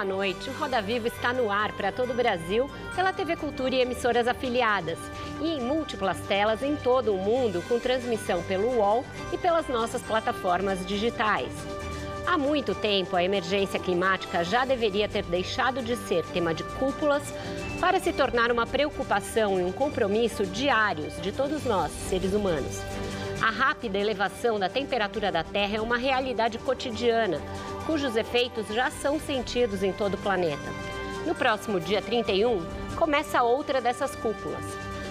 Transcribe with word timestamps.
Boa 0.00 0.04
noite. 0.04 0.48
O 0.48 0.52
Roda 0.54 0.80
Viva 0.80 1.08
está 1.08 1.30
no 1.30 1.50
ar 1.50 1.72
para 1.72 1.92
todo 1.92 2.12
o 2.12 2.14
Brasil 2.14 2.70
pela 2.96 3.12
TV 3.12 3.36
Cultura 3.36 3.74
e 3.74 3.82
emissoras 3.82 4.26
afiliadas 4.26 4.98
e 5.42 5.48
em 5.48 5.60
múltiplas 5.60 6.18
telas 6.20 6.62
em 6.62 6.74
todo 6.74 7.12
o 7.12 7.18
mundo 7.18 7.62
com 7.68 7.78
transmissão 7.78 8.42
pelo 8.44 8.76
UOL 8.76 9.04
e 9.30 9.36
pelas 9.36 9.68
nossas 9.68 10.00
plataformas 10.00 10.86
digitais. 10.86 11.52
Há 12.26 12.38
muito 12.38 12.74
tempo, 12.74 13.14
a 13.14 13.22
emergência 13.22 13.78
climática 13.78 14.42
já 14.42 14.64
deveria 14.64 15.06
ter 15.06 15.24
deixado 15.24 15.82
de 15.82 15.94
ser 15.96 16.24
tema 16.26 16.54
de 16.54 16.64
cúpulas 16.64 17.22
para 17.78 18.00
se 18.00 18.10
tornar 18.10 18.50
uma 18.50 18.66
preocupação 18.66 19.60
e 19.60 19.64
um 19.64 19.72
compromisso 19.72 20.46
diários 20.46 21.20
de 21.20 21.30
todos 21.30 21.64
nós, 21.64 21.92
seres 22.08 22.32
humanos. 22.32 22.80
A 23.42 23.50
rápida 23.50 23.98
elevação 23.98 24.58
da 24.58 24.68
temperatura 24.68 25.32
da 25.32 25.42
Terra 25.42 25.78
é 25.78 25.80
uma 25.80 25.96
realidade 25.96 26.58
cotidiana, 26.58 27.40
cujos 27.86 28.14
efeitos 28.14 28.66
já 28.68 28.90
são 28.90 29.18
sentidos 29.18 29.82
em 29.82 29.92
todo 29.92 30.14
o 30.14 30.18
planeta. 30.18 30.68
No 31.26 31.34
próximo 31.34 31.80
dia 31.80 32.02
31, 32.02 32.62
começa 32.96 33.42
outra 33.42 33.80
dessas 33.80 34.14
cúpulas. 34.14 34.62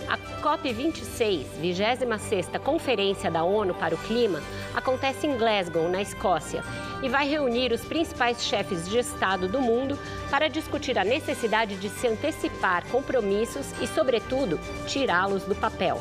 A 0.07 0.15
COP26, 0.41 1.45
26ª 1.59 2.59
Conferência 2.59 3.31
da 3.31 3.43
ONU 3.43 3.73
para 3.73 3.95
o 3.95 3.97
Clima, 3.97 4.41
acontece 4.75 5.25
em 5.25 5.35
Glasgow, 5.35 5.89
na 5.89 6.01
Escócia, 6.01 6.63
e 7.01 7.09
vai 7.09 7.27
reunir 7.27 7.71
os 7.71 7.81
principais 7.81 8.43
chefes 8.43 8.87
de 8.87 8.99
Estado 8.99 9.47
do 9.47 9.59
mundo 9.59 9.97
para 10.29 10.47
discutir 10.47 10.99
a 10.99 11.03
necessidade 11.03 11.77
de 11.77 11.89
se 11.89 12.07
antecipar 12.07 12.85
compromissos 12.89 13.71
e, 13.81 13.87
sobretudo, 13.87 14.59
tirá-los 14.87 15.43
do 15.43 15.55
papel. 15.55 15.99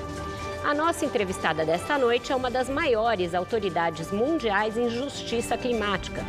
A 0.64 0.74
nossa 0.74 1.04
entrevistada 1.04 1.64
desta 1.64 1.96
noite 1.96 2.32
é 2.32 2.36
uma 2.36 2.50
das 2.50 2.68
maiores 2.68 3.32
autoridades 3.32 4.10
mundiais 4.10 4.76
em 4.76 4.90
justiça 4.90 5.56
climática, 5.56 6.22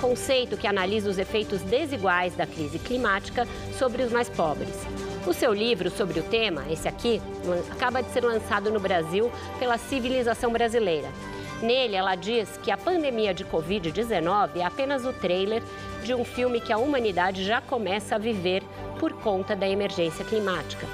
conceito 0.00 0.56
que 0.56 0.66
analisa 0.66 1.08
os 1.08 1.18
efeitos 1.18 1.62
desiguais 1.62 2.34
da 2.34 2.46
crise 2.46 2.78
climática 2.78 3.46
sobre 3.78 4.02
os 4.02 4.12
mais 4.12 4.28
pobres. 4.28 4.74
O 5.26 5.32
seu 5.32 5.52
livro 5.52 5.88
sobre 5.88 6.20
o 6.20 6.22
tema, 6.24 6.64
esse 6.70 6.86
aqui, 6.86 7.22
acaba 7.70 8.02
de 8.02 8.10
ser 8.10 8.22
lançado 8.24 8.70
no 8.70 8.80
Brasil 8.80 9.30
pela 9.58 9.78
Civilização 9.78 10.52
Brasileira. 10.52 11.08
Nele, 11.62 11.96
ela 11.96 12.16
diz 12.16 12.58
que 12.62 12.70
a 12.70 12.76
pandemia 12.76 13.32
de 13.32 13.44
Covid-19 13.44 14.56
é 14.56 14.64
apenas 14.64 15.06
o 15.06 15.12
trailer 15.12 15.62
de 16.02 16.12
um 16.12 16.24
filme 16.24 16.60
que 16.60 16.72
a 16.72 16.78
humanidade 16.78 17.44
já 17.44 17.62
começa 17.62 18.16
a 18.16 18.18
viver 18.18 18.62
por 18.98 19.12
conta 19.14 19.56
da 19.56 19.66
emergência 19.66 20.24
climática. 20.24 20.86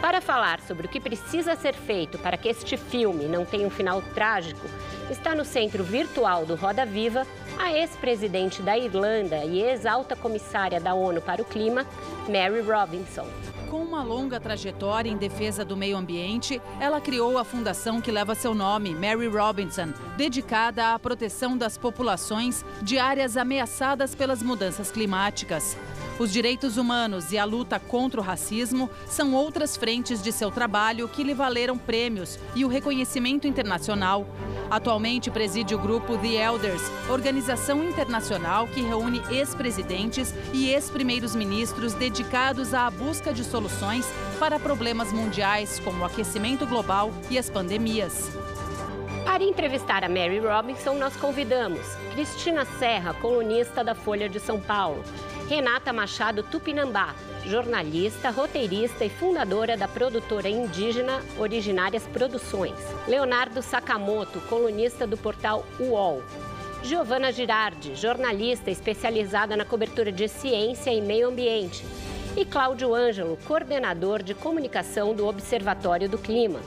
Para 0.00 0.20
falar 0.20 0.60
sobre 0.60 0.86
o 0.86 0.88
que 0.88 1.00
precisa 1.00 1.56
ser 1.56 1.74
feito 1.74 2.18
para 2.18 2.36
que 2.36 2.48
este 2.48 2.76
filme 2.76 3.24
não 3.24 3.44
tenha 3.44 3.66
um 3.66 3.70
final 3.70 4.02
trágico, 4.14 4.66
está 5.10 5.34
no 5.34 5.44
centro 5.44 5.82
virtual 5.82 6.44
do 6.44 6.54
Roda 6.54 6.84
Viva 6.84 7.26
a 7.58 7.72
ex-presidente 7.72 8.62
da 8.62 8.76
Irlanda 8.76 9.44
e 9.44 9.62
ex-alta 9.62 10.14
comissária 10.14 10.78
da 10.78 10.94
ONU 10.94 11.20
para 11.22 11.40
o 11.40 11.44
Clima, 11.44 11.86
Mary 12.28 12.60
Robinson. 12.60 13.26
Com 13.70 13.82
uma 13.82 14.02
longa 14.02 14.38
trajetória 14.38 15.10
em 15.10 15.16
defesa 15.16 15.64
do 15.64 15.76
meio 15.76 15.96
ambiente, 15.96 16.60
ela 16.78 17.00
criou 17.00 17.36
a 17.36 17.44
fundação 17.44 18.00
que 18.00 18.12
leva 18.12 18.34
seu 18.34 18.54
nome, 18.54 18.94
Mary 18.94 19.26
Robinson, 19.26 19.92
dedicada 20.16 20.94
à 20.94 20.98
proteção 20.98 21.56
das 21.56 21.76
populações 21.76 22.64
de 22.82 22.98
áreas 22.98 23.36
ameaçadas 23.36 24.14
pelas 24.14 24.42
mudanças 24.42 24.90
climáticas. 24.90 25.76
Os 26.18 26.32
direitos 26.32 26.78
humanos 26.78 27.30
e 27.30 27.36
a 27.36 27.44
luta 27.44 27.78
contra 27.78 28.18
o 28.18 28.24
racismo 28.24 28.88
são 29.06 29.34
outras 29.34 29.76
frentes 29.76 30.22
de 30.22 30.32
seu 30.32 30.50
trabalho 30.50 31.08
que 31.08 31.22
lhe 31.22 31.34
valeram 31.34 31.76
prêmios 31.76 32.38
e 32.54 32.64
o 32.64 32.68
reconhecimento 32.68 33.46
internacional. 33.46 34.26
Atualmente 34.70 35.30
preside 35.30 35.74
o 35.74 35.78
grupo 35.78 36.16
The 36.16 36.42
Elders, 36.42 36.82
organização 37.10 37.84
internacional 37.84 38.66
que 38.66 38.80
reúne 38.80 39.20
ex-presidentes 39.30 40.32
e 40.54 40.70
ex-primeiros 40.70 41.34
ministros 41.34 41.92
dedicados 41.92 42.72
à 42.72 42.88
busca 42.90 43.30
de 43.30 43.44
soluções 43.44 44.06
para 44.38 44.58
problemas 44.58 45.12
mundiais 45.12 45.78
como 45.80 46.00
o 46.00 46.04
aquecimento 46.06 46.66
global 46.66 47.12
e 47.28 47.38
as 47.38 47.50
pandemias. 47.50 48.30
Para 49.26 49.44
entrevistar 49.44 50.02
a 50.02 50.08
Mary 50.08 50.38
Robinson, 50.38 50.94
nós 50.94 51.14
convidamos 51.16 51.86
Cristina 52.14 52.64
Serra, 52.78 53.12
colunista 53.12 53.84
da 53.84 53.94
Folha 53.94 54.30
de 54.30 54.40
São 54.40 54.58
Paulo, 54.58 55.04
Renata 55.48 55.92
Machado 55.92 56.42
Tupinambá, 56.42 57.14
jornalista, 57.44 58.30
roteirista 58.30 59.04
e 59.04 59.08
fundadora 59.08 59.76
da 59.76 59.86
produtora 59.86 60.48
indígena 60.48 61.22
Originárias 61.38 62.02
Produções. 62.02 62.74
Leonardo 63.06 63.62
Sakamoto, 63.62 64.40
colunista 64.48 65.06
do 65.06 65.16
portal 65.16 65.64
UOL. 65.78 66.20
Giovana 66.82 67.30
Girardi, 67.30 67.94
jornalista 67.94 68.72
especializada 68.72 69.56
na 69.56 69.64
cobertura 69.64 70.10
de 70.10 70.26
ciência 70.26 70.92
e 70.92 71.00
meio 71.00 71.28
ambiente. 71.28 71.86
E 72.36 72.44
Cláudio 72.44 72.92
Ângelo, 72.92 73.38
coordenador 73.46 74.24
de 74.24 74.34
comunicação 74.34 75.14
do 75.14 75.28
Observatório 75.28 76.08
do 76.08 76.18
Clima. 76.18 76.58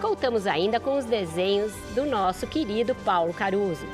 Contamos 0.00 0.46
ainda 0.46 0.80
com 0.80 0.96
os 0.96 1.04
desenhos 1.04 1.72
do 1.94 2.06
nosso 2.06 2.46
querido 2.46 2.94
Paulo 2.94 3.34
Caruso. 3.34 3.86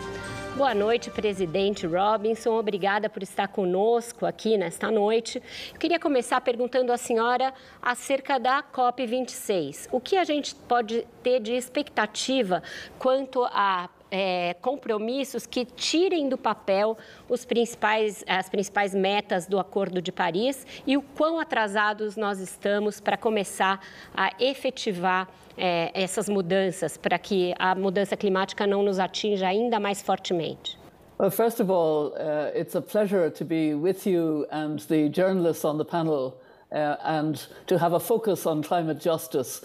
Boa 0.56 0.74
noite, 0.74 1.10
presidente 1.10 1.86
Robinson. 1.86 2.58
Obrigada 2.58 3.08
por 3.08 3.22
estar 3.22 3.48
conosco 3.48 4.26
aqui 4.26 4.58
nesta 4.58 4.90
noite. 4.90 5.42
Eu 5.72 5.78
queria 5.78 5.98
começar 5.98 6.40
perguntando 6.40 6.92
à 6.92 6.98
senhora 6.98 7.54
acerca 7.80 8.38
da 8.38 8.62
COP26. 8.62 9.88
O 9.90 10.00
que 10.00 10.16
a 10.16 10.24
gente 10.24 10.54
pode 10.54 11.06
ter 11.22 11.40
de 11.40 11.54
expectativa 11.54 12.62
quanto 12.98 13.44
a 13.44 13.88
é, 14.10 14.54
compromissos 14.60 15.46
que 15.46 15.64
tirem 15.64 16.28
do 16.28 16.36
papel 16.36 16.98
principais, 17.46 18.24
as 18.26 18.48
principais 18.48 18.94
metas 18.94 19.46
do 19.46 19.58
Acordo 19.58 20.02
de 20.02 20.10
Paris 20.10 20.66
e 20.86 20.96
o 20.96 21.02
quão 21.02 21.38
atrasados 21.38 22.16
nós 22.16 22.40
estamos 22.40 23.00
para 23.00 23.16
começar 23.16 23.80
a 24.14 24.32
efetivar 24.40 25.28
é, 25.60 25.90
essas 25.94 26.28
mudanças, 26.28 26.96
para 26.96 27.18
que 27.18 27.54
a 27.58 27.74
mudança 27.74 28.16
climática 28.16 28.66
não 28.66 28.82
nos 28.82 28.98
atinja 28.98 29.46
ainda 29.46 29.78
mais 29.78 30.00
fortemente? 30.00 30.78
Well, 31.18 31.30
first 31.30 31.60
of 31.60 31.70
all, 31.70 32.14
uh, 32.14 32.50
it's 32.54 32.74
a 32.74 32.80
pleasure 32.80 33.28
to 33.28 33.44
be 33.44 33.74
with 33.74 34.06
you 34.06 34.46
and 34.50 34.78
the 34.88 35.10
journalists 35.10 35.66
on 35.66 35.76
the 35.76 35.84
panel 35.84 36.40
uh, 36.72 36.96
and 37.04 37.46
to 37.66 37.78
have 37.78 37.92
a 37.92 38.00
focus 38.00 38.46
on 38.46 38.62
climate 38.62 38.98
justice. 38.98 39.60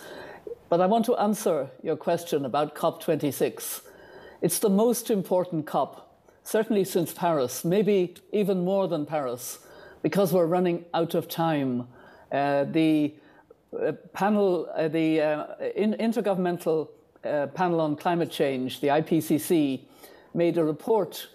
But 0.70 0.82
I 0.82 0.86
want 0.88 1.06
to 1.06 1.16
answer 1.16 1.70
your 1.82 1.96
question 1.96 2.44
about 2.44 2.76
COP26. 2.76 3.82
It's 4.42 4.60
the 4.60 4.70
most 4.70 5.10
important 5.10 5.66
COP, 5.66 6.20
certainly 6.44 6.84
since 6.84 7.14
Paris, 7.14 7.64
maybe 7.64 8.16
even 8.34 8.66
more 8.66 8.90
than 8.90 9.06
Paris, 9.06 9.60
because 10.02 10.34
we're 10.34 10.48
running 10.48 10.84
out 10.94 11.16
of 11.16 11.30
time. 11.30 11.88
Uh, 12.32 12.66
the 12.66 13.14
panel, 14.14 14.70
uh, 14.76 14.88
the 14.88 15.22
uh, 15.22 15.46
in, 15.76 15.94
Intergovernmental 15.94 16.90
uh, 17.24 17.48
Panel 17.48 17.82
on 17.82 17.96
Climate 17.96 18.32
Change, 18.32 18.82
the 18.82 18.88
IPCC, 18.88 19.82
made 20.34 20.58
a 20.58 20.64
report 20.64 21.28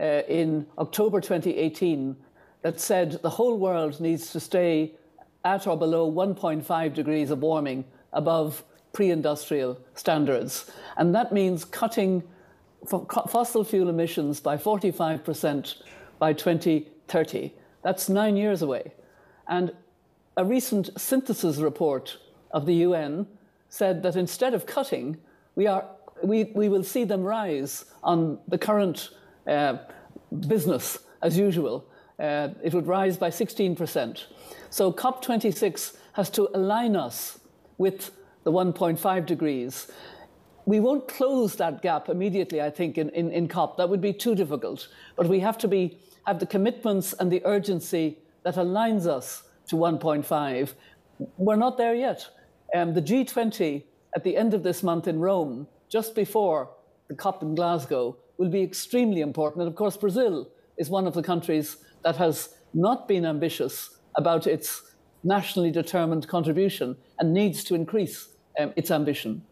uh, 0.00 0.22
in 0.28 0.66
October 0.78 1.20
2018 1.20 2.16
that 2.62 2.80
said 2.80 3.20
the 3.22 3.30
whole 3.30 3.58
world 3.58 4.00
needs 4.00 4.32
to 4.32 4.40
stay 4.40 4.92
at 5.44 5.66
or 5.66 5.76
below 5.76 6.10
1.5 6.10 6.94
degrees 6.94 7.30
of 7.30 7.40
warming 7.40 7.84
above 8.12 8.64
pre 8.92 9.10
industrial 9.10 9.78
standards. 9.94 10.70
And 10.96 11.14
that 11.14 11.32
means 11.32 11.64
cutting 11.64 12.22
fossil 12.86 13.64
fuel 13.64 13.88
emissions 13.88 14.40
by 14.40 14.56
45% 14.56 15.82
by 16.18 16.32
2030. 16.32 17.52
That's 17.82 18.08
nine 18.08 18.36
years 18.36 18.62
away. 18.62 18.92
And 19.48 19.72
a 20.36 20.44
recent 20.44 20.90
synthesis 21.00 21.58
report 21.58 22.18
of 22.50 22.66
the 22.66 22.74
UN 22.76 23.26
said 23.68 24.02
that 24.02 24.16
instead 24.16 24.54
of 24.54 24.66
cutting, 24.66 25.16
we, 25.54 25.66
are, 25.66 25.84
we, 26.22 26.44
we 26.54 26.68
will 26.68 26.84
see 26.84 27.04
them 27.04 27.22
rise 27.22 27.84
on 28.02 28.38
the 28.48 28.58
current 28.58 29.10
uh, 29.46 29.78
business 30.46 30.98
as 31.22 31.38
usual. 31.38 31.84
Uh, 32.18 32.48
it 32.62 32.74
would 32.74 32.86
rise 32.86 33.16
by 33.16 33.30
16%. 33.30 34.24
So 34.70 34.92
COP26 34.92 35.96
has 36.14 36.30
to 36.30 36.48
align 36.54 36.96
us 36.96 37.38
with 37.78 38.10
the 38.44 38.52
1.5 38.52 39.26
degrees. 39.26 39.88
we 40.64 40.80
won't 40.80 41.08
close 41.08 41.56
that 41.56 41.82
gap 41.82 42.08
immediately, 42.08 42.60
I 42.62 42.70
think, 42.70 42.98
in, 42.98 43.08
in, 43.10 43.30
in 43.32 43.48
COP. 43.48 43.76
That 43.76 43.88
would 43.88 44.00
be 44.00 44.12
too 44.12 44.34
difficult. 44.34 44.88
But 45.16 45.28
we 45.28 45.40
have 45.40 45.58
to 45.58 45.68
be, 45.68 45.98
have 46.26 46.38
the 46.38 46.46
commitments 46.46 47.12
and 47.14 47.30
the 47.30 47.42
urgency 47.44 48.18
that 48.44 48.54
aligns 48.54 49.06
us 49.06 49.42
to 49.68 49.76
1.5. 49.76 50.74
We're 51.36 51.56
not 51.56 51.78
there 51.78 51.94
yet. 51.94 52.26
Um, 52.74 52.94
the 52.94 53.02
G20 53.02 53.84
at 54.14 54.24
the 54.24 54.36
end 54.36 54.54
of 54.54 54.62
this 54.62 54.82
month 54.82 55.08
in 55.08 55.20
Rome, 55.20 55.66
just 55.88 56.14
before 56.14 56.70
the 57.08 57.14
COP 57.14 57.42
in 57.42 57.54
Glasgow, 57.54 58.16
will 58.38 58.48
be 58.48 58.62
extremely 58.62 59.20
important. 59.20 59.62
And 59.62 59.68
of 59.68 59.76
course, 59.76 59.96
Brazil 59.96 60.50
is 60.78 60.88
one 60.90 61.06
of 61.06 61.14
the 61.14 61.22
countries 61.22 61.76
that 62.02 62.16
has 62.16 62.54
not 62.74 63.06
been 63.06 63.24
ambitious 63.24 63.98
about 64.16 64.46
its 64.46 64.82
nationally 65.24 65.70
determined 65.70 66.26
contribution 66.26 66.96
and 67.18 67.32
needs 67.32 67.62
to 67.64 67.74
increase 67.74 68.28
um, 68.58 68.72
its 68.76 68.90
ambition. 68.90 69.42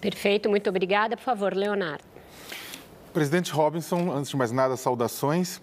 Perfeito, 0.00 0.48
muito 0.48 0.68
obrigada. 0.68 1.16
Por 1.16 1.24
favor, 1.24 1.54
Leonardo. 1.54 2.11
Presidente 3.12 3.52
Robinson, 3.52 4.10
antes 4.10 4.30
de 4.30 4.36
mais 4.38 4.50
nada, 4.52 4.74
saudações. 4.74 5.60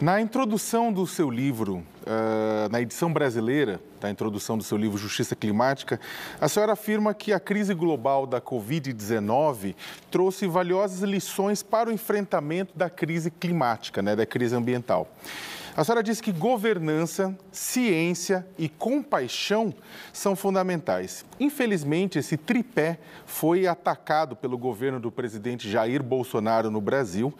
Na 0.00 0.18
introdução 0.18 0.90
do 0.90 1.06
seu 1.06 1.30
livro, 1.30 1.76
uh, 1.76 2.70
na 2.70 2.80
edição 2.80 3.12
brasileira 3.12 3.78
da 4.00 4.10
introdução 4.10 4.56
do 4.56 4.64
seu 4.64 4.78
livro 4.78 4.96
Justiça 4.96 5.36
Climática, 5.36 6.00
a 6.40 6.48
senhora 6.48 6.72
afirma 6.72 7.12
que 7.12 7.34
a 7.34 7.40
crise 7.40 7.74
global 7.74 8.26
da 8.26 8.40
Covid-19 8.40 9.74
trouxe 10.10 10.46
valiosas 10.46 11.02
lições 11.02 11.62
para 11.62 11.90
o 11.90 11.92
enfrentamento 11.92 12.76
da 12.76 12.88
crise 12.88 13.30
climática, 13.30 14.00
né, 14.00 14.16
da 14.16 14.24
crise 14.24 14.56
ambiental. 14.56 15.06
A 15.76 15.84
senhora 15.84 16.02
disse 16.02 16.22
que 16.22 16.32
governança, 16.32 17.36
ciência 17.52 18.46
e 18.56 18.66
compaixão 18.66 19.74
são 20.10 20.34
fundamentais. 20.34 21.22
Infelizmente, 21.38 22.18
esse 22.18 22.38
tripé 22.38 22.98
foi 23.26 23.66
atacado 23.66 24.34
pelo 24.34 24.56
governo 24.56 24.98
do 24.98 25.12
presidente 25.12 25.70
Jair 25.70 26.02
Bolsonaro 26.02 26.70
no 26.70 26.80
Brasil, 26.80 27.30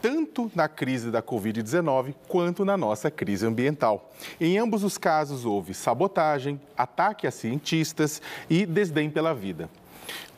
tanto 0.00 0.48
na 0.54 0.68
crise 0.68 1.10
da 1.10 1.20
Covid-19 1.20 2.14
quanto 2.28 2.64
na 2.64 2.76
nossa 2.76 3.10
crise 3.10 3.44
ambiental. 3.44 4.12
Em 4.40 4.56
ambos 4.56 4.84
os 4.84 4.96
casos, 4.96 5.44
houve 5.44 5.74
sabotagem, 5.74 6.60
ataque 6.76 7.26
a 7.26 7.30
cientistas 7.32 8.22
e 8.48 8.64
desdém 8.66 9.10
pela 9.10 9.34
vida. 9.34 9.68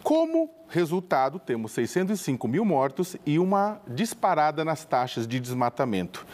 Como 0.02 0.50
resultado, 0.68 1.38
temos 1.38 1.72
605 1.72 2.48
mil 2.48 2.64
mortos 2.64 3.16
e 3.24 3.38
uma 3.38 3.80
disparada 3.86 4.64
nas 4.64 4.84
taxas 4.84 5.26
de 5.26 5.38
desmatamento. 5.38 6.26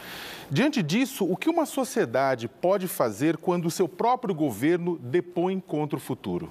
Diante 0.49 0.81
disso, 0.81 1.31
o 1.31 1.37
que 1.37 1.49
uma 1.49 1.65
sociedade 1.65 2.47
pode 2.47 2.87
fazer 2.87 3.37
quando 3.37 3.67
o 3.67 3.71
seu 3.71 3.87
próprio 3.87 4.33
governo 4.33 4.97
depõe 4.97 5.59
contra 5.59 5.97
o 5.97 5.99
futuro? 5.99 6.49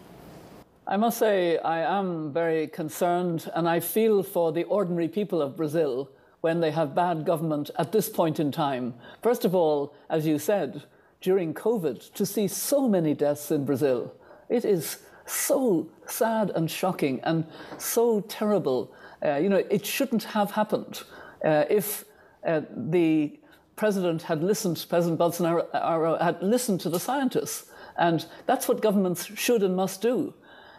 I 0.86 0.96
must 0.96 1.19
say, 1.19 1.58
I 1.64 1.82
am 1.82 2.30
very 2.32 2.69
concerned 2.69 3.50
and 3.54 3.69
I 3.69 3.80
feel 3.80 4.22
for 4.22 4.52
the 4.52 4.64
ordinary 4.64 5.08
people 5.08 5.42
of 5.42 5.56
Brazil 5.56 6.08
when 6.40 6.60
they 6.60 6.70
have 6.70 6.94
bad 6.94 7.26
government 7.26 7.70
at 7.76 7.90
this 7.90 8.08
point 8.08 8.38
in 8.38 8.50
time. 8.50 8.94
First 9.20 9.44
of 9.44 9.54
all, 9.54 9.92
as 10.08 10.25
you 10.26 10.38
said, 10.38 10.84
during 11.20 11.52
COVID, 11.52 12.12
to 12.14 12.25
see 12.25 12.48
so 12.48 12.88
many 12.88 13.12
deaths 13.12 13.50
in 13.50 13.64
Brazil, 13.64 14.14
it 14.48 14.64
is 14.64 14.98
so 15.26 15.88
sad 16.10 16.50
and 16.55 16.70
shocking 16.70 17.20
and 17.25 17.44
so 17.78 18.20
terrible. 18.22 18.93
Uh, 19.25 19.37
you 19.37 19.49
know, 19.49 19.62
it 19.70 19.84
shouldn't 19.84 20.25
have 20.25 20.52
happened 20.52 21.02
uh, 21.44 21.64
if 21.69 22.05
uh, 22.46 22.62
the 22.76 23.38
president 23.76 24.22
had 24.22 24.43
listened, 24.43 24.84
President 24.88 25.19
Bolsonaro 25.19 26.20
had 26.20 26.43
listened 26.43 26.81
to 26.81 26.90
the 26.90 27.00
scientists. 27.00 27.70
And 27.96 28.25
that's 28.46 28.69
what 28.69 28.81
governments 28.81 29.25
should 29.37 29.62
and 29.62 29.75
must 29.75 30.02
do. 30.02 30.34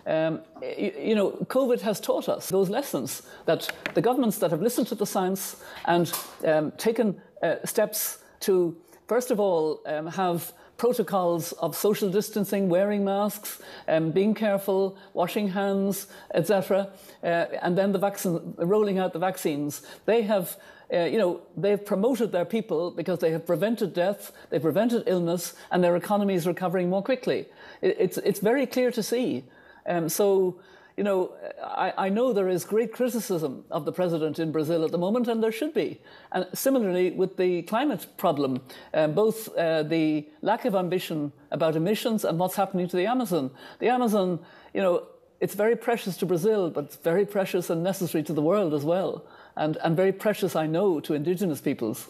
Um, 0.08 0.42
you, 0.62 0.94
you, 0.98 1.16
know, 1.16 1.32
COVID 1.32 1.82
has 1.82 2.00
taught 2.00 2.30
us 2.30 2.50
those 2.50 2.70
lessons 2.70 3.24
that 3.46 3.70
the 3.94 4.02
governments 4.02 4.38
that 4.40 4.52
have 4.52 4.62
listened 4.62 4.88
to 4.88 4.96
the 4.96 5.06
science 5.06 5.58
and 5.86 6.12
um, 6.46 6.72
taken 6.78 7.22
uh, 7.44 7.56
steps 7.66 8.20
to, 8.42 8.75
first 9.08 9.32
of 9.32 9.40
all, 9.40 9.82
um, 9.86 10.08
have 10.08 10.54
protocols 10.80 11.52
of 11.54 11.76
social 11.76 12.10
distancing, 12.10 12.70
wearing 12.70 13.04
masks, 13.06 13.62
um, 13.88 14.10
being 14.12 14.34
careful, 14.34 14.98
washing 15.14 15.50
hands, 15.50 16.08
etc., 16.34 16.90
uh, 17.24 17.28
and 17.62 17.78
then 17.78 17.92
the 17.92 18.00
vaccine, 18.00 18.56
rolling 18.58 18.98
out 18.98 19.14
the 19.14 19.20
vaccines. 19.20 19.84
They 20.06 20.24
have 20.24 20.58
uh, 20.92 21.04
you 21.04 21.20
know, 21.20 21.42
they've 21.56 21.86
promoted 21.86 22.31
their 22.31 22.46
people 22.46 22.90
because 22.90 23.20
they 23.20 23.31
have 23.31 23.46
prevented 23.46 23.94
death, 23.94 24.31
they've 24.50 24.62
prevented 24.62 25.04
illness, 25.06 25.54
and 25.72 25.84
their 25.84 25.96
economy 25.96 26.34
is 26.34 26.48
recovering 26.48 26.90
more 26.90 27.04
quickly. 27.04 27.46
It, 27.82 27.96
it's, 28.00 28.18
it's 28.18 28.40
very 28.40 28.66
clear 28.66 28.90
to 28.92 29.04
see. 29.04 29.44
Um, 29.86 30.10
so, 30.10 30.60
you 31.00 31.06
know, 31.06 31.19
I, 31.63 31.94
I, 32.06 32.10
know 32.10 32.34
there 32.34 32.50
is 32.50 32.66
great 32.66 32.92
criticism 33.00 33.63
of 33.72 33.86
the 33.86 33.94
president 34.00 34.38
in 34.38 34.51
Brazil 34.51 34.84
at 34.84 34.92
the 34.92 34.98
moment, 34.98 35.30
and 35.30 35.42
there 35.42 35.56
should 35.60 35.74
be. 35.74 35.90
And 36.34 36.46
similarly, 36.54 37.12
with 37.22 37.38
the 37.38 37.62
climate 37.74 38.06
problem, 38.18 38.51
um, 38.94 39.13
both 39.13 39.40
uh, 39.56 39.84
the 39.84 40.28
lack 40.42 40.66
of 40.66 40.75
ambition 40.75 41.31
about 41.51 41.78
emissions 41.78 42.25
and 42.25 42.38
what's 42.38 42.57
happening 42.57 42.88
to 42.90 42.98
the 42.98 43.07
Amazon. 43.16 43.50
The 43.80 43.88
Amazon, 43.88 44.40
you 44.74 44.81
know, 44.81 45.07
it's 45.40 45.56
very 45.56 45.78
precious 45.78 46.18
to 46.18 46.25
Brazil, 46.25 46.69
but 46.69 46.84
it's 46.88 46.98
very 46.98 47.25
precious 47.25 47.69
and 47.69 47.81
necessary 47.81 48.24
to 48.25 48.34
the 48.34 48.42
world 48.42 48.74
as 48.74 48.84
well. 48.84 49.24
and, 49.60 49.78
and 49.84 49.96
very 49.96 50.12
precious, 50.12 50.56
I 50.56 50.66
know, 50.66 51.00
to 51.01 51.13
indigenous 51.13 51.62
peoples. 51.62 52.07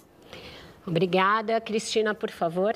Obrigada. 0.88 1.60
Cristina, 1.66 2.14
por 2.14 2.30
favor. 2.30 2.74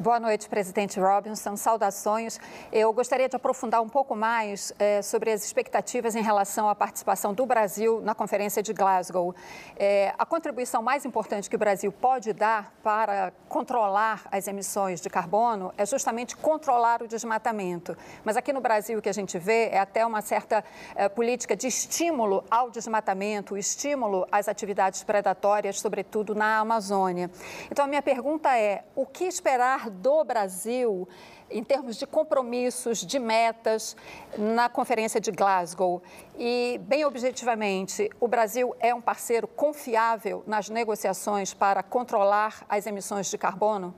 Boa 0.00 0.20
noite, 0.20 0.48
presidente 0.48 1.00
Robinson. 1.00 1.56
Saudações. 1.56 2.38
Eu 2.70 2.92
gostaria 2.92 3.28
de 3.28 3.34
aprofundar 3.34 3.82
um 3.82 3.88
pouco 3.88 4.14
mais 4.14 4.72
é, 4.78 5.02
sobre 5.02 5.32
as 5.32 5.44
expectativas 5.44 6.14
em 6.14 6.22
relação 6.22 6.68
à 6.68 6.74
participação 6.74 7.34
do 7.34 7.44
Brasil 7.44 8.00
na 8.00 8.14
Conferência 8.14 8.62
de 8.62 8.72
Glasgow. 8.72 9.34
É, 9.76 10.14
a 10.16 10.24
contribuição 10.24 10.82
mais 10.82 11.04
importante 11.04 11.50
que 11.50 11.56
o 11.56 11.58
Brasil 11.58 11.90
pode 11.90 12.32
dar 12.32 12.72
para 12.82 13.32
controlar 13.48 14.22
as 14.30 14.46
emissões 14.46 15.00
de 15.00 15.10
carbono 15.10 15.74
é 15.76 15.84
justamente 15.84 16.36
controlar 16.36 17.02
o 17.02 17.08
desmatamento. 17.08 17.96
Mas 18.24 18.36
aqui 18.36 18.52
no 18.52 18.60
Brasil 18.60 19.00
o 19.00 19.02
que 19.02 19.08
a 19.08 19.14
gente 19.14 19.36
vê 19.36 19.68
é 19.70 19.80
até 19.80 20.06
uma 20.06 20.22
certa 20.22 20.64
é, 20.94 21.08
política 21.08 21.56
de 21.56 21.66
estímulo 21.66 22.44
ao 22.48 22.70
desmatamento, 22.70 23.56
estímulo 23.56 24.26
às 24.30 24.46
atividades 24.46 25.02
predatórias, 25.02 25.80
sobretudo 25.80 26.36
na 26.36 26.60
Amazônia. 26.60 27.28
Então, 27.68 27.84
a 27.84 27.88
minha 27.88 28.02
pergunta 28.02 28.56
é: 28.56 28.84
o 28.94 29.04
que 29.04 29.24
esperar 29.24 29.57
do 29.90 30.24
Brasil 30.24 31.08
em 31.50 31.64
termos 31.64 31.96
de 31.96 32.06
compromissos, 32.06 33.04
de 33.04 33.18
metas 33.18 33.96
na 34.36 34.68
Conferência 34.68 35.20
de 35.20 35.30
Glasgow? 35.30 36.02
E, 36.38 36.80
bem 36.86 37.04
objetivamente, 37.04 38.08
o 38.20 38.28
Brasil 38.28 38.74
é 38.78 38.94
um 38.94 39.00
parceiro 39.00 39.48
confiável 39.48 40.44
nas 40.46 40.68
negociações 40.68 41.52
para 41.52 41.82
controlar 41.82 42.64
as 42.68 42.86
emissões 42.86 43.30
de 43.30 43.36
carbono? 43.36 43.94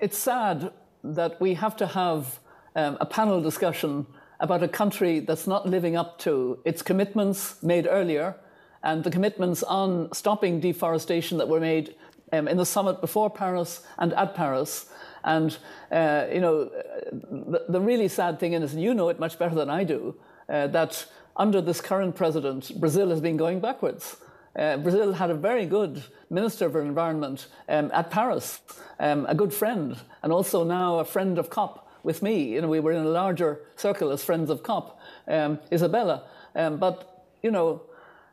It's 0.00 0.16
sad 0.16 0.72
that 1.02 1.36
we 1.40 1.54
have 1.54 1.76
to 1.76 1.84
have 1.84 2.40
um, 2.76 2.96
a 3.00 3.06
panel 3.06 3.40
discussion 3.42 4.06
about 4.38 4.62
a 4.62 4.68
country 4.68 5.20
that's 5.20 5.46
not 5.46 5.68
living 5.68 5.96
up 5.96 6.18
to 6.24 6.58
its 6.64 6.82
commitments 6.82 7.56
made 7.62 7.86
earlier 7.88 8.34
and 8.82 9.04
the 9.04 9.10
commitments 9.10 9.62
on 9.62 10.08
stopping 10.12 10.60
deforestation 10.60 11.38
that 11.38 11.48
were 11.48 11.60
made 11.60 11.94
um, 12.32 12.48
in 12.48 12.56
the 12.56 12.66
summit 12.66 13.00
before 13.00 13.30
Paris 13.30 13.82
and 13.98 14.12
at 14.14 14.34
Paris. 14.34 14.86
And, 15.22 15.56
uh, 15.92 16.26
you 16.32 16.40
know, 16.40 16.64
the, 17.12 17.64
the, 17.68 17.80
really 17.80 18.08
sad 18.08 18.40
thing 18.40 18.54
is, 18.54 18.72
and 18.72 18.82
you 18.82 18.94
know 18.94 19.10
it 19.10 19.20
much 19.20 19.38
better 19.38 19.54
than 19.54 19.68
I 19.68 19.84
do, 19.84 20.14
uh, 20.48 20.66
that 20.68 21.06
under 21.36 21.60
this 21.60 21.80
current 21.80 22.16
president, 22.16 22.80
Brazil 22.80 23.10
has 23.10 23.20
been 23.20 23.36
going 23.36 23.60
backwards. 23.60 24.16
Uh, 24.56 24.78
Brazil 24.78 25.12
had 25.12 25.30
a 25.30 25.34
very 25.34 25.66
good 25.66 26.02
Minister 26.28 26.68
for 26.70 26.80
Environment 26.80 27.46
um, 27.68 27.90
at 27.92 28.10
Paris, 28.10 28.60
um, 28.98 29.26
a 29.28 29.34
good 29.34 29.52
friend, 29.52 29.96
and 30.22 30.32
also 30.32 30.64
now 30.64 30.98
a 30.98 31.04
friend 31.04 31.38
of 31.38 31.50
COP 31.50 31.88
with 32.02 32.22
me. 32.22 32.54
You 32.54 32.62
know, 32.62 32.68
we 32.68 32.80
were 32.80 32.92
in 32.92 33.04
a 33.04 33.08
larger 33.08 33.60
circle 33.76 34.10
as 34.10 34.24
friends 34.24 34.50
of 34.50 34.62
COP, 34.62 34.98
um, 35.28 35.58
Izabella. 35.70 36.22
Um, 36.54 36.78
but, 36.78 37.26
you 37.42 37.50
know, 37.50 37.82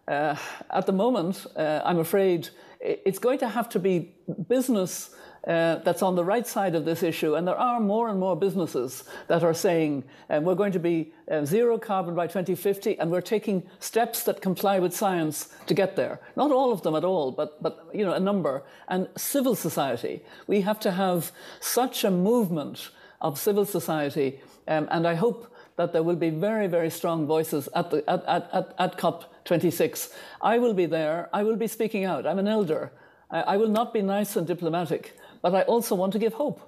uh, 0.08 0.36
at 0.70 0.86
the 0.86 0.94
moment, 0.94 1.46
uh, 1.56 1.82
I'm 1.84 2.00
afraid 2.00 2.50
it's 2.80 3.20
going 3.20 3.40
to 3.40 3.50
have 3.50 3.70
to 3.70 3.80
be 3.80 4.14
business 4.48 5.12
uh, 5.48 5.76
that's 5.78 6.02
on 6.02 6.16
the 6.16 6.24
right 6.24 6.46
side 6.46 6.76
of 6.76 6.84
this 6.84 7.04
issue. 7.04 7.36
And 7.36 7.48
there 7.48 7.56
are 7.56 7.80
more 7.80 8.10
and 8.10 8.20
more 8.20 8.36
businesses 8.36 9.06
that 9.28 9.44
are 9.44 9.54
saying 9.54 10.04
uh, 10.30 10.42
we're 10.44 10.56
going 10.56 10.74
to 10.74 10.80
be 10.80 11.14
uh, 11.32 11.46
zero 11.46 11.78
carbon 11.78 12.16
by 12.16 12.28
2050, 12.28 13.00
and 13.00 13.10
we're 13.10 13.22
taking 13.22 13.64
steps 13.80 14.24
that 14.24 14.42
comply 14.42 14.80
with 14.80 14.94
science 14.94 15.54
to 15.68 15.74
get 15.74 15.96
there. 15.96 16.20
Not 16.36 16.52
all 16.52 16.74
of 16.74 16.82
them 16.82 16.96
at 16.96 17.06
all, 17.06 17.32
but, 17.32 17.64
but 17.64 17.88
you 17.94 18.06
know, 18.06 18.14
a 18.14 18.20
number. 18.20 18.64
And 18.90 19.08
civil 19.16 19.56
society. 19.56 20.22
We 20.48 20.62
have 20.62 20.80
to 20.82 20.92
have 20.92 21.32
such 21.62 22.04
a 22.04 22.12
movement 22.12 22.90
of 23.22 23.40
civil 23.40 23.66
society. 23.66 24.42
Um, 24.68 24.88
and 24.92 25.08
I 25.08 25.16
hope 25.16 25.54
that 25.78 25.94
there 25.94 26.04
will 26.04 26.16
be 26.16 26.30
very, 26.30 26.68
very 26.68 26.90
strong 26.90 27.26
voices 27.26 27.70
at, 27.74 27.90
the, 27.92 28.08
at, 28.10 28.26
at, 28.26 28.50
at, 28.52 28.76
at 28.78 28.98
COP26. 28.98 30.12
I 30.42 30.58
will 30.58 30.74
be 30.74 30.86
there. 30.86 31.30
I 31.32 31.44
will 31.44 31.56
be 31.56 31.68
speaking 31.68 32.04
out. 32.04 32.28
I'm 32.28 32.40
an 32.40 32.48
elder. 32.48 32.92
I, 33.32 33.42
I 33.42 33.58
will 33.58 33.70
not 33.70 33.94
be 33.94 34.02
nice 34.02 34.36
and 34.36 34.46
diplomatic, 34.46 35.14
but 35.42 35.56
I 35.56 35.62
also 35.62 35.96
want 35.96 36.14
to 36.14 36.20
give 36.20 36.34
hope. 36.34 36.60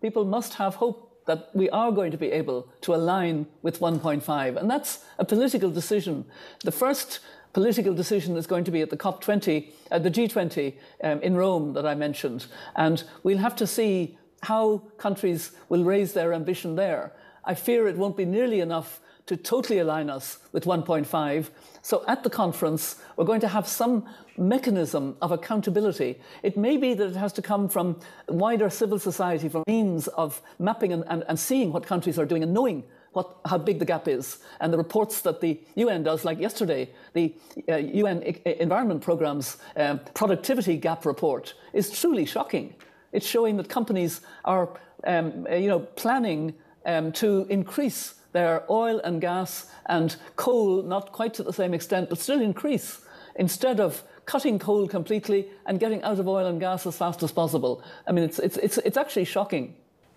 People 0.00 0.24
must 0.24 0.54
have 0.54 0.76
hope 0.76 1.24
that 1.26 1.50
we 1.54 1.70
are 1.70 1.92
going 1.92 2.10
to 2.10 2.16
be 2.16 2.32
able 2.32 2.68
to 2.80 2.94
align 2.94 3.46
with 3.62 3.80
1.5. 3.80 4.56
And 4.56 4.70
that's 4.70 5.04
a 5.18 5.24
political 5.24 5.70
decision. 5.70 6.24
The 6.64 6.72
first 6.72 7.20
political 7.52 7.94
decision 7.94 8.36
is 8.36 8.46
going 8.46 8.64
to 8.64 8.70
be 8.70 8.80
at 8.80 8.90
the 8.90 8.96
COP20, 8.96 9.72
uh, 9.90 9.98
the 9.98 10.10
G20 10.10 10.74
um, 11.04 11.20
in 11.20 11.36
Rome 11.36 11.74
that 11.74 11.86
I 11.86 11.94
mentioned. 11.94 12.46
And 12.76 13.02
we'll 13.22 13.38
have 13.38 13.56
to 13.56 13.66
see 13.66 14.18
how 14.42 14.82
countries 14.98 15.52
will 15.68 15.84
raise 15.84 16.12
their 16.12 16.32
ambition 16.32 16.76
there. 16.76 17.12
I 17.44 17.54
fear 17.54 17.88
it 17.88 17.96
won't 17.96 18.16
be 18.16 18.24
nearly 18.24 18.60
enough 18.60 19.00
to 19.26 19.36
totally 19.36 19.78
align 19.78 20.10
us 20.10 20.38
with 20.52 20.64
1.5. 20.64 21.50
So 21.80 22.04
at 22.08 22.22
the 22.22 22.30
conference, 22.30 22.96
we're 23.16 23.24
going 23.24 23.40
to 23.40 23.48
have 23.48 23.68
some 23.68 24.04
mechanism 24.36 25.16
of 25.22 25.30
accountability. 25.32 26.20
It 26.42 26.56
may 26.56 26.76
be 26.76 26.94
that 26.94 27.08
it 27.10 27.16
has 27.16 27.32
to 27.34 27.42
come 27.42 27.68
from 27.68 28.00
wider 28.28 28.68
civil 28.70 28.98
society, 28.98 29.48
from 29.48 29.62
means 29.66 30.08
of 30.08 30.40
mapping 30.58 30.92
and, 30.92 31.04
and, 31.08 31.24
and 31.28 31.38
seeing 31.38 31.72
what 31.72 31.86
countries 31.86 32.18
are 32.18 32.26
doing 32.26 32.42
and 32.42 32.52
knowing 32.52 32.84
what, 33.12 33.36
how 33.44 33.58
big 33.58 33.78
the 33.78 33.84
gap 33.84 34.08
is. 34.08 34.38
And 34.60 34.72
the 34.72 34.78
reports 34.78 35.20
that 35.22 35.40
the 35.40 35.60
UN 35.76 36.02
does, 36.02 36.24
like 36.24 36.40
yesterday, 36.40 36.90
the 37.12 37.34
uh, 37.68 37.76
UN 37.76 38.22
I- 38.24 38.50
Environment 38.60 39.02
Programme's 39.02 39.58
um, 39.76 40.00
productivity 40.14 40.76
gap 40.76 41.04
report 41.04 41.54
is 41.72 41.90
truly 41.90 42.24
shocking. 42.24 42.74
It's 43.12 43.26
showing 43.26 43.56
that 43.58 43.68
companies 43.68 44.22
are, 44.44 44.70
um, 45.04 45.46
you 45.50 45.68
know, 45.68 45.80
planning 45.80 46.54
um, 46.86 47.12
to 47.12 47.46
increase 47.48 48.14
their 48.32 48.64
oil 48.70 49.00
and 49.04 49.20
gas 49.20 49.70
and 49.86 50.16
coal, 50.36 50.82
not 50.82 51.12
quite 51.12 51.34
to 51.34 51.42
the 51.42 51.52
same 51.52 51.74
extent, 51.74 52.08
but 52.08 52.18
still 52.18 52.40
increase, 52.40 53.00
instead 53.36 53.80
of 53.80 54.02
cutting 54.24 54.58
coal 54.58 54.88
completely 54.88 55.48
and 55.66 55.80
getting 55.80 56.02
out 56.02 56.18
of 56.18 56.28
oil 56.28 56.46
and 56.46 56.60
gas 56.60 56.86
as 56.86 56.96
fast 56.96 57.22
as 57.22 57.32
possible. 57.32 57.82
I 58.06 58.12
mean, 58.12 58.24
it's, 58.24 58.38
it's, 58.38 58.56
it's, 58.56 58.78
it's 58.78 58.96
actually 58.96 59.24
shocking. 59.24 59.74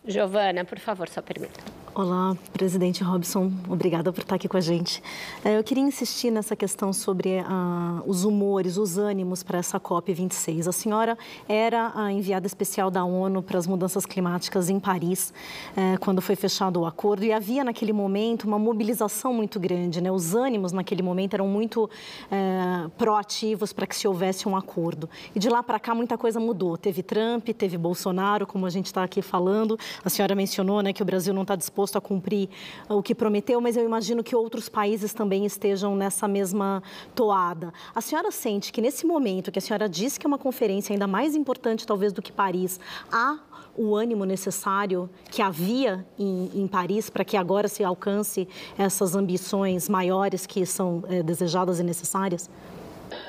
Giovana, 0.08 0.64
por 0.66 0.78
favor, 0.78 1.06
pergunta. 1.06 1.85
Olá, 1.98 2.36
presidente 2.52 3.02
Robson, 3.06 3.50
obrigada 3.70 4.12
por 4.12 4.20
estar 4.20 4.36
aqui 4.36 4.50
com 4.50 4.58
a 4.58 4.60
gente. 4.60 5.02
É, 5.46 5.58
eu 5.58 5.64
queria 5.64 5.82
insistir 5.82 6.30
nessa 6.30 6.54
questão 6.54 6.92
sobre 6.92 7.40
uh, 7.40 8.04
os 8.06 8.26
humores, 8.26 8.76
os 8.76 8.98
ânimos 8.98 9.44
para 9.44 9.60
essa 9.60 9.80
COP26. 9.80 10.68
A 10.68 10.74
senhora 10.74 11.18
era 11.48 11.94
a 11.96 12.12
enviada 12.12 12.46
especial 12.46 12.92
da 12.92 13.06
ONU 13.06 13.42
para 13.42 13.58
as 13.58 13.66
mudanças 13.66 14.06
climáticas 14.06 14.70
em 14.70 14.78
Paris, 14.78 15.34
é, 15.74 15.96
quando 15.96 16.22
foi 16.22 16.36
fechado 16.36 16.82
o 16.82 16.86
acordo, 16.86 17.24
e 17.24 17.32
havia 17.32 17.64
naquele 17.64 17.94
momento 17.94 18.44
uma 18.44 18.60
mobilização 18.60 19.34
muito 19.34 19.58
grande. 19.58 20.02
Né? 20.02 20.12
Os 20.12 20.36
ânimos 20.36 20.74
naquele 20.74 21.02
momento 21.02 21.36
eram 21.36 21.48
muito 21.48 21.90
é, 22.30 22.90
proativos 22.98 23.72
para 23.72 23.88
que 23.88 23.96
se 23.96 24.06
houvesse 24.06 24.50
um 24.50 24.58
acordo. 24.58 25.10
E 25.34 25.40
de 25.40 25.48
lá 25.48 25.64
para 25.64 25.80
cá 25.80 25.96
muita 25.96 26.18
coisa 26.18 26.42
mudou. 26.42 26.76
Teve 26.76 27.02
Trump, 27.02 27.48
teve 27.58 27.78
Bolsonaro, 27.78 28.46
como 28.46 28.66
a 28.66 28.70
gente 28.70 28.88
está 28.88 29.02
aqui 29.02 29.22
falando. 29.22 29.80
A 30.04 30.10
senhora 30.10 30.36
mencionou 30.36 30.82
né, 30.82 30.92
que 30.92 31.02
o 31.02 31.06
Brasil 31.06 31.34
não 31.34 31.44
está 31.44 31.56
disposto 31.56 31.85
disposto 31.86 31.98
a 31.98 32.02
cumprir 32.02 32.50
o 32.90 33.02
que 33.04 33.14
prometeu, 33.14 33.62
mas 33.62 33.78
eu 33.78 33.86
imagino 33.86 34.24
que 34.24 34.36
outros 34.36 34.68
países 34.68 35.14
também 35.14 35.46
estejam 35.46 35.96
nessa 35.96 36.28
mesma 36.28 36.82
toada. 37.14 37.72
A 37.94 38.02
senhora 38.02 38.32
sente 38.32 38.74
que 38.74 38.82
nesse 38.82 39.06
momento 39.06 39.52
que 39.52 39.60
a 39.60 39.62
senhora 39.62 39.88
disse 39.88 40.20
que 40.20 40.26
é 40.26 40.28
uma 40.28 40.38
conferência 40.38 40.94
ainda 40.94 41.08
mais 41.08 41.36
importante 41.36 41.86
talvez 41.86 42.12
do 42.12 42.22
que 42.22 42.32
Paris, 42.32 42.80
há 43.12 43.38
o 43.78 43.96
ânimo 43.96 44.26
necessário 44.26 45.10
que 45.30 45.42
havia 45.42 46.06
em, 46.18 46.50
em 46.56 46.68
Paris 46.68 47.10
para 47.10 47.24
que 47.24 47.38
agora 47.38 47.68
se 47.68 47.84
alcance 47.84 48.48
essas 48.78 49.16
ambições 49.16 49.88
maiores 49.88 50.46
que 50.46 50.66
são 50.66 51.04
é, 51.08 51.22
desejadas 51.22 51.80
e 51.80 51.84
necessárias? 51.84 52.50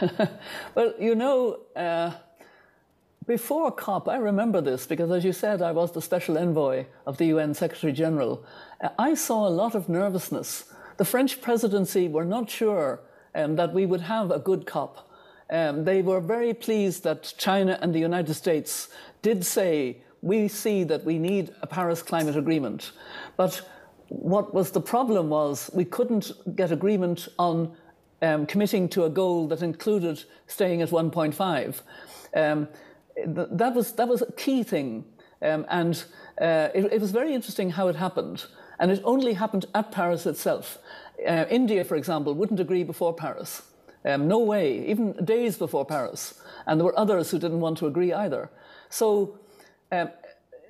well, 0.75 0.94
you 0.98 1.14
know, 1.14 1.58
uh... 1.76 2.25
Before 3.26 3.73
COP, 3.73 4.09
I 4.09 4.18
remember 4.18 4.61
this 4.61 4.87
because, 4.87 5.11
as 5.11 5.25
you 5.25 5.33
said, 5.33 5.61
I 5.61 5.73
was 5.73 5.90
the 5.90 6.00
special 6.00 6.38
envoy 6.38 6.87
of 7.06 7.16
the 7.16 7.26
UN 7.26 7.54
Secretary 7.54 7.92
General. 7.92 8.45
I 9.00 9.14
saw 9.14 9.49
a 9.49 9.50
lot 9.50 9.75
of 9.75 9.88
nervousness. 9.88 10.73
The 10.97 11.04
French 11.04 11.40
presidency 11.40 12.06
were 12.06 12.25
not 12.25 12.49
sure 12.49 13.00
um, 13.35 13.56
that 13.56 13.75
we 13.75 13.85
would 13.85 14.02
have 14.02 14.30
a 14.30 14.38
good 14.38 14.64
COP. 14.64 15.11
Um, 15.50 15.85
they 15.85 16.02
were 16.02 16.21
very 16.21 16.54
pleased 16.54 17.02
that 17.02 17.35
China 17.37 17.76
and 17.83 17.92
the 17.92 17.99
United 17.99 18.35
States 18.35 18.88
did 19.23 19.45
say, 19.45 19.99
we 20.23 20.47
see 20.47 20.85
that 20.85 21.04
we 21.04 21.18
need 21.18 21.52
a 21.62 21.66
Paris 21.66 22.02
climate 22.02 22.37
agreement. 22.37 22.92
But 23.37 23.68
what 24.09 24.54
was 24.54 24.71
the 24.71 24.80
problem 24.80 25.30
was 25.30 25.68
we 25.75 25.85
couldn't 25.85 26.30
get 26.54 26.71
agreement 26.71 27.26
on 27.40 27.76
um, 28.23 28.47
committing 28.47 28.88
to 28.90 29.04
a 29.04 29.11
goal 29.11 29.49
that 29.49 29.62
included 29.62 30.23
staying 30.47 30.80
at 30.80 30.90
1.5. 30.90 31.83
That 33.25 33.75
was 33.75 33.92
that 33.92 34.08
was 34.08 34.23
a 34.23 34.32
key 34.32 34.62
thing, 34.62 35.04
um, 35.40 35.64
and 35.68 36.04
uh, 36.40 36.68
it, 36.75 36.92
it, 36.92 37.00
was 37.00 37.12
very 37.12 37.35
interesting 37.35 37.70
how 37.70 37.88
it 37.88 37.96
happened. 37.96 38.44
And 38.78 38.90
it 38.90 39.00
only 39.04 39.32
happened 39.32 39.64
at 39.75 39.90
Paris 39.90 40.26
itself. 40.26 40.78
Uh, 41.26 41.46
India, 41.49 41.82
for 41.82 41.96
example, 41.96 42.35
wouldn't 42.35 42.61
agree 42.61 42.85
before 42.85 43.14
Paris. 43.14 43.62
Um, 44.04 44.28
no 44.28 44.38
way, 44.38 44.87
even 44.87 45.12
days 45.25 45.56
before 45.56 45.85
Paris. 45.85 46.40
And 46.66 46.78
there 46.78 46.85
were 46.85 46.99
others 46.99 47.30
who 47.30 47.38
didn't 47.38 47.61
want 47.61 47.78
to 47.78 47.87
agree 47.87 48.12
either. 48.12 48.50
So 48.88 49.38
um, 49.90 50.11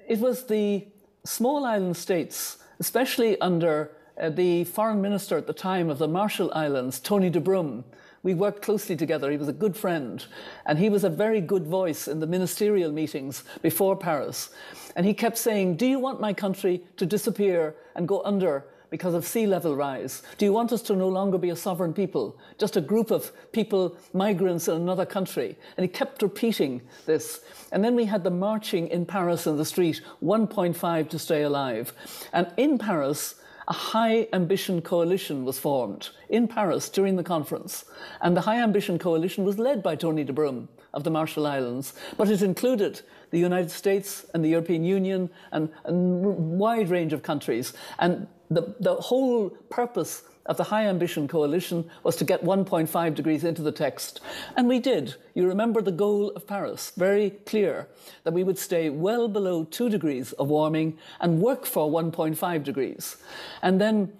it 0.08 0.20
was 0.20 0.46
the 0.46 0.86
small 1.24 1.64
island 1.64 1.96
states, 1.96 2.58
especially 2.78 3.38
under 3.40 3.90
uh, 4.18 4.30
the 4.30 4.64
foreign 4.64 5.02
minister 5.02 5.36
at 5.36 5.46
the 5.46 5.52
time 5.52 5.90
of 5.90 5.98
the 5.98 6.08
Marshall 6.08 6.50
Islands, 6.54 7.00
Tony 7.00 7.28
de 7.28 7.40
Brum, 7.40 7.84
we 8.26 8.34
worked 8.34 8.60
closely 8.60 8.96
together. 8.96 9.30
He 9.30 9.36
was 9.36 9.46
a 9.46 9.52
good 9.52 9.76
friend. 9.76 10.26
And 10.66 10.80
he 10.80 10.88
was 10.88 11.04
a 11.04 11.08
very 11.08 11.40
good 11.40 11.64
voice 11.64 12.08
in 12.08 12.18
the 12.18 12.26
ministerial 12.26 12.90
meetings 12.90 13.44
before 13.62 13.96
Paris. 13.96 14.50
And 14.96 15.06
he 15.06 15.14
kept 15.14 15.38
saying, 15.38 15.76
Do 15.76 15.86
you 15.86 16.00
want 16.00 16.20
my 16.20 16.32
country 16.32 16.82
to 16.96 17.06
disappear 17.06 17.76
and 17.94 18.08
go 18.08 18.22
under 18.24 18.64
because 18.90 19.14
of 19.14 19.24
sea 19.24 19.46
level 19.46 19.76
rise? 19.76 20.24
Do 20.38 20.44
you 20.44 20.52
want 20.52 20.72
us 20.72 20.82
to 20.82 20.96
no 20.96 21.06
longer 21.06 21.38
be 21.38 21.50
a 21.50 21.54
sovereign 21.54 21.94
people, 21.94 22.36
just 22.58 22.76
a 22.76 22.80
group 22.80 23.12
of 23.12 23.30
people, 23.52 23.96
migrants 24.12 24.66
in 24.66 24.74
another 24.74 25.06
country? 25.06 25.56
And 25.76 25.84
he 25.84 25.88
kept 25.88 26.20
repeating 26.20 26.82
this. 27.04 27.42
And 27.70 27.84
then 27.84 27.94
we 27.94 28.06
had 28.06 28.24
the 28.24 28.30
marching 28.30 28.88
in 28.88 29.06
Paris 29.06 29.46
in 29.46 29.56
the 29.56 29.64
street, 29.64 30.00
1.5 30.20 31.10
to 31.10 31.18
stay 31.20 31.42
alive. 31.42 31.92
And 32.32 32.52
in 32.56 32.76
Paris, 32.76 33.36
a 33.68 33.72
high 33.72 34.28
ambition 34.32 34.80
coalition 34.80 35.44
was 35.44 35.58
formed 35.58 36.10
in 36.28 36.46
Paris 36.46 36.88
during 36.88 37.16
the 37.16 37.24
conference. 37.24 37.84
And 38.20 38.36
the 38.36 38.42
high 38.42 38.62
ambition 38.62 38.98
coalition 38.98 39.44
was 39.44 39.58
led 39.58 39.82
by 39.82 39.96
Tony 39.96 40.24
de 40.24 40.32
Brum 40.32 40.68
of 40.94 41.04
the 41.04 41.10
Marshall 41.10 41.46
Islands, 41.46 41.92
but 42.16 42.30
it 42.30 42.42
included 42.42 43.00
the 43.30 43.38
United 43.38 43.70
States 43.70 44.24
and 44.32 44.44
the 44.44 44.48
European 44.48 44.84
Union 44.84 45.30
and 45.50 45.68
a 45.84 45.92
wide 45.92 46.88
range 46.88 47.12
of 47.12 47.22
countries. 47.22 47.72
And 47.98 48.28
the, 48.50 48.74
the 48.78 48.94
whole 48.94 49.50
purpose 49.50 50.22
of 50.46 50.56
the 50.56 50.64
High 50.64 50.86
Ambition 50.86 51.28
Coalition 51.28 51.88
was 52.02 52.16
to 52.16 52.24
get 52.24 52.44
1.5 52.44 53.14
degrees 53.14 53.44
into 53.44 53.62
the 53.62 53.72
text. 53.72 54.20
And 54.56 54.66
we 54.68 54.78
did. 54.78 55.14
You 55.34 55.46
remember 55.46 55.82
the 55.82 55.92
goal 55.92 56.30
of 56.30 56.46
Paris, 56.46 56.92
very 56.96 57.30
clear, 57.44 57.88
that 58.24 58.32
we 58.32 58.44
would 58.44 58.58
stay 58.58 58.88
well 58.88 59.28
below 59.28 59.64
2 59.64 59.88
degrees 59.88 60.32
of 60.32 60.48
warming 60.48 60.96
and 61.20 61.40
work 61.40 61.66
for 61.66 61.90
1.5 61.90 62.64
degrees. 62.64 63.16
And 63.62 63.80
then 63.80 64.12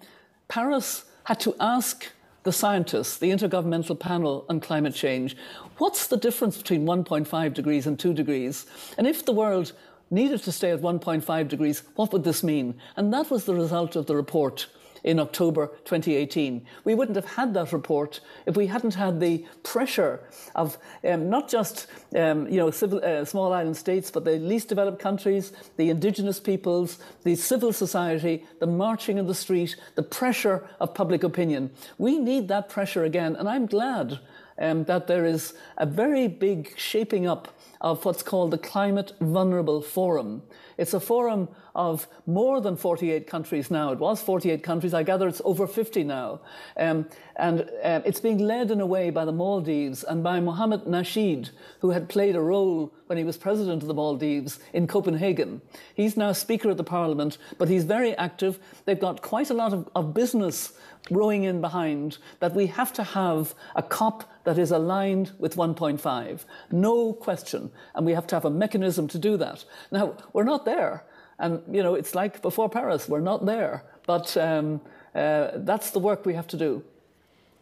Paris 0.47 1.05
had 1.23 1.39
to 1.41 1.55
ask 1.59 2.11
the 2.43 2.53
scientists, 2.53 3.17
the 3.17 3.29
Intergovernmental 3.29 3.99
Panel 3.99 4.45
on 4.47 4.61
Climate 4.61 4.93
Change, 4.93 5.35
what's 5.79 6.07
the 6.07 6.15
difference 6.15 6.57
between 6.57 6.85
1.5 6.85 7.53
degrees 7.53 7.85
and 7.85 7.99
2 7.99 8.13
degrees? 8.13 8.65
And 8.97 9.05
if 9.05 9.25
the 9.25 9.33
world 9.33 9.73
needed 10.09 10.41
to 10.43 10.51
stay 10.53 10.71
at 10.71 10.79
1.5 10.79 11.47
degrees, 11.49 11.83
what 11.95 12.13
would 12.13 12.23
this 12.23 12.43
mean? 12.43 12.75
And 12.95 13.13
that 13.13 13.29
was 13.29 13.43
the 13.43 13.53
result 13.53 13.97
of 13.97 14.05
the 14.05 14.15
report 14.15 14.67
in 15.07 15.21
October 15.21 15.67
2018. 15.85 16.65
We 16.83 16.93
wouldn't 16.93 17.15
have 17.15 17.37
had 17.37 17.53
that 17.53 17.71
report 17.71 18.19
if 18.45 18.57
we 18.57 18.67
hadn't 18.67 18.95
had 18.95 19.21
the 19.21 19.45
pressure 19.63 20.19
of 20.53 20.77
um, 21.07 21.29
not 21.29 21.47
just 21.47 21.87
um, 22.13 22.45
you 22.49 22.57
know 22.57 22.69
civil, 22.71 22.99
uh, 23.03 23.23
small 23.23 23.53
island 23.53 23.77
states, 23.77 24.11
but 24.11 24.25
the 24.25 24.37
least 24.37 24.67
developed 24.67 24.99
countries, 24.99 25.53
the 25.77 25.89
indigenous 25.89 26.41
peoples, 26.41 26.99
the 27.23 27.35
civil 27.35 27.71
society, 27.71 28.45
the 28.59 28.67
marching 28.67 29.17
in 29.17 29.27
the 29.27 29.33
street, 29.33 29.77
the 29.95 30.03
pressure 30.03 30.67
of 30.81 30.93
public 30.93 31.23
opinion. 31.23 31.71
We 31.97 32.19
need 32.19 32.49
that 32.49 32.67
pressure 32.67 33.05
again, 33.05 33.37
and 33.37 33.47
I'm 33.47 33.65
glad 33.65 34.19
um, 34.59 34.83
that 34.85 35.07
there 35.07 35.25
is 35.25 35.53
a 35.77 35.85
very 35.85 36.27
big 36.27 36.77
shaping 36.77 37.27
up 37.27 37.47
of 37.81 38.03
what's 38.05 38.23
called 38.23 38.51
the 38.51 38.57
Climate 38.57 39.13
Vulnerable 39.21 39.81
Forum. 39.81 40.41
It's 40.77 40.93
a 40.93 40.99
forum 40.99 41.49
of 41.75 42.07
more 42.25 42.59
than 42.61 42.75
48 42.75 43.27
countries 43.27 43.69
now. 43.69 43.91
It 43.91 43.99
was 43.99 44.21
48 44.21 44.63
countries. 44.63 44.93
I 44.93 45.03
gather 45.03 45.27
it's 45.27 45.41
over 45.45 45.67
50 45.67 46.03
now. 46.03 46.41
Um, 46.75 47.07
and 47.35 47.69
uh, 47.83 48.01
it's 48.05 48.19
being 48.19 48.39
led 48.39 48.71
in 48.71 48.81
a 48.81 48.85
way 48.85 49.09
by 49.09 49.25
the 49.25 49.31
Maldives 49.31 50.03
and 50.03 50.23
by 50.23 50.39
Mohammed 50.39 50.85
Nasheed, 50.85 51.51
who 51.79 51.91
had 51.91 52.09
played 52.09 52.35
a 52.35 52.41
role 52.41 52.93
when 53.07 53.17
he 53.17 53.23
was 53.23 53.37
president 53.37 53.81
of 53.81 53.87
the 53.87 53.93
Maldives 53.93 54.59
in 54.73 54.87
Copenhagen. 54.87 55.61
He's 55.93 56.17
now 56.17 56.31
Speaker 56.31 56.69
of 56.69 56.77
the 56.77 56.83
Parliament, 56.83 57.37
but 57.57 57.69
he's 57.69 57.83
very 57.83 58.15
active. 58.17 58.59
They've 58.85 58.99
got 58.99 59.21
quite 59.21 59.49
a 59.49 59.53
lot 59.53 59.73
of, 59.73 59.87
of 59.95 60.13
business 60.13 60.73
rowing 61.11 61.43
in 61.43 61.61
behind 61.61 62.17
that 62.39 62.53
we 62.53 62.67
have 62.67 62.91
to 62.93 63.03
have 63.03 63.53
a 63.75 63.83
COP 63.83 64.29
that 64.43 64.57
is 64.57 64.71
aligned 64.71 65.31
with 65.39 65.55
1.5. 65.55 66.45
No 66.71 67.13
question. 67.13 67.66
And 67.95 68.05
we 68.05 68.13
have 68.13 68.27
to 68.27 68.35
have 68.35 68.45
a 68.45 68.49
mechanism 68.49 69.07
to 69.09 69.17
do 69.17 69.37
that. 69.37 69.65
Now, 69.91 70.15
we're 70.33 70.43
not 70.43 70.65
there. 70.65 71.03
And, 71.39 71.61
you 71.71 71.83
know, 71.83 71.95
it's 71.95 72.15
like 72.15 72.41
before 72.41 72.69
Paris, 72.69 73.07
we're 73.07 73.19
not 73.19 73.45
there. 73.45 73.83
But 74.05 74.35
um, 74.37 74.81
uh, 75.13 75.51
that's 75.55 75.91
the 75.91 75.99
work 75.99 76.25
we 76.25 76.33
have 76.33 76.47
to 76.47 76.57
do. 76.57 76.83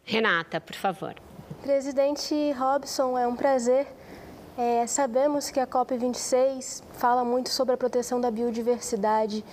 Renata, 0.06 0.62
por 0.62 0.76
favor. 0.76 1.16
Presidente 1.64 2.52
Robson, 2.52 3.18
é 3.18 3.28
um 3.28 3.36
prazer. 3.36 3.88
É, 4.58 4.88
sabemos 4.88 5.50
que 5.50 5.60
a 5.60 5.68
COP26 5.68 6.82
fala 6.94 7.26
muito 7.26 7.50
sobre 7.50 7.74
a 7.74 7.78
proteção 7.78 8.22
da 8.22 8.32
biodiversidade, 8.32 9.44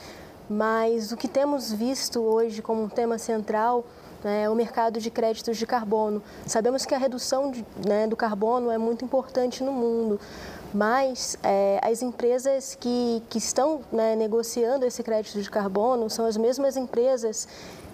mas 0.48 1.10
o 1.10 1.16
que 1.16 1.26
temos 1.26 1.72
visto 1.72 2.20
hoje 2.20 2.62
como 2.62 2.82
um 2.82 2.88
tema 2.88 3.18
central 3.18 3.84
né, 4.24 4.48
o 4.48 4.54
mercado 4.54 5.00
de 5.00 5.10
créditos 5.10 5.56
de 5.56 5.66
carbono. 5.66 6.22
Sabemos 6.46 6.84
que 6.86 6.94
a 6.94 6.98
redução 6.98 7.50
de, 7.50 7.64
né, 7.86 8.06
do 8.06 8.16
carbono 8.16 8.70
é 8.70 8.78
muito 8.78 9.04
importante 9.04 9.62
no 9.62 9.72
mundo, 9.72 10.20
mas 10.72 11.36
é, 11.42 11.80
as 11.82 12.02
empresas 12.02 12.76
que, 12.78 13.22
que 13.28 13.38
estão 13.38 13.80
né, 13.92 14.16
negociando 14.16 14.84
esse 14.84 15.02
crédito 15.02 15.40
de 15.40 15.50
carbono 15.50 16.08
são 16.08 16.26
as 16.26 16.36
mesmas 16.36 16.76
empresas 16.76 17.46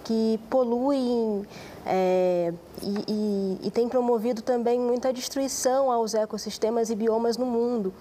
que 0.03 0.39
poluem 0.49 1.45
é, 1.85 2.53
e, 2.81 3.03
e, 3.07 3.67
e 3.67 3.71
têm 3.71 3.89
promovido 3.89 4.41
também 4.41 4.79
muita 4.79 5.11
destruição 5.11 5.91
aos 5.91 6.13
ecossistemas 6.13 6.89
e 6.89 6.95
biomas 6.95 7.37
no 7.37 7.45
mundo. 7.45 7.93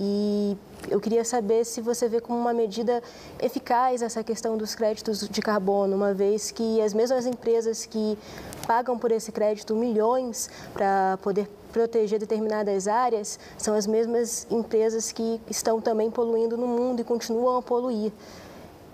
E 0.00 0.56
eu 0.88 1.00
queria 1.00 1.24
saber 1.24 1.64
se 1.64 1.80
você 1.80 2.08
vê 2.08 2.20
como 2.20 2.38
uma 2.38 2.54
medida 2.54 3.02
eficaz 3.40 4.00
essa 4.00 4.22
questão 4.22 4.56
dos 4.56 4.76
créditos 4.76 5.28
de 5.28 5.42
carbono, 5.42 5.96
uma 5.96 6.14
vez 6.14 6.52
que 6.52 6.80
as 6.80 6.94
mesmas 6.94 7.26
empresas 7.26 7.84
que 7.84 8.16
pagam 8.64 8.96
por 8.96 9.10
esse 9.10 9.32
crédito 9.32 9.74
milhões 9.74 10.48
para 10.72 11.18
poder 11.20 11.50
proteger 11.72 12.20
determinadas 12.20 12.86
áreas 12.86 13.40
são 13.58 13.74
as 13.74 13.88
mesmas 13.88 14.46
empresas 14.50 15.10
que 15.10 15.40
estão 15.50 15.80
também 15.80 16.12
poluindo 16.12 16.56
no 16.56 16.68
mundo 16.68 17.00
e 17.00 17.04
continuam 17.04 17.56
a 17.58 17.62
poluir. 17.62 18.12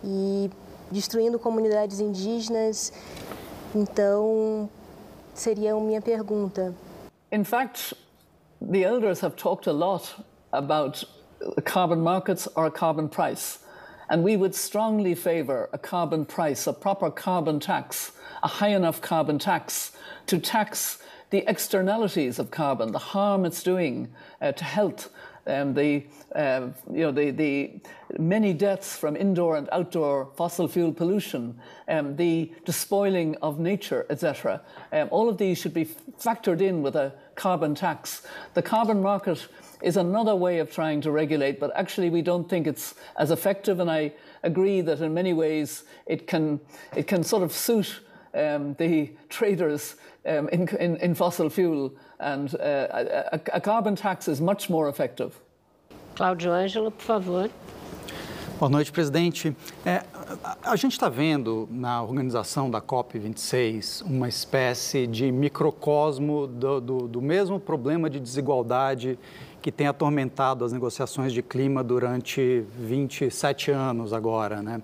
E 0.02 0.50
destruindo 0.90 1.38
comunidades 1.38 2.00
indígenas. 2.00 2.92
Então, 3.74 4.68
seria 5.34 5.74
a 5.74 5.80
minha 5.80 6.00
pergunta. 6.00 6.74
In 7.30 7.44
fact, 7.44 7.94
the 8.60 8.82
elders 8.82 9.22
have 9.22 9.36
talked 9.36 9.68
a 9.68 9.72
lot 9.72 10.24
about 10.56 11.04
carbon 11.64 12.00
markets 12.00 12.48
or 12.56 12.66
a 12.66 12.70
carbon 12.70 13.08
price. 13.08 13.58
And 14.08 14.22
we 14.22 14.36
would 14.36 14.54
strongly 14.54 15.14
favour 15.14 15.68
a 15.72 15.78
carbon 15.78 16.26
price, 16.26 16.66
a 16.66 16.72
proper 16.72 17.10
carbon 17.10 17.58
tax, 17.60 18.12
a 18.42 18.48
high 18.48 18.68
enough 18.68 19.00
carbon 19.00 19.38
tax 19.38 19.92
to 20.26 20.38
tax 20.38 20.98
the 21.30 21.42
externalities 21.48 22.38
of 22.38 22.50
carbon, 22.50 22.92
the 22.92 22.98
harm 22.98 23.44
it's 23.44 23.62
doing 23.62 24.08
uh, 24.40 24.52
to 24.52 24.64
health, 24.64 25.10
um, 25.46 25.74
the, 25.74 26.04
uh, 26.34 26.68
you 26.90 27.02
know, 27.02 27.12
the, 27.12 27.30
the 27.30 27.80
many 28.18 28.52
deaths 28.52 28.96
from 28.96 29.16
indoor 29.16 29.56
and 29.56 29.68
outdoor 29.72 30.30
fossil 30.36 30.68
fuel 30.68 30.92
pollution, 30.92 31.58
um, 31.88 32.16
the 32.16 32.52
despoiling 32.64 33.36
of 33.42 33.58
nature, 33.58 34.06
etc. 34.10 34.62
Um, 34.92 35.08
all 35.10 35.28
of 35.28 35.38
these 35.38 35.58
should 35.58 35.74
be 35.74 35.86
factored 36.18 36.60
in 36.60 36.82
with 36.82 36.96
a 36.96 37.12
carbon 37.34 37.74
tax. 37.74 38.22
The 38.54 38.62
carbon 38.62 39.02
market 39.02 39.46
is 39.84 39.98
another 39.98 40.34
way 40.34 40.58
of 40.60 40.70
trying 40.70 41.02
to 41.02 41.10
regulate, 41.10 41.60
but 41.60 41.70
actually 41.76 42.08
we 42.08 42.22
don't 42.22 42.48
think 42.48 42.66
it's 42.66 42.94
as 43.18 43.30
effective. 43.30 43.80
And 43.80 43.90
I 43.90 44.12
agree 44.42 44.80
that 44.80 45.00
in 45.00 45.12
many 45.12 45.34
ways 45.34 45.84
it 46.06 46.26
can, 46.26 46.58
it 46.96 47.06
can 47.06 47.22
sort 47.22 47.42
of 47.42 47.52
suit 47.52 48.00
um, 48.34 48.74
the 48.74 49.12
traders 49.28 49.96
um, 50.26 50.48
in, 50.48 50.66
in, 50.78 50.96
in, 50.96 51.14
fossil 51.14 51.50
fuel, 51.50 51.94
and 52.18 52.54
uh, 52.54 53.28
a, 53.32 53.40
a, 53.52 53.60
carbon 53.60 53.94
tax 53.94 54.26
is 54.26 54.40
much 54.40 54.70
more 54.70 54.88
effective. 54.88 55.38
Cláudio 56.16 56.50
Ângelo, 56.50 56.90
por 56.90 57.04
favor. 57.04 57.50
Boa 58.58 58.70
noite, 58.70 58.90
presidente. 58.90 59.54
É, 59.84 60.02
a 60.62 60.76
gente 60.76 60.92
está 60.92 61.08
vendo 61.08 61.68
na 61.70 62.02
organização 62.02 62.70
da 62.70 62.80
COP26 62.80 64.02
uma 64.06 64.28
espécie 64.28 65.06
de 65.06 65.30
microcosmo 65.30 66.46
do, 66.46 66.80
do, 66.80 67.08
do 67.08 67.20
mesmo 67.20 67.60
problema 67.60 68.08
de 68.08 68.20
desigualdade 68.20 69.18
que 69.64 69.72
tem 69.72 69.86
atormentado 69.86 70.62
as 70.62 70.74
negociações 70.74 71.32
de 71.32 71.42
clima 71.42 71.82
durante 71.82 72.66
27 72.78 73.70
anos 73.70 74.12
agora, 74.12 74.60
né? 74.60 74.82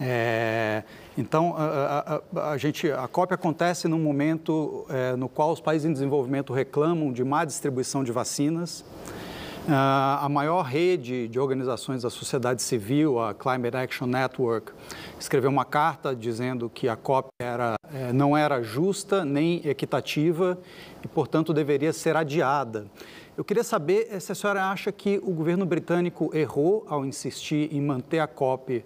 É, 0.00 0.84
então, 1.18 1.56
a, 1.58 2.22
a, 2.36 2.50
a, 2.52 2.56
gente, 2.56 2.88
a 2.92 3.08
COP 3.08 3.34
acontece 3.34 3.88
num 3.88 3.98
momento 3.98 4.86
é, 4.88 5.16
no 5.16 5.28
qual 5.28 5.50
os 5.50 5.60
países 5.60 5.84
em 5.84 5.92
desenvolvimento 5.92 6.52
reclamam 6.52 7.12
de 7.12 7.24
má 7.24 7.44
distribuição 7.44 8.04
de 8.04 8.12
vacinas. 8.12 8.84
Uh, 9.66 10.22
a 10.22 10.28
maior 10.28 10.62
rede 10.62 11.28
de 11.28 11.38
organizações 11.38 12.02
da 12.02 12.08
sociedade 12.08 12.62
civil, 12.62 13.20
a 13.20 13.34
Climate 13.34 13.76
Action 13.76 14.06
Network, 14.06 14.72
escreveu 15.18 15.50
uma 15.50 15.64
carta 15.64 16.14
dizendo 16.14 16.70
que 16.70 16.88
a 16.88 16.94
COP 16.96 17.28
era, 17.40 17.74
é, 17.92 18.12
não 18.12 18.36
era 18.36 18.62
justa 18.62 19.24
nem 19.24 19.60
equitativa 19.68 20.56
e, 21.04 21.08
portanto, 21.08 21.52
deveria 21.52 21.92
ser 21.92 22.16
adiada. 22.16 22.86
Eu 23.40 23.44
queria 23.44 23.64
saber 23.64 24.08
eh, 24.10 24.20
se 24.20 24.30
a 24.30 24.34
senhora 24.34 24.66
acha 24.66 24.92
que 24.92 25.18
o 25.22 25.30
governo 25.30 25.64
britânico 25.64 26.30
errou 26.36 26.84
ao 26.86 27.06
insistir 27.06 27.74
em 27.74 27.80
manter 27.80 28.18
a 28.18 28.26
COP 28.26 28.84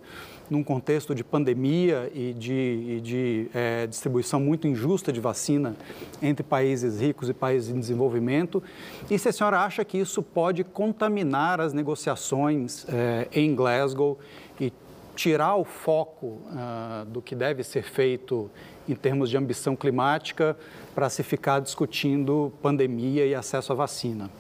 num 0.49 0.62
contexto 0.62 1.12
de 1.12 1.25
pandemia 1.25 2.09
e 2.14 2.33
de, 2.33 2.53
e 2.53 3.01
de 3.01 3.49
é, 3.53 3.85
distribuição 3.88 4.38
muito 4.38 4.69
injusta 4.69 5.12
de 5.12 5.19
vacina 5.19 5.75
entre 6.23 6.45
países 6.45 7.01
ricos 7.01 7.29
e 7.29 7.35
países 7.35 7.69
em 7.75 7.81
desenvolvimento, 7.81 8.62
e 9.11 9.19
se 9.19 9.29
a 9.29 9.33
senhora 9.33 9.59
acha 9.59 9.85
que 9.85 9.99
isso 9.99 10.23
pode 10.23 10.62
contaminar 10.62 11.61
as 11.61 11.73
negociações 11.73 12.87
é, 12.88 13.27
em 13.33 13.57
Glasgow 13.57 14.21
e 14.61 14.73
tirar 15.17 15.57
o 15.57 15.64
foco 15.64 16.27
uh, 16.27 17.05
do 17.07 17.21
que 17.23 17.35
deve 17.35 17.64
ser 17.64 17.83
feito 17.83 18.51
em 18.88 18.95
termos 18.95 19.31
de 19.31 19.37
ambição 19.37 19.75
climática 19.75 20.57
para 20.95 21.09
se 21.09 21.23
ficar 21.25 21.61
discutindo 21.61 22.53
pandemia 22.62 23.27
e 23.27 23.35
acesso 23.35 23.73
à 23.73 23.77
vacina. 23.77 24.31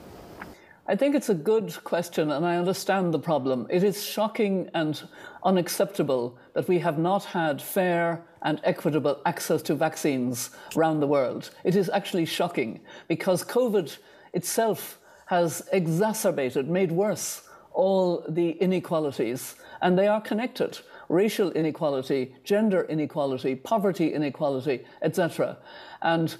I 0.86 0.96
think 0.96 1.14
it's 1.14 1.30
a 1.30 1.34
good 1.34 1.82
question, 1.84 2.30
and 2.30 2.44
I 2.44 2.56
understand 2.56 3.14
the 3.14 3.18
problem. 3.18 3.66
It 3.70 3.82
is 3.82 4.04
shocking 4.04 4.68
and 4.74 5.02
unacceptable 5.42 6.36
that 6.52 6.68
we 6.68 6.78
have 6.80 6.98
not 6.98 7.24
had 7.24 7.62
fair 7.62 8.22
and 8.42 8.60
equitable 8.64 9.22
access 9.24 9.62
to 9.62 9.74
vaccines 9.74 10.50
around 10.76 11.00
the 11.00 11.06
world. 11.06 11.50
It 11.64 11.74
is 11.74 11.88
actually 11.88 12.26
shocking 12.26 12.80
because 13.08 13.42
COVID 13.42 13.96
itself 14.34 14.98
has 15.26 15.66
exacerbated, 15.72 16.68
made 16.68 16.92
worse, 16.92 17.48
all 17.72 18.22
the 18.28 18.50
inequalities, 18.50 19.54
and 19.80 19.98
they 19.98 20.06
are 20.06 20.20
connected 20.20 20.78
racial 21.08 21.50
inequality, 21.52 22.34
gender 22.44 22.84
inequality, 22.84 23.54
poverty 23.54 24.12
inequality, 24.12 24.84
etc. 25.02 25.56
And 26.02 26.34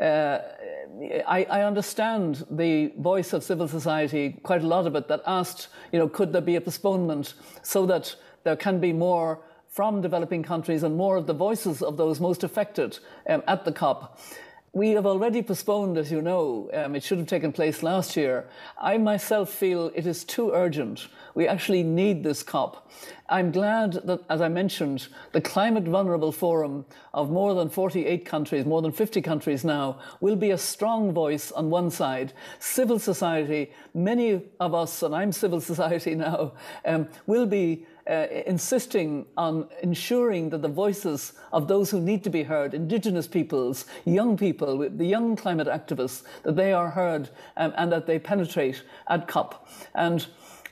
uh, 0.00 0.38
I, 1.26 1.46
I, 1.50 1.62
understand 1.62 2.46
the 2.50 2.92
voice 2.98 3.32
of 3.32 3.42
civil 3.44 3.68
society, 3.68 4.38
quite 4.42 4.62
a 4.62 4.66
lot 4.66 4.86
of 4.86 4.94
it, 4.96 5.08
that 5.08 5.22
asked, 5.26 5.68
you 5.92 5.98
know, 5.98 6.08
could 6.08 6.32
there 6.32 6.42
be 6.42 6.56
a 6.56 6.60
postponement 6.60 7.34
so 7.62 7.86
that 7.86 8.14
there 8.44 8.56
can 8.56 8.80
be 8.80 8.92
more 8.92 9.40
from 9.68 10.00
developing 10.00 10.42
countries 10.42 10.82
and 10.82 10.96
more 10.96 11.16
of 11.16 11.26
the 11.26 11.34
voices 11.34 11.82
of 11.82 11.98
those 11.98 12.18
most 12.18 12.42
affected 12.42 12.98
um, 13.28 13.42
at 13.46 13.66
the 13.66 13.72
COP. 13.72 14.18
We 14.76 14.90
have 14.90 15.06
already 15.06 15.42
postponed, 15.42 15.96
as 15.96 16.12
you 16.12 16.20
know, 16.20 16.68
um, 16.74 16.94
it 16.94 17.02
should 17.02 17.16
have 17.16 17.26
taken 17.26 17.50
place 17.50 17.82
last 17.82 18.14
year. 18.14 18.46
I 18.78 18.98
myself 18.98 19.48
feel 19.48 19.90
it 19.94 20.06
is 20.06 20.22
too 20.22 20.50
urgent. 20.52 21.08
We 21.34 21.48
actually 21.48 21.82
need 21.82 22.22
this 22.22 22.42
COP. 22.42 22.86
I'm 23.26 23.52
glad 23.52 23.94
that, 24.04 24.20
as 24.28 24.42
I 24.42 24.48
mentioned, 24.48 25.08
the 25.32 25.40
Climate 25.40 25.84
Vulnerable 25.84 26.30
Forum 26.30 26.84
of 27.14 27.30
more 27.30 27.54
than 27.54 27.70
48 27.70 28.26
countries, 28.26 28.66
more 28.66 28.82
than 28.82 28.92
50 28.92 29.22
countries 29.22 29.64
now, 29.64 29.98
will 30.20 30.36
be 30.36 30.50
a 30.50 30.58
strong 30.58 31.10
voice 31.10 31.50
on 31.52 31.70
one 31.70 31.90
side. 31.90 32.34
Civil 32.58 32.98
society, 32.98 33.72
many 33.94 34.42
of 34.60 34.74
us, 34.74 35.02
and 35.02 35.14
I'm 35.14 35.32
civil 35.32 35.60
society 35.72 36.14
now, 36.14 36.52
um, 36.84 37.08
will 37.26 37.46
be 37.46 37.86
uh, 38.08 38.26
insisting 38.46 39.26
on 39.36 39.68
ensuring 39.82 40.50
that 40.50 40.62
the 40.62 40.68
voices 40.68 41.32
of 41.52 41.68
those 41.68 41.90
who 41.90 42.00
need 42.00 42.22
to 42.24 42.30
be 42.30 42.42
heard, 42.42 42.74
Indigenous 42.74 43.26
peoples, 43.26 43.86
young 44.04 44.36
people, 44.36 44.88
the 44.88 45.06
young 45.06 45.36
climate 45.36 45.68
activists, 45.68 46.22
that 46.42 46.56
they 46.56 46.72
are 46.72 46.90
heard 46.90 47.30
um, 47.56 47.72
and 47.76 47.90
that 47.92 48.06
they 48.06 48.18
penetrate 48.18 48.82
at 49.08 49.26
COP. 49.26 49.68
And 49.94 50.26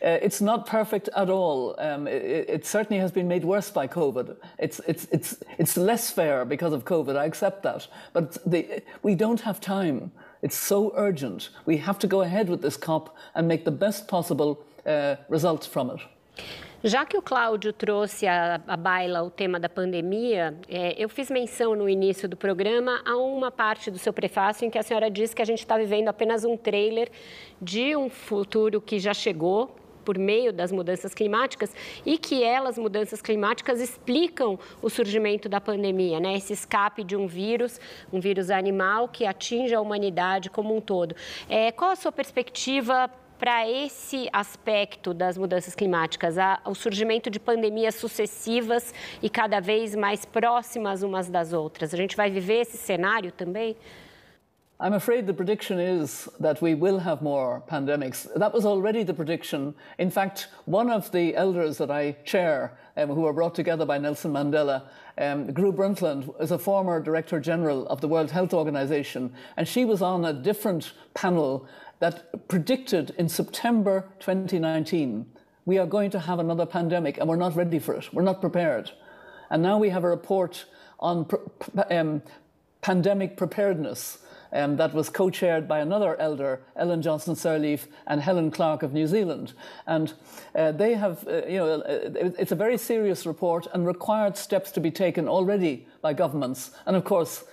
uh, 0.04 0.18
it's 0.20 0.40
not 0.40 0.66
perfect 0.66 1.08
at 1.16 1.30
all. 1.30 1.74
Um, 1.78 2.06
it, 2.06 2.46
it, 2.48 2.66
certainly 2.66 3.00
has 3.00 3.10
been 3.10 3.26
made 3.26 3.44
worse 3.44 3.70
by 3.70 3.86
COVID. 3.86 4.36
It's, 4.58 4.80
it's, 4.86 5.06
it's, 5.10 5.38
it's 5.58 5.76
less 5.76 6.10
fair 6.10 6.44
because 6.44 6.74
of 6.74 6.84
COVID, 6.84 7.16
I 7.16 7.24
accept 7.24 7.62
that. 7.62 7.86
But 8.12 8.36
the, 8.44 8.82
we 9.02 9.14
don't 9.14 9.40
have 9.40 9.60
time. 9.60 10.12
It's 10.42 10.56
so 10.56 10.92
urgent. 10.94 11.48
We 11.64 11.78
have 11.78 11.98
to 12.00 12.06
go 12.06 12.20
ahead 12.20 12.50
with 12.50 12.60
this 12.60 12.76
COP 12.76 13.16
and 13.34 13.48
make 13.48 13.64
the 13.64 13.70
best 13.70 14.06
possible 14.06 14.64
uh, 14.84 15.16
results 15.30 15.66
from 15.66 15.90
it. 15.90 16.00
Já 16.86 17.06
que 17.06 17.16
o 17.16 17.22
Cláudio 17.22 17.72
trouxe 17.72 18.26
à, 18.26 18.58
baila 18.76 19.22
o 19.22 19.30
tema 19.30 19.58
da 19.58 19.70
pandemia, 19.70 20.54
é, 20.68 20.94
eu 21.02 21.08
fiz 21.08 21.30
menção 21.30 21.74
no 21.74 21.88
início 21.88 22.28
do 22.28 22.36
programa 22.36 23.00
a 23.06 23.16
uma 23.16 23.50
parte 23.50 23.90
do 23.90 23.98
seu 23.98 24.12
prefácio 24.12 24.66
em 24.66 24.70
que 24.70 24.76
a 24.76 24.82
senhora 24.82 25.10
disse 25.10 25.34
que 25.34 25.40
a 25.40 25.46
gente 25.46 25.60
está 25.60 25.78
vivendo 25.78 26.08
apenas 26.08 26.44
um 26.44 26.58
trailer 26.58 27.10
de 27.58 27.96
um 27.96 28.10
futuro 28.10 28.82
que 28.82 28.98
já 28.98 29.14
chegou, 29.14 29.74
por 30.04 30.18
meio 30.18 30.52
das 30.52 30.70
mudanças 30.70 31.14
climáticas 31.14 31.74
e 32.04 32.18
que 32.18 32.44
elas, 32.44 32.76
mudanças 32.76 33.22
climáticas, 33.22 33.80
explicam 33.80 34.58
o 34.82 34.90
surgimento 34.90 35.48
da 35.48 35.62
pandemia, 35.62 36.20
né? 36.20 36.36
Esse 36.36 36.52
escape 36.52 37.02
de 37.02 37.16
um 37.16 37.26
vírus, 37.26 37.80
um 38.12 38.20
vírus 38.20 38.50
animal 38.50 39.08
que 39.08 39.24
atinge 39.24 39.74
a 39.74 39.80
humanidade 39.80 40.50
como 40.50 40.76
um 40.76 40.82
todo. 40.82 41.16
É, 41.48 41.72
qual 41.72 41.92
a 41.92 41.96
sua 41.96 42.12
perspectiva 42.12 43.10
para 43.44 43.68
esse 43.68 44.26
aspecto 44.32 45.12
das 45.12 45.36
mudanças 45.36 45.74
climáticas, 45.74 46.36
o 46.64 46.74
surgimento 46.74 47.28
de 47.28 47.38
pandemias 47.38 47.94
sucessivas 47.94 48.94
e 49.22 49.28
cada 49.28 49.60
vez 49.60 49.94
mais 49.94 50.24
próximas 50.24 51.02
umas 51.02 51.28
das 51.28 51.52
outras. 51.52 51.92
A 51.92 51.96
gente 51.98 52.16
vai 52.16 52.30
viver 52.30 52.62
esse 52.62 52.78
cenário 52.78 53.30
também? 53.30 53.76
I'm 54.80 54.94
afraid 54.94 55.26
the 55.26 55.34
prediction 55.34 55.78
is 55.78 56.28
that 56.40 56.62
we 56.62 56.74
will 56.74 56.98
have 56.98 57.22
more 57.22 57.60
pandemics. 57.68 58.26
That 58.34 58.52
was 58.54 58.64
already 58.64 59.04
the 59.04 59.14
prediction. 59.14 59.74
In 59.98 60.10
fact, 60.10 60.48
one 60.64 60.90
of 60.90 61.10
the 61.12 61.36
elders 61.36 61.76
that 61.78 61.90
I 61.90 62.16
chair, 62.24 62.72
um, 62.96 63.10
who 63.10 63.20
were 63.20 63.32
brought 63.32 63.54
together 63.54 63.86
by 63.86 63.98
Nelson 63.98 64.32
Mandela, 64.32 64.82
um, 65.16 65.52
Gru 65.52 65.72
Brundtland, 65.72 66.34
is 66.40 66.50
a 66.50 66.58
former 66.58 67.00
Director 67.00 67.38
General 67.38 67.86
of 67.86 68.00
the 68.00 68.08
World 68.08 68.30
Health 68.30 68.52
Organization, 68.52 69.32
and 69.56 69.68
she 69.68 69.84
was 69.84 70.02
on 70.02 70.24
a 70.24 70.32
different 70.32 70.92
panel 71.14 71.68
that 72.00 72.48
predicted 72.48 73.14
in 73.18 73.28
September 73.28 74.08
2019 74.20 75.26
we 75.66 75.78
are 75.78 75.86
going 75.86 76.10
to 76.10 76.18
have 76.18 76.38
another 76.38 76.66
pandemic 76.66 77.18
and 77.18 77.28
we're 77.28 77.36
not 77.36 77.56
ready 77.56 77.78
for 77.78 77.94
it. 77.94 78.12
We're 78.12 78.22
not 78.22 78.40
prepared. 78.40 78.90
And 79.50 79.62
now 79.62 79.78
we 79.78 79.90
have 79.90 80.04
a 80.04 80.08
report 80.08 80.64
on 81.00 81.28
um, 81.90 82.22
pandemic 82.80 83.36
preparedness 83.36 84.18
um, 84.52 84.76
that 84.76 84.94
was 84.94 85.08
co 85.08 85.30
chaired 85.30 85.66
by 85.66 85.80
another 85.80 86.18
elder, 86.20 86.60
Ellen 86.76 87.02
Johnson 87.02 87.34
Sirleaf 87.34 87.88
and 88.06 88.20
Helen 88.20 88.50
Clark 88.50 88.82
of 88.82 88.92
New 88.92 89.06
Zealand. 89.06 89.52
And 89.86 90.12
uh, 90.54 90.70
they 90.70 90.94
have, 90.94 91.26
uh, 91.26 91.46
you 91.46 91.58
know, 91.58 91.80
uh, 91.80 92.32
it's 92.38 92.52
a 92.52 92.56
very 92.56 92.78
serious 92.78 93.26
report 93.26 93.66
and 93.72 93.84
required 93.86 94.36
steps 94.36 94.70
to 94.72 94.80
be 94.80 94.92
taken 94.92 95.28
already 95.28 95.88
by 96.02 96.12
governments. 96.12 96.70
And 96.86 96.94
of 96.94 97.04
course, 97.04 97.44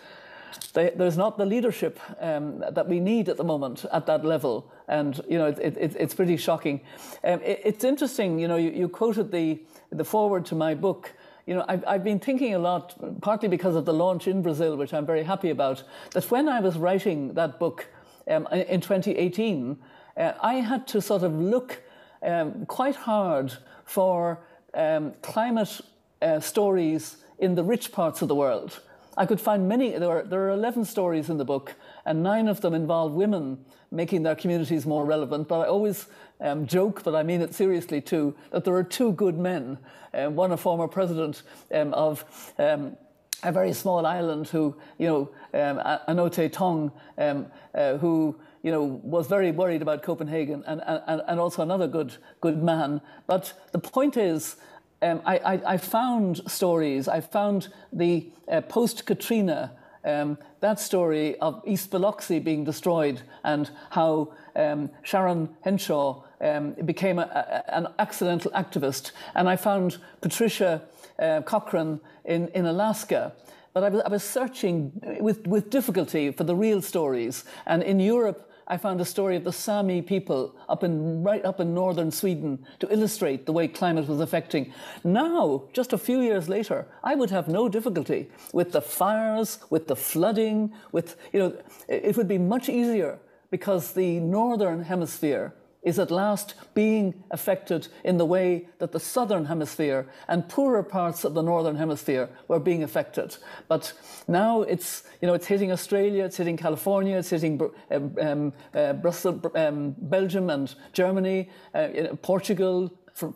they, 0.74 0.92
there's 0.96 1.18
not 1.18 1.38
the 1.38 1.46
leadership 1.46 2.00
um, 2.20 2.64
that 2.72 2.88
we 2.88 3.00
need 3.00 3.30
at 3.30 3.38
the 3.38 3.44
moment 3.44 3.86
at 3.92 4.06
that 4.06 4.26
level. 4.26 4.72
And, 4.88 5.20
you 5.30 5.38
know, 5.38 5.48
it, 5.48 5.60
it, 5.60 5.96
it's 6.00 6.14
pretty 6.14 6.38
shocking. 6.38 6.82
Um, 7.24 7.42
it, 7.42 7.62
it's 7.64 7.84
interesting, 7.84 8.40
you 8.40 8.48
know, 8.48 8.58
you, 8.58 8.72
you, 8.72 8.90
quoted 8.90 9.32
the, 9.32 9.60
the 9.92 10.04
forward 10.04 10.46
to 10.48 10.56
my 10.56 10.74
book. 10.74 11.14
You 11.46 11.56
know, 11.56 11.66
I've, 11.68 11.84
I've 11.88 12.04
been 12.04 12.20
thinking 12.20 12.54
a 12.54 12.60
lot, 12.60 13.22
partly 13.22 13.50
because 13.50 13.76
of 13.76 13.86
the 13.86 13.94
launch 13.94 14.28
in 14.28 14.42
Brazil, 14.42 14.78
which 14.78 14.94
I'm 14.94 15.06
very 15.06 15.24
happy 15.24 15.50
about, 15.50 15.84
that 16.12 16.30
when 16.30 16.48
I 16.48 16.60
was 16.60 16.78
writing 16.78 17.34
that 17.34 17.60
book 17.60 17.88
um, 18.30 18.48
in 18.52 18.82
2018, 18.82 19.78
uh, 20.18 20.34
I 20.42 20.56
had 20.56 20.88
to 20.90 21.02
sort 21.02 21.24
of 21.24 21.34
look 21.34 21.82
um, 22.22 22.66
quite 22.66 22.96
hard 22.96 23.54
for 23.86 24.40
um, 24.74 25.14
climate 25.22 25.82
uh, 26.22 26.40
stories 26.40 27.18
in 27.40 27.56
the 27.56 27.64
rich 27.64 27.92
parts 27.92 28.22
of 28.22 28.28
the 28.28 28.36
world. 28.36 28.82
I 29.22 29.28
could 29.28 29.40
find 29.40 29.70
many, 29.70 29.92
there 29.92 30.10
are, 30.10 30.24
there 30.24 30.42
are 30.48 30.50
11 30.50 30.84
stories 30.86 31.30
in 31.30 31.38
the 31.38 31.46
book, 31.46 31.76
and 32.08 32.24
nine 32.24 32.48
of 32.48 32.62
them 32.62 32.74
involve 32.74 33.14
women 33.14 33.64
making 33.92 34.24
their 34.24 34.34
communities 34.34 34.88
more 34.88 35.06
relevant. 35.06 35.48
But 35.48 35.60
I 35.60 35.68
always 35.68 36.08
um, 36.40 36.66
joke, 36.66 37.04
but 37.04 37.14
I 37.14 37.22
mean 37.22 37.40
it 37.40 37.54
seriously 37.54 38.02
too, 38.02 38.36
that 38.50 38.66
there 38.66 38.74
are 38.74 38.84
two 38.84 39.12
good 39.12 39.38
men. 39.38 39.78
Um, 40.16 40.36
one, 40.36 40.52
a 40.52 40.58
former 40.58 40.88
president 40.88 41.44
um, 41.72 41.94
of 41.94 42.26
um, 42.58 42.98
a 43.44 43.52
very 43.52 43.74
small 43.74 44.08
island 44.08 44.48
who, 44.48 44.76
you 44.98 45.08
know, 45.08 45.30
um, 45.54 45.78
Anote 46.08 46.52
Tong, 46.52 46.92
um, 47.20 47.46
uh, 47.76 47.98
who, 47.98 48.36
you 48.64 48.72
know, 48.72 48.82
was 49.04 49.28
very 49.28 49.52
worried 49.52 49.84
about 49.84 50.02
Copenhagen, 50.02 50.64
and, 50.66 50.82
and, 50.88 51.22
and 51.28 51.40
also 51.40 51.62
another 51.62 51.86
good, 51.86 52.16
good 52.42 52.64
man. 52.64 53.02
But 53.28 53.54
the 53.72 53.78
point 53.78 54.18
is, 54.18 54.56
um, 55.02 55.22
I, 55.26 55.38
I, 55.38 55.74
I, 55.74 55.78
found 55.78 56.42
stories. 56.50 57.08
I 57.08 57.22
found 57.22 57.70
the 57.92 58.30
uh, 58.52 58.62
post 58.62 59.06
Katrina, 59.06 59.72
um, 60.06 60.38
that 60.60 60.80
story 60.80 61.38
of 61.40 61.62
East 61.66 61.90
Biloxi 61.90 62.40
being 62.40 62.64
destroyed 62.64 63.22
and 63.44 63.70
how 63.90 64.34
um, 64.56 64.90
Sharon 65.04 65.50
Hanshaw 65.66 66.24
um, 66.42 66.74
became 66.86 67.20
a, 67.20 67.24
a, 67.24 67.76
an 67.76 67.88
accidental 68.00 68.52
activist. 68.52 69.12
And 69.36 69.50
I 69.50 69.56
found 69.56 69.98
Patricia 70.22 70.82
uh, 71.20 71.42
Cochran 71.42 72.00
in, 72.26 72.50
in 72.50 72.66
Alaska. 72.66 73.34
But 73.74 73.84
I 73.84 73.90
was, 73.90 74.02
I 74.02 74.10
was 74.10 74.24
searching 74.24 74.92
with, 75.20 75.48
with 75.48 75.70
difficulty 75.70 76.32
for 76.32 76.44
the 76.44 76.56
real 76.56 76.82
stories. 76.82 77.46
And 77.66 77.82
in 77.82 78.00
Europe, 78.00 78.51
I 78.72 78.78
found 78.78 79.02
a 79.02 79.06
story 79.06 79.36
of 79.36 79.44
the 79.44 79.52
Sami 79.52 80.02
people 80.02 80.56
up 80.70 80.82
in, 80.82 81.24
right 81.24 81.44
up 81.44 81.60
in 81.60 81.74
northern 81.74 82.10
Sweden 82.10 82.66
to 82.80 82.90
illustrate 82.90 83.46
the 83.46 83.52
way 83.52 83.68
climate 83.68 84.08
was 84.08 84.22
affecting. 84.22 84.72
Now, 85.04 85.64
just 85.74 85.92
a 85.92 85.98
few 85.98 86.22
years 86.22 86.48
later, 86.48 86.88
I 87.04 87.16
would 87.16 87.32
have 87.32 87.50
no 87.50 87.68
difficulty 87.68 88.30
with 88.54 88.72
the 88.72 88.82
fires, 88.82 89.60
with 89.70 89.88
the 89.88 89.98
flooding, 89.98 90.72
with, 90.94 91.18
you 91.34 91.40
know, 91.40 91.58
it 91.90 92.16
would 92.16 92.30
be 92.30 92.38
much 92.38 92.70
easier 92.70 93.20
because 93.50 93.92
the 93.92 94.22
northern 94.22 94.84
hemisphere 94.84 95.54
is 95.84 95.98
at 95.98 96.12
last 96.12 96.54
being 96.74 97.24
affected 97.32 97.88
in 98.04 98.18
the 98.18 98.26
way 98.26 98.68
that 98.78 98.92
the 98.92 99.00
southern 99.00 99.46
hemisphere 99.46 100.08
and 100.28 100.48
poorer 100.48 100.84
parts 100.84 101.24
of 101.24 101.34
the 101.34 101.42
northern 101.42 101.76
hemisphere 101.76 102.30
were 102.48 102.60
being 102.60 102.84
affected. 102.84 103.36
But 103.68 103.94
now 104.28 104.62
it's, 104.62 105.04
you 105.22 105.28
know, 105.28 105.34
it's 105.34 105.48
hitting 105.48 105.72
Australia, 105.72 106.26
it's 106.26 106.38
hitting 106.38 106.58
California, 106.58 107.18
it's 107.18 107.32
hitting 107.32 107.60
um, 107.90 108.16
um, 108.22 108.54
uh, 108.76 108.94
Brussels, 108.94 109.42
um, 109.56 109.96
Belgium 109.98 110.50
and 110.50 110.74
Germany, 110.94 111.50
uh, 111.74 111.88
Portugal, 112.22 112.92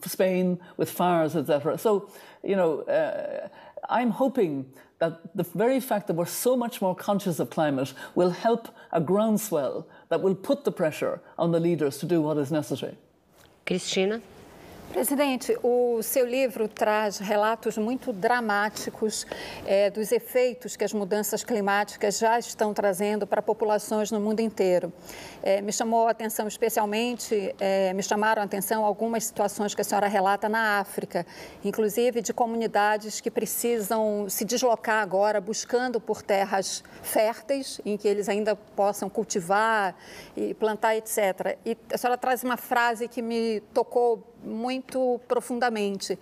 Spain 0.06 0.60
with 0.78 0.90
fires, 0.90 1.36
etc. 1.36 1.78
So, 1.78 2.10
you 2.44 2.56
know, 2.56 2.82
uh, 2.82 3.50
I'm 3.90 4.12
hoping 4.12 4.66
that 5.00 5.36
the 5.36 5.44
very 5.44 5.80
fact 5.80 6.08
that 6.08 6.14
we're 6.14 6.26
so 6.26 6.56
much 6.56 6.82
more 6.82 6.96
conscious 6.96 7.40
of 7.40 7.50
climate 7.50 7.94
will 8.16 8.32
help 8.32 8.70
a 8.92 9.02
groundswell 9.02 9.88
that 10.10 10.22
will 10.22 10.36
put 10.36 10.64
the 10.64 10.72
pressure 10.72 11.22
on 11.38 11.52
the 11.52 11.60
leaders 11.60 11.98
to 12.00 12.06
do 12.06 12.22
what 12.22 12.38
is 12.38 12.52
necessary. 12.52 12.96
Cristina? 13.66 14.22
Presidente, 14.96 15.54
o 15.62 16.02
seu 16.02 16.26
livro 16.26 16.70
traz 16.70 17.18
relatos 17.18 17.78
muito 17.78 18.14
dramáticos 18.14 19.28
é, 19.66 19.90
dos 19.90 20.10
efeitos 20.10 20.78
que 20.78 20.86
as 20.86 20.94
mudanças 20.94 21.44
climáticas 21.44 22.18
já 22.18 22.40
estão 22.40 22.74
trazendo 22.74 23.28
para 23.28 23.42
populações 23.42 24.10
no 24.10 24.22
mundo 24.22 24.40
inteiro. 24.40 24.94
É, 25.44 25.60
me 25.62 25.74
chamou 25.74 26.08
a 26.08 26.12
atenção 26.12 26.48
especialmente, 26.48 27.54
é, 27.60 27.92
me 27.92 28.02
chamaram 28.02 28.42
a 28.42 28.46
atenção 28.46 28.86
algumas 28.86 29.26
situações 29.26 29.76
que 29.76 29.82
a 29.82 29.84
senhora 29.84 30.08
relata 30.08 30.48
na 30.48 30.80
África, 30.80 31.28
inclusive 31.62 32.22
de 32.22 32.32
comunidades 32.32 33.20
que 33.20 33.30
precisam 33.30 34.28
se 34.30 34.46
deslocar 34.46 35.04
agora 35.04 35.42
buscando 35.42 36.00
por 36.00 36.22
terras 36.22 36.82
férteis 37.04 37.82
em 37.84 37.98
que 37.98 38.08
eles 38.08 38.30
ainda 38.30 38.56
possam 38.56 39.10
cultivar 39.10 39.94
e 40.38 40.54
plantar, 40.54 40.96
etc. 40.96 41.58
E 41.66 41.78
a 41.94 41.98
senhora 41.98 42.18
traz 42.18 42.46
uma 42.46 42.56
frase 42.56 43.10
que 43.10 43.22
me 43.22 43.60
tocou 43.74 44.24
muito 44.46 45.20
profundamente 45.28 46.18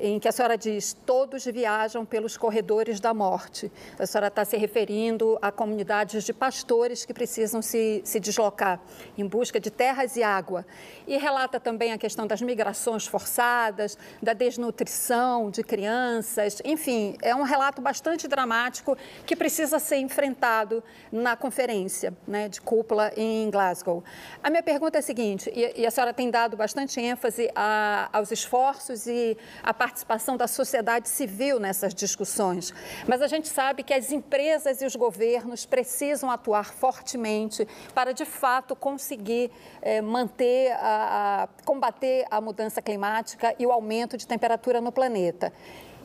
em 0.00 0.18
que 0.18 0.26
a 0.26 0.32
senhora 0.32 0.56
diz 0.56 0.96
todos 1.04 1.44
viajam 1.44 2.04
pelos 2.04 2.36
corredores 2.36 2.98
da 2.98 3.12
morte. 3.12 3.70
A 3.98 4.06
senhora 4.06 4.28
está 4.28 4.44
se 4.44 4.56
referindo 4.56 5.38
a 5.42 5.52
comunidades 5.52 6.24
de 6.24 6.32
pastores 6.32 7.04
que 7.04 7.12
precisam 7.12 7.60
se, 7.60 8.00
se 8.04 8.18
deslocar 8.18 8.80
em 9.16 9.26
busca 9.26 9.60
de 9.60 9.70
terras 9.70 10.16
e 10.16 10.22
água. 10.22 10.66
E 11.06 11.16
relata 11.16 11.60
também 11.60 11.92
a 11.92 11.98
questão 11.98 12.26
das 12.26 12.40
migrações 12.40 13.06
forçadas, 13.06 13.98
da 14.22 14.32
desnutrição 14.32 15.50
de 15.50 15.62
crianças. 15.62 16.62
Enfim, 16.64 17.16
é 17.20 17.34
um 17.34 17.42
relato 17.42 17.82
bastante 17.82 18.26
dramático 18.26 18.96
que 19.26 19.36
precisa 19.36 19.78
ser 19.78 19.96
enfrentado 19.96 20.82
na 21.12 21.36
conferência 21.36 22.14
né, 22.26 22.48
de 22.48 22.60
cúpula 22.60 23.12
em 23.16 23.50
Glasgow. 23.50 24.02
A 24.42 24.48
minha 24.48 24.62
pergunta 24.62 24.98
é 24.98 25.00
a 25.00 25.02
seguinte, 25.02 25.50
e, 25.54 25.82
e 25.82 25.86
a 25.86 25.90
senhora 25.90 26.14
tem 26.14 26.30
dado 26.30 26.56
bastante 26.56 27.00
ênfase 27.00 27.50
a, 27.54 28.08
aos 28.12 28.30
esforços 28.30 29.06
e 29.06 29.36
a 29.62 29.74
participação 29.74 29.89
da 30.36 30.46
sociedade 30.46 31.08
civil 31.08 31.58
nessas 31.58 31.94
discussões. 31.94 32.72
Mas 33.06 33.22
a 33.22 33.26
gente 33.26 33.48
sabe 33.48 33.82
que 33.82 33.92
as 33.92 34.12
empresas 34.12 34.80
e 34.82 34.86
os 34.86 34.96
governos 34.96 35.66
precisam 35.66 36.30
atuar 36.30 36.72
fortemente 36.72 37.66
para, 37.94 38.12
de 38.12 38.24
fato, 38.24 38.76
conseguir 38.76 39.50
eh, 39.82 40.00
manter, 40.00 40.72
a, 40.72 41.44
a, 41.44 41.48
combater 41.64 42.24
a 42.30 42.40
mudança 42.40 42.80
climática 42.80 43.54
e 43.58 43.66
o 43.66 43.72
aumento 43.72 44.16
de 44.16 44.26
temperatura 44.26 44.80
no 44.80 44.92
planeta. 44.92 45.52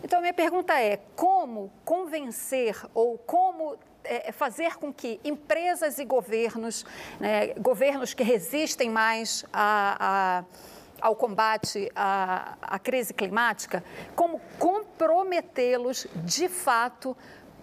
Então, 0.04 0.22
minha 0.22 0.34
pergunta 0.34 0.80
é: 0.80 1.00
como 1.16 1.72
convencer 1.84 2.76
ou 2.94 3.18
como 3.18 3.78
é, 4.04 4.32
fazer 4.32 4.76
com 4.78 4.94
que 4.94 5.20
empresas 5.24 5.98
e 5.98 6.06
governos, 6.06 6.86
né, 7.20 7.54
governos 7.56 8.14
que 8.14 8.24
resistem 8.24 8.90
mais 8.90 9.44
a 9.52 10.44
ao 11.02 11.16
combate 11.16 11.92
à, 11.96 12.56
à 12.62 12.80
crise 12.80 13.14
climática, 13.14 13.84
como 14.16 14.40
comprometê-los 14.60 16.08
de 16.16 16.48
fato 16.48 17.16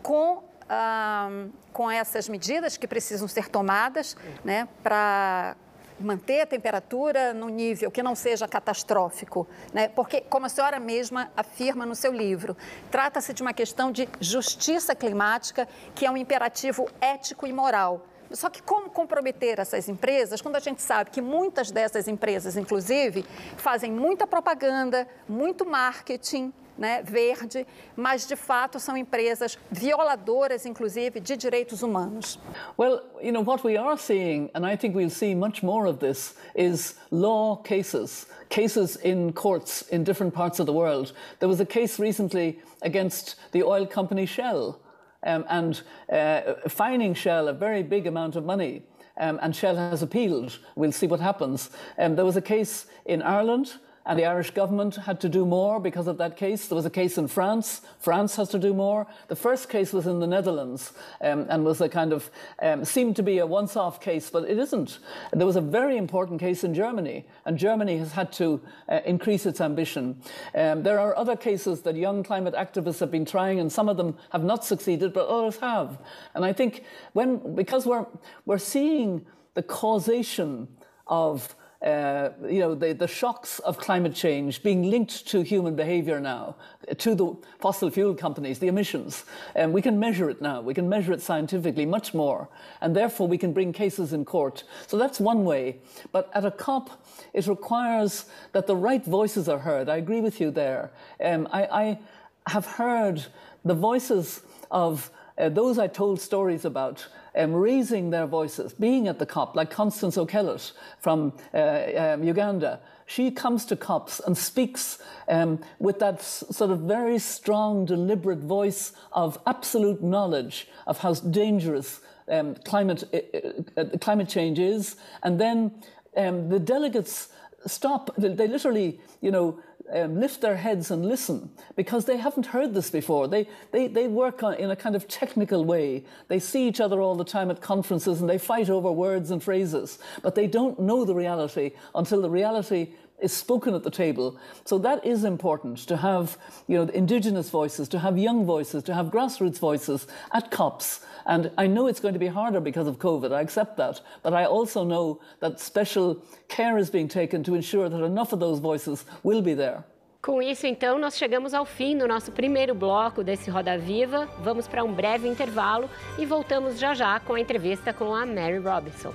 com, 0.03 0.43
ah, 0.69 1.47
com 1.73 1.91
essas 1.91 2.29
medidas 2.29 2.77
que 2.77 2.87
precisam 2.87 3.27
ser 3.29 3.49
tomadas 3.49 4.17
né, 4.45 4.69
para 4.83 5.57
manter 6.03 6.41
a 6.41 6.47
temperatura 6.47 7.33
no 7.33 7.49
nível 7.49 7.91
que 7.91 8.03
não 8.03 8.15
seja 8.15 8.49
catastrófico, 8.49 9.47
né? 9.73 9.89
porque, 9.89 10.21
como 10.23 10.47
a 10.47 10.49
senhora 10.49 10.81
mesma 10.81 11.31
afirma 11.37 11.87
no 11.87 11.95
seu 11.95 12.13
livro, 12.13 12.57
trata-se 12.91 13.33
de 13.33 13.43
uma 13.43 13.53
questão 13.53 13.93
de 13.93 14.09
justiça 14.21 14.95
climática, 14.95 15.69
que 15.95 16.05
é 16.05 16.11
um 16.11 16.17
imperativo 16.17 16.89
ético 17.01 17.47
e 17.47 17.53
moral. 17.53 18.07
Só 18.33 18.49
que 18.49 18.63
como 18.63 18.91
comprometer 18.91 19.59
essas 19.59 19.89
empresas 19.89 20.41
quando 20.41 20.57
a 20.57 20.61
gente 20.61 20.83
sabe 20.83 21.11
que 21.11 21.21
muitas 21.21 21.71
dessas 21.71 22.09
empresas, 22.09 22.57
inclusive, 22.57 23.25
fazem 23.57 23.93
muita 23.93 24.27
propaganda, 24.27 25.07
muito 25.29 25.65
marketing, 25.67 26.53
né, 26.77 27.03
verde, 27.03 27.67
mas 27.95 28.27
de 28.27 28.37
fato 28.37 28.81
são 28.81 28.97
empresas 28.97 29.59
violadoras, 29.71 30.67
inclusive, 30.67 31.21
de 31.21 31.37
direitos 31.37 31.83
humanos. 31.83 32.39
Well, 32.79 33.03
you 33.21 33.33
know 33.33 33.43
what 33.43 33.65
we 33.65 33.77
are 33.77 33.97
seeing, 33.97 34.51
and 34.55 34.67
I 34.67 34.77
think 34.77 34.97
we'll 34.97 35.11
see 35.11 35.35
much 35.35 35.63
more 35.63 35.87
of 35.87 35.99
this, 35.99 36.35
is 36.55 36.97
law 37.11 37.57
cases, 37.57 38.27
cases 38.49 38.97
in 38.97 39.33
courts 39.33 39.85
in 39.91 40.03
different 40.03 40.35
parts 40.35 40.61
of 40.61 40.67
the 40.67 40.73
world. 40.73 41.13
There 41.39 41.49
was 41.49 41.61
a 41.61 41.67
case 41.67 41.99
recently 41.99 42.61
against 42.83 43.37
the 43.53 43.63
oil 43.63 43.87
company 43.87 44.27
Shell. 44.27 44.81
Um, 45.25 45.45
and 45.49 45.83
uh, 46.11 46.55
fining 46.69 47.15
Shell 47.15 47.49
a 47.49 47.53
very 47.53 47.83
big 47.83 48.07
amount 48.07 48.37
of 48.37 48.45
money. 48.45 48.83
Um, 49.19 49.39
and 49.43 49.55
Shell 49.55 49.77
has 49.77 50.03
appealed. 50.03 50.59
We'll 50.75 50.93
see 50.93 51.07
what 51.07 51.21
happens. 51.21 51.71
Um, 51.99 52.17
there 52.17 52.25
was 52.25 52.37
a 52.37 52.43
case 52.43 52.87
in 53.05 53.21
Ireland 53.23 53.75
and 54.05 54.19
the 54.19 54.25
Irish 54.25 54.51
government 54.51 54.97
had 54.97 55.21
to 55.21 55.29
do 55.29 55.47
more 55.47 55.79
because 55.79 56.07
of 56.07 56.19
that 56.19 56.37
case. 56.37 56.67
There 56.67 56.77
was 56.77 56.87
a 56.87 56.91
case 56.91 57.19
in 57.19 57.29
France. 57.29 57.83
France 57.99 58.37
has 58.37 58.49
to 58.51 58.59
do 58.59 58.75
more. 58.75 59.07
The 59.29 59.37
first 59.37 59.69
case 59.69 59.93
was 59.93 60.07
in 60.07 60.19
the 60.19 60.27
Netherlands 60.27 60.93
um, 61.21 61.47
and 61.49 61.65
was 61.65 61.81
a 61.81 61.89
kind 61.89 62.13
of, 62.13 62.31
um, 62.61 62.85
seemed 62.85 63.17
to 63.17 63.23
be 63.23 63.39
a 63.39 63.47
once 63.47 63.77
off 63.77 64.01
case, 64.01 64.31
but 64.31 64.49
it 64.49 64.59
isn't. 64.59 64.99
There 65.33 65.47
was 65.47 65.57
a 65.57 65.61
very 65.61 65.97
important 65.97 66.41
case 66.41 66.65
in 66.65 66.75
Germany, 66.75 67.25
and 67.45 67.57
Germany 67.57 67.99
has 67.99 68.13
had 68.13 68.33
to 68.33 68.61
uh, 68.89 69.01
increase 69.05 69.47
its 69.47 69.61
ambition. 69.61 70.21
Um, 70.55 70.83
there 70.83 70.99
are 70.99 71.17
other 71.17 71.37
cases 71.37 71.83
that 71.83 71.97
young 71.97 72.23
climate 72.23 72.55
activists 72.55 73.01
have 73.01 73.11
been 73.11 73.25
trying, 73.25 73.61
and 73.61 73.71
some 73.71 73.89
of 73.89 73.97
them 73.97 74.17
have 74.31 74.45
not 74.45 74.65
succeeded, 74.65 75.13
but 75.13 75.29
others 75.29 75.59
have. 75.59 75.99
And 76.35 76.45
I 76.45 76.53
think 76.53 76.83
when, 77.13 77.55
because 77.55 77.87
we're, 77.87 78.07
we're 78.47 78.59
seeing 78.59 79.25
the 79.55 79.63
causation 79.63 80.69
of 81.07 81.55
uh, 81.83 82.31
you 82.49 82.61
know, 82.61 82.75
the, 82.75 82.93
the 82.93 83.09
shocks 83.09 83.59
of 83.61 83.77
climate 83.77 84.15
change 84.15 84.63
being 84.63 84.89
linked 84.89 85.27
to 85.27 85.43
human 85.43 85.75
behavior 85.75 86.21
now, 86.21 86.55
to 86.99 87.15
the 87.15 87.37
fossil 87.59 87.91
fuel 87.91 88.15
companies, 88.15 88.61
the 88.61 88.69
emissions. 88.69 89.25
And 89.57 89.73
we 89.73 89.83
can 89.83 89.99
measure 89.99 90.31
it 90.31 90.41
now. 90.41 90.61
We 90.61 90.75
can 90.75 90.89
measure 90.89 91.13
it 91.13 91.21
scientifically 91.21 91.85
much 91.85 92.15
more. 92.15 92.49
And 92.81 92.95
therefore, 92.95 93.27
we 93.27 93.37
can 93.37 93.53
bring 93.53 93.73
cases 93.73 94.13
in 94.13 94.25
court. 94.25 94.63
So 94.87 94.97
that's 94.97 95.19
one 95.19 95.45
way. 95.45 95.79
But 96.13 96.31
at 96.35 96.45
a 96.45 96.53
COP, 96.53 97.05
it 97.33 97.49
requires 97.49 98.27
that 98.53 98.69
the 98.69 98.77
right 98.77 99.05
voices 99.05 99.49
are 99.49 99.59
heard. 99.59 99.89
I 99.89 99.97
agree 99.97 100.21
with 100.21 100.41
you 100.41 100.53
there. 100.53 100.93
Um, 101.25 101.49
I, 101.53 101.65
I 101.65 101.99
have 102.47 102.67
heard 102.67 103.27
the 103.65 103.75
voices 103.75 104.43
of 104.71 105.11
uh, 105.39 105.49
those 105.49 105.79
I 105.79 105.89
told 105.89 106.21
stories 106.21 106.65
about 106.65 107.07
um, 107.35 107.53
raising 107.53 108.11
their 108.11 108.27
voices, 108.27 108.73
being 108.73 109.09
at 109.09 109.19
the 109.19 109.27
COP, 109.27 109.57
like 109.57 109.71
Constance 109.71 110.17
Okollet 110.17 110.73
from 110.99 111.33
uh, 111.55 111.83
um, 111.97 112.25
Uganda. 112.25 112.81
She 113.07 113.31
comes 113.31 113.65
to 113.67 113.77
COPs 113.77 114.21
and 114.21 114.37
speaks 114.37 114.99
um, 115.29 115.61
with 115.79 115.99
that 115.99 116.23
sort 116.23 116.71
of 116.71 116.81
very 116.81 117.19
strong, 117.19 117.85
deliberate 117.85 118.39
voice 118.39 118.93
of 119.13 119.39
absolute 119.47 120.03
knowledge 120.03 120.69
of 120.87 120.99
how 120.99 121.15
dangerous 121.15 122.01
um, 122.29 122.55
climate, 122.65 123.05
uh, 123.13 123.81
uh, 123.81 123.99
climate 123.99 124.29
change 124.29 124.59
is. 124.59 124.97
And 125.23 125.41
then 125.41 125.73
um, 126.17 126.49
the 126.49 126.59
delegates 126.59 127.29
stop, 127.67 128.11
they 128.17 128.49
literally, 128.49 129.01
you 129.21 129.31
know, 129.31 129.59
um, 129.93 130.19
lift 130.19 130.41
their 130.41 130.57
heads 130.57 130.91
and 130.91 131.05
listen 131.05 131.51
because 131.77 132.05
they 132.05 132.17
haven't 132.17 132.47
heard 132.47 132.75
this 132.75 132.91
before. 132.91 133.29
They, 133.29 133.49
they, 133.71 133.89
they 133.89 134.09
work 134.09 134.43
on, 134.43 134.55
in 134.55 134.71
a 134.71 134.77
kind 134.77 134.95
of 134.95 135.09
technical 135.09 135.65
way. 135.65 136.05
They 136.29 136.39
see 136.39 136.69
each 136.69 136.81
other 136.81 137.01
all 137.01 137.15
the 137.15 137.25
time 137.25 137.51
at 137.51 137.61
conferences 137.61 138.21
and 138.21 138.29
they 138.29 138.39
fight 138.39 138.71
over 138.71 138.91
words 138.91 139.31
and 139.31 139.43
phrases, 139.43 139.99
but 140.23 140.35
they 140.35 140.47
don't 140.47 140.79
know 140.79 141.05
the 141.05 141.15
reality 141.15 141.73
until 141.95 142.23
the 142.23 142.31
reality 142.31 142.93
is 143.23 143.33
spoken 143.33 143.75
at 143.75 143.83
the 143.83 143.91
table. 143.91 144.37
So 144.65 144.79
that 144.79 145.05
is 145.05 145.25
important 145.25 145.79
to 145.89 145.97
have, 145.97 146.37
you 146.67 146.77
know, 146.77 146.91
indigenous 146.93 147.51
voices, 147.51 147.89
to 147.89 147.99
have 147.99 148.19
young 148.19 148.45
voices, 148.45 148.83
to 148.85 148.95
have 148.95 149.07
grassroots 149.07 149.59
voices 149.59 150.07
at 150.33 150.51
COPs. 150.51 151.01
And 151.25 151.51
I 151.57 151.67
know 151.67 151.87
it's 151.87 152.01
going 152.01 152.15
to 152.15 152.21
be 152.21 152.27
harder 152.27 152.61
because 152.61 152.89
of 152.89 152.99
COVID, 152.99 153.33
I 153.33 153.41
accept 153.41 153.77
that. 153.77 154.01
But 154.23 154.35
I 154.35 154.45
also 154.45 154.85
know 154.85 155.21
that 155.41 155.61
special 155.61 156.23
care 156.49 156.79
is 156.79 156.91
being 156.91 157.09
taken 157.09 157.45
to 157.45 157.55
ensure 157.55 157.89
that 157.89 158.03
enough 158.03 158.33
of 158.33 158.41
those 158.41 158.59
voices 158.59 159.05
will 159.23 159.43
be 159.43 159.55
there. 159.55 159.85
Com 160.21 160.41
isso, 160.41 160.69
então, 160.69 161.01
nós 161.01 161.17
chegamos 161.17 161.53
ao 161.53 161.65
fim 161.65 161.99
do 161.99 162.07
nosso 162.07 162.31
primeiro 162.31 162.77
bloco 162.77 163.25
desse 163.25 163.51
Roda 163.51 163.77
Viva. 163.77 164.29
Vamos 164.39 164.69
para 164.69 164.85
um 164.85 164.93
breve 164.93 165.29
intervalo 165.29 165.91
e 166.17 166.25
voltamos 166.25 166.79
já 166.79 166.95
já 166.95 167.19
com 167.19 167.35
a 167.35 167.41
entrevista 167.41 167.93
com 167.93 168.15
a 168.15 168.25
Mary 168.25 168.59
Robinson. 168.59 169.13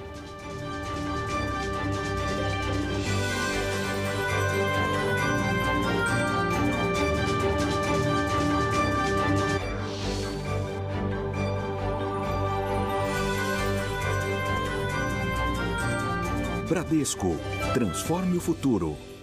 Bradesco. 16.88 17.36
Transforme 17.74 18.38
o 18.38 18.40
futuro. 18.40 19.17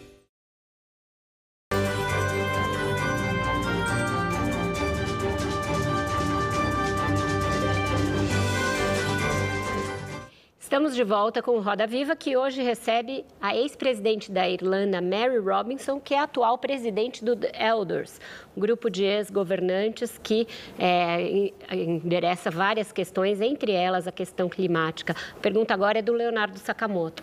Estamos 10.74 10.96
de 10.96 11.04
volta 11.04 11.40
com 11.40 11.52
o 11.52 11.60
Roda 11.60 11.86
Viva, 11.86 12.16
que 12.16 12.36
hoje 12.36 12.60
recebe 12.60 13.24
a 13.40 13.54
ex-presidente 13.54 14.28
da 14.32 14.50
Irlanda, 14.50 15.00
Mary 15.00 15.38
Robinson, 15.38 16.00
que 16.00 16.14
é 16.14 16.18
atual 16.18 16.58
presidente 16.58 17.24
do 17.24 17.36
The 17.36 17.52
Elders, 17.56 18.20
um 18.56 18.60
grupo 18.60 18.90
de 18.90 19.04
ex-governantes 19.04 20.18
que 20.20 20.48
é, 20.76 21.52
endereça 21.72 22.50
várias 22.50 22.90
questões, 22.90 23.40
entre 23.40 23.70
elas 23.70 24.08
a 24.08 24.10
questão 24.10 24.48
climática. 24.48 25.14
A 25.36 25.40
pergunta 25.40 25.72
agora 25.72 26.00
é 26.00 26.02
do 26.02 26.12
Leonardo 26.12 26.58
Sakamoto. 26.58 27.22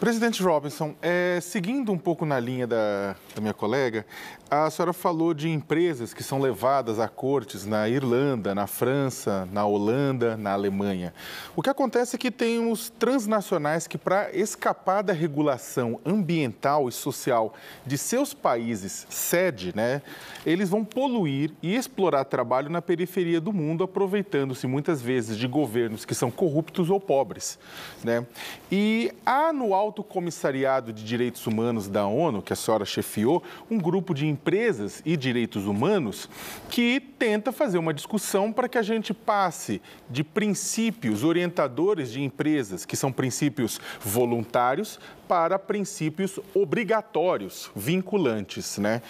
Presidente 0.00 0.42
Robinson, 0.42 0.94
é, 1.00 1.38
seguindo 1.40 1.92
um 1.92 1.98
pouco 1.98 2.26
na 2.26 2.38
linha 2.38 2.66
da, 2.66 3.14
da, 3.34 3.40
minha 3.40 3.54
colega, 3.54 4.04
a 4.50 4.68
senhora 4.68 4.92
falou 4.92 5.32
de 5.32 5.48
empresas 5.48 6.12
que 6.12 6.22
são 6.22 6.40
levadas 6.40 6.98
a 6.98 7.08
cortes 7.08 7.64
na 7.64 7.88
Irlanda, 7.88 8.54
na 8.54 8.66
França, 8.66 9.48
na 9.52 9.64
Holanda, 9.64 10.36
na 10.36 10.52
Alemanha. 10.52 11.14
O 11.54 11.62
que 11.62 11.70
acontece 11.70 12.16
é 12.16 12.18
que 12.18 12.30
tem 12.30 12.70
os 12.70 12.90
transnacionais 12.90 13.86
que, 13.86 13.96
para 13.96 14.34
escapar 14.36 15.02
da 15.02 15.12
regulação 15.12 16.00
ambiental 16.04 16.88
e 16.88 16.92
social 16.92 17.54
de 17.86 17.96
seus 17.96 18.34
países 18.34 19.06
sede, 19.08 19.72
né, 19.74 20.02
eles 20.44 20.68
vão 20.68 20.84
poluir 20.84 21.52
e 21.62 21.74
explorar 21.74 22.24
trabalho 22.24 22.68
na 22.68 22.82
periferia 22.82 23.40
do 23.40 23.52
mundo, 23.52 23.84
aproveitando-se 23.84 24.66
muitas 24.66 25.00
vezes 25.00 25.38
de 25.38 25.46
governos 25.46 26.04
que 26.04 26.14
são 26.14 26.30
corruptos 26.30 26.90
ou 26.90 27.00
pobres. 27.00 27.58
Né? 28.02 28.26
E 28.70 29.12
no 29.54 29.74
Alto 29.84 30.02
Comissariado 30.02 30.94
de 30.94 31.04
Direitos 31.04 31.46
Humanos 31.46 31.88
da 31.88 32.06
ONU, 32.06 32.40
que 32.40 32.54
a 32.54 32.56
senhora 32.56 32.86
chefiou, 32.86 33.42
um 33.70 33.76
grupo 33.76 34.14
de 34.14 34.26
empresas 34.26 35.02
e 35.04 35.14
direitos 35.14 35.66
humanos 35.66 36.26
que 36.70 36.98
tenta 36.98 37.52
fazer 37.52 37.76
uma 37.76 37.92
discussão 37.92 38.50
para 38.50 38.66
que 38.66 38.78
a 38.78 38.82
gente 38.82 39.12
passe 39.12 39.82
de 40.08 40.24
princípios 40.24 41.22
orientadores 41.22 42.10
de 42.10 42.22
empresas, 42.22 42.86
que 42.86 42.96
são 42.96 43.12
princípios 43.12 43.78
voluntários, 44.00 44.98
para 45.28 45.58
princípios 45.58 46.40
obrigatórios, 46.54 47.70
vinculantes, 47.76 48.78
né? 48.78 49.02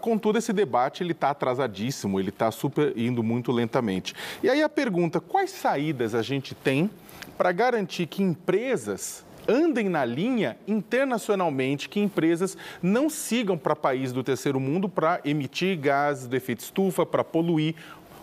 Contudo, 0.00 0.38
esse 0.38 0.52
debate 0.52 1.02
ele 1.02 1.12
está 1.12 1.30
atrasadíssimo, 1.30 2.20
ele 2.20 2.28
está 2.28 2.50
super 2.50 2.92
indo 2.98 3.22
muito 3.22 3.50
lentamente. 3.50 4.14
E 4.42 4.50
aí 4.50 4.62
a 4.62 4.68
pergunta: 4.68 5.20
quais 5.20 5.50
saídas 5.50 6.14
a 6.14 6.20
gente 6.20 6.54
tem 6.54 6.90
para 7.36 7.52
garantir 7.52 8.06
que 8.06 8.22
empresas 8.22 9.26
andem 9.48 9.88
na 9.88 10.04
linha 10.04 10.56
internacionalmente 10.66 11.88
que 11.88 11.98
empresas 11.98 12.56
não 12.82 13.08
sigam 13.08 13.56
para 13.56 13.74
países 13.74 14.12
do 14.12 14.22
terceiro 14.22 14.60
mundo 14.60 14.88
para 14.88 15.20
emitir 15.24 15.78
gases 15.78 16.26
do 16.26 16.36
efeito 16.36 16.60
estufa, 16.60 17.06
para 17.06 17.24
poluir 17.24 17.74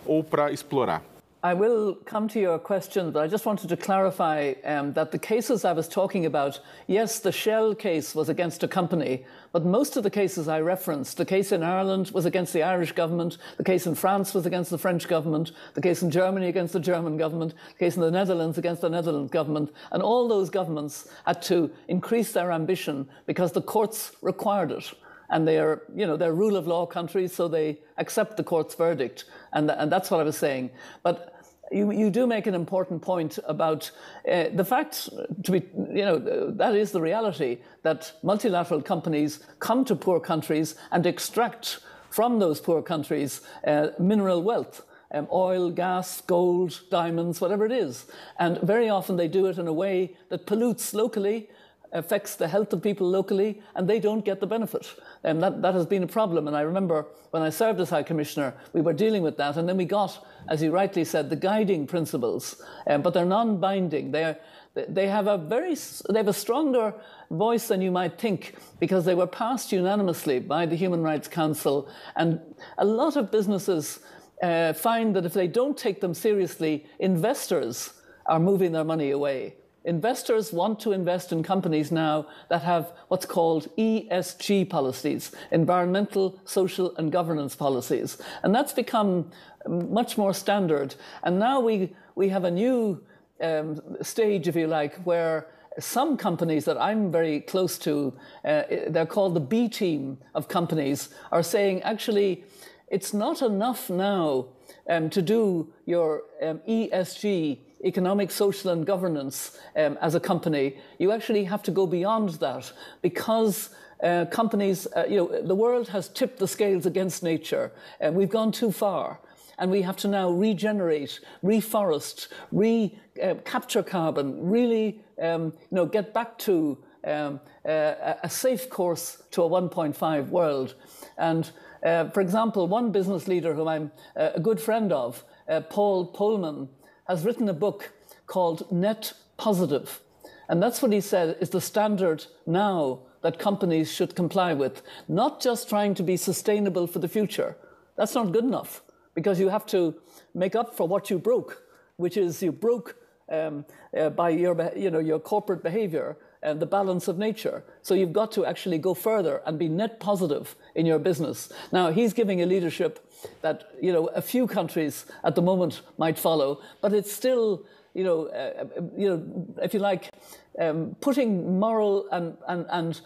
ou 0.05 0.23
para 0.23 0.51
explorar? 0.51 1.01
I 1.45 1.53
will 1.53 1.93
come 1.93 2.27
to 2.29 2.39
your 2.39 2.57
question, 2.57 3.11
but 3.11 3.21
I 3.21 3.27
just 3.27 3.45
wanted 3.45 3.69
to 3.69 3.77
clarify 3.77 4.55
um, 4.63 4.93
that 4.93 5.11
the 5.11 5.19
cases 5.19 5.63
I 5.63 5.73
was 5.73 5.87
talking 5.87 6.25
about, 6.25 6.59
yes, 6.87 7.19
the 7.19 7.31
Shell 7.31 7.75
case 7.75 8.15
was 8.15 8.29
against 8.29 8.63
a 8.63 8.67
company, 8.67 9.23
but 9.51 9.63
most 9.63 9.95
of 9.95 10.01
the 10.01 10.09
cases 10.09 10.47
I 10.47 10.61
referenced, 10.61 11.17
the 11.17 11.23
case 11.23 11.51
in 11.51 11.61
Ireland 11.61 12.09
was 12.15 12.25
against 12.25 12.51
the 12.51 12.63
Irish 12.63 12.93
government, 12.93 13.37
the 13.57 13.63
case 13.63 13.85
in 13.85 13.93
France 13.93 14.33
was 14.33 14.47
against 14.47 14.71
the 14.71 14.79
French 14.79 15.07
government, 15.07 15.51
the 15.75 15.81
case 15.81 16.01
in 16.01 16.09
Germany 16.09 16.47
against 16.47 16.73
the 16.73 16.79
German 16.79 17.15
government, 17.15 17.53
the 17.73 17.85
case 17.85 17.95
in 17.95 18.01
the 18.01 18.09
Netherlands 18.09 18.57
against 18.57 18.81
the 18.81 18.89
Netherlands 18.89 19.31
government, 19.31 19.71
and 19.91 20.01
all 20.01 20.27
those 20.27 20.49
governments 20.49 21.09
had 21.27 21.43
to 21.43 21.69
increase 21.87 22.31
their 22.31 22.51
ambition 22.51 23.07
because 23.27 23.51
the 23.51 23.61
courts 23.61 24.13
required 24.23 24.71
it 24.71 24.91
and 25.29 25.47
they're, 25.47 25.83
you 25.95 26.05
know, 26.05 26.17
they're 26.17 26.33
rule 26.33 26.55
of 26.55 26.67
law 26.67 26.85
countries, 26.85 27.33
so 27.33 27.47
they 27.47 27.79
accept 27.97 28.37
the 28.37 28.43
court's 28.43 28.75
verdict. 28.75 29.25
And, 29.53 29.71
and 29.71 29.91
that's 29.91 30.11
what 30.11 30.19
I 30.19 30.23
was 30.23 30.37
saying. 30.37 30.69
But 31.03 31.34
you, 31.71 31.91
you 31.91 32.09
do 32.09 32.27
make 32.27 32.47
an 32.47 32.55
important 32.55 33.01
point 33.01 33.39
about 33.45 33.89
uh, 34.31 34.45
the 34.53 34.65
fact 34.65 35.09
to 35.43 35.51
be, 35.51 35.63
you 35.75 36.05
know, 36.05 36.51
that 36.51 36.75
is 36.75 36.91
the 36.91 37.01
reality 37.01 37.59
that 37.83 38.13
multilateral 38.23 38.81
companies 38.81 39.39
come 39.59 39.85
to 39.85 39.95
poor 39.95 40.19
countries 40.19 40.75
and 40.91 41.05
extract 41.05 41.79
from 42.09 42.39
those 42.39 42.61
poor 42.61 42.81
countries 42.81 43.41
uh, 43.65 43.87
mineral 43.99 44.41
wealth. 44.41 44.81
Um, 45.11 45.27
oil, 45.31 45.69
gas, 45.69 46.19
gold, 46.21 46.81
diamonds, 46.89 47.39
whatever 47.39 47.65
it 47.65 47.71
is. 47.71 48.05
And 48.37 48.59
very 48.61 48.89
often 48.89 49.15
they 49.15 49.27
do 49.27 49.45
it 49.45 49.57
in 49.57 49.67
a 49.67 49.71
way 49.71 50.17
that 50.29 50.45
pollutes 50.45 50.93
locally, 50.93 51.47
affects 51.95 52.35
the 52.35 52.47
health 52.47 52.73
of 52.73 52.83
people 52.83 53.09
locally, 53.09 53.61
and 53.75 53.89
they 53.89 53.99
don't 53.99 54.23
get 54.23 54.39
the 54.39 54.47
benefit. 54.47 54.93
And 55.23 55.41
that, 55.41 55.61
that 55.61 55.73
has 55.73 55.85
been 55.85 56.03
a 56.03 56.07
problem. 56.07 56.47
And 56.47 56.55
I 56.55 56.61
remember 56.61 57.07
when 57.31 57.41
I 57.41 57.49
served 57.49 57.79
as 57.79 57.89
High 57.89 58.03
Commissioner, 58.03 58.53
we 58.73 58.81
were 58.81 58.93
dealing 58.93 59.23
with 59.23 59.37
that. 59.37 59.57
And 59.57 59.67
then 59.67 59.77
we 59.77 59.85
got, 59.85 60.25
as 60.49 60.61
you 60.61 60.71
rightly 60.71 61.05
said, 61.05 61.29
the 61.29 61.35
guiding 61.35 61.87
principles, 61.87 62.61
um, 62.87 63.01
but 63.01 63.13
they're 63.13 63.25
non 63.25 63.59
binding. 63.59 64.11
They're, 64.11 64.37
they 64.75 65.07
have 65.07 65.27
a 65.27 65.37
very 65.37 65.75
they 66.09 66.19
have 66.19 66.27
a 66.27 66.33
stronger 66.33 66.93
voice 67.31 67.69
than 67.69 67.81
you 67.81 67.91
might 67.91 68.19
think 68.19 68.55
because 68.79 69.05
they 69.05 69.15
were 69.15 69.27
passed 69.27 69.71
unanimously 69.71 70.39
by 70.39 70.65
the 70.65 70.75
Human 70.75 71.01
Rights 71.01 71.29
Council 71.29 71.89
and 72.17 72.41
a 72.77 72.83
lot 72.83 73.15
of 73.15 73.31
businesses 73.31 73.99
uh, 74.43 74.73
find 74.73 75.15
that 75.15 75.25
if 75.25 75.33
they 75.33 75.47
don't 75.47 75.77
take 75.77 76.01
them 76.01 76.13
seriously 76.13 76.85
investors 76.99 77.93
are 78.25 78.39
moving 78.39 78.73
their 78.73 78.83
money 78.83 79.11
away 79.11 79.55
Investors 79.85 80.51
want 80.51 80.79
to 80.79 80.91
invest 80.91 81.31
in 81.31 81.43
companies 81.43 81.91
now 81.91 82.27
that 82.49 82.63
have 82.63 82.91
what's 83.07 83.25
called 83.25 83.67
ESG 83.77 84.67
policies, 84.67 85.31
environmental, 85.51 86.39
social, 86.43 86.95
and 86.97 87.11
governance 87.11 87.55
policies. 87.55 88.17
And 88.43 88.53
that's 88.53 88.73
become 88.73 89.29
much 89.67 90.17
more 90.17 90.33
standard. 90.33 90.95
And 91.23 91.37
now 91.37 91.59
we, 91.59 91.95
we 92.15 92.29
have 92.29 92.45
a 92.45 92.51
new 92.51 93.03
um, 93.39 93.79
stage, 94.01 94.47
if 94.47 94.55
you 94.55 94.65
like, 94.65 94.95
where 95.03 95.47
some 95.79 96.17
companies 96.17 96.65
that 96.65 96.81
I'm 96.81 97.11
very 97.11 97.41
close 97.41 97.77
to, 97.79 98.13
uh, 98.43 98.63
they're 98.87 99.05
called 99.05 99.35
the 99.35 99.39
B 99.39 99.67
team 99.67 100.17
of 100.33 100.47
companies, 100.47 101.09
are 101.31 101.43
saying 101.43 101.83
actually 101.83 102.43
it's 102.87 103.13
not 103.13 103.41
enough 103.41 103.89
now 103.89 104.47
um, 104.89 105.09
to 105.09 105.21
do 105.21 105.73
your 105.85 106.23
um, 106.41 106.59
ESG 106.67 107.59
economic, 107.83 108.31
social, 108.31 108.71
and 108.71 108.85
governance 108.85 109.57
um, 109.75 109.97
as 110.01 110.15
a 110.15 110.19
company, 110.19 110.77
you 110.99 111.11
actually 111.11 111.43
have 111.43 111.63
to 111.63 111.71
go 111.71 111.85
beyond 111.85 112.29
that 112.39 112.71
because 113.01 113.69
uh, 114.03 114.25
companies, 114.25 114.87
uh, 114.95 115.05
you 115.09 115.17
know, 115.17 115.41
the 115.41 115.55
world 115.55 115.87
has 115.89 116.09
tipped 116.09 116.39
the 116.39 116.47
scales 116.47 116.85
against 116.85 117.23
nature, 117.23 117.71
and 117.99 118.15
we've 118.15 118.29
gone 118.29 118.51
too 118.51 118.71
far. 118.71 119.19
And 119.57 119.71
we 119.71 119.83
have 119.83 119.95
to 119.97 120.09
now 120.09 120.31
regenerate, 120.31 121.21
reforest, 121.41 122.27
recapture 122.51 123.79
uh, 123.79 123.83
carbon, 123.83 124.49
really, 124.49 125.01
um, 125.21 125.45
you 125.45 125.75
know, 125.77 125.85
get 125.85 126.13
back 126.13 126.37
to 126.39 126.77
um, 127.05 127.39
uh, 127.65 128.15
a 128.21 128.29
safe 128.29 128.69
course 128.69 129.23
to 129.31 129.43
a 129.43 129.49
1.5 129.49 130.27
world. 130.27 130.75
And 131.17 131.49
uh, 131.85 132.09
for 132.09 132.21
example, 132.21 132.67
one 132.67 132.91
business 132.91 133.27
leader 133.27 133.53
whom 133.53 133.67
I'm 133.67 133.91
uh, 134.15 134.31
a 134.35 134.39
good 134.39 134.59
friend 134.59 134.91
of, 134.91 135.23
uh, 135.47 135.61
Paul 135.61 136.11
Polman, 136.11 136.67
has 137.07 137.25
written 137.25 137.49
a 137.49 137.53
book 137.53 137.93
called 138.27 138.71
Net 138.71 139.13
Positive. 139.37 140.01
And 140.49 140.61
that's 140.61 140.81
what 140.81 140.91
he 140.91 141.01
said 141.01 141.37
is 141.39 141.49
the 141.49 141.61
standard 141.61 142.25
now 142.45 142.99
that 143.21 143.39
companies 143.39 143.91
should 143.91 144.15
comply 144.15 144.53
with, 144.53 144.83
not 145.07 145.41
just 145.41 145.67
trying 145.67 145.95
to 145.95 146.03
be 146.03 146.17
sustainable 146.17 146.85
for 146.87 146.99
the 146.99 147.07
future. 147.07 147.57
That's 147.95 148.13
not 148.13 148.31
good 148.31 148.43
enough 148.43 148.83
because 149.15 149.39
you 149.39 149.49
have 149.49 149.65
to 149.67 149.95
make 150.33 150.55
up 150.55 150.75
for 150.75 150.87
what 150.87 151.09
you 151.09 151.17
broke, 151.17 151.63
which 151.97 152.17
is 152.17 152.43
you 152.43 152.51
broke 152.51 152.95
um, 153.29 153.65
uh, 153.97 154.09
by 154.09 154.29
your, 154.29 154.71
you 154.75 154.91
know, 154.91 154.99
your 154.99 155.19
corporate 155.19 155.63
behavior 155.63 156.17
and 156.45 156.59
the 156.59 156.65
balance 156.65 157.07
of 157.07 157.17
nature. 157.17 157.63
So 157.81 157.93
you've 157.93 158.13
got 158.13 158.31
to 158.33 158.45
actually 158.45 158.77
go 158.77 158.93
further 158.93 159.41
and 159.45 159.59
be 159.59 159.67
net 159.67 159.99
positive 159.99 160.55
in 160.75 160.85
your 160.85 160.99
business. 160.99 161.49
Now, 161.71 161.91
he's 161.91 162.13
giving 162.13 162.41
a 162.41 162.45
leadership 162.45 162.99
that 163.41 163.57
you 163.81 163.91
know 163.91 164.07
a 164.07 164.21
few 164.21 164.47
countries 164.47 165.05
at 165.23 165.35
the 165.35 165.41
moment 165.41 165.81
might 165.97 166.17
follow, 166.17 166.61
but 166.81 166.93
it's 166.93 167.11
still 167.11 167.65
you 167.93 168.03
know 168.03 168.27
uh, 168.27 168.63
uh, 168.63 168.81
you 168.95 169.09
know 169.09 169.19
if 169.61 169.73
you 169.73 169.79
like 169.79 170.11
um, 170.59 170.95
putting 171.01 171.59
moral 171.59 172.07
and, 172.11 172.37
and 172.47 172.65
and 172.69 173.01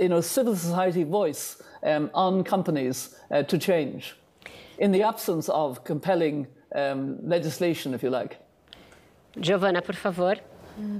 you 0.00 0.08
know 0.08 0.20
civil 0.20 0.56
society 0.56 1.04
voice 1.04 1.62
um, 1.82 2.10
on 2.14 2.42
companies 2.44 3.16
uh, 3.30 3.42
to 3.42 3.58
change 3.58 4.16
in 4.78 4.92
the 4.92 5.02
absence 5.02 5.48
of 5.48 5.84
compelling 5.84 6.46
um, 6.74 7.18
legislation, 7.22 7.94
if 7.94 8.02
you 8.02 8.10
like. 8.10 8.38
Giovana, 9.40 9.82
por 9.82 9.94
favor. 9.94 10.36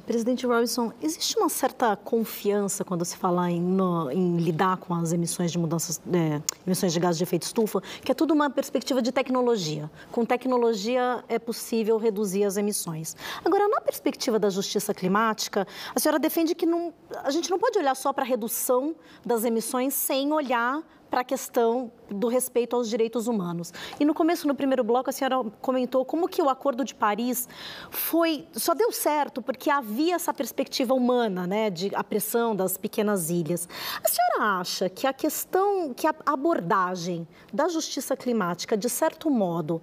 Presidente 0.06 0.46
Robinson, 0.46 0.92
existe 1.00 1.38
uma 1.38 1.48
certa 1.48 1.96
confiança 1.96 2.84
quando 2.84 3.04
se 3.04 3.16
fala 3.16 3.50
em, 3.50 3.60
no, 3.60 4.10
em 4.10 4.36
lidar 4.38 4.76
com 4.78 4.94
as 4.94 5.12
emissões 5.12 5.52
de 5.52 5.58
mudanças, 5.58 6.00
é, 6.12 6.40
emissões 6.66 6.92
de 6.92 6.98
gases 6.98 7.18
de 7.18 7.24
efeito 7.24 7.42
estufa, 7.42 7.80
que 8.02 8.10
é 8.10 8.14
tudo 8.14 8.34
uma 8.34 8.50
perspectiva 8.50 9.00
de 9.00 9.12
tecnologia. 9.12 9.90
Com 10.10 10.24
tecnologia 10.24 11.22
é 11.28 11.38
possível 11.38 11.96
reduzir 11.96 12.44
as 12.44 12.56
emissões. 12.56 13.16
Agora, 13.44 13.68
na 13.68 13.80
perspectiva 13.80 14.38
da 14.38 14.50
justiça 14.50 14.92
climática, 14.92 15.66
a 15.94 16.00
senhora 16.00 16.18
defende 16.18 16.54
que 16.54 16.66
não, 16.66 16.92
a 17.22 17.30
gente 17.30 17.50
não 17.50 17.58
pode 17.58 17.78
olhar 17.78 17.94
só 17.94 18.12
para 18.12 18.24
a 18.24 18.26
redução 18.26 18.96
das 19.24 19.44
emissões 19.44 19.94
sem 19.94 20.32
olhar 20.32 20.82
para 21.10 21.20
a 21.20 21.24
questão 21.24 21.90
do 22.10 22.28
respeito 22.28 22.76
aos 22.76 22.88
direitos 22.88 23.26
humanos. 23.26 23.72
E 23.98 24.04
no 24.04 24.14
começo, 24.14 24.46
no 24.46 24.54
primeiro 24.54 24.82
bloco, 24.84 25.10
a 25.10 25.12
senhora 25.12 25.44
comentou 25.60 26.04
como 26.04 26.28
que 26.28 26.40
o 26.40 26.48
Acordo 26.48 26.84
de 26.84 26.94
Paris 26.94 27.48
foi 27.90 28.46
só 28.52 28.74
deu 28.74 28.92
certo 28.92 29.42
porque 29.42 29.70
havia 29.70 30.14
essa 30.14 30.32
perspectiva 30.32 30.94
humana, 30.94 31.46
né, 31.46 31.70
de 31.70 31.94
a 31.94 32.04
pressão 32.04 32.54
das 32.54 32.76
pequenas 32.76 33.30
ilhas. 33.30 33.68
A 34.02 34.08
senhora 34.08 34.60
acha 34.60 34.88
que 34.88 35.06
a 35.06 35.12
questão, 35.12 35.92
que 35.94 36.06
a 36.06 36.14
abordagem 36.26 37.26
da 37.52 37.68
justiça 37.68 38.16
climática, 38.16 38.76
de 38.76 38.88
certo 38.88 39.30
modo, 39.30 39.82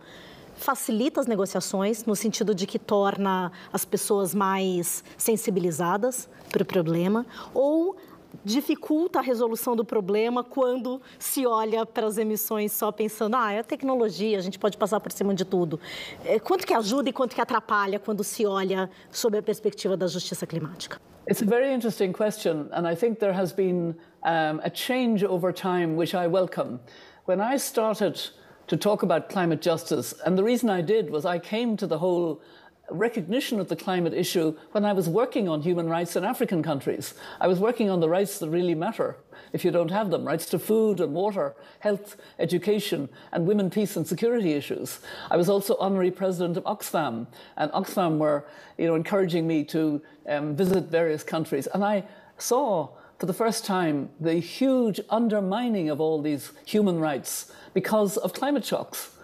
facilita 0.56 1.20
as 1.20 1.28
negociações, 1.28 2.06
no 2.06 2.16
sentido 2.16 2.56
de 2.56 2.66
que 2.66 2.80
torna 2.80 3.52
as 3.72 3.84
pessoas 3.86 4.34
mais 4.34 5.04
sensibilizadas 5.18 6.30
para 6.50 6.64
o 6.64 6.66
problema, 6.66 7.26
ou 7.54 7.96
dificulta 8.44 9.20
a 9.20 9.22
resolução 9.22 9.76
do 9.76 9.86
problema 9.86 10.44
quando 10.44 11.02
se 11.20 11.46
olha 11.46 11.86
para 11.86 12.08
as 12.08 12.18
emissões 12.18 12.72
só 12.72 12.92
pensando, 12.92 13.36
ah, 13.36 13.52
é 13.52 13.64
tecnologia, 13.64 14.38
a 14.38 14.42
gente 14.42 14.60
pode 14.60 14.78
passar 14.78 15.00
por 15.00 15.12
cima 15.12 15.34
de 15.34 15.46
tudo. 15.46 15.80
É, 16.26 16.40
quanto 16.40 16.66
que 16.66 16.74
ajuda 16.74 17.10
e 17.10 17.14
quanto 17.14 17.36
que 17.36 17.42
atrapalha 17.42 18.00
quando 18.00 18.24
se 18.24 18.46
olha 18.46 18.90
sob 19.12 19.38
a 19.38 19.42
perspectiva 19.42 19.96
da 19.96 20.08
justiça 20.08 20.46
climática? 20.46 21.00
It's 21.28 21.42
a 21.42 21.46
very 21.46 21.74
interesting 21.74 22.14
question, 22.14 22.70
and 22.72 22.88
I 22.88 22.96
think 22.96 23.20
there 23.20 23.34
has 23.34 23.52
been 23.52 23.96
um, 24.24 24.62
a 24.64 24.70
change 24.70 25.26
over 25.26 25.52
time 25.52 25.96
which 25.96 26.14
I 26.14 26.28
welcome. 26.28 26.80
When 27.26 27.42
I 27.42 27.58
started 27.58 28.22
to 28.68 28.78
talk 28.78 29.02
about 29.02 29.30
climate 29.30 29.60
justice, 29.60 30.14
and 30.24 30.38
the 30.38 30.44
reason 30.44 30.70
I 30.70 30.82
did 30.82 31.10
was 31.10 31.26
I 31.26 31.40
came 31.40 31.78
to 31.78 31.88
the 31.88 31.98
whole 31.98 32.42
recognition 32.90 33.60
of 33.60 33.68
the 33.68 33.76
climate 33.76 34.14
issue 34.14 34.56
when 34.72 34.86
I 34.86 34.94
was 34.94 35.10
working 35.10 35.50
on 35.50 35.62
human 35.62 35.90
rights 35.90 36.16
in 36.16 36.24
African 36.24 36.62
countries. 36.62 37.14
I 37.42 37.48
was 37.48 37.60
working 37.60 37.90
on 37.90 38.00
the 38.00 38.10
rights 38.10 38.40
that 38.40 38.50
really 38.50 38.76
matter 38.76 39.18
if 39.54 39.66
you 39.66 39.72
don't 39.72 39.92
have 39.92 40.12
them 40.12 40.26
rights 40.26 40.46
to 40.48 40.60
food 40.60 41.00
and 41.00 41.14
water, 41.14 41.56
health, 41.80 42.18
education, 42.40 43.10
and 43.32 43.48
women, 43.48 43.70
peace, 43.70 43.96
and 43.96 44.08
security 44.08 44.54
issues. 44.54 45.00
I 45.32 45.38
was 45.38 45.50
also 45.50 45.76
honorary 45.80 46.12
president 46.12 46.58
of 46.58 46.64
Oxfam, 46.66 47.28
and 47.58 47.72
Oxfam 47.72 48.18
were 48.18 48.46
you 48.78 48.88
know, 48.88 48.96
encouraging 48.96 49.48
me 49.48 49.64
to 49.66 50.02
um, 50.28 50.56
visit 50.56 50.86
various 50.86 51.24
countries. 51.24 51.68
And 51.74 51.84
I 51.84 52.04
saw 52.38 52.90
for 53.18 53.26
the 53.26 53.34
first 53.34 53.66
time 53.66 54.10
the 54.20 54.36
huge 54.36 55.00
undermining 55.10 55.90
of 55.90 56.02
all 56.02 56.22
these 56.22 56.52
human 56.66 57.00
rights 57.00 57.52
because 57.74 58.18
of 58.18 58.34
climate 58.34 58.66
shocks. 58.66 59.15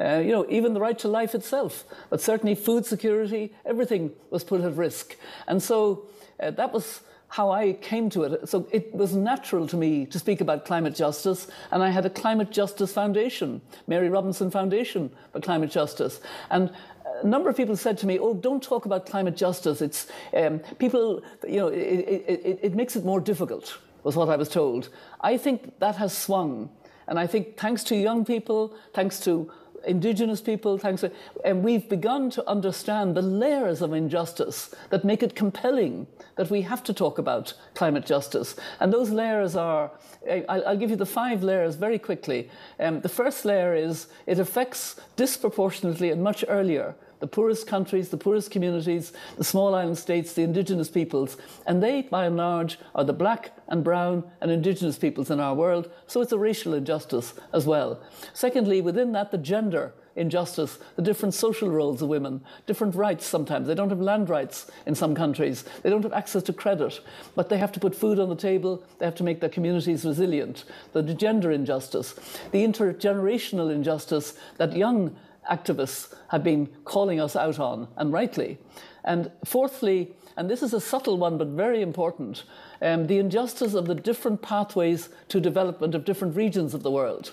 Uh, 0.00 0.18
you 0.18 0.32
know, 0.32 0.46
even 0.48 0.72
the 0.72 0.80
right 0.80 0.98
to 0.98 1.08
life 1.08 1.34
itself, 1.34 1.84
but 2.08 2.20
certainly 2.20 2.54
food 2.54 2.86
security, 2.86 3.52
everything 3.66 4.10
was 4.30 4.42
put 4.42 4.62
at 4.62 4.74
risk. 4.74 5.16
And 5.46 5.62
so 5.62 6.08
uh, 6.40 6.50
that 6.52 6.72
was 6.72 7.02
how 7.28 7.50
I 7.50 7.74
came 7.74 8.10
to 8.10 8.24
it. 8.24 8.48
So 8.48 8.66
it 8.72 8.92
was 8.94 9.14
natural 9.14 9.66
to 9.68 9.76
me 9.76 10.06
to 10.06 10.18
speak 10.18 10.40
about 10.40 10.64
climate 10.64 10.94
justice, 10.94 11.46
and 11.70 11.82
I 11.82 11.90
had 11.90 12.06
a 12.06 12.10
Climate 12.10 12.50
Justice 12.50 12.92
Foundation, 12.92 13.60
Mary 13.86 14.08
Robinson 14.08 14.50
Foundation 14.50 15.10
for 15.32 15.40
Climate 15.40 15.70
Justice. 15.70 16.20
And 16.50 16.70
a 17.22 17.26
number 17.26 17.50
of 17.50 17.56
people 17.56 17.76
said 17.76 17.98
to 17.98 18.06
me, 18.06 18.18
"Oh, 18.18 18.34
don't 18.34 18.62
talk 18.62 18.86
about 18.86 19.06
climate 19.06 19.36
justice. 19.36 19.80
It's 19.80 20.06
um, 20.34 20.60
people, 20.78 21.22
you 21.46 21.58
know, 21.60 21.68
it, 21.68 21.78
it, 21.78 22.40
it, 22.44 22.58
it 22.62 22.74
makes 22.74 22.96
it 22.96 23.04
more 23.04 23.20
difficult." 23.20 23.78
Was 24.02 24.16
what 24.16 24.30
I 24.30 24.36
was 24.36 24.48
told. 24.48 24.88
I 25.20 25.36
think 25.36 25.78
that 25.78 25.96
has 25.96 26.16
swung, 26.16 26.70
and 27.06 27.18
I 27.18 27.26
think 27.26 27.58
thanks 27.58 27.84
to 27.84 27.94
young 27.94 28.24
people, 28.24 28.74
thanks 28.94 29.20
to 29.20 29.52
indigenous 29.86 30.40
people, 30.40 30.78
thanks 30.78 31.00
to, 31.00 31.10
and 31.44 31.62
we've 31.62 31.88
begun 31.88 32.30
to 32.30 32.48
understand 32.48 33.14
the 33.14 33.22
layers 33.22 33.82
of 33.82 33.92
injustice 33.92 34.74
that 34.90 35.04
make 35.04 35.22
it 35.22 35.34
compelling 35.34 36.06
that 36.36 36.50
we 36.50 36.62
have 36.62 36.82
to 36.84 36.94
talk 36.94 37.18
about 37.18 37.54
climate 37.74 38.06
justice. 38.06 38.56
And 38.80 38.92
those 38.92 39.10
layers 39.10 39.56
are, 39.56 39.90
I'll 40.48 40.76
give 40.76 40.90
you 40.90 40.96
the 40.96 41.06
five 41.06 41.42
layers 41.42 41.76
very 41.76 41.98
quickly. 41.98 42.50
Um, 42.78 43.00
the 43.00 43.08
first 43.08 43.44
layer 43.44 43.74
is 43.74 44.06
it 44.26 44.38
affects 44.38 44.96
disproportionately 45.16 46.10
and 46.10 46.22
much 46.22 46.44
earlier 46.48 46.94
the 47.20 47.26
poorest 47.26 47.66
countries, 47.66 48.08
the 48.08 48.16
poorest 48.16 48.50
communities, 48.50 49.12
the 49.36 49.44
small 49.44 49.74
island 49.74 49.98
states, 49.98 50.32
the 50.32 50.42
indigenous 50.42 50.88
peoples, 50.88 51.36
and 51.66 51.82
they, 51.82 52.02
by 52.02 52.24
and 52.24 52.36
large, 52.36 52.78
are 52.94 53.04
the 53.04 53.12
black 53.12 53.52
and 53.68 53.84
brown 53.84 54.24
and 54.40 54.50
indigenous 54.50 54.98
peoples 54.98 55.30
in 55.30 55.38
our 55.38 55.54
world, 55.54 55.90
so 56.06 56.20
it's 56.20 56.32
a 56.32 56.38
racial 56.38 56.74
injustice 56.74 57.34
as 57.52 57.66
well. 57.66 58.02
Secondly, 58.32 58.80
within 58.80 59.12
that, 59.12 59.30
the 59.30 59.38
gender 59.38 59.92
injustice, 60.16 60.78
the 60.96 61.02
different 61.02 61.34
social 61.34 61.70
roles 61.70 62.02
of 62.02 62.08
women, 62.08 62.42
different 62.66 62.94
rights 62.94 63.24
sometimes. 63.24 63.66
They 63.66 63.74
don't 63.74 63.90
have 63.90 64.00
land 64.00 64.28
rights 64.28 64.70
in 64.86 64.94
some 64.94 65.14
countries, 65.14 65.64
they 65.82 65.90
don't 65.90 66.02
have 66.02 66.12
access 66.12 66.42
to 66.44 66.52
credit, 66.52 67.00
but 67.34 67.48
they 67.48 67.58
have 67.58 67.72
to 67.72 67.80
put 67.80 67.94
food 67.94 68.18
on 68.18 68.28
the 68.28 68.36
table, 68.36 68.82
they 68.98 69.06
have 69.06 69.14
to 69.16 69.24
make 69.24 69.40
their 69.40 69.48
communities 69.48 70.04
resilient. 70.04 70.64
The 70.92 71.02
gender 71.02 71.52
injustice, 71.52 72.14
the 72.50 72.64
intergenerational 72.64 73.72
injustice 73.72 74.34
that 74.58 74.76
young 74.76 75.16
activists 75.50 76.14
have 76.28 76.44
been 76.44 76.68
calling 76.84 77.20
us 77.20 77.36
out 77.36 77.58
on, 77.58 77.88
and 77.96 78.12
rightly. 78.12 78.58
And 79.04 79.30
fourthly, 79.44 80.12
and 80.36 80.48
this 80.48 80.62
is 80.62 80.72
a 80.72 80.80
subtle 80.80 81.18
one 81.18 81.38
but 81.38 81.48
very 81.48 81.82
important, 81.82 82.44
um, 82.80 83.06
the 83.06 83.18
injustice 83.18 83.74
of 83.74 83.86
the 83.86 83.94
different 83.94 84.42
pathways 84.42 85.08
to 85.28 85.40
development 85.40 85.94
of 85.94 86.04
different 86.04 86.36
regions 86.36 86.74
of 86.74 86.82
the 86.82 86.90
world. 86.90 87.32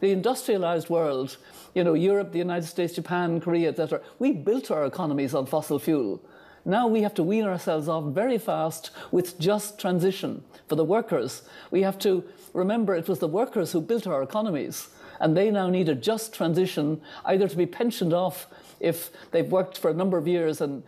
The 0.00 0.10
industrialized 0.10 0.90
world, 0.90 1.36
you 1.74 1.84
know, 1.84 1.94
Europe, 1.94 2.32
the 2.32 2.38
United 2.38 2.66
States, 2.66 2.94
Japan, 2.94 3.40
Korea, 3.40 3.70
etc., 3.70 4.00
we 4.18 4.32
built 4.32 4.70
our 4.70 4.84
economies 4.84 5.34
on 5.34 5.46
fossil 5.46 5.78
fuel. 5.78 6.20
Now 6.64 6.86
we 6.86 7.02
have 7.02 7.14
to 7.14 7.22
wean 7.22 7.44
ourselves 7.44 7.88
off 7.88 8.04
very 8.14 8.38
fast 8.38 8.90
with 9.10 9.38
just 9.38 9.78
transition. 9.78 10.42
For 10.66 10.76
the 10.76 10.84
workers, 10.84 11.42
we 11.70 11.82
have 11.82 11.98
to 12.00 12.24
remember 12.52 12.94
it 12.94 13.08
was 13.08 13.18
the 13.18 13.28
workers 13.28 13.72
who 13.72 13.80
built 13.80 14.06
our 14.06 14.22
economies 14.22 14.88
and 15.20 15.36
they 15.36 15.50
now 15.50 15.68
need 15.68 15.88
a 15.88 15.94
just 15.94 16.34
transition, 16.34 17.00
either 17.24 17.48
to 17.48 17.56
be 17.56 17.66
pensioned 17.66 18.12
off 18.12 18.46
if 18.80 19.10
they've 19.30 19.50
worked 19.50 19.78
for 19.78 19.90
a 19.90 19.94
number 19.94 20.18
of 20.18 20.26
years 20.26 20.60
and 20.60 20.82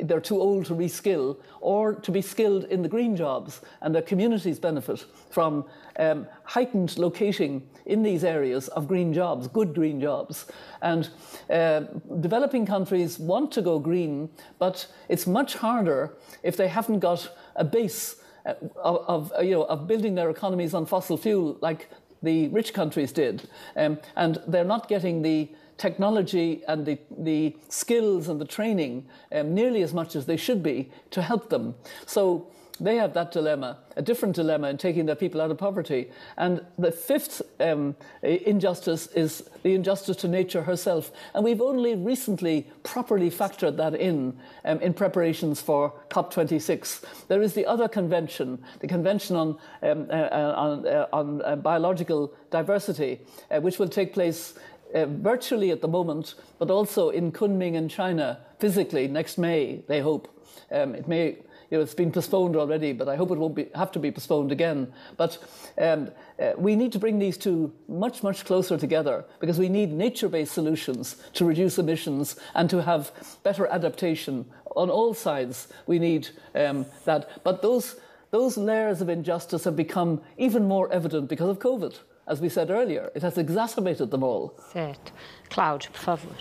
they're 0.00 0.20
too 0.20 0.40
old 0.40 0.66
to 0.66 0.74
reskill, 0.74 1.36
or 1.60 1.94
to 1.94 2.10
be 2.10 2.20
skilled 2.20 2.64
in 2.64 2.82
the 2.82 2.88
green 2.88 3.14
jobs, 3.16 3.60
and 3.82 3.94
the 3.94 4.02
communities 4.02 4.58
benefit 4.58 5.04
from 5.30 5.64
um, 5.98 6.26
heightened 6.44 6.98
locating 6.98 7.62
in 7.84 8.02
these 8.02 8.24
areas 8.24 8.68
of 8.68 8.88
green 8.88 9.12
jobs, 9.12 9.46
good 9.46 9.74
green 9.74 10.00
jobs. 10.00 10.46
And 10.82 11.08
uh, 11.50 11.80
developing 12.20 12.66
countries 12.66 13.18
want 13.18 13.52
to 13.52 13.62
go 13.62 13.78
green, 13.78 14.28
but 14.58 14.86
it's 15.08 15.26
much 15.26 15.54
harder 15.54 16.16
if 16.42 16.56
they 16.56 16.68
haven't 16.68 17.00
got 17.00 17.30
a 17.54 17.64
base 17.64 18.16
uh, 18.44 18.54
of, 18.76 19.32
of, 19.32 19.44
you 19.44 19.52
know, 19.52 19.64
of 19.64 19.86
building 19.86 20.14
their 20.14 20.30
economies 20.30 20.74
on 20.74 20.86
fossil 20.86 21.16
fuel 21.16 21.58
like 21.60 21.90
the 22.26 22.48
rich 22.48 22.72
countries 22.74 23.12
did. 23.12 23.48
Um, 23.76 23.98
and 24.16 24.38
they're 24.46 24.64
not 24.64 24.88
getting 24.88 25.22
the 25.22 25.48
technology 25.78 26.62
and 26.68 26.86
the, 26.86 26.98
the 27.18 27.56
skills 27.68 28.28
and 28.28 28.40
the 28.40 28.44
training 28.44 29.06
um, 29.32 29.54
nearly 29.54 29.82
as 29.82 29.92
much 29.92 30.16
as 30.16 30.26
they 30.26 30.36
should 30.36 30.62
be 30.62 30.90
to 31.10 31.22
help 31.22 31.50
them. 31.50 31.74
So 32.06 32.48
they 32.78 32.96
have 32.96 33.14
that 33.14 33.32
dilemma, 33.32 33.78
a 33.96 34.02
different 34.02 34.34
dilemma 34.34 34.68
in 34.68 34.76
taking 34.76 35.06
their 35.06 35.14
people 35.14 35.40
out 35.40 35.50
of 35.50 35.58
poverty. 35.58 36.10
And 36.36 36.64
the 36.78 36.92
fifth 36.92 37.42
um, 37.58 37.96
injustice 38.22 39.06
is 39.08 39.48
the 39.62 39.74
injustice 39.74 40.16
to 40.18 40.28
nature 40.28 40.62
herself. 40.62 41.10
And 41.34 41.44
we've 41.44 41.60
only 41.60 41.94
recently 41.94 42.66
properly 42.82 43.30
factored 43.30 43.76
that 43.76 43.94
in 43.94 44.38
um, 44.64 44.80
in 44.80 44.94
preparations 44.94 45.60
for 45.60 45.92
COP26. 46.10 47.02
There 47.28 47.42
is 47.42 47.54
the 47.54 47.66
other 47.66 47.88
convention, 47.88 48.62
the 48.80 48.88
Convention 48.88 49.36
on, 49.36 49.48
um, 49.82 50.06
uh, 50.10 50.12
uh 50.12 50.54
on, 50.56 50.86
uh, 50.86 51.06
on 51.12 51.42
uh, 51.42 51.56
Biological 51.56 52.32
Diversity, 52.50 53.20
uh, 53.50 53.60
which 53.60 53.78
will 53.78 53.88
take 53.88 54.12
place 54.12 54.54
uh, 54.94 55.06
virtually 55.06 55.70
at 55.70 55.80
the 55.80 55.88
moment, 55.88 56.34
but 56.58 56.70
also 56.70 57.10
in 57.10 57.32
Kunming 57.32 57.74
in 57.74 57.88
China 57.88 58.38
physically 58.58 59.08
next 59.08 59.38
May, 59.38 59.82
they 59.88 60.00
hope. 60.00 60.28
Um, 60.70 60.94
it 60.94 61.06
may 61.06 61.38
you 61.70 61.78
know, 61.78 61.82
it's 61.82 61.94
been 61.94 62.12
postponed 62.12 62.56
already, 62.56 62.92
but 62.92 63.08
I 63.08 63.16
hope 63.16 63.30
it 63.30 63.38
won't 63.38 63.54
be, 63.54 63.68
have 63.74 63.90
to 63.92 63.98
be 63.98 64.10
postponed 64.10 64.52
again. 64.52 64.92
But 65.16 65.38
um, 65.78 66.10
uh, 66.40 66.52
we 66.56 66.76
need 66.76 66.92
to 66.92 66.98
bring 66.98 67.18
these 67.18 67.36
two 67.36 67.72
much, 67.88 68.22
much 68.22 68.44
closer 68.44 68.76
together 68.76 69.24
because 69.40 69.58
we 69.58 69.68
need 69.68 69.92
nature 69.92 70.28
based 70.28 70.52
solutions 70.52 71.16
to 71.34 71.44
reduce 71.44 71.78
emissions 71.78 72.36
and 72.54 72.70
to 72.70 72.82
have 72.82 73.12
better 73.42 73.66
adaptation 73.66 74.46
on 74.76 74.90
all 74.90 75.14
sides. 75.14 75.68
We 75.86 75.98
need 75.98 76.28
um, 76.54 76.86
that. 77.04 77.42
But 77.42 77.62
those, 77.62 77.96
those 78.30 78.56
layers 78.56 79.00
of 79.00 79.08
injustice 79.08 79.64
have 79.64 79.76
become 79.76 80.20
even 80.36 80.68
more 80.68 80.92
evident 80.92 81.28
because 81.28 81.48
of 81.48 81.58
COVID. 81.58 81.98
As 82.28 82.40
we 82.40 82.48
said 82.48 82.70
earlier, 82.70 83.10
it 83.14 83.22
has 83.22 83.38
exacerbated 83.38 84.10
them 84.10 84.24
all. 84.24 84.58
Certo. 84.72 85.12
Cláudio, 85.48 85.92
por 85.92 86.16
favor. 86.16 86.34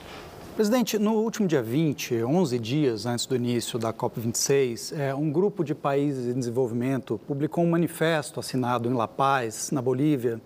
Presidente, 0.56 0.98
no 0.98 1.16
último 1.16 1.50
dia 1.50 1.62
20, 1.62 2.24
11 2.24 2.60
dias 2.60 3.06
antes 3.06 3.26
do 3.26 3.36
início 3.36 3.78
da 3.78 3.92
COP26, 3.92 4.98
é, 4.98 5.14
um 5.14 5.30
grupo 5.30 5.66
de 5.66 5.76
países 5.76 6.34
em 6.34 6.40
desenvolvimento 6.40 7.20
publicou 7.28 7.62
um 7.62 7.70
manifesto 7.70 8.40
assinado 8.40 8.88
em 8.88 8.94
La 8.94 9.06
Paz, 9.06 9.70
na 9.72 9.82
Bolívia, 9.82 10.40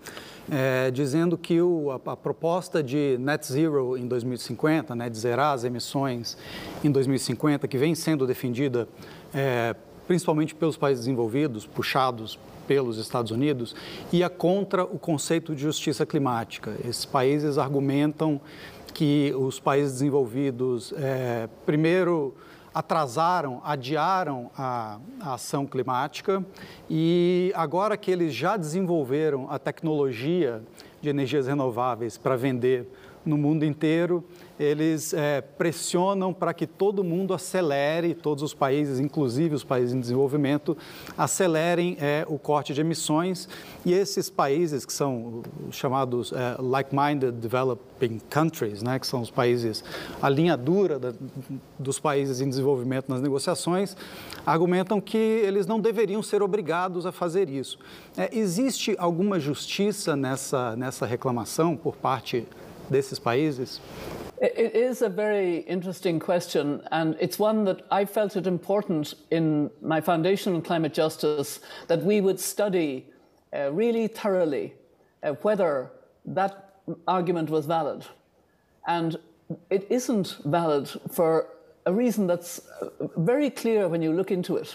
é, 0.50 0.90
dizendo 0.90 1.38
que 1.38 1.58
a, 2.04 2.16
proposta 2.16 2.82
de 2.82 3.18
net 3.20 3.46
zero 3.46 3.96
em 3.96 4.08
2050, 4.08 4.96
né, 4.96 5.08
de 5.08 5.16
zerar 5.16 5.54
as 5.54 5.62
emissões 5.62 6.36
em 6.82 6.90
2050, 6.90 7.68
que 7.68 7.78
vem 7.78 7.94
sendo 7.94 8.26
defendida 8.26 8.88
é, 9.32 9.76
principalmente 10.08 10.56
pelos 10.56 10.76
países 10.76 11.04
desenvolvidos, 11.04 11.66
puxados 11.66 12.36
pelos 12.66 12.98
Estados 12.98 13.30
Unidos, 13.30 13.74
ia 14.12 14.28
contra 14.28 14.84
o 14.84 14.98
conceito 14.98 15.54
de 15.54 15.62
justiça 15.62 16.06
climática. 16.06 16.76
Esses 16.84 17.04
países 17.04 17.58
argumentam 17.58 18.40
que 19.00 19.32
os 19.34 19.58
países 19.58 19.94
desenvolvidos, 19.94 20.92
é, 20.94 21.48
primeiro, 21.64 22.34
atrasaram, 22.74 23.62
adiaram 23.64 24.50
a, 24.54 24.98
a, 25.18 25.32
ação 25.32 25.66
climática 25.66 26.44
e 26.86 27.50
agora 27.56 27.96
que 27.96 28.10
eles 28.10 28.34
já 28.34 28.58
desenvolveram 28.58 29.50
a 29.50 29.58
tecnologia 29.58 30.62
de 31.00 31.08
energias 31.08 31.46
renováveis 31.46 32.18
para 32.18 32.36
vender 32.36 32.86
no 33.24 33.38
mundo 33.38 33.64
inteiro, 33.64 34.22
eles 34.60 35.14
é, 35.14 35.40
pressionam 35.40 36.34
para 36.34 36.52
que 36.52 36.66
todo 36.66 37.02
mundo 37.02 37.32
acelere, 37.32 38.14
todos 38.14 38.42
os 38.42 38.52
países, 38.52 39.00
inclusive 39.00 39.54
os 39.54 39.64
países 39.64 39.94
em 39.94 40.00
desenvolvimento, 40.00 40.76
acelerem 41.16 41.96
é, 41.98 42.26
o 42.28 42.38
corte 42.38 42.74
de 42.74 42.82
emissões. 42.82 43.48
E 43.86 43.94
esses 43.94 44.28
países, 44.28 44.84
que 44.84 44.92
são 44.92 45.42
chamados 45.70 46.30
é, 46.32 46.56
like-minded 46.58 47.32
developing 47.32 48.20
countries, 48.28 48.82
né, 48.82 48.98
que 48.98 49.06
são 49.06 49.22
os 49.22 49.30
países, 49.30 49.82
a 50.20 50.28
linha 50.28 50.58
dura 50.58 50.98
da, 50.98 51.14
dos 51.78 51.98
países 51.98 52.42
em 52.42 52.48
desenvolvimento 52.50 53.08
nas 53.08 53.22
negociações, 53.22 53.96
argumentam 54.44 55.00
que 55.00 55.16
eles 55.16 55.66
não 55.66 55.80
deveriam 55.80 56.22
ser 56.22 56.42
obrigados 56.42 57.06
a 57.06 57.12
fazer 57.12 57.48
isso. 57.48 57.78
É, 58.14 58.28
existe 58.36 58.94
alguma 58.98 59.40
justiça 59.40 60.14
nessa, 60.14 60.76
nessa 60.76 61.06
reclamação 61.06 61.74
por 61.78 61.96
parte 61.96 62.46
desses 62.90 63.18
países? 63.18 63.80
It 64.40 64.74
is 64.74 65.02
a 65.02 65.10
very 65.10 65.58
interesting 65.58 66.18
question, 66.18 66.80
and 66.90 67.14
it's 67.20 67.38
one 67.38 67.64
that 67.64 67.82
I 67.90 68.06
felt 68.06 68.36
it 68.36 68.46
important 68.46 69.12
in 69.30 69.70
my 69.82 70.00
foundation 70.00 70.54
on 70.54 70.62
climate 70.62 70.94
justice 70.94 71.60
that 71.88 72.02
we 72.02 72.22
would 72.22 72.40
study 72.40 73.06
uh, 73.54 73.70
really 73.70 74.06
thoroughly 74.06 74.72
uh, 75.22 75.32
whether 75.42 75.90
that 76.24 76.76
argument 77.06 77.50
was 77.50 77.66
valid. 77.66 78.06
And 78.86 79.18
it 79.68 79.86
isn't 79.90 80.38
valid 80.46 80.88
for 81.10 81.48
a 81.84 81.92
reason 81.92 82.26
that's 82.26 82.62
uh, 82.80 83.08
very 83.18 83.50
clear 83.50 83.88
when 83.88 84.00
you 84.00 84.10
look 84.10 84.30
into 84.30 84.56
it. 84.56 84.74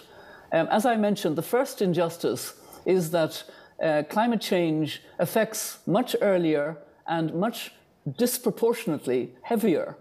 Um, 0.52 0.68
as 0.70 0.86
I 0.86 0.96
mentioned, 0.96 1.38
the 1.38 1.42
first 1.42 1.82
injustice 1.82 2.54
is 2.86 3.10
that 3.12 3.44
uh, 3.82 4.04
climate 4.10 4.42
change 4.42 5.02
affects 5.18 5.80
much 5.88 6.16
earlier 6.22 6.78
and 7.08 7.34
much 7.34 7.72
disproportionately 8.18 9.34
heavier 9.42 9.98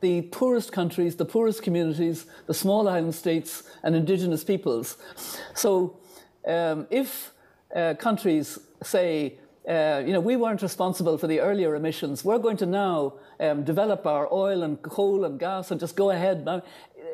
the 0.00 0.22
poorest 0.22 0.72
countries, 0.72 1.16
the 1.16 1.24
poorest 1.24 1.62
communities, 1.62 2.26
the 2.46 2.52
small 2.52 2.86
island 2.86 3.14
states, 3.14 3.62
and 3.82 3.96
indigenous 3.96 4.44
peoples. 4.44 4.98
So, 5.54 5.98
um, 6.46 6.86
if 6.90 7.32
uh, 7.74 7.94
countries 7.94 8.58
say 8.82 9.38
uh, 9.68 10.00
you 10.06 10.12
know, 10.12 10.20
we 10.20 10.36
weren't 10.36 10.62
responsible 10.62 11.18
for 11.18 11.26
the 11.26 11.40
earlier 11.40 11.74
emissions. 11.74 12.24
We're 12.24 12.38
going 12.38 12.56
to 12.58 12.66
now 12.66 13.14
um, 13.40 13.64
develop 13.64 14.06
our 14.06 14.32
oil 14.32 14.62
and 14.62 14.80
coal 14.80 15.24
and 15.24 15.40
gas 15.40 15.72
and 15.72 15.80
just 15.80 15.96
go 15.96 16.10
ahead. 16.10 16.46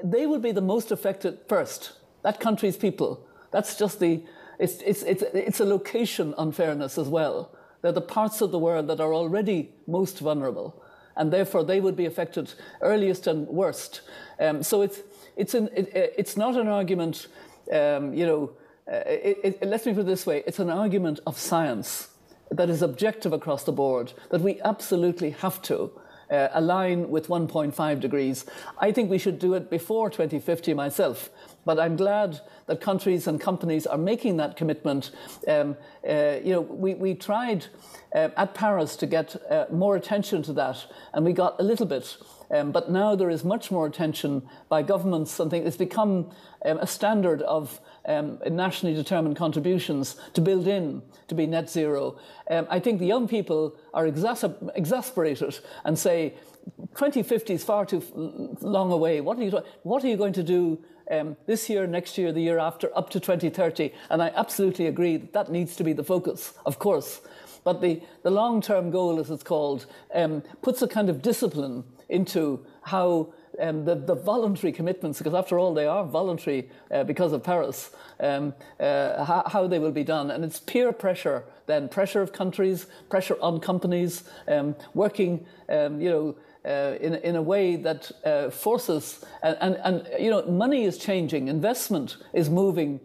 They 0.04 0.26
will 0.26 0.38
be 0.38 0.52
the 0.52 0.60
most 0.60 0.90
affected 0.90 1.38
first. 1.48 1.92
That 2.22 2.40
country's 2.40 2.76
people. 2.76 3.26
That's 3.52 3.78
just 3.78 4.00
the, 4.00 4.22
it's, 4.58 4.82
it's, 4.82 5.02
it's, 5.02 5.22
it's 5.32 5.60
a 5.60 5.64
location 5.64 6.34
unfairness 6.36 6.98
as 6.98 7.08
well. 7.08 7.56
They're 7.82 7.92
the 7.92 8.00
parts 8.00 8.40
of 8.40 8.50
the 8.52 8.58
world 8.58 8.86
that 8.88 9.00
are 9.00 9.12
already 9.12 9.70
most 9.86 10.20
vulnerable, 10.20 10.82
and 11.16 11.32
therefore 11.32 11.64
they 11.64 11.80
would 11.80 11.96
be 11.96 12.06
affected 12.06 12.54
earliest 12.80 13.26
and 13.26 13.46
worst. 13.48 14.00
Um, 14.40 14.62
so 14.62 14.82
it's, 14.82 15.00
it's, 15.36 15.54
an, 15.54 15.68
it, 15.74 16.14
it's 16.16 16.36
not 16.36 16.56
an 16.56 16.68
argument, 16.68 17.26
um, 17.72 18.14
you 18.14 18.26
know, 18.26 18.52
uh, 18.90 18.96
it, 19.06 19.58
it, 19.60 19.68
let 19.68 19.84
me 19.86 19.94
put 19.94 20.00
it 20.00 20.06
this 20.06 20.26
way 20.26 20.42
it's 20.44 20.58
an 20.58 20.68
argument 20.68 21.20
of 21.24 21.38
science 21.38 22.08
that 22.50 22.68
is 22.68 22.82
objective 22.82 23.32
across 23.32 23.64
the 23.64 23.72
board, 23.72 24.12
that 24.30 24.40
we 24.40 24.60
absolutely 24.62 25.30
have 25.30 25.60
to 25.62 25.90
uh, 26.30 26.48
align 26.54 27.08
with 27.10 27.28
1.5 27.28 28.00
degrees. 28.00 28.44
I 28.78 28.92
think 28.92 29.10
we 29.10 29.18
should 29.18 29.38
do 29.38 29.54
it 29.54 29.70
before 29.70 30.10
2050 30.10 30.74
myself, 30.74 31.30
but 31.64 31.78
I'm 31.78 31.96
glad 31.96 32.40
that 32.66 32.80
countries 32.80 33.26
and 33.26 33.40
companies 33.40 33.86
are 33.86 33.98
making 33.98 34.36
that 34.38 34.56
commitment. 34.56 35.10
Um, 35.46 35.76
uh, 36.08 36.38
you 36.42 36.52
know, 36.52 36.60
we, 36.60 36.94
we 36.94 37.14
tried 37.14 37.66
uh, 38.14 38.28
at 38.36 38.54
Paris 38.54 38.96
to 38.96 39.06
get 39.06 39.36
uh, 39.50 39.66
more 39.70 39.96
attention 39.96 40.42
to 40.44 40.52
that, 40.54 40.84
and 41.12 41.24
we 41.24 41.32
got 41.32 41.60
a 41.60 41.62
little 41.62 41.86
bit. 41.86 42.16
Um, 42.50 42.70
but 42.70 42.90
now 42.90 43.14
there 43.14 43.30
is 43.30 43.44
much 43.44 43.70
more 43.70 43.86
attention 43.86 44.42
by 44.68 44.82
governments. 44.82 45.30
Something 45.30 45.66
it's 45.66 45.76
become 45.76 46.30
um, 46.66 46.78
a 46.78 46.86
standard 46.86 47.40
of 47.42 47.80
um, 48.04 48.38
nationally 48.50 48.94
determined 48.94 49.36
contributions 49.36 50.16
to 50.34 50.40
build 50.40 50.66
in 50.66 51.02
to 51.28 51.34
be 51.34 51.46
net 51.46 51.70
zero. 51.70 52.18
Um, 52.50 52.66
I 52.68 52.78
think 52.78 52.98
the 52.98 53.06
young 53.06 53.26
people 53.26 53.76
are 53.94 54.04
exasper- 54.04 54.70
exasperated 54.74 55.58
and 55.84 55.98
say 55.98 56.34
2050 56.94 57.54
is 57.54 57.64
far 57.64 57.86
too 57.86 58.02
long 58.60 58.92
away. 58.92 59.20
What 59.20 59.38
are 59.38 59.42
you, 59.42 59.62
what 59.82 60.04
are 60.04 60.08
you 60.08 60.16
going 60.16 60.34
to 60.34 60.42
do 60.42 60.78
um, 61.10 61.36
this 61.46 61.68
year, 61.68 61.86
next 61.86 62.18
year, 62.18 62.32
the 62.32 62.40
year 62.40 62.58
after, 62.58 62.96
up 62.96 63.10
to 63.10 63.20
2030? 63.20 63.92
And 64.10 64.22
I 64.22 64.32
absolutely 64.34 64.86
agree 64.86 65.16
that 65.16 65.32
that 65.32 65.50
needs 65.50 65.76
to 65.76 65.84
be 65.84 65.92
the 65.92 66.04
focus, 66.04 66.54
of 66.66 66.78
course. 66.78 67.20
But 67.64 67.80
the, 67.80 68.02
the 68.22 68.30
long 68.30 68.60
term 68.60 68.90
goal, 68.90 69.20
as 69.20 69.30
it's 69.30 69.42
called, 69.42 69.86
um, 70.14 70.42
puts 70.62 70.82
a 70.82 70.88
kind 70.88 71.08
of 71.08 71.22
discipline 71.22 71.84
into 72.08 72.64
how 72.82 73.32
um, 73.60 73.84
the, 73.84 73.94
the, 73.94 74.14
voluntary 74.14 74.72
commitments, 74.72 75.18
because 75.18 75.34
after 75.34 75.58
all, 75.58 75.74
they 75.74 75.86
are 75.86 76.04
voluntary 76.04 76.70
uh, 76.90 77.04
because 77.04 77.32
of 77.32 77.42
Paris, 77.42 77.90
um, 78.20 78.54
uh, 78.80 79.24
how, 79.24 79.42
how, 79.46 79.66
they 79.66 79.78
will 79.78 79.92
be 79.92 80.04
done. 80.04 80.30
And 80.30 80.44
it's 80.44 80.60
peer 80.60 80.92
pressure, 80.92 81.44
then 81.66 81.88
pressure 81.88 82.22
of 82.22 82.32
countries, 82.32 82.86
pressure 83.10 83.36
on 83.40 83.60
companies, 83.60 84.24
um, 84.48 84.74
working, 84.94 85.46
um, 85.68 86.00
you 86.00 86.10
know, 86.10 86.36
uh, 86.64 86.94
in, 87.00 87.14
in 87.16 87.36
a 87.36 87.42
way 87.42 87.76
that 87.76 88.10
uh, 88.24 88.50
forces, 88.50 89.24
and, 89.42 89.56
and, 89.60 89.76
and, 89.84 90.08
you 90.18 90.30
know, 90.30 90.42
money 90.46 90.84
is 90.84 90.98
changing, 90.98 91.48
investment 91.48 92.16
is 92.32 92.48
moving 92.48 93.00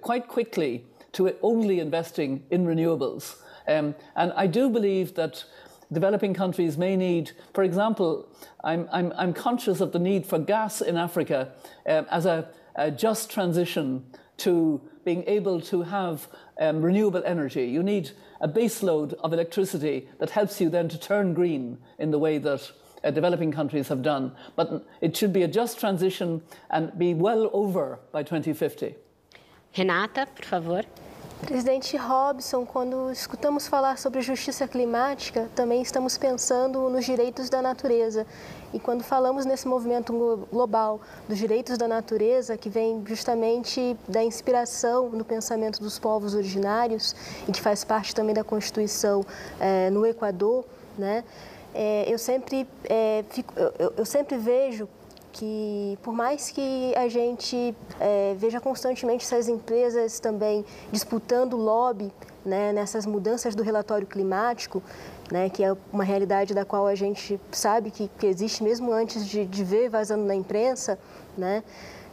quite 0.00 0.28
quickly 0.28 0.84
to 1.12 1.34
only 1.42 1.80
investing 1.80 2.42
in 2.50 2.66
renewables. 2.66 3.36
Um, 3.66 3.94
and 4.16 4.32
I 4.34 4.46
do 4.46 4.68
believe 4.68 5.14
that 5.14 5.44
developing 5.92 6.34
countries 6.34 6.76
may 6.76 6.96
need, 6.96 7.32
for 7.54 7.64
example, 7.64 8.28
I'm, 8.62 8.88
I'm, 8.92 9.12
I'm 9.16 9.32
conscious 9.32 9.80
of 9.80 9.92
the 9.92 9.98
need 9.98 10.26
for 10.26 10.38
gas 10.38 10.80
in 10.80 10.96
Africa 10.96 11.52
um, 11.86 12.06
as 12.10 12.26
a, 12.26 12.48
a, 12.76 12.90
just 12.90 13.30
transition 13.30 14.04
to 14.38 14.80
being 15.04 15.24
able 15.26 15.60
to 15.60 15.82
have 15.82 16.28
um, 16.60 16.82
renewable 16.82 17.22
energy. 17.24 17.66
You 17.66 17.82
need 17.82 18.10
a 18.40 18.48
baseload 18.48 19.14
of 19.14 19.32
electricity 19.32 20.08
that 20.18 20.30
helps 20.30 20.60
you 20.60 20.68
then 20.68 20.88
to 20.90 20.98
turn 20.98 21.34
green 21.34 21.78
in 21.98 22.10
the 22.10 22.18
way 22.18 22.38
that 22.38 22.70
uh, 23.04 23.10
developing 23.10 23.52
countries 23.52 23.88
have 23.88 24.02
done. 24.02 24.32
But 24.56 24.84
it 25.00 25.16
should 25.16 25.32
be 25.32 25.42
a 25.42 25.48
just 25.48 25.78
transition 25.78 26.42
and 26.70 26.96
be 26.98 27.14
well 27.14 27.50
over 27.52 27.98
by 28.12 28.22
2050. 28.22 28.94
Renata, 29.72 30.26
por 30.26 30.44
favor. 30.44 30.82
Presidente 31.46 31.96
Robson, 31.96 32.66
quando 32.66 33.12
escutamos 33.12 33.68
falar 33.68 33.96
sobre 33.96 34.20
justiça 34.20 34.66
climática, 34.66 35.48
também 35.54 35.80
estamos 35.80 36.18
pensando 36.18 36.90
nos 36.90 37.04
direitos 37.04 37.48
da 37.48 37.62
natureza. 37.62 38.26
E 38.74 38.80
quando 38.80 39.04
falamos 39.04 39.46
nesse 39.46 39.66
movimento 39.66 40.12
global 40.50 41.00
dos 41.28 41.38
direitos 41.38 41.78
da 41.78 41.86
natureza, 41.86 42.56
que 42.56 42.68
vem 42.68 43.04
justamente 43.06 43.96
da 44.08 44.22
inspiração 44.22 45.10
no 45.10 45.24
pensamento 45.24 45.80
dos 45.80 45.96
povos 45.96 46.34
originários 46.34 47.14
e 47.48 47.52
que 47.52 47.60
faz 47.60 47.84
parte 47.84 48.14
também 48.14 48.34
da 48.34 48.42
Constituição 48.42 49.24
é, 49.60 49.90
no 49.90 50.04
Equador, 50.04 50.64
né? 50.98 51.22
É, 51.74 52.04
eu, 52.12 52.18
sempre, 52.18 52.66
é, 52.84 53.24
fico, 53.30 53.52
eu, 53.78 53.92
eu 53.96 54.04
sempre 54.04 54.36
vejo 54.36 54.88
que 55.32 55.98
por 56.02 56.12
mais 56.12 56.50
que 56.50 56.92
a 56.96 57.08
gente 57.08 57.74
é, 58.00 58.34
veja 58.36 58.60
constantemente 58.60 59.24
essas 59.24 59.48
empresas 59.48 60.18
também 60.18 60.64
disputando 60.90 61.56
lobby 61.56 62.12
né, 62.44 62.72
nessas 62.72 63.06
mudanças 63.06 63.54
do 63.54 63.62
relatório 63.62 64.06
climático, 64.06 64.82
né, 65.30 65.50
que 65.50 65.62
é 65.62 65.76
uma 65.92 66.02
realidade 66.02 66.54
da 66.54 66.64
qual 66.64 66.86
a 66.86 66.94
gente 66.94 67.38
sabe 67.52 67.90
que, 67.90 68.10
que 68.18 68.26
existe 68.26 68.64
mesmo 68.64 68.90
antes 68.90 69.26
de, 69.26 69.44
de 69.44 69.62
ver 69.62 69.88
vazando 69.88 70.24
na 70.24 70.34
imprensa, 70.34 70.98
né, 71.36 71.62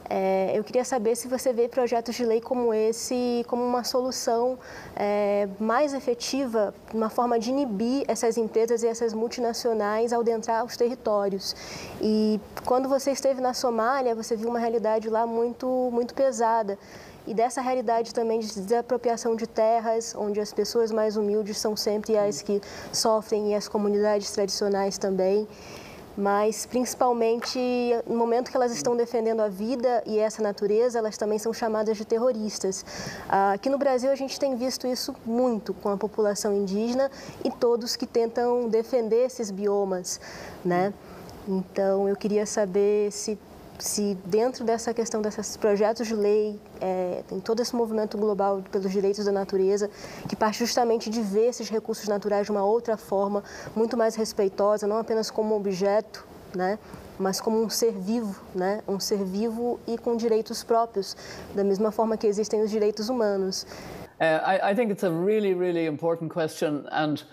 é, 0.09 0.51
eu 0.53 0.63
queria 0.63 0.85
saber 0.85 1.15
se 1.15 1.27
você 1.27 1.51
vê 1.51 1.67
projetos 1.67 2.15
de 2.15 2.23
lei 2.23 2.39
como 2.39 2.73
esse 2.73 3.43
como 3.47 3.63
uma 3.63 3.83
solução 3.83 4.57
é, 4.95 5.47
mais 5.59 5.93
efetiva, 5.93 6.73
uma 6.93 7.09
forma 7.09 7.39
de 7.39 7.49
inibir 7.49 8.05
essas 8.07 8.37
empresas 8.37 8.83
e 8.83 8.87
essas 8.87 9.13
multinacionais 9.13 10.13
ao 10.13 10.21
adentrar 10.21 10.63
os 10.63 10.77
territórios. 10.77 11.55
E 12.01 12.39
quando 12.65 12.87
você 12.87 13.11
esteve 13.11 13.41
na 13.41 13.53
Somália, 13.53 14.13
você 14.13 14.35
viu 14.35 14.49
uma 14.49 14.59
realidade 14.59 15.09
lá 15.09 15.25
muito, 15.25 15.89
muito 15.91 16.13
pesada. 16.13 16.77
E 17.27 17.33
dessa 17.33 17.59
realidade 17.59 18.13
também 18.13 18.39
de 18.39 18.47
desapropriação 18.47 19.35
de 19.35 19.47
terras, 19.47 20.13
onde 20.15 20.39
as 20.39 20.53
pessoas 20.53 20.91
mais 20.91 21.17
humildes 21.17 21.57
são 21.57 21.75
sempre 21.75 22.15
as 22.15 22.43
que 22.43 22.61
sofrem 22.93 23.51
e 23.51 23.55
as 23.55 23.67
comunidades 23.67 24.29
tradicionais 24.29 24.99
também 24.99 25.47
mas 26.17 26.65
principalmente 26.65 27.59
no 28.07 28.15
momento 28.15 28.49
que 28.49 28.57
elas 28.57 28.71
estão 28.71 28.95
defendendo 28.95 29.41
a 29.41 29.49
vida 29.49 30.03
e 30.05 30.17
essa 30.17 30.41
natureza, 30.41 30.99
elas 30.99 31.17
também 31.17 31.37
são 31.37 31.53
chamadas 31.53 31.97
de 31.97 32.05
terroristas. 32.05 32.85
Aqui 33.27 33.69
no 33.69 33.77
Brasil 33.77 34.09
a 34.11 34.15
gente 34.15 34.39
tem 34.39 34.55
visto 34.55 34.87
isso 34.87 35.15
muito 35.25 35.73
com 35.73 35.89
a 35.89 35.97
população 35.97 36.53
indígena 36.53 37.11
e 37.43 37.51
todos 37.51 37.95
que 37.95 38.05
tentam 38.05 38.69
defender 38.69 39.25
esses 39.25 39.51
biomas, 39.51 40.19
né? 40.63 40.93
Então 41.47 42.07
eu 42.09 42.15
queria 42.15 42.45
saber 42.45 43.11
se 43.11 43.37
se 43.79 44.17
dentro 44.25 44.63
dessa 44.63 44.93
questão 44.93 45.21
desses 45.21 45.57
projetos 45.57 46.07
de 46.07 46.15
lei, 46.15 46.59
é, 46.79 47.23
tem 47.27 47.39
todo 47.39 47.61
esse 47.61 47.75
movimento 47.75 48.17
global 48.17 48.63
pelos 48.71 48.91
direitos 48.91 49.25
da 49.25 49.31
natureza, 49.31 49.89
que 50.27 50.35
parte 50.35 50.59
justamente 50.59 51.09
de 51.09 51.21
ver 51.21 51.49
esses 51.49 51.69
recursos 51.69 52.07
naturais 52.07 52.45
de 52.45 52.51
uma 52.51 52.63
outra 52.63 52.97
forma, 52.97 53.43
muito 53.75 53.97
mais 53.97 54.15
respeitosa, 54.15 54.87
não 54.87 54.97
apenas 54.97 55.29
como 55.29 55.55
objeto, 55.55 56.25
né, 56.55 56.79
mas 57.19 57.39
como 57.39 57.61
um 57.61 57.69
ser 57.69 57.91
vivo, 57.91 58.41
né, 58.53 58.81
um 58.87 58.99
ser 58.99 59.23
vivo 59.23 59.79
e 59.87 59.97
com 59.97 60.15
direitos 60.15 60.63
próprios, 60.63 61.15
da 61.53 61.63
mesma 61.63 61.91
forma 61.91 62.17
que 62.17 62.27
existem 62.27 62.61
os 62.61 62.69
direitos 62.69 63.09
humanos. 63.09 63.65
Uh, 64.19 64.39
I, 64.45 64.71
I 64.71 64.75
think 64.75 64.91
it's 64.91 65.03
a 65.03 65.09
really, 65.09 65.53
really 65.53 65.85
important 65.87 66.31
question 66.33 66.85
and 66.91 67.25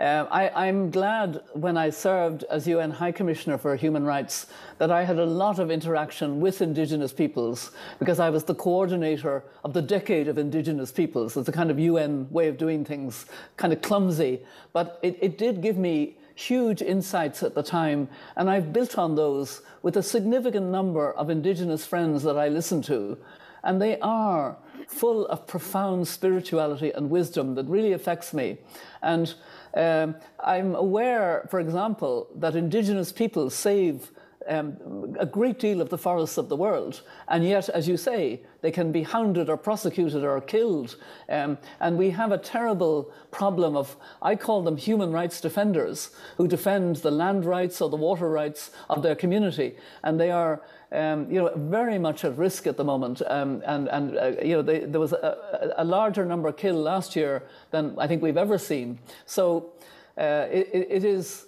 Uh, 0.00 0.26
I, 0.30 0.68
am 0.68 0.90
glad 0.90 1.42
when 1.52 1.76
I 1.76 1.90
served 1.90 2.44
as 2.44 2.66
UN 2.66 2.90
High 2.90 3.12
Commissioner 3.12 3.58
for 3.58 3.76
Human 3.76 4.02
Rights 4.02 4.46
that 4.78 4.90
I 4.90 5.04
had 5.04 5.18
a 5.18 5.26
lot 5.26 5.58
of 5.58 5.70
interaction 5.70 6.40
with 6.40 6.62
Indigenous 6.62 7.12
peoples 7.12 7.72
because 7.98 8.18
I 8.18 8.30
was 8.30 8.44
the 8.44 8.54
coordinator 8.54 9.44
of 9.62 9.74
the 9.74 9.82
Decade 9.82 10.26
of 10.26 10.38
Indigenous 10.38 10.90
Peoples. 10.90 11.36
It's 11.36 11.50
a 11.50 11.52
kind 11.52 11.70
of 11.70 11.78
UN 11.78 12.26
way 12.30 12.48
of 12.48 12.56
doing 12.56 12.82
things, 12.82 13.26
kind 13.58 13.74
of 13.74 13.82
clumsy, 13.82 14.40
but 14.72 14.98
it, 15.02 15.18
it 15.20 15.36
did 15.36 15.60
give 15.60 15.76
me 15.76 16.16
huge 16.34 16.80
insights 16.80 17.42
at 17.42 17.54
the 17.54 17.62
time, 17.62 18.08
and 18.36 18.48
I've 18.48 18.72
built 18.72 18.96
on 18.96 19.16
those 19.16 19.60
with 19.82 19.98
a 19.98 20.02
significant 20.02 20.68
number 20.68 21.12
of 21.12 21.28
Indigenous 21.28 21.84
friends 21.84 22.22
that 22.22 22.38
I 22.38 22.48
listen 22.48 22.80
to. 22.82 23.18
And 23.62 23.82
they 23.82 23.98
are 24.00 24.56
full 24.88 25.26
of 25.26 25.46
profound 25.46 26.08
spirituality 26.08 26.90
and 26.90 27.10
wisdom 27.10 27.54
that 27.54 27.66
really 27.66 27.92
affects 27.92 28.32
me. 28.32 28.58
And 29.02 29.34
um, 29.74 30.16
I'm 30.42 30.74
aware, 30.74 31.46
for 31.50 31.60
example, 31.60 32.28
that 32.36 32.56
indigenous 32.56 33.12
people 33.12 33.50
save 33.50 34.10
um, 34.48 35.16
a 35.18 35.26
great 35.26 35.58
deal 35.58 35.80
of 35.80 35.90
the 35.90 35.98
forests 35.98 36.38
of 36.38 36.48
the 36.48 36.56
world. 36.56 37.02
And 37.28 37.44
yet, 37.44 37.68
as 37.68 37.86
you 37.86 37.96
say, 37.96 38.42
they 38.62 38.70
can 38.70 38.90
be 38.90 39.02
hounded 39.02 39.48
or 39.48 39.56
prosecuted 39.56 40.24
or 40.24 40.40
killed. 40.40 40.96
Um, 41.28 41.58
and 41.78 41.98
we 41.98 42.10
have 42.10 42.32
a 42.32 42.38
terrible 42.38 43.12
problem 43.30 43.76
of, 43.76 43.96
I 44.22 44.36
call 44.36 44.62
them 44.62 44.76
human 44.76 45.12
rights 45.12 45.40
defenders, 45.40 46.10
who 46.36 46.48
defend 46.48 46.96
the 46.96 47.10
land 47.10 47.44
rights 47.44 47.80
or 47.80 47.90
the 47.90 47.96
water 47.96 48.28
rights 48.28 48.70
of 48.88 49.02
their 49.02 49.14
community. 49.14 49.76
And 50.02 50.18
they 50.18 50.30
are 50.30 50.62
um, 50.92 51.30
you 51.30 51.40
know, 51.40 51.52
very 51.54 51.98
much 51.98 52.24
at 52.24 52.36
risk 52.36 52.66
at 52.66 52.76
the 52.76 52.84
moment. 52.84 53.22
Um, 53.26 53.62
and 53.64 53.88
and 53.88 54.16
uh, 54.16 54.32
you 54.42 54.56
know, 54.56 54.62
they, 54.62 54.80
there 54.80 55.00
was 55.00 55.12
a, 55.12 55.74
a, 55.76 55.84
larger 55.84 56.24
number 56.24 56.52
killed 56.52 56.82
last 56.82 57.14
year 57.14 57.44
than 57.70 57.94
I 57.98 58.06
think 58.06 58.22
we've 58.22 58.36
ever 58.36 58.58
seen. 58.58 58.98
So 59.26 59.72
uh, 60.18 60.46
it, 60.50 60.68
it 60.72 61.04
is 61.04 61.46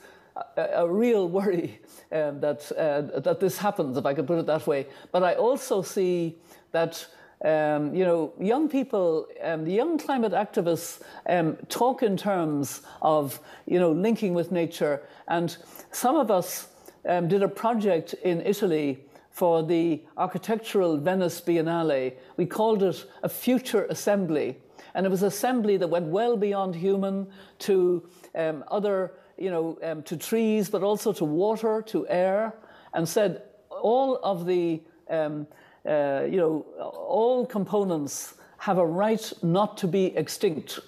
a, 0.56 0.62
a 0.76 0.88
real 0.88 1.28
worry 1.28 1.80
um, 2.12 2.40
that 2.40 2.70
uh, 2.72 3.20
that 3.20 3.40
this 3.40 3.58
happens, 3.58 3.96
if 3.96 4.06
I 4.06 4.14
could 4.14 4.26
put 4.26 4.38
it 4.38 4.46
that 4.46 4.66
way. 4.66 4.86
But 5.10 5.22
I 5.22 5.34
also 5.34 5.82
see 5.82 6.36
that. 6.72 7.06
Um, 7.44 7.92
you 7.92 8.04
know, 8.04 8.32
young 8.38 8.68
people, 8.68 9.26
um, 9.42 9.64
the 9.64 9.72
young 9.72 9.98
climate 9.98 10.30
activists 10.30 11.02
um, 11.26 11.56
talk 11.68 12.04
in 12.04 12.16
terms 12.16 12.82
of, 13.00 13.40
you 13.66 13.80
know, 13.80 13.90
linking 13.90 14.32
with 14.32 14.52
nature. 14.52 15.02
And 15.26 15.56
some 15.90 16.14
of 16.14 16.30
us 16.30 16.68
um, 17.04 17.26
did 17.26 17.42
a 17.42 17.48
project 17.48 18.14
in 18.22 18.42
Italy 18.42 19.00
for 19.32 19.62
the 19.62 20.02
architectural 20.16 20.98
Venice 20.98 21.40
Biennale. 21.40 22.14
We 22.36 22.46
called 22.46 22.82
it 22.82 23.04
a 23.22 23.28
future 23.28 23.86
assembly. 23.86 24.58
And 24.94 25.06
it 25.06 25.08
was 25.08 25.22
assembly 25.22 25.78
that 25.78 25.88
went 25.88 26.06
well 26.06 26.36
beyond 26.36 26.74
human 26.74 27.26
to 27.60 28.06
um, 28.34 28.62
other, 28.70 29.14
you 29.38 29.50
know, 29.50 29.78
um, 29.82 30.02
to 30.02 30.16
trees, 30.16 30.68
but 30.68 30.82
also 30.82 31.12
to 31.14 31.24
water, 31.24 31.82
to 31.86 32.06
air, 32.08 32.54
and 32.92 33.08
said 33.08 33.42
all 33.70 34.16
of 34.22 34.44
the, 34.44 34.82
um, 35.08 35.46
uh, 35.88 36.24
you 36.28 36.36
know, 36.36 36.66
all 36.78 37.46
components 37.46 38.34
have 38.58 38.76
a 38.76 38.86
right 38.86 39.32
not 39.42 39.78
to 39.78 39.88
be 39.88 40.14
extinct. 40.16 40.78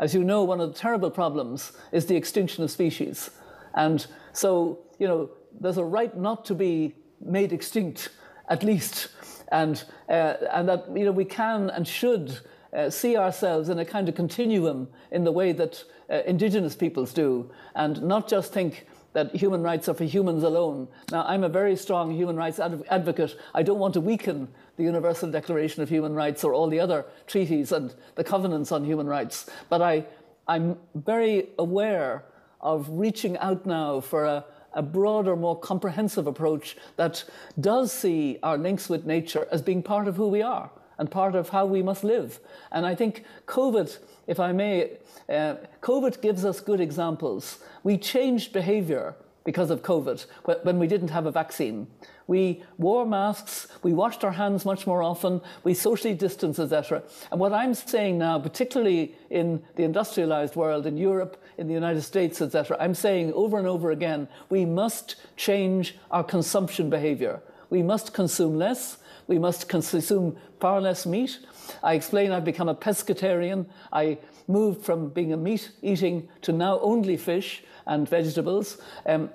As 0.00 0.12
you 0.12 0.24
know, 0.24 0.42
one 0.42 0.60
of 0.60 0.72
the 0.72 0.78
terrible 0.78 1.10
problems 1.10 1.72
is 1.92 2.06
the 2.06 2.16
extinction 2.16 2.64
of 2.64 2.70
species. 2.70 3.30
And 3.74 4.04
so, 4.32 4.80
you 4.98 5.06
know, 5.06 5.30
there's 5.60 5.78
a 5.78 5.84
right 5.84 6.16
not 6.16 6.44
to 6.46 6.54
be 6.54 6.96
made 7.24 7.52
extinct, 7.52 8.10
at 8.48 8.62
least, 8.62 9.08
and, 9.50 9.84
uh, 10.08 10.34
and 10.52 10.68
that 10.68 10.84
you 10.96 11.04
know, 11.04 11.12
we 11.12 11.24
can 11.24 11.70
and 11.70 11.86
should 11.86 12.40
uh, 12.72 12.88
see 12.90 13.16
ourselves 13.16 13.68
in 13.68 13.78
a 13.78 13.84
kind 13.84 14.08
of 14.08 14.14
continuum 14.14 14.88
in 15.10 15.24
the 15.24 15.32
way 15.32 15.52
that 15.52 15.84
uh, 16.10 16.22
indigenous 16.26 16.74
peoples 16.74 17.12
do, 17.12 17.50
and 17.74 18.02
not 18.02 18.28
just 18.28 18.52
think 18.52 18.86
that 19.12 19.34
human 19.34 19.62
rights 19.62 19.88
are 19.88 19.94
for 19.94 20.04
humans 20.04 20.42
alone. 20.42 20.88
Now, 21.10 21.24
I'm 21.26 21.44
a 21.44 21.48
very 21.48 21.76
strong 21.76 22.10
human 22.10 22.36
rights 22.36 22.58
adv- 22.58 22.82
advocate. 22.88 23.36
I 23.54 23.62
don't 23.62 23.78
want 23.78 23.94
to 23.94 24.00
weaken 24.00 24.48
the 24.76 24.84
Universal 24.84 25.30
Declaration 25.32 25.82
of 25.82 25.90
Human 25.90 26.14
Rights 26.14 26.44
or 26.44 26.54
all 26.54 26.68
the 26.68 26.80
other 26.80 27.04
treaties 27.26 27.72
and 27.72 27.94
the 28.14 28.24
covenants 28.24 28.72
on 28.72 28.84
human 28.84 29.06
rights, 29.06 29.50
but 29.68 29.82
I, 29.82 30.06
I'm 30.48 30.78
very 30.94 31.48
aware 31.58 32.24
of 32.60 32.88
reaching 32.88 33.36
out 33.38 33.66
now 33.66 34.00
for 34.00 34.24
a, 34.24 34.44
a 34.74 34.82
broader, 34.82 35.36
more 35.36 35.58
comprehensive 35.58 36.26
approach 36.26 36.76
that 36.96 37.24
does 37.60 37.92
see 37.92 38.38
our 38.42 38.56
links 38.56 38.88
with 38.88 39.04
nature 39.04 39.46
as 39.50 39.62
being 39.62 39.82
part 39.82 40.08
of 40.08 40.16
who 40.16 40.28
we 40.28 40.42
are 40.42 40.70
and 40.98 41.10
part 41.10 41.34
of 41.34 41.48
how 41.48 41.66
we 41.66 41.82
must 41.82 42.04
live. 42.04 42.38
And 42.70 42.86
I 42.86 42.94
think 42.94 43.24
COVID, 43.46 43.98
if 44.26 44.38
I 44.38 44.52
may, 44.52 44.98
uh, 45.28 45.56
COVID 45.80 46.20
gives 46.20 46.44
us 46.44 46.60
good 46.60 46.80
examples. 46.80 47.58
We 47.82 47.98
changed 47.98 48.52
behavior 48.52 49.16
because 49.44 49.70
of 49.70 49.82
COVID 49.82 50.26
when 50.62 50.78
we 50.78 50.86
didn't 50.86 51.08
have 51.08 51.26
a 51.26 51.30
vaccine. 51.30 51.86
We 52.26 52.62
wore 52.78 53.04
masks, 53.04 53.66
we 53.82 53.92
washed 53.92 54.24
our 54.24 54.32
hands 54.32 54.64
much 54.64 54.86
more 54.86 55.02
often, 55.02 55.40
we 55.64 55.74
socially 55.74 56.14
distanced, 56.14 56.60
etc. 56.60 57.02
And 57.30 57.40
what 57.40 57.52
I'm 57.52 57.74
saying 57.74 58.18
now, 58.18 58.38
particularly 58.38 59.14
in 59.28 59.62
the 59.76 59.82
industrialized 59.82 60.54
world, 60.54 60.86
in 60.86 60.96
Europe, 60.96 61.42
in 61.58 61.66
the 61.66 61.74
United 61.74 62.02
States, 62.02 62.40
etc., 62.40 62.76
I'm 62.78 62.94
saying 62.94 63.32
over 63.32 63.58
and 63.58 63.66
over 63.66 63.90
again, 63.90 64.28
we 64.50 64.64
must 64.64 65.16
change 65.36 65.96
our 66.10 66.22
consumption 66.22 66.88
behavior. 66.88 67.42
We 67.70 67.82
must 67.82 68.14
consume 68.14 68.56
less, 68.56 68.98
we 69.26 69.38
must 69.38 69.68
consume 69.68 70.36
far 70.60 70.80
less 70.80 71.06
meat. 71.06 71.38
I 71.82 71.94
explain 71.94 72.32
I've 72.32 72.44
become 72.44 72.68
a 72.68 72.74
pescatarian. 72.74 73.66
I 73.92 74.18
moved 74.48 74.84
from 74.84 75.08
being 75.08 75.32
a 75.32 75.36
meat 75.36 75.70
eating 75.80 76.28
to 76.42 76.52
now 76.52 76.78
only 76.80 77.16
fish 77.16 77.64
and 77.86 78.08
vegetables. 78.08 78.78
Um, 79.06 79.30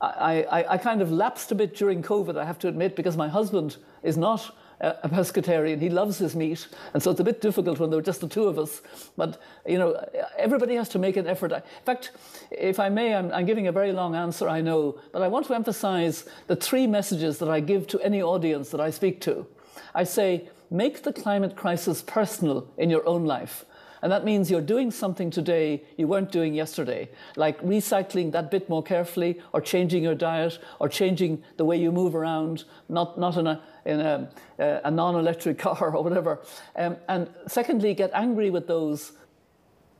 I, 0.00 0.42
I, 0.42 0.74
I, 0.74 0.78
kind 0.78 1.00
of 1.00 1.10
lapsed 1.10 1.50
a 1.52 1.54
bit 1.54 1.74
during 1.74 2.02
COVID, 2.02 2.36
I 2.36 2.44
have 2.44 2.58
to 2.60 2.68
admit, 2.68 2.94
because 2.94 3.16
my 3.16 3.28
husband 3.28 3.76
is 4.02 4.16
not 4.16 4.54
a 4.80 5.08
pescatarian. 5.08 5.80
He 5.80 5.88
loves 5.88 6.18
his 6.18 6.34
meat, 6.34 6.66
and 6.92 7.02
so 7.02 7.10
it's 7.10 7.20
a 7.20 7.24
bit 7.24 7.40
difficult 7.40 7.78
when 7.78 7.90
there 7.90 7.98
are 7.98 8.02
just 8.02 8.20
the 8.20 8.28
two 8.28 8.44
of 8.44 8.58
us. 8.58 8.82
But 9.16 9.40
you 9.66 9.78
know, 9.78 10.04
everybody 10.36 10.74
has 10.74 10.88
to 10.90 10.98
make 10.98 11.16
an 11.16 11.26
effort. 11.26 11.52
In 11.52 11.62
fact, 11.84 12.10
if 12.50 12.78
I 12.78 12.88
may, 12.88 13.14
I'm, 13.14 13.32
I'm 13.32 13.46
giving 13.46 13.66
a 13.66 13.72
very 13.72 13.92
long 13.92 14.14
answer, 14.14 14.48
I 14.48 14.60
know, 14.60 14.98
but 15.12 15.22
I 15.22 15.28
want 15.28 15.46
to 15.46 15.54
emphasize 15.54 16.26
the 16.48 16.56
three 16.56 16.86
messages 16.86 17.38
that 17.38 17.48
I 17.48 17.60
give 17.60 17.86
to 17.88 18.00
any 18.00 18.22
audience 18.22 18.70
that 18.70 18.80
I 18.80 18.90
speak 18.90 19.20
to. 19.22 19.46
I 19.94 20.04
say, 20.04 20.48
make 20.70 21.02
the 21.02 21.12
climate 21.12 21.56
crisis 21.56 22.02
personal 22.02 22.68
in 22.76 22.90
your 22.90 23.06
own 23.06 23.24
life. 23.24 23.64
And 24.04 24.12
that 24.12 24.22
means 24.22 24.50
you're 24.50 24.60
doing 24.60 24.90
something 24.90 25.30
today 25.30 25.82
you 25.96 26.06
weren't 26.06 26.30
doing 26.30 26.52
yesterday, 26.52 27.08
like 27.36 27.58
recycling 27.62 28.32
that 28.32 28.50
bit 28.50 28.68
more 28.68 28.82
carefully, 28.82 29.40
or 29.54 29.62
changing 29.62 30.02
your 30.02 30.14
diet, 30.14 30.58
or 30.78 30.90
changing 30.90 31.42
the 31.56 31.64
way 31.64 31.78
you 31.78 31.90
move 31.90 32.14
around, 32.14 32.64
not, 32.90 33.18
not 33.18 33.38
in 33.38 33.46
a, 33.46 33.62
in 33.86 34.00
a, 34.00 34.28
a 34.58 34.90
non 34.90 35.14
electric 35.14 35.58
car 35.66 35.96
or 35.96 36.04
whatever. 36.04 36.40
Um, 36.76 36.98
and 37.08 37.30
secondly, 37.46 37.94
get 37.94 38.10
angry 38.12 38.50
with 38.50 38.66
those 38.66 39.12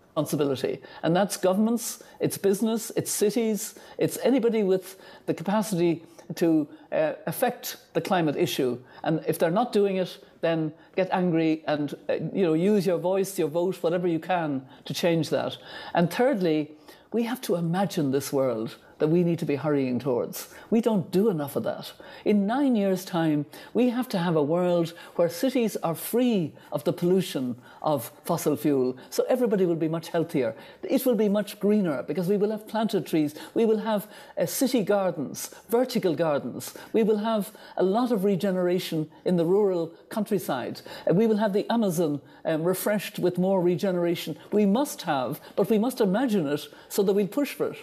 responsibility. 0.09 0.82
And 1.02 1.16
that's 1.16 1.38
governments, 1.38 2.02
it's 2.20 2.36
business, 2.36 2.92
it's 2.96 3.11
cities, 3.11 3.74
it's 3.96 4.18
anybody 4.22 4.64
with 4.64 5.00
the 5.24 5.32
capacity 5.32 6.05
to 6.34 6.68
uh, 6.92 7.12
affect 7.26 7.76
the 7.92 8.00
climate 8.00 8.36
issue. 8.36 8.78
And 9.02 9.22
if 9.26 9.38
they're 9.38 9.50
not 9.50 9.72
doing 9.72 9.96
it, 9.96 10.18
then 10.40 10.72
get 10.96 11.08
angry 11.12 11.62
and 11.66 11.94
uh, 12.08 12.14
you 12.32 12.42
know 12.42 12.54
use 12.54 12.86
your 12.86 12.98
voice, 12.98 13.38
your 13.38 13.48
vote, 13.48 13.82
whatever 13.82 14.06
you 14.06 14.18
can 14.18 14.66
to 14.84 14.94
change 14.94 15.30
that. 15.30 15.56
And 15.94 16.12
thirdly, 16.12 16.72
we 17.12 17.22
have 17.24 17.40
to 17.42 17.54
imagine 17.54 18.10
this 18.10 18.32
world 18.32 18.76
that 19.05 19.11
we 19.11 19.22
need 19.22 19.38
to 19.38 19.44
be 19.44 19.57
hurrying 19.57 19.98
towards. 19.98 20.48
We 20.70 20.80
don't 20.80 21.11
do 21.11 21.28
enough 21.28 21.57
of 21.57 21.64
that. 21.64 21.92
In 22.24 22.46
nine 22.46 22.74
years' 22.74 23.05
time, 23.05 23.44
we 23.74 23.90
have 23.90 24.09
to 24.09 24.18
have 24.18 24.34
a 24.34 24.42
world 24.42 24.94
where 25.16 25.28
cities 25.28 25.76
are 25.82 25.94
free 25.94 26.55
of 26.72 26.84
the 26.84 26.92
pollution 26.94 27.57
of 27.82 28.11
fossil 28.24 28.57
fuel, 28.57 28.96
so 29.11 29.26
everybody 29.28 29.66
will 29.66 29.76
be 29.76 29.88
much 29.88 30.09
healthier. 30.09 30.57
It 30.82 31.05
will 31.05 31.16
be 31.16 31.28
much 31.28 31.61
greener 31.61 32.02
because 32.02 32.28
we 32.28 32.38
will 32.38 32.50
have 32.50 32.66
planted 32.66 33.07
trees. 33.07 33.34
We 33.52 33.66
will 33.66 33.80
have 33.80 34.09
uh, 34.38 34.46
city 34.46 34.82
gardens, 34.82 35.55
vertical 35.68 36.14
gardens. 36.14 36.72
We 36.94 37.02
will 37.02 37.18
have 37.18 37.52
a 37.76 37.82
lot 37.82 38.11
of 38.11 38.24
regeneration 38.24 39.11
in 39.26 39.36
the 39.36 39.44
rural 39.44 39.88
countryside. 40.09 40.80
Uh, 41.07 41.12
we 41.12 41.26
will 41.26 41.36
have 41.36 41.52
the 41.52 41.70
Amazon 41.70 42.22
um, 42.46 42.64
refreshed 42.64 43.18
with 43.18 43.36
more 43.36 43.61
regeneration. 43.61 44.38
We 44.50 44.64
must 44.64 45.02
have, 45.02 45.42
but 45.57 45.68
we 45.68 45.76
must 45.76 46.00
imagine 46.00 46.46
it 46.46 46.66
so 46.88 47.02
that 47.02 47.12
we 47.12 47.26
push 47.26 47.52
for 47.52 47.72
it. 47.72 47.76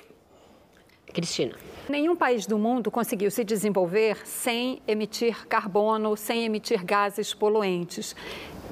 Cristina. 1.11 1.53
Nenhum 1.89 2.15
país 2.15 2.45
do 2.45 2.57
mundo 2.57 2.89
conseguiu 2.89 3.29
se 3.29 3.43
desenvolver 3.43 4.25
sem 4.25 4.81
emitir 4.87 5.47
carbono, 5.47 6.15
sem 6.15 6.45
emitir 6.45 6.85
gases 6.85 7.33
poluentes. 7.33 8.15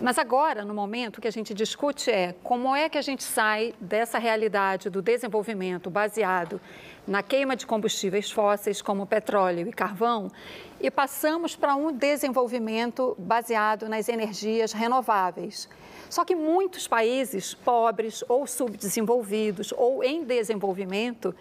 Mas 0.02 0.18
agora, 0.18 0.64
no 0.64 0.74
momento, 0.74 1.18
o 1.18 1.22
que 1.22 1.28
a 1.28 1.32
gente 1.32 1.54
discute 1.54 2.10
é 2.10 2.34
como 2.42 2.74
é 2.74 2.88
que 2.88 2.98
a 2.98 3.02
gente 3.02 3.24
sai 3.24 3.74
dessa 3.82 4.18
realidade 4.18 4.90
do 4.90 5.02
desenvolvimento 5.02 5.90
baseado 5.90 6.62
na 7.06 7.22
queima 7.22 7.56
de 7.56 7.66
combustíveis 7.66 8.32
fósseis, 8.32 8.82
como 8.82 9.06
petróleo 9.06 9.68
e 9.68 9.74
carvão, 9.74 10.32
e 10.80 10.90
passamos 10.90 11.56
para 11.56 11.76
um 11.76 11.92
desenvolvimento 11.92 13.16
baseado 13.20 13.90
nas 13.90 14.08
energias 14.08 14.72
renováveis. 14.72 15.68
Só 16.10 16.24
que 16.24 16.36
muitos 16.36 16.88
países 16.88 17.54
pobres 17.54 18.24
ou 18.30 18.48
subdesenvolvidos 18.48 19.74
ou 19.76 20.04
em 20.04 20.24
desenvolvimento 20.24 21.36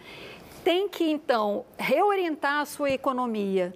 tem 0.65 0.89
que, 0.89 1.05
então, 1.05 1.65
reorientar 1.79 2.61
a 2.61 2.65
sua 2.65 2.91
economia 2.91 3.75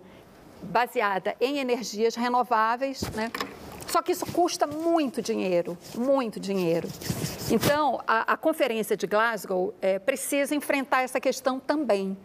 baseada 0.62 1.34
em 1.40 1.58
energias 1.58 2.14
renováveis, 2.14 3.02
né? 3.10 3.30
Só 3.86 4.00
que 4.00 4.12
isso 4.12 4.24
custa 4.24 4.66
muito 4.66 5.20
dinheiro, 5.20 5.76
muito 5.94 6.40
dinheiro. 6.40 6.88
Então, 7.50 8.00
a, 8.06 8.32
a 8.32 8.36
Conferência 8.38 8.96
de 8.96 9.06
Glasgow 9.06 9.74
é, 9.82 9.98
precisa 9.98 10.54
enfrentar 10.54 11.02
essa 11.02 11.20
questão 11.20 11.60
também. 11.60 12.16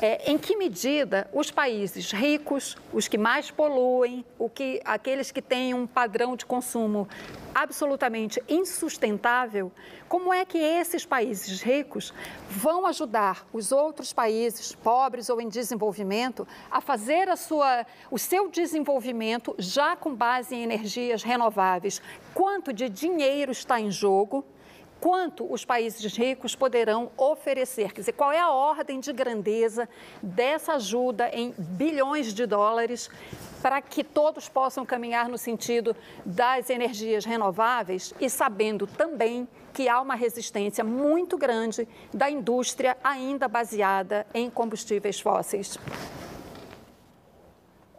É, 0.00 0.30
em 0.30 0.38
que 0.38 0.56
medida 0.56 1.28
os 1.32 1.50
países 1.50 2.12
ricos, 2.12 2.76
os 2.92 3.08
que 3.08 3.18
mais 3.18 3.50
poluem, 3.50 4.24
o 4.38 4.48
que, 4.48 4.80
aqueles 4.84 5.32
que 5.32 5.42
têm 5.42 5.74
um 5.74 5.86
padrão 5.86 6.36
de 6.36 6.46
consumo 6.46 7.08
absolutamente 7.54 8.42
insustentável, 8.48 9.72
como 10.08 10.32
é 10.32 10.44
que 10.44 10.58
esses 10.58 11.04
países 11.04 11.62
ricos 11.62 12.12
vão 12.48 12.86
ajudar 12.86 13.46
os 13.52 13.72
outros 13.72 14.12
países 14.12 14.74
pobres 14.74 15.28
ou 15.28 15.40
em 15.40 15.48
desenvolvimento 15.48 16.46
a 16.70 16.80
fazer 16.80 17.28
a 17.28 17.36
sua, 17.36 17.86
o 18.10 18.18
seu 18.18 18.48
desenvolvimento 18.48 19.54
já 19.58 19.94
com 19.96 20.14
base 20.14 20.54
em 20.54 20.62
energias 20.62 21.22
renováveis? 21.22 22.02
Quanto 22.34 22.72
de 22.72 22.88
dinheiro 22.88 23.52
está 23.52 23.80
em 23.80 23.90
jogo? 23.90 24.44
Quanto 25.00 25.50
os 25.50 25.64
países 25.64 26.14
ricos 26.14 26.54
poderão 26.54 27.10
oferecer. 27.16 27.92
Quer 27.92 28.00
dizer, 28.00 28.12
qual 28.12 28.30
é 28.30 28.38
a 28.38 28.50
ordem 28.50 29.00
de 29.00 29.12
grandeza 29.12 29.88
dessa 30.22 30.74
ajuda 30.74 31.30
em 31.32 31.54
bilhões 31.56 32.34
de 32.34 32.46
dólares 32.46 33.08
para 33.62 33.80
que 33.80 34.04
todos 34.04 34.48
possam 34.48 34.84
caminhar 34.84 35.28
no 35.28 35.38
sentido 35.38 35.96
das 36.24 36.70
energias 36.70 37.24
renováveis 37.24 38.12
e 38.20 38.28
sabendo 38.28 38.86
também 38.86 39.48
que 39.72 39.88
há 39.88 40.00
uma 40.00 40.14
resistência 40.14 40.82
muito 40.84 41.38
grande 41.38 41.86
da 42.12 42.30
indústria 42.30 42.96
ainda 43.02 43.48
baseada 43.48 44.26
em 44.34 44.50
combustíveis 44.50 45.20
fósseis. 45.20 45.78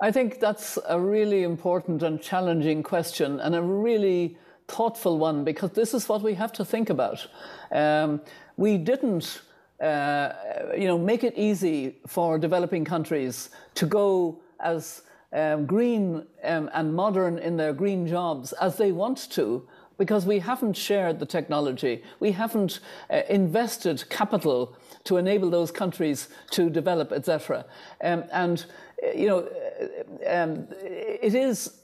I 0.04 0.12
think 0.12 0.40
that's 0.40 0.80
a 0.88 0.98
really 0.98 1.44
important 1.44 2.04
and 2.04 2.18
challenging 2.22 2.82
question 2.82 3.40
and 3.40 3.56
a 3.56 3.62
really 3.62 4.36
thoughtful 4.72 5.18
one 5.20 5.44
because 5.44 5.72
this 5.72 5.94
is 5.94 6.08
what 6.10 6.22
we 6.22 6.34
have 6.34 6.54
to 6.54 6.66
think 6.66 6.90
about. 6.90 7.28
Um, 7.72 8.22
we 8.58 8.78
didn't, 8.78 9.42
uh, 9.80 10.32
you 10.78 10.88
know, 10.88 10.98
make 10.98 11.24
it 11.24 11.34
easy 11.38 11.96
for 12.08 12.40
developing 12.40 12.86
countries 12.86 13.50
to 13.76 13.86
go 13.86 14.40
as 14.60 15.02
um, 15.34 15.66
green 15.66 16.26
um, 16.44 16.70
and 16.74 16.94
modern 16.94 17.38
in 17.40 17.58
their 17.58 17.74
green 17.74 18.08
jobs 18.08 18.54
as 18.54 18.78
they 18.78 18.92
want 18.92 19.30
to 19.32 19.68
because 19.98 20.26
we 20.26 20.40
haven't 20.40 20.76
shared 20.76 21.20
the 21.20 21.26
technology. 21.26 22.04
We 22.20 22.32
haven't 22.32 22.80
uh, 23.10 23.22
invested 23.30 24.10
capital 24.10 24.76
to 25.04 25.18
enable 25.18 25.50
those 25.50 25.72
countries 25.72 26.30
to 26.52 26.70
develop, 26.70 27.12
etc. 27.12 27.66
Um, 28.04 28.24
and, 28.32 28.66
uh, 29.04 29.12
you 29.12 29.28
know, 29.28 29.40
uh, 29.40 30.44
um, 30.44 30.68
it 30.82 31.36
is 31.36 31.82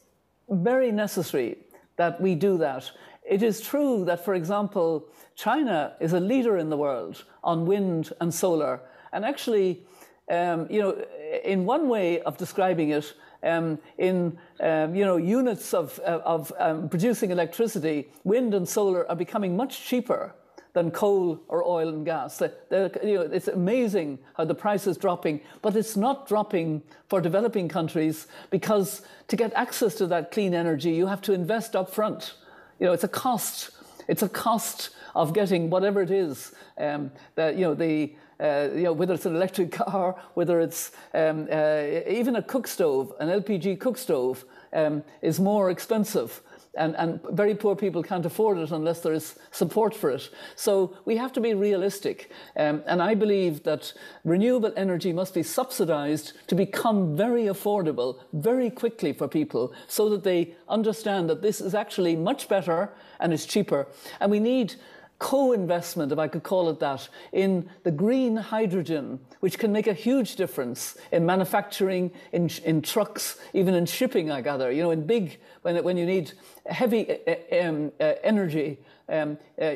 very 0.49 0.91
necessary 0.91 1.57
that 1.97 2.21
we 2.21 2.35
do 2.35 2.57
that. 2.57 2.89
It 3.29 3.43
is 3.43 3.59
true 3.59 4.05
that, 4.05 4.23
for 4.23 4.33
example, 4.33 5.09
China 5.35 5.95
is 5.99 6.13
a 6.13 6.19
leader 6.19 6.57
in 6.57 6.69
the 6.69 6.77
world 6.77 7.25
on 7.43 7.65
wind 7.65 8.13
and 8.21 8.33
solar. 8.33 8.79
And 9.11 9.25
actually, 9.25 9.85
um, 10.31 10.67
you 10.69 10.79
know, 10.81 11.05
in 11.43 11.65
one 11.65 11.89
way 11.89 12.21
of 12.21 12.37
describing 12.37 12.91
it, 12.91 13.13
um, 13.43 13.77
in 13.97 14.37
um, 14.59 14.95
you 14.95 15.05
know 15.05 15.17
units 15.17 15.73
of, 15.73 15.99
uh, 15.99 16.19
of 16.25 16.51
um, 16.57 16.89
producing 16.89 17.31
electricity, 17.31 18.09
wind 18.23 18.53
and 18.53 18.67
solar 18.67 19.07
are 19.09 19.15
becoming 19.15 19.55
much 19.55 19.85
cheaper 19.85 20.33
than 20.77 20.91
coal 20.91 21.41
or 21.47 21.63
oil 21.63 21.89
and 21.89 22.05
gas. 22.05 22.37
They're, 22.37 22.91
you 23.03 23.15
know, 23.15 23.21
it's 23.21 23.47
amazing 23.47 24.19
how 24.35 24.45
the 24.45 24.53
price 24.53 24.85
is 24.85 24.95
dropping, 24.95 25.41
but 25.63 25.75
it's 25.75 25.97
not 25.97 26.27
dropping 26.27 26.83
for 27.09 27.19
developing 27.19 27.67
countries 27.67 28.27
because 28.51 29.01
to 29.29 29.35
get 29.35 29.51
access 29.53 29.95
to 29.95 30.05
that 30.07 30.29
clean 30.29 30.53
energy, 30.53 30.91
you 30.91 31.07
have 31.07 31.21
to 31.23 31.33
invest 31.33 31.75
up 31.75 31.89
front. 31.89 32.35
You 32.79 32.85
know, 32.85 32.93
it's 32.93 33.03
a 33.03 33.07
cost. 33.07 33.71
It's 34.07 34.21
a 34.21 34.29
cost 34.29 34.91
of 35.15 35.33
getting 35.33 35.71
whatever 35.71 36.03
it 36.03 36.11
is 36.11 36.53
um, 36.77 37.09
that 37.33 37.55
you 37.55 37.63
know 37.65 37.73
the 37.73 38.13
uh, 38.39 38.69
you 38.75 38.83
know, 38.83 38.93
whether 38.93 39.15
it's 39.15 39.25
an 39.25 39.35
electric 39.35 39.71
car, 39.81 40.15
whether 40.35 40.59
it's 40.59 40.91
um, 41.15 41.47
uh, 41.51 41.81
even 42.07 42.35
a 42.35 42.43
cook 42.43 42.67
stove, 42.67 43.11
an 43.19 43.29
LPG 43.29 43.79
cook 43.79 43.97
stove, 43.97 44.45
um, 44.73 45.03
is 45.23 45.39
more 45.39 45.71
expensive 45.71 46.43
and, 46.77 46.95
and 46.95 47.19
very 47.31 47.55
poor 47.55 47.75
people 47.75 48.03
can't 48.03 48.25
afford 48.25 48.57
it 48.57 48.71
unless 48.71 49.01
there 49.01 49.13
is 49.13 49.35
support 49.51 49.95
for 49.95 50.11
it. 50.11 50.29
So 50.55 50.95
we 51.05 51.17
have 51.17 51.33
to 51.33 51.41
be 51.41 51.53
realistic. 51.53 52.31
Um, 52.55 52.83
and 52.85 53.01
I 53.01 53.15
believe 53.15 53.63
that 53.63 53.93
renewable 54.23 54.73
energy 54.77 55.11
must 55.13 55.33
be 55.33 55.43
subsidized 55.43 56.33
to 56.47 56.55
become 56.55 57.15
very 57.15 57.43
affordable 57.43 58.19
very 58.33 58.69
quickly 58.69 59.13
for 59.13 59.27
people 59.27 59.73
so 59.87 60.09
that 60.09 60.23
they 60.23 60.55
understand 60.69 61.29
that 61.29 61.41
this 61.41 61.61
is 61.61 61.73
actually 61.75 62.15
much 62.15 62.47
better 62.47 62.89
and 63.19 63.33
is 63.33 63.45
cheaper. 63.45 63.87
And 64.19 64.31
we 64.31 64.39
need 64.39 64.75
co-investment, 65.19 66.11
if 66.11 66.19
I 66.19 66.27
could 66.27 66.43
call 66.43 66.69
it 66.69 66.79
that, 66.79 67.07
in 67.31 67.69
the 67.83 67.91
green 67.91 68.35
hydrogen, 68.35 69.19
which 69.39 69.57
can 69.57 69.71
make 69.71 69.87
a 69.87 69.93
huge 69.93 70.35
difference 70.35 70.97
in 71.11 71.25
manufacturing, 71.25 72.11
in, 72.31 72.49
in 72.63 72.81
trucks, 72.81 73.37
even 73.53 73.73
in 73.73 73.85
shipping, 73.85 74.29
I 74.31 74.41
gather. 74.41 74.71
You 74.71 74.83
know, 74.83 74.91
in 74.91 75.05
big, 75.05 75.39
when, 75.63 75.83
when 75.83 75.97
you 75.97 76.05
need 76.05 76.33
heavy 76.67 77.17
um, 77.51 77.91
uh, 77.99 78.13
energy, 78.23 78.77
um, 79.09 79.37
uh, 79.59 79.73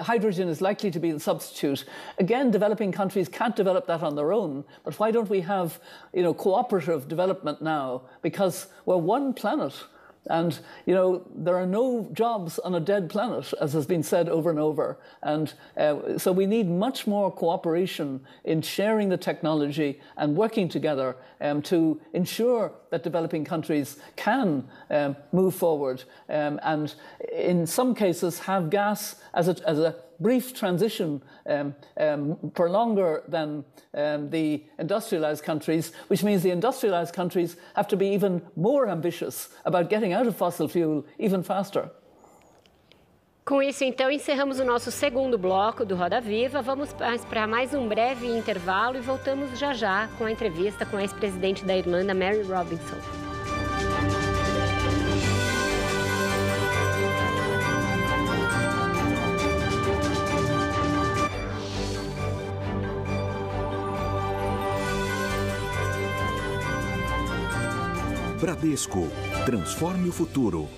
hydrogen 0.00 0.48
is 0.48 0.60
likely 0.60 0.90
to 0.90 0.98
be 0.98 1.12
the 1.12 1.20
substitute. 1.20 1.84
Again, 2.18 2.50
developing 2.50 2.90
countries 2.90 3.28
can't 3.28 3.54
develop 3.54 3.86
that 3.86 4.02
on 4.02 4.16
their 4.16 4.32
own, 4.32 4.64
but 4.82 4.98
why 4.98 5.10
don't 5.10 5.28
we 5.28 5.42
have, 5.42 5.78
you 6.12 6.22
know, 6.22 6.34
cooperative 6.34 7.06
development 7.06 7.60
now? 7.60 8.02
Because 8.22 8.66
we're 8.84 8.96
one 8.96 9.34
planet 9.34 9.74
and, 10.28 10.58
you 10.86 10.94
know, 10.94 11.26
there 11.34 11.56
are 11.56 11.66
no 11.66 12.08
jobs 12.12 12.58
on 12.58 12.74
a 12.74 12.80
dead 12.80 13.08
planet, 13.08 13.52
as 13.60 13.72
has 13.72 13.86
been 13.86 14.02
said 14.02 14.28
over 14.28 14.50
and 14.50 14.58
over. 14.58 14.98
And 15.22 15.52
uh, 15.76 16.18
so 16.18 16.32
we 16.32 16.46
need 16.46 16.68
much 16.68 17.06
more 17.06 17.30
cooperation 17.30 18.20
in 18.44 18.62
sharing 18.62 19.08
the 19.08 19.16
technology 19.16 20.00
and 20.16 20.36
working 20.36 20.68
together 20.68 21.16
um, 21.40 21.62
to 21.62 22.00
ensure 22.12 22.72
that 22.90 23.02
developing 23.02 23.44
countries 23.44 23.98
can 24.16 24.68
um, 24.90 25.16
move 25.32 25.54
forward 25.54 26.04
um, 26.28 26.58
and, 26.62 26.94
in 27.32 27.66
some 27.66 27.94
cases, 27.94 28.38
have 28.40 28.70
gas 28.70 29.16
as 29.34 29.48
a, 29.48 29.68
as 29.68 29.78
a 29.78 29.96
brief 30.20 30.54
transition 30.54 31.22
um, 31.46 31.74
um, 31.98 32.52
for 32.54 32.70
longer 32.70 33.22
than 33.28 33.64
um, 33.94 34.30
the 34.30 34.64
industrialized 34.78 35.42
countries, 35.44 35.92
which 36.08 36.22
means 36.22 36.42
the 36.42 36.50
industrialized 36.50 37.14
countries 37.14 37.56
have 37.74 37.88
to 37.88 37.96
be 37.96 38.08
even 38.08 38.42
more 38.56 38.88
ambitious 38.88 39.48
about 39.64 39.90
getting 39.90 40.12
out 40.12 40.26
of 40.26 40.36
fossil 40.36 40.68
fuel 40.68 41.04
even 41.18 41.42
faster. 41.42 41.90
Com 43.44 43.62
isso, 43.62 43.84
então, 43.84 44.10
encerramos 44.10 44.58
o 44.58 44.64
nosso 44.64 44.90
segundo 44.90 45.38
bloco 45.38 45.84
do 45.84 45.94
Roda 45.94 46.20
Viva. 46.20 46.60
Vamos 46.60 46.92
para 47.28 47.46
mais 47.46 47.72
um 47.72 47.86
breve 47.86 48.26
intervalo 48.26 48.96
e 48.96 49.00
voltamos 49.00 49.56
já 49.56 49.72
já 49.72 50.08
com 50.18 50.24
a 50.24 50.32
entrevista 50.32 50.84
com 50.84 50.96
a 50.96 51.02
ex-presidente 51.02 51.64
da 51.64 51.76
Irlanda, 51.76 52.12
Mary 52.12 52.42
Robinson. 52.42 53.25
Bradesco. 68.46 69.08
Transforme 69.44 70.08
o 70.08 70.12
futuro. 70.12 70.68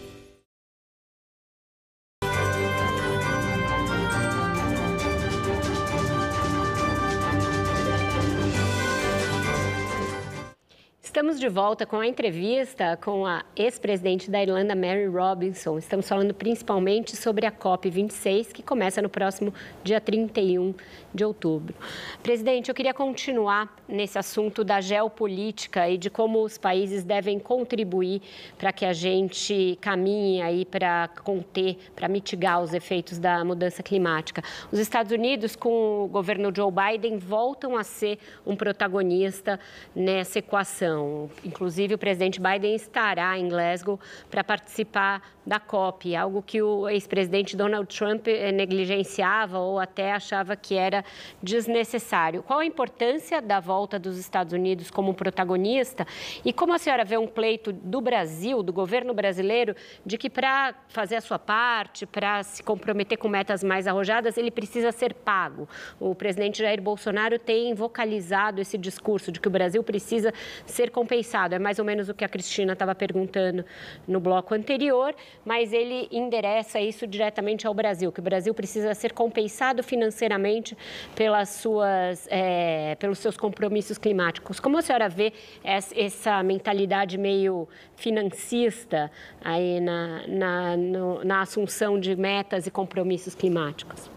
Estamos 11.03 11.41
de 11.41 11.49
volta 11.49 11.85
com 11.85 11.97
a 11.97 12.07
entrevista 12.07 12.97
com 12.97 13.27
a 13.27 13.45
ex-presidente 13.57 14.31
da 14.31 14.41
Irlanda, 14.41 14.75
Mary 14.75 15.07
Robinson. 15.07 15.77
Estamos 15.77 16.09
falando 16.09 16.33
principalmente 16.33 17.17
sobre 17.17 17.45
a 17.45 17.51
COP26, 17.51 18.53
que 18.53 18.63
começa 18.63 19.03
no 19.03 19.09
próximo 19.09 19.53
dia 19.83 20.01
31 20.01 20.75
de 21.15 21.25
outubro. 21.25 21.75
Presidente, 22.23 22.69
eu 22.69 22.75
queria 22.75 22.93
continuar 22.93 23.75
nesse 23.89 24.19
assunto 24.19 24.63
da 24.63 24.81
geopolítica 24.81 25.89
e 25.89 25.97
de 25.97 26.11
como 26.11 26.43
os 26.43 26.59
países 26.59 27.05
devem 27.05 27.39
contribuir 27.39 28.21
para 28.59 28.73
que 28.73 28.85
a 28.85 28.93
gente 28.93 29.79
caminhe 29.81 30.43
aí 30.43 30.65
para 30.65 31.09
conter, 31.25 31.79
para 31.95 32.09
mitigar 32.09 32.63
os 32.63 32.75
efeitos 32.75 33.19
da 33.19 33.45
mudança 33.45 33.83
climática. 33.83 34.43
Os 34.71 34.79
Estados 34.79 35.13
Unidos, 35.13 35.57
com 35.57 36.05
o 36.05 36.09
governo 36.09 36.53
Joe 36.55 36.71
Biden, 36.71 37.19
voltam 37.19 37.77
a 37.77 37.85
ser 37.85 38.19
um 38.47 38.55
protagonista 38.57 39.59
nessa 39.95 40.39
equação. 40.39 41.31
Inclusive, 41.45 41.95
o 41.95 41.99
presidente 41.99 42.41
Biden 42.41 42.75
estará 42.75 43.39
em 43.39 43.49
Glasgow 43.49 43.99
para 44.31 44.45
participar 44.45 45.23
da 45.47 45.59
COP, 45.59 46.15
algo 46.15 46.43
que 46.43 46.61
o 46.61 46.89
ex-presidente 46.91 47.57
Donald 47.57 47.89
Trump 47.89 48.29
eh, 48.29 48.53
negligenciava 48.53 49.59
ou 49.59 49.79
até 49.79 50.13
achava 50.13 50.55
que 50.55 50.75
era 50.75 50.98
desnecessário. 51.43 52.43
Qual 52.43 52.59
a 52.59 52.65
importância 52.65 53.41
da 53.41 53.61
volta 53.61 53.99
dos 53.99 54.19
Estados 54.19 54.53
Unidos 54.53 54.91
como 54.91 55.15
protagonista 55.15 56.07
e 56.45 56.53
como 56.53 56.73
a 56.73 56.79
senhora 56.79 57.05
vê 57.05 57.17
um 57.17 57.27
pleito 57.27 57.73
do 57.73 58.01
Brasil, 58.01 58.63
do 58.63 58.73
governo 58.73 59.13
brasileiro, 59.15 59.75
de 60.05 60.17
que 60.17 60.31
para 60.31 60.75
fazer 60.89 61.17
a 61.17 61.21
sua 61.21 61.39
parte, 61.39 62.07
para 62.07 62.43
se 62.43 62.63
comprometer 62.63 63.19
com 63.19 63.29
metas 63.29 63.63
mais 63.63 63.87
arrojadas, 63.87 64.37
ele 64.37 64.51
precisa 64.51 64.93
ser 64.93 65.15
pago? 65.15 65.69
O 66.01 66.15
presidente 66.15 66.59
Jair 66.59 66.81
Bolsonaro 66.81 67.39
tem 67.39 67.75
vocalizado 67.75 68.61
esse 68.61 68.79
discurso 68.79 69.31
de 69.33 69.41
que 69.41 69.49
o 69.49 69.51
Brasil 69.51 69.83
precisa 69.83 70.33
ser 70.67 70.91
compensado. 70.91 71.55
É 71.55 71.59
mais 71.59 71.79
ou 71.79 71.85
menos 71.85 72.09
o 72.09 72.15
que 72.15 72.25
a 72.25 72.29
Cristina 72.29 72.73
estava 72.73 72.95
perguntando 72.95 73.65
no 74.07 74.21
bloco 74.21 74.55
anterior, 74.55 75.15
mas 75.45 75.73
ele 75.73 76.09
endereça 76.11 76.81
isso 76.81 77.07
diretamente 77.07 77.67
ao 77.67 77.75
Brasil, 77.75 78.13
que 78.13 78.21
o 78.21 78.23
Brasil 78.23 78.55
precisa 78.55 78.95
ser 78.95 79.13
compensado 79.13 79.83
financeiramente 79.83 80.77
pelas 81.15 81.49
suas, 81.49 82.27
é, 82.31 82.95
pelos 82.97 83.19
seus 83.19 83.37
compromissos 83.37 83.99
climáticos. 83.99 84.61
Como 84.61 84.79
a 84.79 84.83
senhora 84.83 85.09
vê 85.09 85.33
essa 85.65 86.43
mentalidade 86.43 87.19
meio 87.19 87.69
financista 87.97 89.11
aí 89.45 89.81
na, 89.81 90.27
na, 90.27 90.77
no, 90.77 91.25
na 91.25 91.43
assunção 91.43 91.99
de 91.99 92.17
metas 92.17 92.67
e 92.67 92.71
compromissos 92.71 93.35
climáticos? 93.35 94.11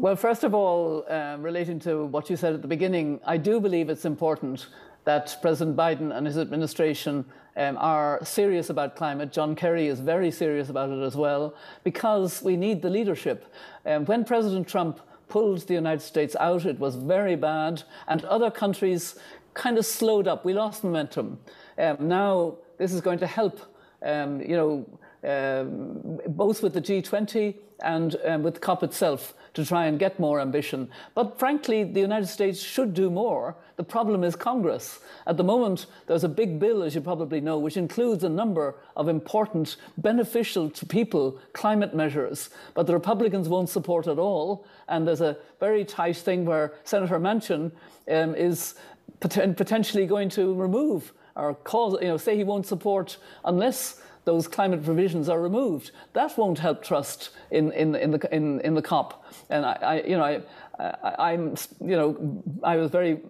Well, 0.00 0.14
first 0.14 0.44
of 0.44 0.54
all, 0.54 1.04
uh, 1.08 1.36
relating 1.42 1.80
to 1.80 2.06
what 2.06 2.30
you 2.30 2.36
said 2.36 2.54
at 2.54 2.62
the 2.62 2.68
beginning, 2.68 3.18
I 3.26 3.36
do 3.36 3.60
believe 3.60 3.90
it's 3.90 4.04
important 4.04 4.68
that 5.04 5.36
President 5.42 5.76
Biden 5.76 6.16
and 6.16 6.24
his 6.24 6.38
administration 6.38 7.24
um, 7.56 7.76
are 7.78 8.20
serious 8.22 8.70
about 8.70 8.94
climate. 8.94 9.32
John 9.32 9.56
Kerry 9.56 9.88
is 9.88 9.98
very 9.98 10.30
serious 10.30 10.70
about 10.70 10.90
it 10.90 11.02
as 11.02 11.16
well, 11.16 11.54
because 11.82 12.42
we 12.42 12.56
need 12.56 12.80
the 12.80 12.90
leadership. 12.90 13.52
Um, 13.84 14.04
when 14.04 14.24
President 14.24 14.68
Trump 14.68 15.00
pulled 15.28 15.60
the 15.66 15.74
United 15.74 16.02
States 16.02 16.36
out, 16.40 16.64
it 16.64 16.78
was 16.78 16.96
very 16.96 17.36
bad, 17.36 17.82
and 18.06 18.24
other 18.24 18.50
countries 18.50 19.16
kind 19.54 19.78
of 19.78 19.86
slowed 19.86 20.28
up. 20.28 20.44
We 20.44 20.52
lost 20.52 20.84
momentum. 20.84 21.38
Um, 21.76 21.96
now, 22.00 22.56
this 22.78 22.92
is 22.92 23.00
going 23.00 23.18
to 23.18 23.26
help, 23.26 23.60
um, 24.02 24.40
you 24.40 24.56
know, 24.56 24.86
um, 25.24 26.20
both 26.28 26.62
with 26.62 26.74
the 26.74 26.80
G20 26.80 27.56
and 27.82 28.16
um, 28.24 28.42
with 28.42 28.60
COP 28.60 28.82
itself 28.82 29.34
to 29.58 29.64
try 29.64 29.86
and 29.86 29.98
get 29.98 30.20
more 30.20 30.40
ambition. 30.40 30.88
But 31.16 31.36
frankly, 31.36 31.82
the 31.82 31.98
United 31.98 32.28
States 32.28 32.60
should 32.60 32.94
do 32.94 33.10
more. 33.10 33.56
The 33.74 33.82
problem 33.82 34.22
is 34.22 34.36
Congress. 34.36 35.00
At 35.26 35.36
the 35.36 35.42
moment, 35.42 35.86
there's 36.06 36.22
a 36.22 36.28
big 36.28 36.60
bill, 36.60 36.84
as 36.84 36.94
you 36.94 37.00
probably 37.00 37.40
know, 37.40 37.58
which 37.58 37.76
includes 37.76 38.22
a 38.22 38.28
number 38.28 38.76
of 38.96 39.08
important, 39.08 39.76
beneficial 39.96 40.70
to 40.70 40.86
people 40.86 41.40
climate 41.54 41.92
measures. 41.92 42.50
But 42.74 42.86
the 42.86 42.94
Republicans 42.94 43.48
won't 43.48 43.68
support 43.68 44.06
it 44.06 44.16
all. 44.16 44.64
And 44.86 45.08
there's 45.08 45.20
a 45.20 45.36
very 45.58 45.84
tight 45.84 46.16
thing 46.16 46.44
where 46.44 46.74
Senator 46.84 47.18
Manchin 47.18 47.72
um, 48.08 48.36
is 48.36 48.76
pot- 49.18 49.56
potentially 49.56 50.06
going 50.06 50.28
to 50.30 50.54
remove 50.54 51.12
or 51.34 51.54
cause, 51.54 51.96
you 52.00 52.08
know, 52.08 52.16
say 52.16 52.36
he 52.36 52.44
won't 52.44 52.66
support 52.66 53.16
unless 53.44 54.00
those 54.28 54.46
climate 54.46 54.84
provisions 54.84 55.30
are 55.30 55.40
removed. 55.40 55.90
That 56.12 56.36
won't 56.36 56.58
help 56.58 56.84
trust 56.84 57.30
in, 57.50 57.72
in, 57.72 57.94
in, 57.94 58.10
the, 58.10 58.28
in, 58.30 58.60
in 58.60 58.74
the 58.74 58.82
COP. 58.82 59.24
And 59.48 59.64
I, 59.64 59.72
I 59.72 60.02
you 60.02 60.18
know, 60.18 60.22
I, 60.22 60.42
I, 60.78 61.32
am 61.32 61.54
you 61.80 61.96
know, 61.96 62.42
I 62.62 62.76
was 62.76 62.90
very 62.90 63.20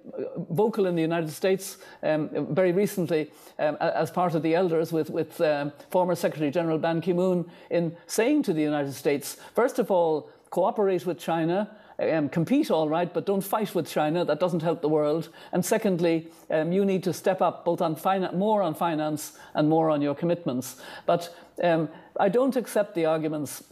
vocal 0.51 0.87
in 0.87 0.97
the 0.97 1.01
United 1.03 1.31
States 1.31 1.77
um, 2.03 2.53
very 2.53 2.73
recently 2.73 3.31
um, 3.61 3.77
as 3.81 4.11
part 4.11 4.35
of 4.35 4.43
the 4.43 4.57
elders 4.57 4.91
with, 4.91 5.09
with 5.09 5.41
um, 5.41 5.73
former 5.89 6.17
Secretary 6.17 6.51
General 6.51 6.79
Ban 6.79 7.01
Ki 7.01 7.13
moon 7.13 7.49
in 7.71 7.97
saying 8.09 8.43
to 8.43 8.53
the 8.53 8.63
United 8.63 8.93
States, 8.93 9.37
first 9.55 9.79
of 9.79 9.93
all, 9.93 10.29
cooperate 10.51 11.07
with 11.07 11.21
China 11.21 11.71
um, 12.01 12.29
compete 12.29 12.71
all 12.71 12.89
right, 12.89 13.13
but 13.13 13.27
don't 13.27 13.43
fight 13.43 13.75
with 13.75 13.89
China. 13.89 14.25
That 14.25 14.39
doesn't 14.39 14.63
help 14.63 14.81
the 14.81 14.89
world. 14.89 15.29
And 15.53 15.65
secondly, 15.65 16.29
um, 16.51 16.73
you 16.73 16.85
need 16.85 17.03
to 17.05 17.13
step 17.13 17.43
up 17.43 17.65
both 17.65 17.81
on 17.81 17.97
fin- 17.97 18.31
more 18.35 18.63
on 18.63 18.75
finance 18.75 19.37
and 19.55 19.69
more 19.69 19.91
on 19.91 20.01
your 20.01 20.15
commitments. 20.15 20.77
But 21.07 21.35
um, 21.63 21.89
I 22.19 22.29
don't 22.29 22.55
accept 22.57 22.95
the 22.95 23.07
arguments 23.07 23.65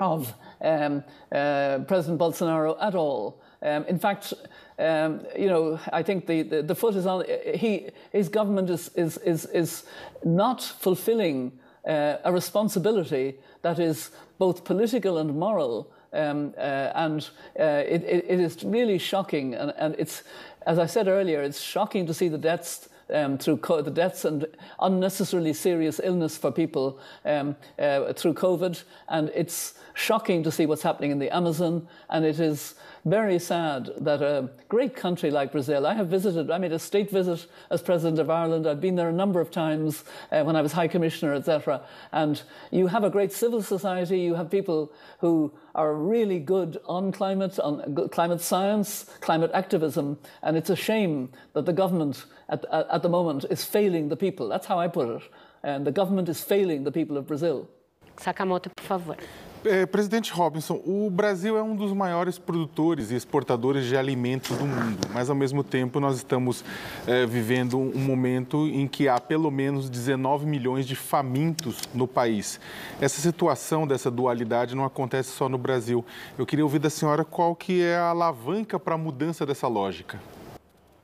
of 0.00 0.34
um, 0.60 1.02
uh, 1.30 1.78
President 1.86 2.20
Bolsonaro 2.20 2.76
at 2.80 2.94
all. 2.94 3.40
Um, 3.62 3.84
in 3.86 3.98
fact, 3.98 4.34
um, 4.78 5.24
you 5.38 5.46
know, 5.46 5.78
I 5.92 6.02
think 6.02 6.26
the, 6.26 6.42
the, 6.42 6.62
the, 6.62 6.74
foot 6.74 6.96
is 6.96 7.06
on. 7.06 7.24
He, 7.54 7.88
his 8.10 8.28
government 8.28 8.68
is, 8.68 8.88
is, 8.96 9.18
is, 9.18 9.46
is 9.46 9.84
not 10.24 10.62
fulfilling 10.62 11.52
uh, 11.86 12.16
a 12.24 12.32
responsibility 12.32 13.38
that 13.62 13.78
is 13.78 14.10
both 14.38 14.64
political 14.64 15.18
and 15.18 15.38
moral 15.38 15.92
um, 16.12 16.54
uh, 16.56 16.60
and 16.94 17.28
uh, 17.58 17.82
it, 17.86 18.02
it 18.04 18.40
is 18.40 18.62
really 18.64 18.98
shocking. 18.98 19.54
And, 19.54 19.72
and, 19.76 19.94
it's, 19.98 20.22
as 20.66 20.78
I 20.78 20.86
said 20.86 21.08
earlier, 21.08 21.42
it's 21.42 21.60
shocking 21.60 22.06
to 22.06 22.14
see 22.14 22.28
the 22.28 22.38
deaths. 22.38 22.88
Um, 23.12 23.36
through 23.36 23.56
the 23.56 23.90
deaths 23.90 24.24
and 24.24 24.46
unnecessarily 24.80 25.52
serious 25.52 26.00
illness 26.02 26.38
for 26.38 26.50
people 26.50 26.98
um, 27.26 27.56
uh, 27.78 28.14
through 28.14 28.32
COVID, 28.32 28.82
and 29.08 29.30
it's 29.34 29.74
shocking 29.92 30.42
to 30.44 30.50
see 30.50 30.64
what's 30.64 30.82
happening 30.82 31.10
in 31.10 31.18
the 31.18 31.28
Amazon. 31.28 31.88
And 32.08 32.24
it 32.24 32.40
is 32.40 32.74
very 33.04 33.38
sad 33.38 33.90
that 33.98 34.22
a 34.22 34.48
great 34.68 34.94
country 34.94 35.30
like 35.30 35.50
Brazil, 35.50 35.86
I 35.86 35.94
have 35.94 36.08
visited, 36.08 36.50
I 36.50 36.58
made 36.58 36.72
a 36.72 36.78
state 36.78 37.10
visit 37.10 37.46
as 37.70 37.82
President 37.82 38.20
of 38.20 38.30
Ireland. 38.30 38.66
I've 38.66 38.80
been 38.80 38.94
there 38.94 39.08
a 39.08 39.12
number 39.12 39.40
of 39.40 39.50
times 39.50 40.04
uh, 40.30 40.44
when 40.44 40.54
I 40.54 40.62
was 40.62 40.72
High 40.72 40.86
Commissioner, 40.88 41.34
etc. 41.34 41.82
And 42.12 42.40
you 42.70 42.86
have 42.86 43.02
a 43.02 43.10
great 43.10 43.32
civil 43.32 43.62
society, 43.62 44.20
you 44.20 44.34
have 44.34 44.50
people 44.50 44.92
who 45.18 45.52
are 45.74 45.94
really 45.94 46.38
good 46.38 46.78
on 46.86 47.10
climate, 47.10 47.58
on 47.58 48.08
climate 48.10 48.40
science, 48.40 49.04
climate 49.20 49.50
activism, 49.52 50.18
and 50.42 50.56
it's 50.56 50.70
a 50.70 50.76
shame 50.76 51.30
that 51.54 51.66
the 51.66 51.72
government 51.72 52.24
at, 52.48 52.64
at, 52.70 53.02
the 53.02 53.08
moment 53.08 53.44
is 53.50 53.64
failing 53.64 54.08
the 54.08 54.16
people. 54.16 54.48
That's 54.48 54.66
how 54.66 54.78
I 54.78 54.86
put 54.86 55.08
it. 55.08 55.22
And 55.62 55.86
the 55.86 55.92
government 55.92 56.28
is 56.28 56.42
failing 56.42 56.84
the 56.84 56.92
people 56.92 57.16
of 57.16 57.26
Brazil. 57.26 57.68
Sakamoto, 58.16 58.70
por 58.76 58.98
favor. 58.98 59.16
É, 59.64 59.86
presidente 59.86 60.32
Robinson, 60.32 60.82
o 60.84 61.08
Brasil 61.08 61.56
é 61.56 61.62
um 61.62 61.76
dos 61.76 61.92
maiores 61.92 62.36
produtores 62.36 63.12
e 63.12 63.14
exportadores 63.14 63.86
de 63.86 63.96
alimentos 63.96 64.58
do 64.58 64.66
mundo, 64.66 64.98
mas 65.14 65.30
ao 65.30 65.36
mesmo 65.36 65.62
tempo 65.62 66.00
nós 66.00 66.16
estamos 66.16 66.64
é, 67.06 67.24
vivendo 67.26 67.78
um 67.78 68.00
momento 68.00 68.66
em 68.66 68.88
que 68.88 69.08
há 69.08 69.20
pelo 69.20 69.52
menos 69.52 69.88
19 69.88 70.46
milhões 70.46 70.84
de 70.84 70.96
famintos 70.96 71.82
no 71.94 72.08
país. 72.08 72.58
Essa 73.00 73.20
situação 73.20 73.86
dessa 73.86 74.10
dualidade 74.10 74.74
não 74.74 74.84
acontece 74.84 75.30
só 75.30 75.48
no 75.48 75.58
Brasil. 75.58 76.04
Eu 76.36 76.44
queria 76.44 76.64
ouvir 76.64 76.80
da 76.80 76.90
senhora 76.90 77.24
qual 77.24 77.54
que 77.54 77.82
é 77.82 77.96
a 77.96 78.08
alavanca 78.08 78.80
para 78.80 78.96
a 78.96 78.98
mudança 78.98 79.46
dessa 79.46 79.68
lógica. 79.68 80.20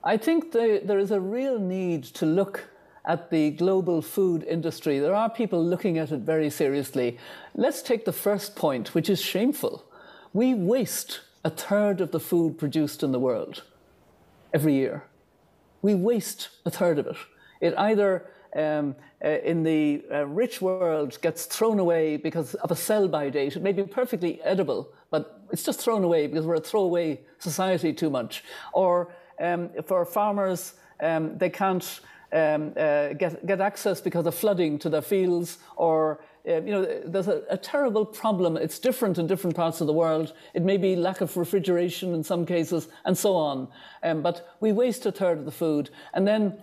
I 0.05 0.19
think 0.19 0.51
there 0.51 1.01
is 1.01 1.13
a 1.13 1.21
real 1.21 1.61
need 1.61 2.13
to 2.13 2.27
look 2.27 2.61
at 3.09 3.31
the 3.31 3.51
global 3.53 4.03
food 4.03 4.45
industry. 4.45 4.99
There 4.99 5.15
are 5.15 5.31
people 5.31 5.65
looking 5.65 5.97
at 5.97 6.13
it 6.13 6.21
very 6.21 6.51
seriously. 6.51 7.19
Let's 7.55 7.81
take 7.81 8.05
the 8.05 8.13
first 8.13 8.55
point, 8.55 8.95
which 8.95 9.09
is 9.09 9.21
shameful. 9.21 9.85
We 10.35 10.53
waste 10.53 11.21
a 11.43 11.51
third 11.51 12.03
of 12.03 12.13
the 12.13 12.21
food 12.21 12.59
produced 12.59 13.03
in 13.03 13.13
the 13.13 13.19
world 13.19 13.63
every 14.53 14.75
year. 14.75 15.05
We 15.81 15.95
waste 15.95 16.51
a 16.67 16.71
third 16.71 16.99
of 16.99 17.07
it. 17.07 17.17
It 17.63 17.75
either 17.79 18.27
um, 18.55 18.95
uh, 19.25 19.29
in 19.29 19.63
the 19.63 20.05
uh, 20.13 20.27
rich 20.27 20.61
world 20.61 21.19
gets 21.23 21.47
thrown 21.47 21.79
away 21.79 22.19
because 22.19 22.55
of 22.57 22.71
a 22.71 22.77
sell 22.77 23.09
by 23.09 23.31
date. 23.31 23.57
It 23.57 23.63
may 23.63 23.73
be 23.73 23.85
perfectly 23.85 24.43
edible, 24.43 24.91
but 25.11 25.41
it's 25.51 25.63
just 25.63 25.81
thrown 25.81 26.05
away 26.05 26.27
because 26.27 26.45
we're 26.45 26.57
a 26.57 26.61
throwaway 26.61 27.21
society 27.39 27.95
too 27.95 28.11
much. 28.11 28.45
Or 28.75 29.15
um, 29.41 29.71
for 29.87 30.05
farmers, 30.05 30.75
um, 31.01 31.39
they 31.39 31.49
can't 31.49 32.01
um, 32.33 32.73
uh, 32.77 33.15
get, 33.15 33.45
get 33.47 33.61
access 33.61 34.01
because 34.01 34.27
of 34.27 34.35
flooding 34.35 34.79
to 34.81 34.89
their 34.89 35.03
fields 35.03 35.59
or 35.77 36.21
uh, 36.49 36.63
you 36.63 36.73
know, 36.73 37.03
there's 37.05 37.29
a, 37.29 37.43
a, 37.51 37.59
terrible 37.59 38.07
problem. 38.07 38.57
It's 38.57 38.79
different 38.79 39.19
in 39.19 39.27
different 39.27 39.55
parts 39.55 39.83
of 39.83 39.87
the 39.87 39.93
world. 39.93 40.33
It 40.55 40.63
may 40.63 40.79
be 40.79 40.97
lack 40.97 41.21
of 41.21 41.37
refrigeration 41.37 42.15
in 42.15 42.25
some 42.25 42.47
cases, 42.47 42.89
and 43.05 43.19
so 43.19 43.37
on. 43.37 43.69
Um, 44.03 44.23
but 44.23 44.57
we 44.61 44.73
waste 44.73 45.05
a 45.05 45.13
third 45.13 45.39
of 45.39 45.45
the 45.45 45.51
food, 45.51 45.91
and 46.15 46.27
then 46.27 46.59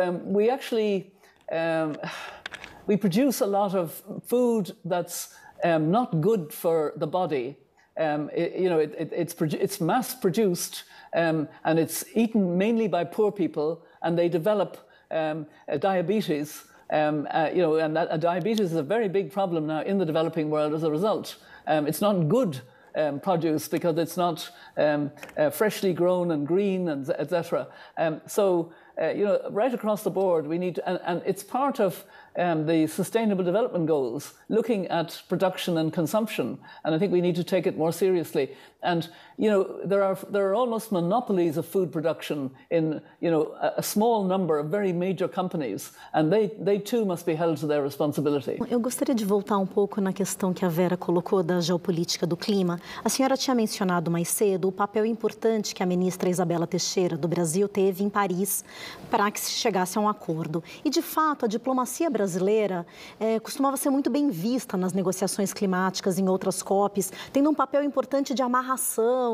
um, 0.00 0.32
we 0.32 0.48
actually 0.48 1.12
um, 1.52 1.96
we 2.86 2.96
produce 2.96 3.40
a 3.40 3.46
lot 3.46 3.74
of 3.74 4.02
food 4.24 4.74
that's 4.84 5.34
um, 5.64 5.90
not 5.90 6.20
good 6.20 6.52
for 6.52 6.94
the 6.96 7.06
body. 7.06 7.56
Um, 7.98 8.30
it, 8.32 8.54
you 8.54 8.70
know, 8.70 8.78
it, 8.78 8.94
it, 8.98 9.12
it's 9.12 9.34
it's 9.40 9.80
mass 9.80 10.14
produced, 10.14 10.84
um, 11.14 11.48
and 11.64 11.78
it's 11.78 12.04
eaten 12.14 12.56
mainly 12.56 12.88
by 12.88 13.04
poor 13.04 13.30
people, 13.30 13.84
and 14.02 14.18
they 14.18 14.28
develop 14.28 14.85
um, 15.10 15.46
uh, 15.68 15.76
diabetes. 15.76 16.64
Um, 16.88 17.26
uh, 17.32 17.50
you 17.52 17.62
know, 17.62 17.76
and 17.76 17.96
that, 17.96 18.10
uh, 18.10 18.16
diabetes 18.16 18.72
is 18.72 18.74
a 18.74 18.82
very 18.82 19.08
big 19.08 19.32
problem 19.32 19.66
now 19.66 19.82
in 19.82 19.98
the 19.98 20.04
developing 20.04 20.50
world 20.50 20.72
as 20.72 20.84
a 20.84 20.90
result. 20.90 21.36
Um, 21.66 21.88
it's 21.88 22.00
not 22.00 22.28
good 22.28 22.60
um, 22.94 23.20
produce 23.20 23.68
because 23.68 23.98
it's 23.98 24.16
not 24.16 24.50
um, 24.76 25.10
uh, 25.36 25.50
freshly 25.50 25.92
grown 25.92 26.30
and 26.30 26.46
green 26.46 26.88
and 26.88 27.08
etc. 27.10 27.68
Um, 27.96 28.20
so 28.26 28.72
uh, 29.00 29.08
you 29.08 29.24
know, 29.24 29.40
right 29.50 29.74
across 29.74 30.02
the 30.02 30.10
board, 30.10 30.46
we 30.46 30.58
need, 30.58 30.80
and, 30.86 30.98
and 31.04 31.22
it's 31.26 31.42
part 31.42 31.80
of 31.80 32.04
um, 32.38 32.66
the 32.66 32.86
Sustainable 32.86 33.44
Development 33.44 33.86
Goals, 33.86 34.34
looking 34.48 34.86
at 34.86 35.22
production 35.28 35.76
and 35.76 35.92
consumption. 35.92 36.58
And 36.84 36.94
I 36.94 36.98
think 36.98 37.12
we 37.12 37.20
need 37.20 37.36
to 37.36 37.44
take 37.44 37.66
it 37.66 37.76
more 37.76 37.92
seriously. 37.92 38.56
And 38.86 39.08
you 39.36 39.50
know, 39.50 39.64
there 39.84 40.02
are 40.02 40.16
there 40.30 40.48
are 40.48 40.54
almost 40.54 40.92
monopolies 40.92 41.58
of 41.58 41.66
food 41.66 41.90
production 41.90 42.50
in 42.70 43.02
you 43.20 43.30
know 43.30 43.54
a, 43.60 43.80
a 43.80 43.82
small 43.82 44.24
number 44.24 44.58
of 44.58 44.70
very 44.70 44.92
major 44.92 45.28
companies, 45.28 45.92
and 46.14 46.30
they 46.30 46.48
they 46.64 46.78
too 46.78 47.04
must 47.04 47.26
be 47.26 47.34
held 47.34 47.58
to 47.58 47.66
their 47.66 47.82
responsibility. 47.82 48.58
Eu 48.70 48.80
gostaria 48.80 49.14
de 49.14 49.24
voltar 49.24 49.58
um 49.58 49.66
pouco 49.66 50.00
na 50.00 50.12
questão 50.12 50.54
que 50.54 50.64
a 50.64 50.68
Vera 50.68 50.96
colocou 50.96 51.42
da 51.42 51.60
geopolítica 51.60 52.26
do 52.26 52.36
clima. 52.36 52.80
A 53.04 53.08
senhora 53.08 53.36
tinha 53.36 53.54
mencionado 53.54 54.10
mais 54.10 54.28
cedo 54.28 54.68
o 54.68 54.72
papel 54.72 55.04
importante 55.04 55.74
que 55.74 55.82
a 55.82 55.86
ministra 55.86 56.28
Isabela 56.28 56.66
Teixeira 56.66 57.16
do 57.16 57.26
Brasil 57.28 57.68
teve 57.68 58.04
em 58.04 58.08
Paris 58.08 58.64
para 59.10 59.30
que 59.30 59.40
se 59.40 59.50
chegasse 59.50 59.98
a 59.98 60.00
um 60.00 60.08
acordo. 60.08 60.62
E 60.84 60.90
de 60.90 61.02
fato, 61.02 61.44
a 61.44 61.48
diplomacia 61.48 62.08
brasileira 62.08 62.86
é, 63.18 63.40
costumava 63.40 63.76
ser 63.76 63.90
muito 63.90 64.08
bem 64.08 64.30
vista 64.30 64.76
nas 64.76 64.92
negociações 64.92 65.52
climáticas 65.52 66.18
em 66.18 66.28
outras 66.28 66.62
COPs, 66.62 67.12
tendo 67.32 67.50
um 67.50 67.54
papel 67.54 67.82
importante 67.82 68.32
de 68.32 68.42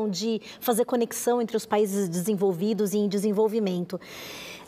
de 0.09 0.41
fazer 0.59 0.85
conexão 0.85 1.41
entre 1.41 1.57
os 1.57 1.65
países 1.65 2.09
desenvolvidos 2.09 2.93
e 2.93 2.97
em 2.97 3.07
desenvolvimento. 3.07 3.99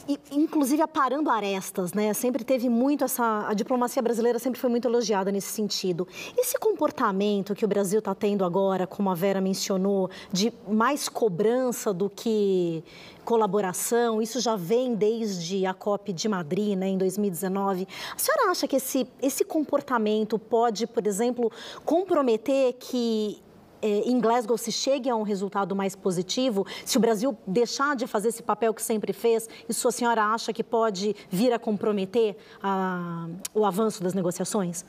E, 0.08 0.20
inclusive 0.32 0.84
aparando 0.84 1.32
arestas, 1.32 1.92
né? 1.92 2.14
Sempre 2.14 2.44
teve 2.44 2.70
muito 2.70 3.04
essa. 3.04 3.48
A 3.48 3.54
diplomacia 3.56 4.02
brasileira 4.04 4.38
sempre 4.38 4.60
foi 4.60 4.70
muito 4.70 4.88
elogiada 4.88 5.32
nesse 5.32 5.48
sentido. 5.48 6.08
Esse 6.38 6.60
comportamento 6.60 7.56
que 7.56 7.66
o 7.66 7.68
Brasil 7.68 7.98
está 7.98 8.14
tendo 8.14 8.46
agora, 8.46 8.86
como 8.86 9.10
a 9.10 9.16
Vera 9.16 9.42
mencionou, 9.42 10.10
de 10.32 10.54
mais 10.68 11.10
cobrança 11.10 11.92
do 11.92 12.08
que 12.08 12.84
colaboração, 13.24 14.22
isso 14.22 14.40
já 14.40 14.56
vem 14.56 14.94
desde 14.94 15.66
a 15.66 15.74
COP 15.74 16.14
de 16.14 16.30
Madrid, 16.30 16.78
né, 16.78 16.90
em 16.90 16.98
2019. 17.00 17.88
A 18.16 18.20
senhora 18.20 18.52
acha 18.52 18.68
que 18.68 18.76
esse, 18.76 19.08
esse 19.20 19.44
comportamento 19.44 20.38
pode, 20.38 20.86
por 20.86 21.08
exemplo, 21.08 21.52
comprometer 21.84 22.74
que 22.74 23.42
em 23.88 24.20
Glasgow 24.20 24.58
se 24.58 24.72
chegue 24.72 25.10
a 25.10 25.16
um 25.16 25.24
resultado 25.24 25.76
mais 25.76 25.96
positivo, 25.96 26.66
se 26.84 26.98
o 26.98 27.00
Brasil 27.00 27.38
deixar 27.46 27.96
de 27.96 28.08
fazer 28.08 28.30
esse 28.30 28.44
papel 28.44 28.74
que 28.74 28.82
sempre 28.82 29.14
fez, 29.14 29.48
isso 29.68 29.88
a 29.88 29.92
senhora 29.92 30.24
acha 30.24 30.52
que 30.52 30.64
pode 30.64 31.16
vir 31.30 31.54
a 31.54 31.60
comprometer 31.60 32.38
a, 32.62 33.28
o 33.54 33.66
avanço 33.66 34.02
das 34.04 34.14
negociações? 34.14 34.86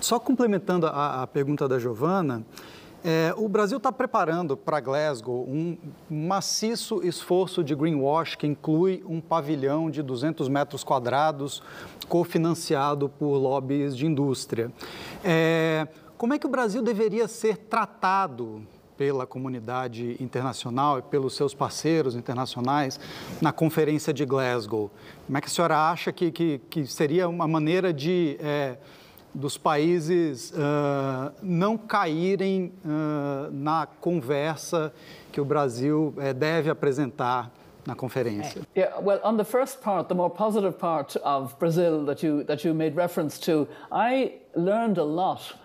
Só 0.00 0.18
complementando 0.18 0.86
a, 0.86 1.22
a 1.22 1.26
pergunta 1.26 1.66
da 1.66 1.78
Giovana, 1.78 2.44
é, 3.06 3.34
o 3.36 3.46
Brasil 3.50 3.76
está 3.76 3.92
preparando 3.92 4.56
para 4.56 4.80
Glasgow 4.80 5.46
um 5.46 5.76
maciço 6.08 7.06
esforço 7.06 7.62
de 7.62 7.74
greenwash 7.74 8.34
que 8.34 8.46
inclui 8.46 9.04
um 9.06 9.20
pavilhão 9.20 9.90
de 9.90 10.02
200 10.02 10.48
metros 10.48 10.82
quadrados 10.82 11.62
cofinanciado 12.08 13.10
por 13.10 13.36
lobbies 13.36 13.94
de 13.94 14.06
indústria. 14.06 14.72
É, 15.22 15.86
como 16.16 16.34
é 16.34 16.38
que 16.38 16.46
o 16.46 16.50
Brasil 16.50 16.82
deveria 16.82 17.26
ser 17.28 17.56
tratado 17.56 18.66
pela 18.96 19.26
comunidade 19.26 20.16
internacional 20.20 20.98
e 20.98 21.02
pelos 21.02 21.34
seus 21.34 21.52
parceiros 21.52 22.14
internacionais 22.14 23.00
na 23.40 23.52
Conferência 23.52 24.12
de 24.12 24.24
Glasgow? 24.24 24.90
Como 25.26 25.36
é 25.36 25.40
que 25.40 25.48
a 25.48 25.50
senhora 25.50 25.90
acha 25.90 26.12
que, 26.12 26.30
que, 26.30 26.58
que 26.70 26.86
seria 26.86 27.28
uma 27.28 27.48
maneira 27.48 27.92
de 27.92 28.36
é, 28.40 28.78
dos 29.34 29.58
países 29.58 30.52
uh, 30.52 31.32
não 31.42 31.76
caírem 31.76 32.72
uh, 32.84 33.50
na 33.50 33.86
conversa 33.86 34.92
que 35.32 35.40
o 35.40 35.44
Brasil 35.44 36.14
é, 36.18 36.32
deve 36.32 36.70
apresentar 36.70 37.50
na 37.84 37.96
conferência? 37.96 38.62
Yeah, 38.76 38.96
well, 39.00 39.20
on 39.24 39.36
the 39.36 39.44
first 39.44 39.82
part, 39.82 40.08
the 40.08 40.14
more 40.14 40.30
positive 40.30 40.78
part 40.78 41.18
of 41.24 41.56
Brazil 41.58 42.04
that 42.06 42.24
you 42.24 42.44
that 42.44 42.64
you 42.66 42.72
made 42.72 42.94
reference 42.94 43.38
to, 43.40 43.66
I 43.90 44.34
learned 44.54 44.98
a 44.98 45.04
lot 45.04 45.63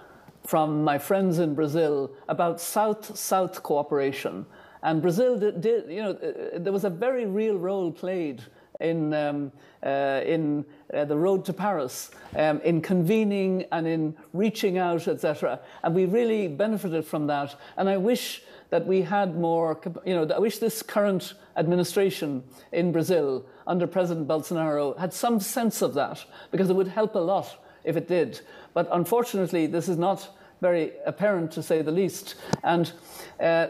from 0.49 0.83
my 0.83 0.97
friends 0.97 1.37
in 1.37 1.53
Brazil 1.53 2.09
about 2.27 2.59
South-South 2.59 3.61
cooperation. 3.61 4.47
And 4.81 4.99
Brazil 4.99 5.37
did, 5.37 5.61
did, 5.61 5.91
you 5.91 6.01
know, 6.01 6.13
uh, 6.13 6.57
there 6.57 6.73
was 6.73 6.85
a 6.85 6.89
very 6.89 7.27
real 7.27 7.55
role 7.55 7.91
played 7.91 8.41
in, 8.79 9.13
um, 9.13 9.51
uh, 9.83 10.21
in 10.25 10.65
uh, 10.91 11.05
the 11.05 11.15
road 11.15 11.45
to 11.45 11.53
Paris, 11.53 12.09
um, 12.35 12.59
in 12.61 12.81
convening 12.81 13.65
and 13.71 13.85
in 13.85 14.15
reaching 14.33 14.79
out, 14.79 15.07
etc. 15.07 15.59
And 15.83 15.93
we 15.93 16.05
really 16.05 16.47
benefited 16.47 17.05
from 17.05 17.27
that. 17.27 17.55
And 17.77 17.87
I 17.87 17.97
wish 17.97 18.41
that 18.71 18.87
we 18.87 19.03
had 19.03 19.37
more, 19.37 19.79
you 20.03 20.15
know, 20.15 20.27
I 20.33 20.39
wish 20.39 20.57
this 20.57 20.81
current 20.81 21.35
administration 21.57 22.43
in 22.71 22.91
Brazil 22.91 23.45
under 23.67 23.85
President 23.85 24.27
Bolsonaro 24.27 24.97
had 24.97 25.13
some 25.13 25.39
sense 25.39 25.83
of 25.83 25.93
that, 25.93 26.25
because 26.49 26.71
it 26.71 26.75
would 26.75 26.87
help 26.87 27.13
a 27.13 27.19
lot 27.19 27.55
if 27.83 27.95
it 27.95 28.07
did. 28.07 28.41
But 28.73 28.89
unfortunately, 28.91 29.67
this 29.67 29.87
is 29.87 29.97
not 29.97 30.27
very 30.61 30.91
apparent 31.05 31.51
to 31.53 31.63
say 31.63 31.81
the 31.81 31.91
least. 31.91 32.35
And 32.63 32.91
uh, 33.39 33.67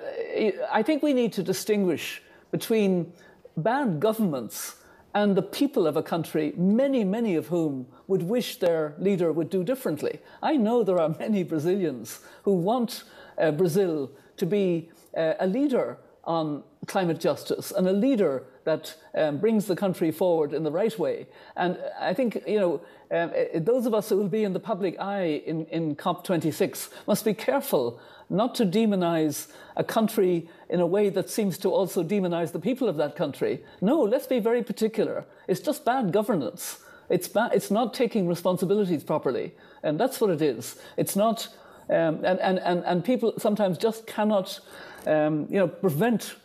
I 0.71 0.83
think 0.83 1.03
we 1.03 1.13
need 1.13 1.33
to 1.33 1.43
distinguish 1.43 2.21
between 2.51 3.13
bad 3.57 3.99
governments 3.99 4.75
and 5.13 5.35
the 5.35 5.41
people 5.41 5.87
of 5.87 5.97
a 5.97 6.03
country, 6.03 6.53
many, 6.55 7.03
many 7.03 7.35
of 7.35 7.47
whom 7.47 7.87
would 8.07 8.23
wish 8.23 8.57
their 8.59 8.95
leader 8.99 9.31
would 9.31 9.49
do 9.49 9.63
differently. 9.63 10.19
I 10.41 10.55
know 10.55 10.83
there 10.83 10.99
are 10.99 11.09
many 11.09 11.43
Brazilians 11.43 12.19
who 12.43 12.53
want 12.53 13.03
uh, 13.37 13.51
Brazil 13.51 14.11
to 14.37 14.45
be 14.45 14.89
uh, 15.17 15.33
a 15.39 15.47
leader 15.47 15.97
on 16.23 16.63
climate 16.85 17.19
justice 17.19 17.71
and 17.71 17.87
a 17.87 17.93
leader 17.93 18.43
that 18.65 18.95
um, 19.15 19.39
brings 19.39 19.65
the 19.65 19.75
country 19.75 20.11
forward 20.11 20.53
in 20.53 20.63
the 20.63 20.71
right 20.71 20.97
way. 20.99 21.27
And 21.55 21.77
I 21.99 22.13
think, 22.13 22.43
you 22.47 22.59
know, 22.59 22.81
um, 23.11 23.31
uh, 23.31 23.59
those 23.59 23.85
of 23.85 23.93
us 23.93 24.09
who 24.09 24.17
will 24.17 24.27
be 24.27 24.43
in 24.43 24.53
the 24.53 24.59
public 24.59 24.99
eye 24.99 25.41
in, 25.45 25.65
in 25.67 25.95
COP26 25.95 26.89
must 27.07 27.25
be 27.25 27.33
careful 27.33 27.99
not 28.29 28.53
to 28.55 28.65
demonize 28.65 29.47
a 29.75 29.83
country 29.83 30.47
in 30.69 30.79
a 30.79 30.85
way 30.85 31.09
that 31.09 31.29
seems 31.29 31.57
to 31.57 31.69
also 31.69 32.03
demonize 32.03 32.51
the 32.51 32.59
people 32.59 32.87
of 32.87 32.97
that 32.97 33.15
country. 33.15 33.63
No, 33.81 34.01
let's 34.01 34.27
be 34.27 34.39
very 34.39 34.63
particular. 34.63 35.25
It's 35.47 35.59
just 35.59 35.83
bad 35.83 36.11
governance. 36.13 36.79
It's, 37.09 37.27
ba- 37.27 37.49
it's 37.51 37.71
not 37.71 37.93
taking 37.95 38.27
responsibilities 38.27 39.03
properly. 39.03 39.53
And 39.81 39.99
that's 39.99 40.21
what 40.21 40.29
it 40.29 40.41
is. 40.43 40.75
It's 40.95 41.15
not, 41.15 41.47
um, 41.89 42.23
and, 42.23 42.39
and, 42.39 42.59
and, 42.59 42.83
and 42.85 43.03
people 43.03 43.33
sometimes 43.39 43.79
just 43.79 44.05
cannot, 44.05 44.59
um, 45.07 45.47
you 45.49 45.57
know, 45.57 45.67
prevent 45.67 46.35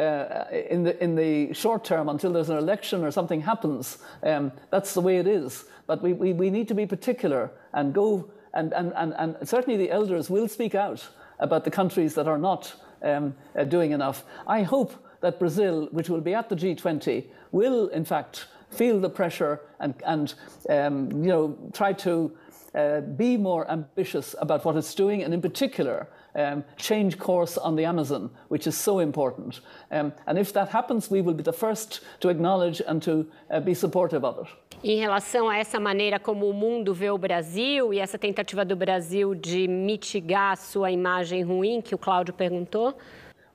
uh, 0.00 0.44
in, 0.70 0.82
the, 0.82 1.02
in 1.02 1.14
the 1.14 1.52
short 1.52 1.84
term 1.84 2.08
until 2.08 2.32
there's 2.32 2.48
an 2.48 2.56
election 2.56 3.04
or 3.04 3.10
something 3.10 3.42
happens. 3.42 3.98
Um, 4.22 4.52
that's 4.70 4.94
the 4.94 5.00
way 5.00 5.18
it 5.18 5.26
is. 5.26 5.64
But 5.86 6.02
we, 6.02 6.12
we, 6.12 6.32
we 6.32 6.50
need 6.50 6.68
to 6.68 6.74
be 6.74 6.86
particular 6.86 7.50
and 7.74 7.92
go, 7.92 8.30
and, 8.54 8.72
and, 8.72 8.92
and, 8.96 9.14
and 9.18 9.48
certainly 9.48 9.76
the 9.76 9.90
elders 9.90 10.30
will 10.30 10.48
speak 10.48 10.74
out 10.74 11.06
about 11.38 11.64
the 11.64 11.70
countries 11.70 12.14
that 12.14 12.26
are 12.26 12.38
not 12.38 12.74
um, 13.02 13.34
uh, 13.56 13.64
doing 13.64 13.92
enough. 13.92 14.24
I 14.46 14.62
hope 14.62 14.92
that 15.20 15.38
Brazil, 15.38 15.88
which 15.92 16.08
will 16.08 16.20
be 16.20 16.34
at 16.34 16.48
the 16.48 16.56
G20, 16.56 17.26
will 17.52 17.88
in 17.88 18.04
fact 18.04 18.46
feel 18.70 19.00
the 19.00 19.10
pressure 19.10 19.60
and, 19.80 19.94
and 20.06 20.34
um, 20.68 21.10
you 21.10 21.28
know, 21.28 21.58
try 21.72 21.92
to 21.92 22.32
uh, 22.74 23.00
be 23.00 23.36
more 23.36 23.70
ambitious 23.70 24.34
about 24.38 24.64
what 24.64 24.76
it's 24.76 24.94
doing, 24.94 25.22
and 25.24 25.34
in 25.34 25.42
particular, 25.42 26.08
um, 26.34 26.64
change 26.76 27.18
course 27.18 27.58
on 27.58 27.76
the 27.76 27.84
Amazon, 27.84 28.30
which 28.48 28.66
is 28.66 28.76
so 28.76 29.00
important. 29.00 29.60
Um, 29.90 30.12
and 30.26 30.38
if 30.38 30.52
that 30.52 30.68
happens, 30.68 31.10
we 31.10 31.20
will 31.20 31.34
be 31.34 31.42
the 31.42 31.52
first 31.52 32.00
to 32.20 32.28
acknowledge 32.28 32.80
and 32.86 33.02
to 33.02 33.26
uh, 33.50 33.60
be 33.60 33.74
supportive 33.74 34.24
of 34.24 34.38
it. 34.38 34.46
Em 34.82 34.98
relação 34.98 35.48
a 35.48 35.58
essa 35.58 35.78
maneira 35.78 36.18
como 36.18 36.48
o 36.48 36.54
mundo 36.54 36.94
vê 36.94 37.10
o 37.10 37.18
Brasil 37.18 37.92
e 37.92 37.98
essa 37.98 38.18
tentativa 38.18 38.64
do 38.64 38.74
Brasil 38.74 39.34
de 39.34 39.68
mitigar 39.68 40.52
a 40.52 40.56
sua 40.56 40.90
imagem 40.90 41.42
ruim, 41.42 41.82
que 41.82 41.94
o 41.94 41.98
Cláudio 41.98 42.32
perguntou? 42.32 42.94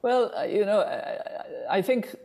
Well, 0.04 0.32
uh, 0.36 0.44
you 0.44 0.66
know, 0.66 0.84
I 1.68 1.82
think 1.82 2.16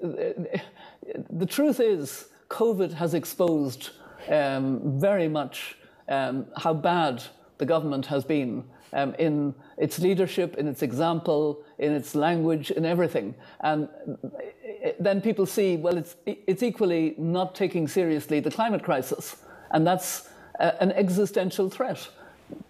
the 1.31 1.47
truth 1.47 1.81
is 1.81 2.29
COVID 2.51 2.93
has 2.93 3.15
exposed 3.15 3.91
um, 4.29 4.99
very 5.01 5.29
much 5.29 5.77
um, 6.09 6.47
how 6.57 6.75
bad 6.75 7.23
the 7.57 7.65
government 7.65 8.05
has 8.07 8.23
been 8.25 8.65
um, 8.93 9.15
in 9.19 9.55
its 9.77 9.99
leadership, 9.99 10.57
in 10.57 10.67
its 10.67 10.83
example, 10.83 11.63
in 11.79 11.93
its 11.93 12.15
language, 12.15 12.71
in 12.71 12.85
everything. 12.85 13.35
And 13.61 13.89
then 14.99 15.21
people 15.21 15.47
see, 15.47 15.77
well, 15.77 15.97
it's, 15.97 16.17
it's 16.27 16.63
equally 16.63 17.15
not 17.19 17.55
taking 17.55 17.89
seriously 17.89 18.41
the 18.41 18.51
climate 18.51 18.83
crisis. 18.83 19.37
And 19.71 19.87
that's 19.87 20.29
an 20.59 20.93
existential 20.93 21.71
threat 21.71 22.09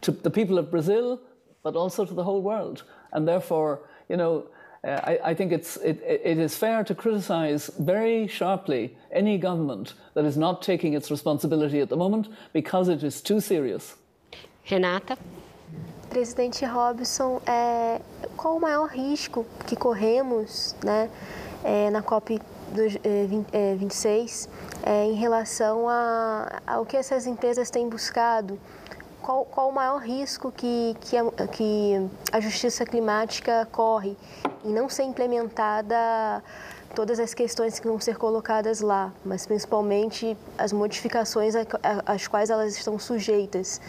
to 0.02 0.12
the 0.12 0.30
people 0.30 0.58
of 0.58 0.70
Brazil, 0.70 1.20
but 1.62 1.76
also 1.76 2.04
to 2.04 2.14
the 2.14 2.24
whole 2.24 2.42
world. 2.42 2.84
And 3.12 3.26
therefore, 3.26 3.80
you 4.08 4.16
know, 4.16 4.46
uh, 4.82 5.00
I, 5.04 5.18
I, 5.24 5.34
think 5.34 5.52
it's, 5.52 5.76
it, 5.78 6.02
it 6.02 6.38
is 6.38 6.56
fair 6.56 6.84
to 6.84 6.94
criticize 6.94 7.70
very 7.78 8.26
sharply 8.26 8.96
any 9.12 9.36
government 9.36 9.92
that 10.14 10.24
is 10.24 10.38
not 10.38 10.62
taking 10.62 10.94
its 10.94 11.10
responsibility 11.10 11.80
at 11.80 11.90
the 11.90 11.96
moment 11.96 12.28
because 12.54 12.88
it 12.88 13.02
is 13.02 13.20
too 13.20 13.40
serious. 13.40 13.96
Renata? 14.70 15.18
Presidente 16.10 16.64
Robson, 16.64 17.40
é, 17.46 18.00
qual 18.36 18.56
o 18.56 18.60
maior 18.60 18.88
risco 18.88 19.46
que 19.64 19.76
corremos 19.76 20.74
né, 20.84 21.08
é, 21.62 21.88
na 21.88 22.02
COP 22.02 22.42
26 23.78 24.48
é, 24.82 24.90
é, 24.90 25.04
em 25.04 25.14
relação 25.14 25.88
a, 25.88 26.60
ao 26.66 26.84
que 26.84 26.96
essas 26.96 27.28
empresas 27.28 27.70
têm 27.70 27.88
buscado? 27.88 28.58
Qual, 29.22 29.44
qual 29.44 29.68
o 29.68 29.72
maior 29.72 29.98
risco 29.98 30.50
que, 30.50 30.96
que, 31.00 31.16
a, 31.16 31.30
que 31.46 32.10
a 32.32 32.40
justiça 32.40 32.84
climática 32.84 33.68
corre 33.70 34.16
em 34.64 34.72
não 34.72 34.88
ser 34.88 35.04
implementada 35.04 36.42
todas 36.92 37.20
as 37.20 37.32
questões 37.32 37.78
que 37.78 37.86
vão 37.86 38.00
ser 38.00 38.16
colocadas 38.16 38.80
lá, 38.80 39.12
mas 39.24 39.46
principalmente 39.46 40.36
as 40.58 40.72
modificações 40.72 41.54
às 42.04 42.26
quais 42.26 42.50
elas 42.50 42.76
estão 42.76 42.98
sujeitas. 42.98 43.80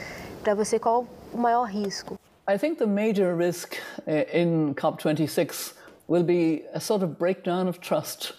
Para 0.44 0.54
você, 0.54 0.78
qual 0.78 1.08
o 1.34 1.38
maior 1.38 1.68
risco? 1.68 2.18
I 2.48 2.58
think 2.58 2.80
the 2.80 2.88
major 2.88 3.36
risk 3.36 3.78
uh, 4.08 4.12
in 4.12 4.76
COP26 4.76 5.74
will 6.08 6.24
be 6.24 6.64
a 6.74 6.82
sort 6.82 7.04
of 7.04 7.18
breakdown 7.18 7.68
of 7.68 7.80
trust 7.80 8.34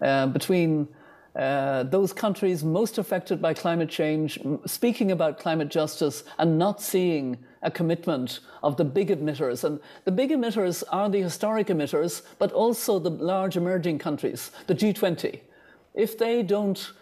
uh, 0.00 0.26
between 0.26 0.88
uh, 1.34 1.82
those 1.82 2.12
countries 2.12 2.64
most 2.64 2.96
affected 2.98 3.42
by 3.42 3.52
climate 3.52 3.90
change 3.90 4.38
speaking 4.64 5.10
about 5.10 5.38
climate 5.38 5.68
justice 5.68 6.24
and 6.38 6.58
not 6.58 6.80
seeing 6.80 7.36
a 7.62 7.70
commitment 7.70 8.40
of 8.62 8.76
the 8.76 8.84
big 8.84 9.08
emitters. 9.08 9.64
And 9.64 9.80
the 10.04 10.12
big 10.12 10.30
emitters 10.30 10.82
are 10.90 11.10
the 11.10 11.20
historic 11.20 11.66
emitters, 11.66 12.22
but 12.38 12.52
also 12.52 12.98
the 12.98 13.10
large 13.10 13.56
emerging 13.56 13.98
countries, 13.98 14.50
the 14.66 14.74
G20. 14.74 15.40
If 15.94 16.16
they 16.16 16.42
don't, 16.42 16.92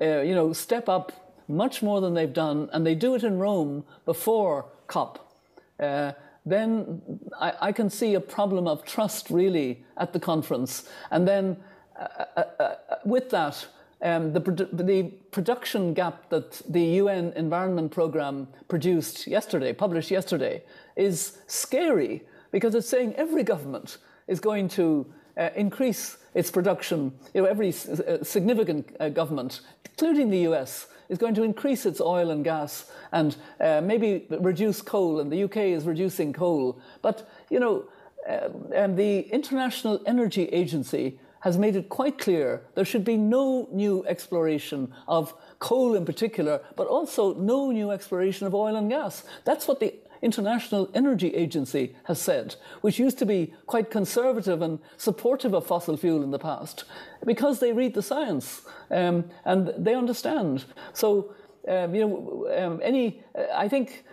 uh, 0.00 0.20
you 0.20 0.34
know, 0.34 0.52
step 0.52 0.88
up 0.88 1.12
much 1.48 1.82
more 1.82 2.00
than 2.00 2.14
they've 2.14 2.32
done, 2.32 2.70
and 2.72 2.86
they 2.86 2.94
do 2.94 3.14
it 3.14 3.22
in 3.22 3.38
Rome 3.38 3.84
before 4.06 4.66
COP, 4.86 5.32
uh, 5.80 6.12
then 6.46 7.02
I, 7.40 7.52
I, 7.60 7.72
can 7.72 7.88
see 7.88 8.14
a 8.14 8.20
problem 8.20 8.66
of 8.68 8.84
trust 8.84 9.30
really 9.30 9.82
at 9.96 10.12
the 10.12 10.20
conference. 10.20 10.88
And 11.10 11.26
then 11.26 11.56
uh, 11.98 12.24
uh, 12.36 12.40
uh 12.60 12.74
with 13.04 13.30
that, 13.30 13.66
um, 14.02 14.32
the, 14.32 14.40
the, 14.72 15.10
production 15.30 15.94
gap 15.94 16.28
that 16.28 16.60
the 16.68 16.82
UN 17.00 17.32
Environment 17.34 17.90
Programme 17.90 18.46
produced 18.68 19.26
yesterday, 19.26 19.72
published 19.72 20.10
yesterday, 20.10 20.62
is 20.94 21.38
scary 21.46 22.22
because 22.52 22.74
it's 22.74 22.88
saying 22.88 23.14
every 23.14 23.42
government 23.42 23.98
is 24.28 24.38
going 24.38 24.68
to 24.68 25.06
uh, 25.36 25.48
increase 25.56 26.18
its 26.34 26.50
production. 26.50 27.12
You 27.32 27.42
know, 27.42 27.48
every 27.48 27.70
uh, 27.70 28.22
significant 28.22 28.94
uh, 29.00 29.08
government, 29.08 29.62
including 29.86 30.30
the 30.30 30.40
US, 30.50 30.86
is 31.08 31.18
going 31.18 31.34
to 31.34 31.42
increase 31.42 31.86
its 31.86 32.00
oil 32.00 32.30
and 32.30 32.44
gas 32.44 32.90
and 33.12 33.36
uh, 33.60 33.80
maybe 33.82 34.26
reduce 34.30 34.82
coal, 34.82 35.20
and 35.20 35.30
the 35.30 35.44
UK 35.44 35.56
is 35.56 35.84
reducing 35.84 36.32
coal. 36.32 36.78
But, 37.02 37.28
you 37.50 37.60
know, 37.60 37.84
uh, 38.28 38.48
and 38.74 38.96
the 38.96 39.20
International 39.20 40.00
Energy 40.06 40.44
Agency 40.44 41.18
has 41.40 41.58
made 41.58 41.76
it 41.76 41.90
quite 41.90 42.18
clear 42.18 42.62
there 42.74 42.86
should 42.86 43.04
be 43.04 43.18
no 43.18 43.68
new 43.70 44.02
exploration 44.06 44.90
of 45.06 45.34
coal 45.58 45.94
in 45.94 46.06
particular, 46.06 46.58
but 46.74 46.86
also 46.86 47.34
no 47.34 47.70
new 47.70 47.90
exploration 47.90 48.46
of 48.46 48.54
oil 48.54 48.76
and 48.76 48.88
gas. 48.88 49.24
That's 49.44 49.68
what 49.68 49.78
the 49.78 49.92
International 50.24 50.88
Energy 50.94 51.34
Agency 51.34 51.94
has 52.04 52.20
said, 52.20 52.56
which 52.80 52.98
used 52.98 53.18
to 53.18 53.26
be 53.26 53.52
quite 53.66 53.90
conservative 53.90 54.62
and 54.62 54.78
supportive 54.96 55.52
of 55.52 55.66
fossil 55.66 55.96
fuel 55.98 56.22
in 56.22 56.30
the 56.30 56.38
past, 56.38 56.84
because 57.26 57.60
they 57.60 57.72
read 57.72 57.92
the 57.92 58.02
science 58.02 58.62
um, 58.90 59.24
and 59.44 59.72
they 59.76 59.94
understand. 59.94 60.64
So, 60.94 61.34
um, 61.68 61.94
you 61.94 62.08
know, 62.08 62.48
um, 62.56 62.80
any, 62.82 63.22
I 63.54 63.68
think, 63.68 64.04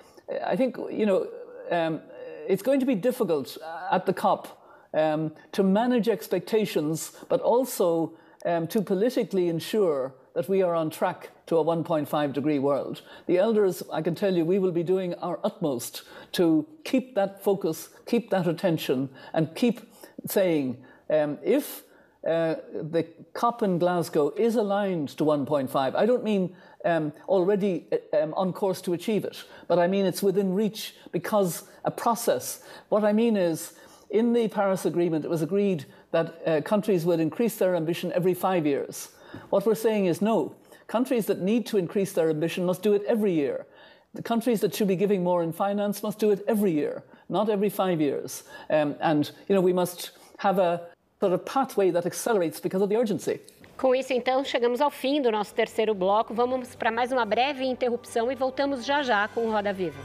I 0.46 0.56
think, 0.58 0.76
you 0.92 1.06
know, 1.06 1.28
um, 1.72 2.02
it's 2.48 2.62
going 2.62 2.82
to 2.82 2.86
be 2.86 2.96
difficult 2.96 3.58
at 3.90 4.06
the 4.06 4.14
COP 4.14 4.48
um, 4.94 5.32
to 5.54 5.64
manage 5.64 6.10
expectations, 6.10 7.14
but 7.30 7.40
also 7.40 8.14
to 8.44 8.82
politically 8.82 9.48
ensure 9.48 10.16
that 10.34 10.48
we 10.48 10.62
are 10.62 10.76
on 10.76 10.90
track 10.90 11.30
to 11.48 11.58
a 11.58 11.64
1.5 11.64 12.34
degree 12.34 12.60
world. 12.60 13.02
The 13.28 13.38
elders, 13.38 13.84
I 13.92 14.02
can 14.02 14.16
tell 14.16 14.36
you, 14.36 14.46
we 14.46 14.60
will 14.60 14.72
be 14.72 14.84
doing 14.84 15.14
our 15.16 15.40
utmost 15.44 16.04
to 16.34 16.66
keep 16.84 17.16
that 17.16 17.44
focus, 17.44 17.90
keep 18.06 18.30
that 18.30 18.48
attention, 18.48 19.10
and 19.34 19.54
keep 19.56 19.82
saying 20.28 20.78
um, 21.10 21.38
if 21.44 21.84
uh, 22.26 22.56
the 22.74 23.08
COP 23.34 23.64
in 23.64 23.80
Glasgow 23.80 24.32
is 24.38 24.56
aligned 24.56 25.10
to 25.10 25.24
1.5, 25.24 25.96
I 25.96 26.06
don't 26.06 26.24
mean 26.24 26.56
um, 26.86 27.14
already 27.28 27.88
um, 28.14 28.34
on 28.36 28.54
course 28.54 28.82
to 28.82 28.94
achieve 28.94 29.26
it, 29.26 29.44
but 29.68 29.80
I 29.80 29.88
mean 29.88 30.06
it's 30.06 30.24
within 30.24 30.54
reach 30.54 30.96
because 31.12 31.64
a 31.84 31.92
process. 31.92 32.64
What 32.90 33.04
I 33.04 33.14
mean 33.14 33.36
is 33.36 33.74
in 34.10 34.34
the 34.34 34.48
Paris 34.48 34.86
Agreement, 34.86 35.26
it 35.26 35.30
was 35.30 35.42
agreed 35.42 35.86
that 36.12 36.42
uh, 36.46 36.62
countries 36.62 37.06
would 37.06 37.20
increase 37.20 37.56
their 37.56 37.76
ambition 37.76 38.12
every 38.14 38.34
five 38.34 38.66
years. 38.66 39.10
What 39.50 39.66
we're 39.66 39.76
saying 39.76 40.06
is 40.06 40.22
no. 40.22 40.56
Countries 40.88 41.26
that 41.28 41.42
need 41.42 41.66
to 41.68 41.78
increase 41.78 42.14
their 42.14 42.30
ambition 42.30 42.66
must 42.66 42.82
do 42.82 42.94
it 42.94 43.04
every 43.08 43.34
year. 43.34 43.66
The 44.14 44.22
countries 44.22 44.60
that 44.62 44.76
should 44.76 44.88
be 44.90 44.98
giving 44.98 45.24
more 45.24 45.42
in 45.42 45.54
finance 45.54 46.04
must 46.04 46.20
do 46.20 46.32
it 46.32 46.44
every 46.48 46.72
year, 46.72 47.04
not 47.30 47.50
every 47.50 47.70
five 47.70 48.02
years. 48.02 48.44
Um, 48.70 48.96
and, 49.00 49.32
you 49.48 49.56
know, 49.56 49.62
we 49.62 49.72
must 49.72 50.12
have 50.38 50.60
a 50.60 50.82
sort 51.22 51.32
of 51.32 51.46
pathway 51.46 51.92
that 51.92 52.06
accelerates 52.06 52.60
because 52.60 52.82
of 52.82 52.90
the 52.90 52.98
urgency. 52.98 53.40
Com 53.78 53.96
isso, 53.96 54.14
então, 54.14 54.44
chegamos 54.44 54.82
ao 54.82 54.92
fim 54.92 55.22
do 55.22 55.32
nosso 55.32 55.56
terceiro 55.56 55.96
bloco. 55.96 56.34
Vamos 56.34 56.76
para 56.76 56.92
mais 56.92 57.12
uma 57.12 57.26
breve 57.26 57.64
interrupção 57.64 58.32
e 58.32 58.36
voltamos 58.36 58.86
já 58.86 59.02
já 59.02 59.28
com 59.30 59.48
o 59.48 59.52
Roda 59.52 59.72
Viva. 59.74 60.00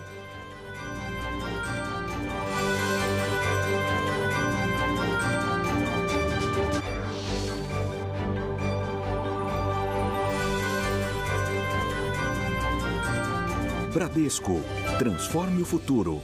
Bradesco. 13.96 14.60
Transforme 14.98 15.62
o 15.62 15.64
futuro. 15.64 16.20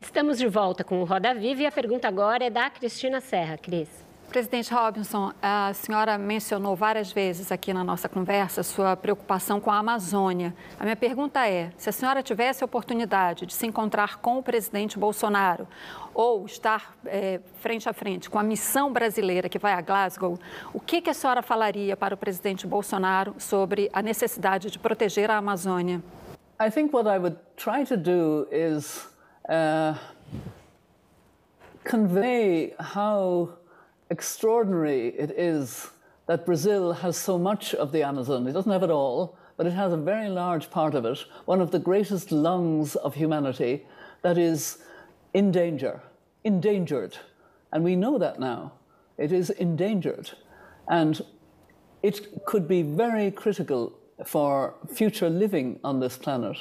Estamos 0.00 0.38
de 0.38 0.48
volta 0.48 0.82
com 0.82 1.00
o 1.00 1.04
Roda 1.04 1.32
Viva 1.32 1.62
e 1.62 1.66
a 1.66 1.70
pergunta 1.70 2.08
agora 2.08 2.46
é 2.46 2.50
da 2.50 2.68
Cristina 2.68 3.20
Serra. 3.20 3.56
Cris. 3.56 4.07
Presidente 4.28 4.74
Robinson, 4.74 5.32
a 5.40 5.72
senhora 5.72 6.18
mencionou 6.18 6.76
várias 6.76 7.10
vezes 7.10 7.50
aqui 7.50 7.72
na 7.72 7.82
nossa 7.82 8.10
conversa 8.10 8.62
sua 8.62 8.94
preocupação 8.94 9.58
com 9.58 9.70
a 9.70 9.78
Amazônia. 9.78 10.54
A 10.78 10.84
minha 10.84 10.96
pergunta 10.96 11.48
é: 11.48 11.72
se 11.78 11.88
a 11.88 11.92
senhora 11.92 12.22
tivesse 12.22 12.62
a 12.62 12.66
oportunidade 12.66 13.46
de 13.46 13.54
se 13.54 13.66
encontrar 13.66 14.18
com 14.18 14.36
o 14.38 14.42
presidente 14.42 14.98
Bolsonaro 14.98 15.66
ou 16.12 16.44
estar 16.44 16.94
é, 17.06 17.40
frente 17.54 17.88
a 17.88 17.94
frente 17.94 18.28
com 18.28 18.38
a 18.38 18.42
missão 18.42 18.92
brasileira 18.92 19.48
que 19.48 19.58
vai 19.58 19.72
a 19.72 19.80
Glasgow, 19.80 20.38
o 20.74 20.80
que, 20.80 21.00
que 21.00 21.08
a 21.08 21.14
senhora 21.14 21.40
falaria 21.40 21.96
para 21.96 22.14
o 22.14 22.18
presidente 22.18 22.66
Bolsonaro 22.66 23.34
sobre 23.38 23.88
a 23.94 24.02
necessidade 24.02 24.70
de 24.70 24.78
proteger 24.78 25.30
a 25.30 25.38
Amazônia? 25.38 26.02
I 26.60 26.70
think 26.70 26.94
what 26.94 27.08
I 27.08 27.18
would 27.18 27.38
try 27.56 27.82
to 27.86 27.96
do 27.96 28.46
is 28.52 29.08
uh, 29.48 29.96
convey 31.82 32.74
how 32.78 33.57
extraordinary 34.10 35.08
it 35.08 35.30
is 35.30 35.90
that 36.26 36.46
Brazil 36.46 36.92
has 36.92 37.16
so 37.16 37.38
much 37.38 37.74
of 37.74 37.92
the 37.92 38.02
Amazon. 38.02 38.46
It 38.46 38.52
doesn't 38.52 38.70
have 38.70 38.82
it 38.82 38.90
all, 38.90 39.36
but 39.56 39.66
it 39.66 39.72
has 39.72 39.92
a 39.92 39.96
very 39.96 40.28
large 40.28 40.70
part 40.70 40.94
of 40.94 41.04
it, 41.04 41.18
one 41.46 41.60
of 41.60 41.70
the 41.70 41.78
greatest 41.78 42.30
lungs 42.30 42.96
of 42.96 43.14
humanity 43.14 43.86
that 44.22 44.38
is 44.38 44.78
in 45.34 45.50
danger, 45.50 46.00
endangered. 46.44 47.16
And 47.72 47.84
we 47.84 47.96
know 47.96 48.18
that 48.18 48.38
now. 48.38 48.72
It 49.16 49.32
is 49.32 49.50
endangered. 49.50 50.30
And 50.86 51.20
it 52.02 52.44
could 52.46 52.68
be 52.68 52.82
very 52.82 53.30
critical 53.30 53.98
for 54.24 54.74
future 54.92 55.28
living 55.28 55.80
on 55.82 56.00
this 56.00 56.16
planet. 56.16 56.56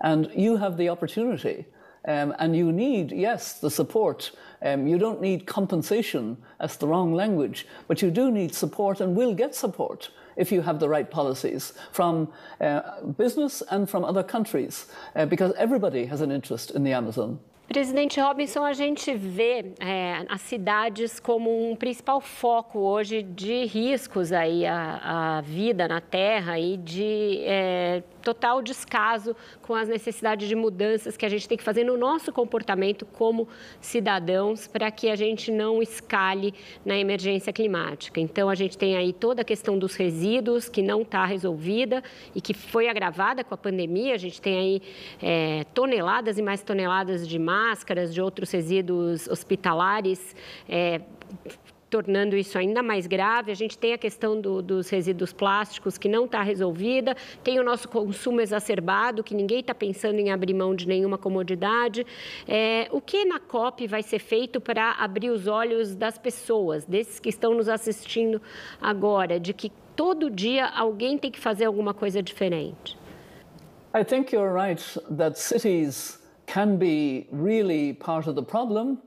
And 0.00 0.30
you 0.34 0.56
have 0.56 0.76
the 0.76 0.88
opportunity 0.88 1.66
um, 2.06 2.34
and 2.38 2.56
you 2.56 2.72
need, 2.72 3.12
yes, 3.12 3.60
the 3.60 3.70
support. 3.70 4.30
Um, 4.62 4.86
you 4.86 4.98
don't 4.98 5.20
need 5.20 5.46
compensation, 5.46 6.36
that's 6.58 6.76
the 6.76 6.88
wrong 6.88 7.14
language, 7.14 7.66
but 7.86 8.02
you 8.02 8.10
do 8.10 8.30
need 8.30 8.54
support 8.54 9.00
and 9.00 9.16
will 9.16 9.34
get 9.34 9.54
support 9.54 10.10
if 10.36 10.52
you 10.52 10.62
have 10.62 10.80
the 10.80 10.88
right 10.88 11.10
policies 11.10 11.74
from 11.92 12.28
uh, 12.60 13.02
business 13.16 13.62
and 13.70 13.88
from 13.88 14.04
other 14.04 14.22
countries, 14.22 14.86
uh, 15.16 15.26
because 15.26 15.52
everybody 15.56 16.06
has 16.06 16.20
an 16.20 16.30
interest 16.30 16.70
in 16.70 16.84
the 16.84 16.92
Amazon. 16.92 17.38
Presidente 17.68 18.18
Robinson, 18.18 18.64
a 18.64 18.72
gente 18.72 19.14
vê 19.14 19.74
é, 19.78 20.24
as 20.26 20.40
cidades 20.40 21.20
como 21.20 21.70
um 21.70 21.76
principal 21.76 22.18
foco 22.18 22.78
hoje 22.78 23.22
de 23.22 23.66
riscos 23.66 24.32
aí 24.32 24.64
à, 24.64 25.36
à 25.36 25.40
vida 25.42 25.86
na 25.86 26.00
Terra 26.00 26.58
e 26.58 26.78
de 26.78 27.40
é, 27.44 28.02
total 28.22 28.62
descaso 28.62 29.36
com 29.62 29.74
as 29.74 29.86
necessidades 29.86 30.48
de 30.48 30.54
mudanças 30.54 31.16
que 31.16 31.26
a 31.26 31.28
gente 31.28 31.48
tem 31.48 31.58
que 31.58 31.64
fazer 31.64 31.84
no 31.84 31.96
nosso 31.96 32.32
comportamento 32.32 33.04
como 33.04 33.46
cidadãos 33.80 34.66
para 34.66 34.90
que 34.90 35.10
a 35.10 35.16
gente 35.16 35.50
não 35.50 35.82
escale 35.82 36.54
na 36.86 36.98
emergência 36.98 37.52
climática. 37.52 38.18
Então, 38.18 38.48
a 38.48 38.54
gente 38.54 38.76
tem 38.76 38.96
aí 38.96 39.12
toda 39.12 39.42
a 39.42 39.44
questão 39.44 39.78
dos 39.78 39.94
resíduos 39.94 40.68
que 40.70 40.82
não 40.82 41.02
está 41.02 41.24
resolvida 41.24 42.02
e 42.34 42.40
que 42.40 42.54
foi 42.54 42.88
agravada 42.88 43.44
com 43.44 43.54
a 43.54 43.58
pandemia. 43.58 44.14
A 44.14 44.18
gente 44.18 44.40
tem 44.40 44.58
aí 44.58 44.82
é, 45.22 45.64
toneladas 45.74 46.38
e 46.38 46.42
mais 46.42 46.62
toneladas 46.62 47.26
de 47.28 47.38
máscaras, 47.58 48.14
de 48.14 48.20
outros 48.20 48.50
resíduos 48.50 49.26
hospitalares. 49.28 50.34
É, 50.68 51.00
tornando 51.90 52.36
isso 52.36 52.58
ainda 52.58 52.82
mais 52.82 53.06
grave. 53.06 53.50
A 53.50 53.54
gente 53.54 53.76
tem 53.78 53.92
a 53.92 53.98
questão 53.98 54.40
do, 54.40 54.60
dos 54.62 54.88
resíduos 54.90 55.32
plásticos 55.32 55.96
que 55.96 56.08
não 56.08 56.24
está 56.26 56.42
resolvida, 56.42 57.16
tem 57.42 57.58
o 57.58 57.64
nosso 57.64 57.88
consumo 57.88 58.40
exacerbado, 58.40 59.24
que 59.24 59.34
ninguém 59.34 59.60
está 59.60 59.74
pensando 59.74 60.18
em 60.18 60.30
abrir 60.30 60.54
mão 60.54 60.74
de 60.74 60.86
nenhuma 60.86 61.18
comodidade. 61.18 62.06
É, 62.46 62.88
o 62.90 63.00
que 63.00 63.24
na 63.24 63.40
COP 63.40 63.86
vai 63.86 64.02
ser 64.02 64.18
feito 64.18 64.60
para 64.60 64.92
abrir 64.92 65.30
os 65.30 65.46
olhos 65.46 65.94
das 65.94 66.18
pessoas, 66.18 66.84
desses 66.84 67.18
que 67.18 67.30
estão 67.30 67.54
nos 67.54 67.68
assistindo 67.68 68.40
agora, 68.80 69.40
de 69.40 69.52
que 69.52 69.72
todo 69.96 70.30
dia 70.30 70.66
alguém 70.66 71.16
tem 71.16 71.30
que 71.30 71.40
fazer 71.40 71.64
alguma 71.64 71.94
coisa 71.94 72.22
diferente? 72.22 72.98
I 73.94 74.04
think 74.04 74.34
you're 74.34 74.52
right 74.52 74.82
that 75.16 75.38
cities 75.38 76.17
can 76.48 76.78
be 76.78 77.28
really 77.30 77.92
part 77.92 78.26
of 78.26 78.34
the 78.34 78.42
problem, 78.42 78.98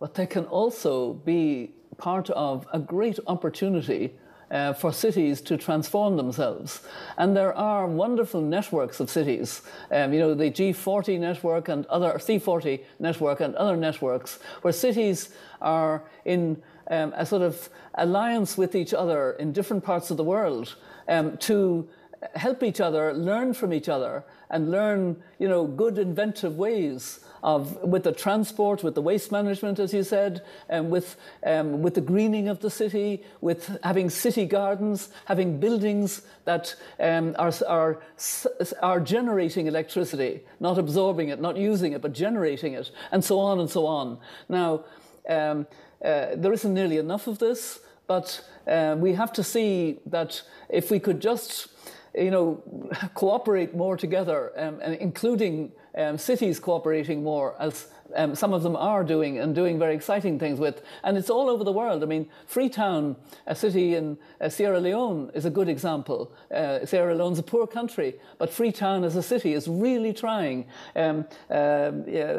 but 0.00 0.14
they 0.14 0.26
can 0.26 0.44
also 0.46 1.14
be 1.14 1.70
part 1.96 2.28
of 2.30 2.66
a 2.72 2.78
great 2.78 3.18
opportunity 3.26 4.12
uh, 4.50 4.72
for 4.72 4.92
cities 4.92 5.40
to 5.40 5.56
transform 5.56 6.16
themselves. 6.16 6.82
And 7.16 7.36
there 7.36 7.54
are 7.54 7.86
wonderful 7.86 8.40
networks 8.40 8.98
of 8.98 9.10
cities, 9.10 9.62
um, 9.90 10.12
you 10.12 10.18
know, 10.18 10.34
the 10.34 10.50
G40 10.50 11.20
network 11.20 11.68
and 11.68 11.86
other, 11.86 12.12
C40 12.14 12.80
network 12.98 13.40
and 13.40 13.54
other 13.54 13.76
networks, 13.76 14.38
where 14.62 14.72
cities 14.72 15.30
are 15.60 16.02
in 16.24 16.60
um, 16.90 17.12
a 17.16 17.24
sort 17.24 17.42
of 17.42 17.68
alliance 17.94 18.56
with 18.58 18.74
each 18.74 18.92
other 18.92 19.32
in 19.32 19.52
different 19.52 19.84
parts 19.84 20.10
of 20.10 20.16
the 20.16 20.24
world 20.24 20.76
um, 21.08 21.36
to 21.38 21.88
help 22.34 22.62
each 22.62 22.80
other, 22.80 23.12
learn 23.14 23.54
from 23.54 23.72
each 23.72 23.88
other, 23.88 24.24
and 24.50 24.70
learn, 24.70 25.22
you 25.38 25.48
know, 25.48 25.66
good 25.66 25.98
inventive 25.98 26.56
ways 26.56 27.20
of 27.42 27.76
with 27.82 28.02
the 28.02 28.12
transport, 28.12 28.82
with 28.82 28.94
the 28.94 29.02
waste 29.02 29.30
management, 29.30 29.78
as 29.78 29.94
you 29.94 30.02
said, 30.02 30.42
and 30.68 30.90
with 30.90 31.16
um, 31.44 31.82
with 31.82 31.94
the 31.94 32.00
greening 32.00 32.48
of 32.48 32.60
the 32.60 32.70
city, 32.70 33.22
with 33.40 33.78
having 33.82 34.10
city 34.10 34.46
gardens, 34.46 35.10
having 35.26 35.60
buildings 35.60 36.22
that 36.44 36.74
um, 36.98 37.36
are, 37.38 37.52
are 37.68 38.00
are 38.82 39.00
generating 39.00 39.66
electricity, 39.66 40.40
not 40.60 40.78
absorbing 40.78 41.28
it, 41.28 41.40
not 41.40 41.56
using 41.56 41.92
it, 41.92 42.02
but 42.02 42.12
generating 42.12 42.72
it, 42.72 42.90
and 43.12 43.24
so 43.24 43.38
on 43.38 43.60
and 43.60 43.70
so 43.70 43.86
on. 43.86 44.18
Now, 44.48 44.84
um, 45.28 45.66
uh, 46.04 46.34
there 46.34 46.52
isn't 46.52 46.74
nearly 46.74 46.96
enough 46.96 47.26
of 47.26 47.38
this, 47.38 47.80
but 48.06 48.44
uh, 48.66 48.96
we 48.98 49.14
have 49.14 49.32
to 49.34 49.44
see 49.44 49.98
that 50.06 50.42
if 50.68 50.90
we 50.90 50.98
could 50.98 51.20
just 51.20 51.68
you 52.14 52.30
know, 52.30 52.62
cooperate 53.14 53.74
more 53.74 53.96
together, 53.96 54.52
um, 54.56 54.80
including 54.80 55.72
um, 55.96 56.18
cities 56.18 56.60
cooperating 56.60 57.22
more, 57.22 57.54
as 57.60 57.88
um, 58.16 58.34
some 58.34 58.52
of 58.52 58.62
them 58.62 58.76
are 58.76 59.04
doing 59.04 59.38
and 59.38 59.54
doing 59.54 59.78
very 59.78 59.94
exciting 59.94 60.38
things 60.38 60.58
with. 60.58 60.82
And 61.04 61.16
it's 61.16 61.30
all 61.30 61.48
over 61.48 61.64
the 61.64 61.72
world. 61.72 62.02
I 62.02 62.06
mean, 62.06 62.28
Freetown, 62.46 63.16
a 63.46 63.54
city 63.54 63.94
in 63.94 64.16
uh, 64.40 64.48
Sierra 64.48 64.80
Leone, 64.80 65.30
is 65.34 65.44
a 65.44 65.50
good 65.50 65.68
example. 65.68 66.32
Uh, 66.50 66.86
Sierra 66.86 67.14
Leone's 67.14 67.38
a 67.38 67.42
poor 67.42 67.66
country, 67.66 68.14
but 68.38 68.50
Freetown 68.50 69.04
as 69.04 69.16
a 69.16 69.22
city 69.22 69.52
is 69.52 69.68
really 69.68 70.12
trying. 70.12 70.66
Um, 70.96 71.26
uh, 71.50 71.92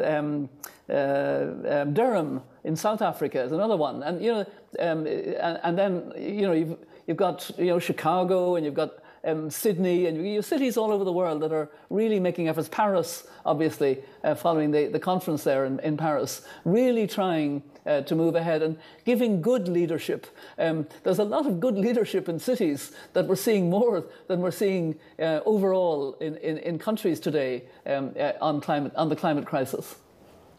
um, 0.04 0.48
uh, 0.88 1.46
um, 1.68 1.94
Durban 1.94 2.42
in 2.64 2.74
South 2.74 3.00
Africa 3.00 3.40
is 3.40 3.52
another 3.52 3.76
one. 3.76 4.02
And, 4.02 4.22
you 4.22 4.32
know, 4.32 4.46
um, 4.80 5.06
and, 5.06 5.60
and 5.62 5.78
then, 5.78 6.12
you 6.16 6.42
know, 6.42 6.52
you've, 6.52 6.76
you've 7.06 7.16
got, 7.16 7.48
you 7.58 7.66
know, 7.66 7.78
Chicago 7.78 8.56
and 8.56 8.64
you've 8.64 8.74
got 8.74 8.94
um, 9.24 9.50
Sydney, 9.50 10.06
and 10.06 10.26
you 10.26 10.36
have 10.36 10.44
cities 10.44 10.76
all 10.76 10.92
over 10.92 11.04
the 11.04 11.12
world 11.12 11.42
that 11.42 11.52
are 11.52 11.70
really 11.90 12.20
making 12.20 12.48
efforts. 12.48 12.68
Paris, 12.68 13.26
obviously, 13.44 14.02
uh, 14.24 14.34
following 14.34 14.70
the, 14.70 14.86
the 14.86 14.98
conference 14.98 15.44
there 15.44 15.64
in, 15.64 15.78
in 15.80 15.96
Paris, 15.96 16.42
really 16.64 17.06
trying 17.06 17.62
uh, 17.86 18.00
to 18.02 18.14
move 18.14 18.34
ahead 18.34 18.62
and 18.62 18.78
giving 19.04 19.42
good 19.42 19.68
leadership. 19.68 20.26
Um, 20.58 20.86
there's 21.02 21.18
a 21.18 21.24
lot 21.24 21.46
of 21.46 21.60
good 21.60 21.76
leadership 21.76 22.28
in 22.28 22.38
cities 22.38 22.92
that 23.12 23.26
we're 23.26 23.36
seeing 23.36 23.70
more 23.70 24.04
than 24.28 24.40
we're 24.40 24.50
seeing 24.50 24.98
uh, 25.18 25.40
overall 25.44 26.14
in, 26.20 26.36
in, 26.36 26.58
in, 26.58 26.78
countries 26.78 27.20
today 27.20 27.64
um, 27.86 28.14
uh, 28.18 28.32
on, 28.40 28.60
climate, 28.60 28.92
on 28.96 29.08
the 29.08 29.16
climate 29.16 29.46
crisis. 29.46 29.96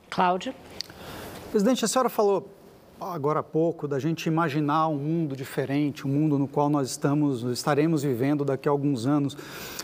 Cláudia? 0.10 0.54
Presidente, 1.52 1.84
a 1.84 1.88
senhora 1.88 2.10
falou 2.10 2.50
agora 3.10 3.40
há 3.40 3.44
pouco 3.44 3.88
da 3.88 3.98
gente 3.98 4.28
imaginar 4.28 4.88
um 4.88 4.96
mundo 4.96 5.36
diferente, 5.36 6.06
um 6.06 6.12
mundo 6.12 6.38
no 6.38 6.48
qual 6.48 6.70
nós 6.70 6.90
estamos, 6.90 7.42
estaremos 7.44 8.04
vivendo 8.04 8.46
daqui 8.46 8.70
a 8.70 8.72
alguns 8.72 9.08
anos. 9.08 9.36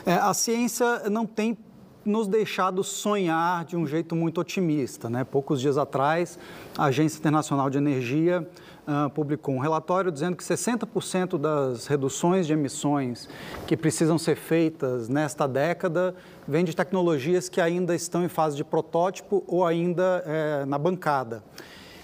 É, 0.05 0.13
a 0.13 0.33
ciência 0.33 1.09
não 1.09 1.25
tem 1.25 1.57
nos 2.05 2.27
deixado 2.27 2.83
sonhar 2.83 3.65
de 3.65 3.75
um 3.75 3.85
jeito 3.85 4.15
muito 4.15 4.39
otimista. 4.39 5.09
Né? 5.09 5.23
Poucos 5.23 5.59
dias 5.59 5.77
atrás, 5.77 6.37
a 6.77 6.85
Agência 6.85 7.17
Internacional 7.17 7.69
de 7.69 7.77
Energia 7.77 8.47
uh, 8.87 9.09
publicou 9.09 9.55
um 9.55 9.59
relatório 9.59 10.09
dizendo 10.09 10.37
que 10.37 10.43
60% 10.43 11.37
das 11.37 11.87
reduções 11.87 12.47
de 12.47 12.53
emissões 12.53 13.27
que 13.65 13.75
precisam 13.75 14.17
ser 14.17 14.37
feitas 14.37 15.09
nesta 15.09 15.47
década 15.47 16.15
vêm 16.47 16.63
de 16.63 16.73
tecnologias 16.73 17.49
que 17.49 17.59
ainda 17.59 17.93
estão 17.93 18.23
em 18.23 18.29
fase 18.29 18.55
de 18.55 18.63
protótipo 18.63 19.43
ou 19.45 19.65
ainda 19.65 20.23
é, 20.25 20.65
na 20.65 20.77
bancada. 20.77 21.43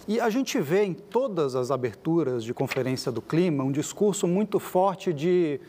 E 0.08 0.20
a 0.20 0.30
gente 0.30 0.60
vê 0.60 0.84
em 0.84 0.94
todas 0.94 1.56
as 1.56 1.72
aberturas 1.72 2.44
de 2.44 2.54
conferência 2.54 3.12
do 3.12 3.22
clima 3.22 3.64
um 3.64 3.72
discurso 3.72 4.28
muito 4.28 4.60
forte 4.60 5.14
de 5.14 5.62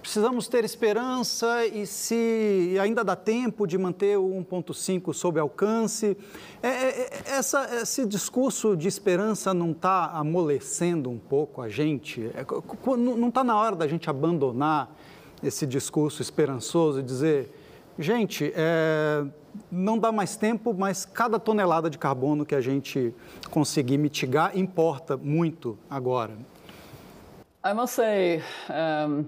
precisamos 0.00 0.46
ter 0.46 0.64
esperança 0.64 1.66
e 1.66 1.84
se 1.86 2.76
ainda 2.80 3.02
dá 3.02 3.16
tempo 3.16 3.66
de 3.66 3.76
manter 3.76 4.16
o 4.16 4.28
1.5 4.28 5.12
sob 5.12 5.40
alcance. 5.40 6.16
É, 6.62 6.68
é, 6.68 6.88
é, 6.88 7.22
essa, 7.26 7.68
esse 7.82 8.06
discurso 8.06 8.76
de 8.76 8.86
esperança 8.86 9.52
não 9.52 9.72
está 9.72 10.06
amolecendo 10.12 11.10
um 11.10 11.18
pouco 11.18 11.60
a 11.60 11.68
gente? 11.68 12.30
É, 12.34 12.46
não 12.96 13.28
está 13.28 13.42
na 13.42 13.56
hora 13.56 13.74
da 13.74 13.88
gente 13.88 14.08
abandonar 14.08 14.94
esse 15.42 15.66
discurso 15.66 16.22
esperançoso 16.22 17.00
e 17.00 17.02
dizer, 17.02 17.52
gente, 17.98 18.52
é, 18.54 19.24
não 19.70 19.98
dá 19.98 20.10
mais 20.12 20.36
tempo, 20.36 20.74
mas 20.74 21.04
cada 21.04 21.38
tonelada 21.38 21.88
de 21.90 21.98
carbono 21.98 22.44
que 22.44 22.54
a 22.54 22.60
gente 22.60 23.14
conseguir 23.50 23.98
mitigar 23.98 24.56
importa 24.56 25.16
muito 25.16 25.78
agora. 25.90 26.32
I 27.64 27.74
must 27.74 27.94
say, 27.94 28.42
um, 28.70 29.26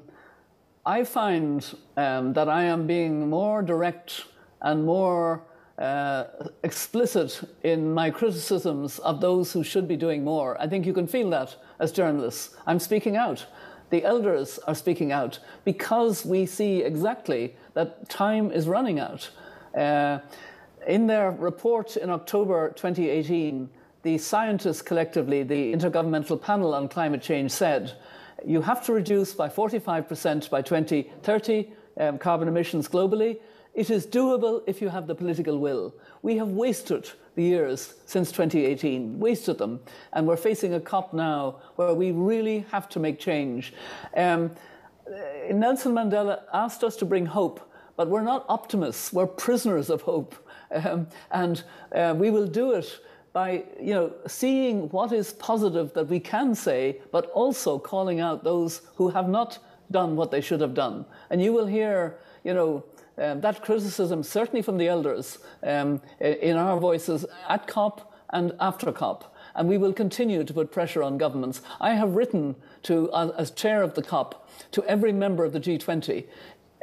I 0.87 1.05
find 1.05 1.63
um, 1.97 2.33
that 2.33 2.49
I 2.49 2.65
am 2.65 2.87
being 2.87 3.29
more 3.29 3.63
direct 3.63 4.27
and 4.63 4.85
more 4.85 5.43
uh, 5.79 6.25
explicit 6.63 7.43
in 7.65 7.93
my 7.93 8.11
criticisms 8.11 8.99
of 9.01 9.21
those 9.21 9.53
who 9.53 9.65
should 9.65 9.89
be 9.89 9.97
doing 9.97 10.23
more. 10.23 10.57
I 10.61 10.69
think 10.69 10.87
you 10.87 10.93
can 10.93 11.07
feel 11.07 11.31
that 11.31 11.57
as 11.79 11.91
journalists. 11.91 12.57
I'm 12.67 12.79
speaking 12.79 13.17
out. 13.17 13.47
The 13.91 14.05
elders 14.05 14.61
are 14.69 14.75
speaking 14.75 15.11
out 15.11 15.41
because 15.65 16.25
we 16.25 16.47
see 16.47 16.83
exactly 16.83 17.57
that 17.75 18.09
time 18.09 18.53
is 18.53 18.69
running 18.69 19.01
out. 19.01 19.31
Uh, 19.75 20.19
in 20.87 21.07
their 21.07 21.31
report 21.31 21.97
in 21.97 22.11
October 22.11 22.71
2018, 22.71 23.69
the 24.03 24.17
scientists 24.19 24.83
collectively, 24.83 25.43
the 25.43 25.73
Intergovernmental 25.73 26.41
Panel 26.41 26.75
on 26.75 26.89
Climate 26.89 27.21
Change, 27.21 27.51
said 27.51 27.93
you 28.45 28.63
have 28.63 28.85
to 28.87 28.93
reduce 28.93 29.35
by 29.35 29.49
45% 29.49 30.49
by 30.49 30.63
2030 30.63 31.69
um, 31.99 32.19
carbon 32.19 32.49
emissions 32.49 32.89
globally. 32.89 33.39
It 33.75 33.91
is 33.91 34.07
doable 34.07 34.63
if 34.67 34.81
you 34.81 34.89
have 34.89 35.07
the 35.07 35.15
political 35.15 35.59
will. 35.59 35.95
We 36.23 36.39
have 36.39 36.49
wasted 36.49 37.11
the 37.35 37.45
years 37.45 37.95
since 38.07 38.33
2018, 38.33 39.21
wasted 39.21 39.59
them, 39.59 39.81
and 40.13 40.27
we're 40.27 40.37
facing 40.37 40.75
a 40.75 40.81
COP 40.81 41.13
now 41.13 41.61
where 41.77 41.95
we 41.95 42.11
really 42.11 42.67
have 42.73 42.89
to 42.91 42.99
make 42.99 43.21
change. 43.21 43.73
Um, 44.17 44.51
Nelson 45.53 45.93
Mandela 45.93 46.43
asked 46.53 46.83
us 46.83 46.97
to 46.97 47.05
bring 47.05 47.27
hope 47.27 47.70
but 48.01 48.09
we're 48.09 48.23
not 48.23 48.47
optimists, 48.49 49.13
we're 49.13 49.27
prisoners 49.27 49.91
of 49.91 50.01
hope. 50.01 50.35
Um, 50.71 51.07
and 51.33 51.63
uh, 51.95 52.15
we 52.17 52.31
will 52.31 52.47
do 52.47 52.73
it 52.73 52.99
by 53.35 53.65
you 53.79 53.93
know, 53.93 54.15
seeing 54.27 54.89
what 54.89 55.13
is 55.13 55.35
positive 55.35 55.93
that 55.93 56.09
we 56.09 56.19
can 56.19 56.55
say, 56.55 57.03
but 57.13 57.27
also 57.33 57.79
calling 57.79 58.19
out 58.19 58.43
those 58.43 58.81
who 58.95 59.11
have 59.11 59.29
not 59.29 59.59
done 59.91 60.17
what 60.17 60.31
they 60.31 60.41
should 60.41 60.63
have 60.63 60.73
done. 60.73 61.05
And 61.29 61.43
you 61.43 61.53
will 61.53 61.67
hear, 61.67 62.17
you 62.43 62.55
know, 62.55 62.85
um, 63.19 63.43
that 63.43 63.61
criticism, 63.61 64.23
certainly 64.23 64.63
from 64.63 64.79
the 64.79 64.89
elders, 64.89 65.37
um, 65.63 66.01
in 66.21 66.57
our 66.57 66.81
voices 66.81 67.27
at 67.51 67.67
COP 67.67 68.15
and 68.31 68.55
after 68.61 68.93
COP. 68.93 69.37
And 69.55 69.69
we 69.69 69.77
will 69.77 69.93
continue 69.93 70.43
to 70.43 70.55
put 70.55 70.73
pressure 70.73 71.03
on 71.03 71.19
governments. 71.19 71.61
I 71.83 71.91
have 71.97 72.17
written 72.17 72.57
to, 72.85 73.11
uh, 73.11 73.35
as 73.37 73.51
chair 73.51 73.83
of 73.83 73.93
the 73.93 74.03
COP, 74.03 74.49
to 74.71 74.83
every 74.85 75.13
member 75.13 75.45
of 75.45 75.53
the 75.53 75.61
G20, 75.61 76.25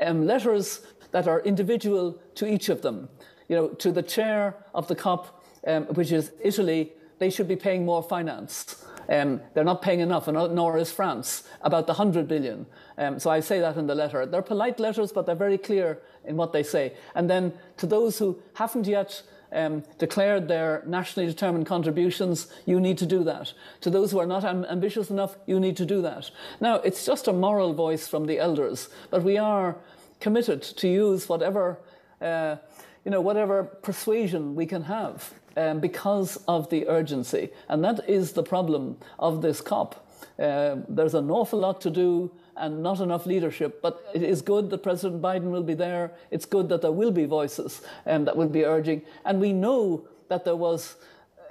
um, 0.02 0.26
letters 0.26 0.82
that 1.18 1.28
are 1.28 1.40
individual 1.42 2.16
to 2.36 2.46
each 2.46 2.70
of 2.70 2.84
them. 2.84 3.10
You 3.48 3.56
know, 3.56 3.68
to 3.70 3.92
the 3.92 4.04
chair 4.04 4.56
of 4.76 4.88
the 4.88 4.94
COP, 4.94 5.44
um, 5.66 5.86
which 5.86 6.12
is 6.12 6.32
Italy, 6.44 6.92
they 7.18 7.32
should 7.32 7.48
be 7.48 7.56
paying 7.56 7.86
more 7.86 8.04
finance. 8.04 8.86
Um, 9.10 9.42
they're 9.56 9.64
not 9.64 9.82
paying 9.82 10.02
enough, 10.02 10.28
and 10.28 10.38
nor 10.54 10.78
is 10.78 10.92
France, 10.92 11.48
about 11.62 11.88
the 11.88 11.94
100 11.94 12.28
billion. 12.28 12.68
Um, 13.00 13.20
so 13.20 13.32
I 13.32 13.40
say 13.40 13.60
that 13.62 13.78
in 13.78 13.88
the 13.88 13.96
letter. 13.96 14.28
They're 14.28 14.44
polite 14.44 14.80
letters, 14.80 15.12
but 15.12 15.26
they're 15.26 15.34
very 15.48 15.58
clear 15.58 16.00
in 16.24 16.38
what 16.38 16.54
they 16.54 16.62
say. 16.62 16.94
And 17.16 17.28
then 17.28 17.54
to 17.78 17.88
those 17.88 18.20
who 18.20 18.40
haven't 18.54 18.86
yet 18.86 19.24
um, 19.52 19.84
declared 19.98 20.48
their 20.48 20.84
nationally 20.86 21.26
determined 21.26 21.66
contributions, 21.66 22.48
you 22.68 22.80
need 22.80 23.00
to 23.00 23.08
do 23.08 23.24
that. 23.24 23.54
To 23.82 23.90
those 23.90 24.12
who 24.12 24.20
are 24.20 24.28
not 24.28 24.44
am- 24.44 24.66
ambitious 24.66 25.10
enough, 25.10 25.36
you 25.48 25.60
need 25.60 25.78
to 25.78 25.86
do 25.86 26.02
that. 26.04 26.30
Now, 26.60 26.76
it's 26.76 27.06
just 27.06 27.28
a 27.28 27.34
moral 27.34 27.74
voice 27.74 28.08
from 28.08 28.28
the 28.28 28.38
elders, 28.38 28.90
but 29.10 29.24
we 29.24 29.38
are 29.40 29.78
committed 30.20 30.62
to 30.62 30.88
use 30.88 31.30
whatever, 31.30 31.80
uh, 32.22 32.58
you 33.06 33.12
know, 33.12 33.22
whatever 33.22 33.64
persuasion 33.64 34.56
we 34.56 34.66
can 34.66 34.84
have 34.84 35.34
um, 35.56 35.80
because 35.80 36.38
of 36.48 36.70
the 36.70 36.88
urgency. 36.88 37.50
And 37.70 37.84
that 37.84 38.08
is 38.10 38.34
the 38.34 38.44
problem 38.44 38.98
of 39.20 39.42
this 39.42 39.62
COP. 39.62 40.08
Uh, 40.40 40.78
there's 40.88 41.16
an 41.16 41.32
awful 41.32 41.60
lot 41.60 41.82
to 41.82 41.90
do 41.90 42.32
and 42.56 42.82
not 42.84 43.00
enough 43.00 43.26
leadership. 43.26 43.82
But 43.82 44.04
it 44.14 44.24
is 44.24 44.42
good 44.42 44.70
that 44.70 44.84
President 44.84 45.22
Biden 45.22 45.52
will 45.52 45.64
be 45.64 45.74
there. 45.74 46.12
It's 46.32 46.46
good 46.46 46.70
that 46.70 46.82
there 46.82 46.92
will 46.92 47.12
be 47.12 47.26
voices 47.26 47.82
um, 48.06 48.26
that 48.26 48.36
will 48.36 48.50
be 48.50 48.66
urging. 48.66 49.02
And 49.26 49.40
we 49.40 49.54
know 49.54 50.08
that 50.30 50.44
there 50.44 50.56
was 50.56 50.96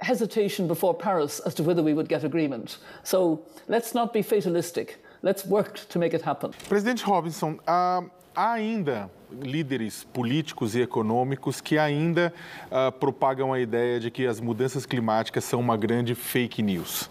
hesitation 0.01 0.67
before 0.67 0.93
Paris 0.93 1.39
as 1.39 1.53
to 1.55 1.63
whether 1.63 1.81
we 1.81 1.93
would 1.93 2.07
get 2.07 2.23
agreement. 2.23 2.77
So 3.03 3.45
let's 3.67 3.93
not 3.95 4.13
be 4.13 4.21
fatalistic. 4.21 4.97
Let's 5.23 5.45
work 5.45 5.79
to 5.89 5.99
make 5.99 6.13
it 6.13 6.21
happen. 6.21 6.53
President 6.69 7.05
Robinson, 7.07 7.59
uh, 7.67 8.01
há 8.37 8.51
ainda 8.51 9.09
líderes 9.41 10.03
políticos 10.13 10.75
e 10.75 10.81
econômicos 10.81 11.59
que 11.59 11.75
ainda 11.75 12.31
uh, 12.67 12.91
propagam 12.91 13.51
a 13.51 13.59
ideia 13.59 13.99
de 13.99 14.11
que 14.11 14.27
as 14.27 14.39
mudanças 14.39 14.85
climáticas 14.85 15.43
são 15.43 15.59
uma 15.59 15.75
grande 15.75 16.13
fake 16.13 16.61
news. 16.61 17.09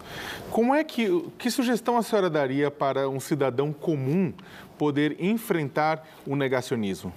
Como 0.49 0.73
é 0.73 0.85
que 0.85 1.21
que 1.37 1.51
sugestão 1.51 1.97
a 1.97 2.01
senhora 2.01 2.29
daria 2.29 2.71
para 2.71 3.09
um 3.09 3.19
cidadão 3.19 3.73
comum 3.73 4.33
poder 4.77 5.17
enfrentar 5.19 6.07
o 6.25 6.33
negacionismo? 6.33 7.11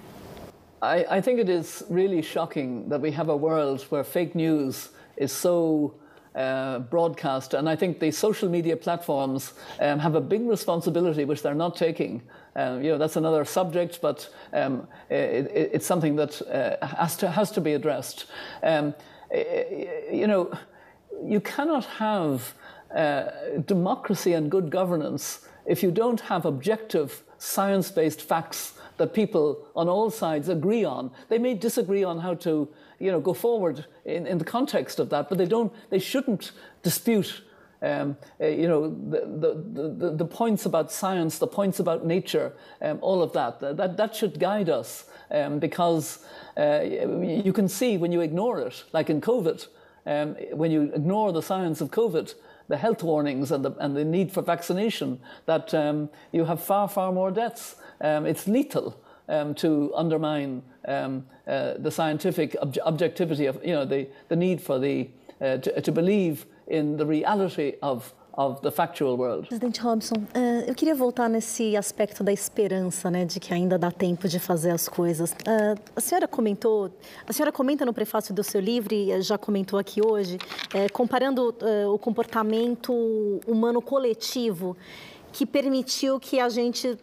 I, 0.82 1.18
I 1.18 1.22
think 1.22 1.38
it 1.38 1.48
is 1.50 1.84
really 1.88 2.20
shocking 2.20 2.88
that 2.88 3.00
we 3.00 3.12
have 3.16 3.30
a 3.30 3.36
world 3.36 3.86
where 3.90 4.02
fake 4.02 4.36
news 4.36 4.90
is 5.16 5.30
so 5.30 5.94
uh, 6.34 6.80
broadcast. 6.80 7.54
And 7.54 7.68
I 7.68 7.76
think 7.76 8.00
the 8.00 8.10
social 8.10 8.48
media 8.48 8.76
platforms 8.76 9.52
um, 9.80 9.98
have 9.98 10.14
a 10.14 10.20
big 10.20 10.46
responsibility, 10.46 11.24
which 11.24 11.42
they're 11.42 11.54
not 11.54 11.76
taking. 11.76 12.22
Um, 12.56 12.82
you 12.82 12.90
know, 12.90 12.98
that's 12.98 13.16
another 13.16 13.44
subject, 13.44 14.00
but 14.00 14.28
um, 14.52 14.86
it, 15.08 15.46
it, 15.54 15.70
it's 15.74 15.86
something 15.86 16.16
that 16.16 16.42
uh, 16.42 16.86
has, 16.86 17.16
to, 17.18 17.30
has 17.30 17.50
to 17.52 17.60
be 17.60 17.74
addressed. 17.74 18.26
Um, 18.62 18.94
you 19.32 20.26
know, 20.26 20.52
you 21.24 21.40
cannot 21.40 21.84
have 21.84 22.54
uh, 22.94 23.26
democracy 23.66 24.32
and 24.32 24.50
good 24.50 24.70
governance 24.70 25.46
if 25.66 25.82
you 25.82 25.90
don't 25.90 26.20
have 26.22 26.44
objective, 26.44 27.22
science 27.38 27.90
based 27.90 28.20
facts 28.20 28.74
that 28.96 29.14
people 29.14 29.66
on 29.76 29.88
all 29.88 30.10
sides 30.10 30.48
agree 30.48 30.84
on. 30.84 31.10
They 31.28 31.38
may 31.38 31.54
disagree 31.54 32.04
on 32.04 32.18
how 32.18 32.34
to 32.34 32.68
you 33.00 33.10
know, 33.10 33.18
go 33.18 33.34
forward 33.34 33.86
in, 34.04 34.26
in 34.26 34.38
the 34.38 34.44
context 34.44 35.00
of 35.00 35.08
that, 35.10 35.28
but 35.28 35.38
they 35.38 35.46
don't, 35.46 35.72
they 35.90 35.98
shouldn't 35.98 36.52
dispute 36.82 37.42
um, 37.82 38.16
uh, 38.40 38.46
you 38.46 38.68
know, 38.68 38.90
the, 38.90 39.20
the, 39.20 39.90
the, 39.96 40.16
the, 40.16 40.24
points 40.26 40.66
about 40.66 40.92
science, 40.92 41.38
the 41.38 41.46
points 41.46 41.80
about 41.80 42.04
nature, 42.04 42.52
um, 42.82 42.98
all 43.00 43.22
of 43.22 43.32
that. 43.32 43.58
That, 43.60 43.96
that 43.96 44.14
should 44.14 44.38
guide 44.38 44.68
us 44.68 45.06
um, 45.30 45.58
because 45.58 46.18
uh, 46.58 46.80
you 46.82 47.52
can 47.54 47.68
see 47.68 47.96
when 47.96 48.12
you 48.12 48.20
ignore 48.20 48.60
it, 48.60 48.84
like 48.92 49.08
in 49.08 49.22
COVID, 49.22 49.66
um, 50.04 50.34
when 50.52 50.70
you 50.70 50.92
ignore 50.94 51.32
the 51.32 51.42
science 51.42 51.80
of 51.80 51.90
COVID, 51.90 52.34
the 52.68 52.76
health 52.76 53.02
warnings 53.02 53.50
and 53.50 53.64
the, 53.64 53.72
and 53.78 53.96
the 53.96 54.04
need 54.04 54.30
for 54.30 54.42
vaccination, 54.42 55.18
that 55.46 55.72
um, 55.72 56.10
you 56.32 56.44
have 56.44 56.62
far, 56.62 56.86
far 56.86 57.12
more 57.12 57.30
deaths. 57.30 57.76
Um, 58.00 58.26
it's 58.26 58.46
lethal 58.46 59.02
to 59.56 59.92
undermine 59.94 60.62
uh, 61.50 61.74
the 61.78 61.90
scientific 61.90 62.56
ob- 62.62 62.78
objectivity 62.84 63.46
of, 63.46 63.58
you 63.64 63.72
know, 63.72 63.84
the, 63.84 64.08
the 64.28 64.36
need 64.36 64.60
for 64.60 64.78
the, 64.78 65.08
uh, 65.40 65.56
to, 65.58 65.80
to 65.80 65.92
believe 65.92 66.46
in 66.66 66.96
the 66.96 67.06
reality 67.06 67.74
of. 67.82 68.14
Presidente 69.48 69.82
Robson, 69.82 70.14
uh, 70.14 70.64
eu 70.66 70.74
queria 70.74 70.94
voltar 70.94 71.28
nesse 71.28 71.76
aspecto 71.76 72.24
da 72.24 72.32
esperança, 72.32 73.10
né, 73.10 73.24
de 73.26 73.38
que 73.38 73.52
ainda 73.52 73.76
dá 73.76 73.90
tempo 73.90 74.28
de 74.28 74.38
fazer 74.38 74.70
as 74.70 74.88
coisas. 74.88 75.32
Uh, 75.32 75.78
a 75.94 76.00
senhora 76.00 76.26
comentou, 76.26 76.90
a 77.26 77.32
senhora 77.34 77.52
comenta 77.52 77.84
no 77.84 77.92
prefácio 77.92 78.32
do 78.32 78.42
seu 78.42 78.60
livro 78.60 78.94
e 78.94 79.20
já 79.20 79.36
comentou 79.36 79.78
aqui 79.78 80.00
hoje, 80.00 80.36
uh, 80.36 80.90
comparando 80.92 81.54
o 81.92 81.98
comportamento 81.98 82.94
humano 83.46 83.82
coletivo 83.82 84.76
que 85.32 85.44
permitiu 85.44 86.18
que 86.18 86.40
a 86.40 86.48
gente 86.48 86.96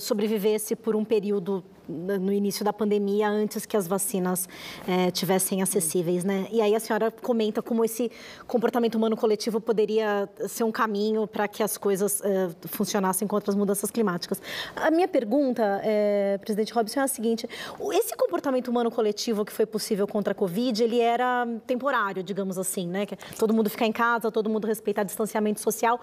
sobrevivesse 0.00 0.76
por 0.76 0.94
um 0.94 1.04
período 1.04 1.64
no 1.88 2.32
início 2.32 2.64
da 2.64 2.72
pandemia, 2.72 3.28
antes 3.28 3.66
que 3.66 3.76
as 3.76 3.86
vacinas 3.86 4.48
é, 4.86 5.10
tivessem 5.10 5.62
acessíveis, 5.62 6.24
né? 6.24 6.46
E 6.50 6.60
aí 6.60 6.74
a 6.74 6.80
senhora 6.80 7.10
comenta 7.10 7.62
como 7.62 7.84
esse 7.84 8.10
comportamento 8.46 8.94
humano 8.94 9.16
coletivo 9.16 9.60
poderia 9.60 10.28
ser 10.48 10.64
um 10.64 10.72
caminho 10.72 11.26
para 11.26 11.46
que 11.46 11.62
as 11.62 11.76
coisas 11.76 12.22
é, 12.24 12.50
funcionassem 12.66 13.28
contra 13.28 13.50
as 13.50 13.56
mudanças 13.56 13.90
climáticas. 13.90 14.40
A 14.74 14.90
minha 14.90 15.08
pergunta, 15.08 15.80
é, 15.82 16.38
presidente 16.38 16.72
Robson, 16.72 17.00
é 17.00 17.02
a 17.02 17.08
seguinte: 17.08 17.48
esse 17.92 18.16
comportamento 18.16 18.68
humano 18.68 18.90
coletivo 18.90 19.44
que 19.44 19.52
foi 19.52 19.66
possível 19.66 20.06
contra 20.06 20.32
a 20.32 20.34
Covid, 20.34 20.82
ele 20.82 21.00
era 21.00 21.46
temporário, 21.66 22.22
digamos 22.22 22.58
assim, 22.58 22.88
né? 22.88 23.06
Que 23.06 23.16
todo 23.38 23.52
mundo 23.52 23.68
ficar 23.68 23.86
em 23.86 23.92
casa, 23.92 24.30
todo 24.30 24.48
mundo 24.48 24.66
respeitar 24.66 25.02
distanciamento 25.02 25.60
social. 25.60 26.00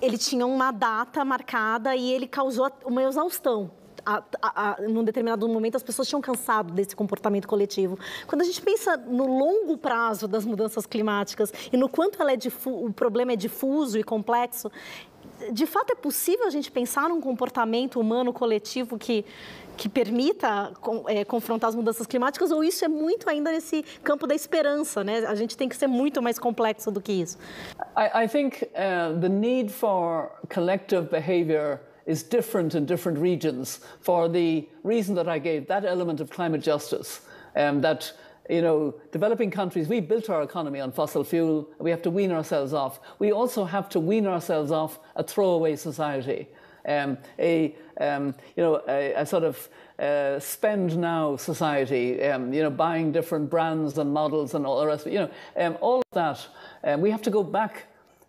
Ele 0.00 0.18
tinha 0.18 0.44
uma 0.44 0.72
data 0.72 1.24
marcada 1.24 1.94
e 1.94 2.12
ele 2.12 2.26
causou 2.26 2.70
uma 2.84 3.04
exaustão 3.04 3.70
a, 4.04 4.22
a, 4.42 4.82
num 4.82 5.04
determinado 5.04 5.48
momento 5.48 5.76
as 5.76 5.82
pessoas 5.82 6.08
tinham 6.08 6.20
cansado 6.20 6.72
desse 6.72 6.94
comportamento 6.94 7.46
coletivo. 7.46 7.98
Quando 8.26 8.42
a 8.42 8.44
gente 8.44 8.60
pensa 8.60 8.96
no 8.96 9.26
longo 9.26 9.76
prazo 9.76 10.26
das 10.26 10.44
mudanças 10.44 10.86
climáticas 10.86 11.52
e 11.72 11.76
no 11.76 11.88
quanto 11.88 12.20
ela 12.20 12.32
é 12.32 12.38
o 12.66 12.92
problema 12.92 13.32
é 13.32 13.36
difuso 13.36 13.98
e 13.98 14.02
complexo, 14.02 14.70
de 15.52 15.66
fato 15.66 15.92
é 15.92 15.94
possível 15.94 16.46
a 16.46 16.50
gente 16.50 16.70
pensar 16.70 17.08
num 17.08 17.20
comportamento 17.20 17.98
humano 17.98 18.32
coletivo 18.32 18.98
que 18.98 19.24
que 19.74 19.88
permita 19.88 20.70
é, 21.08 21.24
confrontar 21.24 21.70
as 21.70 21.74
mudanças 21.74 22.06
climáticas 22.06 22.50
ou 22.50 22.62
isso 22.62 22.84
é 22.84 22.88
muito 22.88 23.28
ainda 23.28 23.50
nesse 23.50 23.82
campo 24.02 24.26
da 24.26 24.34
esperança, 24.34 25.02
né? 25.02 25.26
A 25.26 25.34
gente 25.34 25.56
tem 25.56 25.66
que 25.66 25.74
ser 25.74 25.86
muito 25.86 26.20
mais 26.20 26.38
complexo 26.38 26.90
do 26.90 27.00
que 27.00 27.12
isso. 27.12 27.38
I, 27.96 28.24
I 28.24 28.28
think 28.28 28.64
uh, 28.64 29.18
the 29.18 29.30
need 29.30 29.72
for 29.72 30.30
collective 30.52 31.08
behavior 31.10 31.80
is 32.06 32.22
different 32.22 32.74
in 32.74 32.86
different 32.86 33.18
regions 33.18 33.80
for 34.00 34.28
the 34.28 34.68
reason 34.82 35.14
that 35.14 35.28
I 35.28 35.38
gave, 35.38 35.66
that 35.68 35.84
element 35.84 36.20
of 36.20 36.30
climate 36.30 36.62
justice, 36.62 37.20
um, 37.56 37.80
that 37.80 38.12
you 38.50 38.60
know, 38.60 38.94
developing 39.12 39.50
countries, 39.50 39.88
we 39.88 40.00
built 40.00 40.28
our 40.28 40.42
economy 40.42 40.80
on 40.80 40.90
fossil 40.92 41.22
fuel. 41.22 41.68
We 41.78 41.90
have 41.90 42.02
to 42.02 42.10
wean 42.10 42.32
ourselves 42.32 42.72
off. 42.72 43.00
We 43.18 43.32
also 43.32 43.64
have 43.64 43.88
to 43.90 44.00
wean 44.00 44.26
ourselves 44.26 44.72
off 44.72 44.98
a 45.14 45.22
throwaway 45.22 45.76
society, 45.76 46.48
um, 46.86 47.18
a 47.38 47.74
um, 48.00 48.34
you 48.56 48.62
know, 48.62 48.82
a, 48.88 49.12
a 49.14 49.26
sort 49.26 49.44
of 49.44 49.68
uh, 49.98 50.40
spend 50.40 50.98
now 50.98 51.36
society. 51.36 52.22
Um, 52.24 52.52
you 52.52 52.62
know, 52.62 52.70
buying 52.70 53.12
different 53.12 53.48
brands 53.48 53.96
and 53.98 54.12
models 54.12 54.54
and 54.54 54.66
all 54.66 54.80
the 54.80 54.86
rest. 54.86 55.06
Of 55.06 55.12
you 55.12 55.20
know, 55.20 55.30
um, 55.56 55.78
all 55.80 55.98
of 56.00 56.04
that. 56.12 56.46
Um, 56.82 57.00
we 57.00 57.10
have 57.10 57.22
to 57.22 57.30
go 57.30 57.44
back 57.44 57.84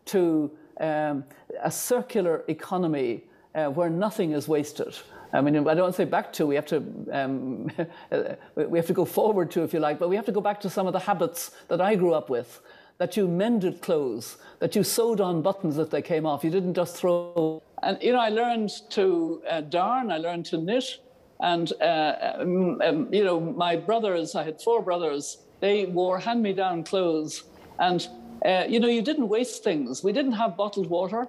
to 0.05 0.51
um, 0.79 1.23
a 1.63 1.71
circular 1.71 2.43
economy 2.47 3.23
uh, 3.55 3.67
where 3.67 3.89
nothing 3.89 4.31
is 4.31 4.47
wasted. 4.47 4.95
I 5.33 5.41
mean, 5.41 5.67
I 5.67 5.73
don't 5.73 5.95
say 5.95 6.05
back 6.05 6.31
to, 6.33 6.45
we 6.45 6.55
have 6.55 6.67
to, 6.67 6.77
um, 7.11 7.71
we 8.55 8.77
have 8.77 8.87
to 8.87 8.93
go 8.93 9.03
forward 9.03 9.49
to, 9.51 9.63
if 9.63 9.73
you 9.73 9.79
like, 9.79 9.97
but 9.97 10.09
we 10.09 10.15
have 10.15 10.25
to 10.25 10.31
go 10.31 10.41
back 10.41 10.61
to 10.61 10.69
some 10.69 10.85
of 10.85 10.93
the 10.93 10.99
habits 10.99 11.51
that 11.69 11.81
I 11.81 11.95
grew 11.95 12.13
up 12.13 12.29
with. 12.29 12.61
That 12.99 13.17
you 13.17 13.27
mended 13.27 13.81
clothes, 13.81 14.37
that 14.59 14.75
you 14.75 14.83
sewed 14.83 15.19
on 15.19 15.41
buttons 15.41 15.79
if 15.79 15.89
they 15.89 16.03
came 16.03 16.27
off. 16.27 16.43
You 16.43 16.51
didn't 16.51 16.75
just 16.75 16.95
throw. 16.95 17.61
And, 17.81 17.97
you 18.01 18.13
know, 18.13 18.19
I 18.19 18.29
learned 18.29 18.71
to 18.91 19.41
uh, 19.49 19.61
darn, 19.61 20.11
I 20.11 20.19
learned 20.19 20.45
to 20.47 20.57
knit. 20.57 20.99
And, 21.39 21.73
uh, 21.81 22.35
um, 22.39 22.81
um, 22.81 23.11
you 23.11 23.23
know, 23.23 23.39
my 23.39 23.75
brothers, 23.75 24.35
I 24.35 24.43
had 24.43 24.61
four 24.61 24.83
brothers, 24.83 25.39
they 25.59 25.85
wore 25.87 26.19
hand 26.19 26.43
me 26.43 26.53
down 26.53 26.83
clothes. 26.83 27.43
And, 27.79 28.07
uh, 28.45 28.65
you 28.69 28.79
know, 28.79 28.87
you 28.87 29.01
didn't 29.01 29.27
waste 29.27 29.63
things. 29.63 30.03
We 30.03 30.13
didn't 30.13 30.33
have 30.33 30.55
bottled 30.55 30.87
water. 30.87 31.27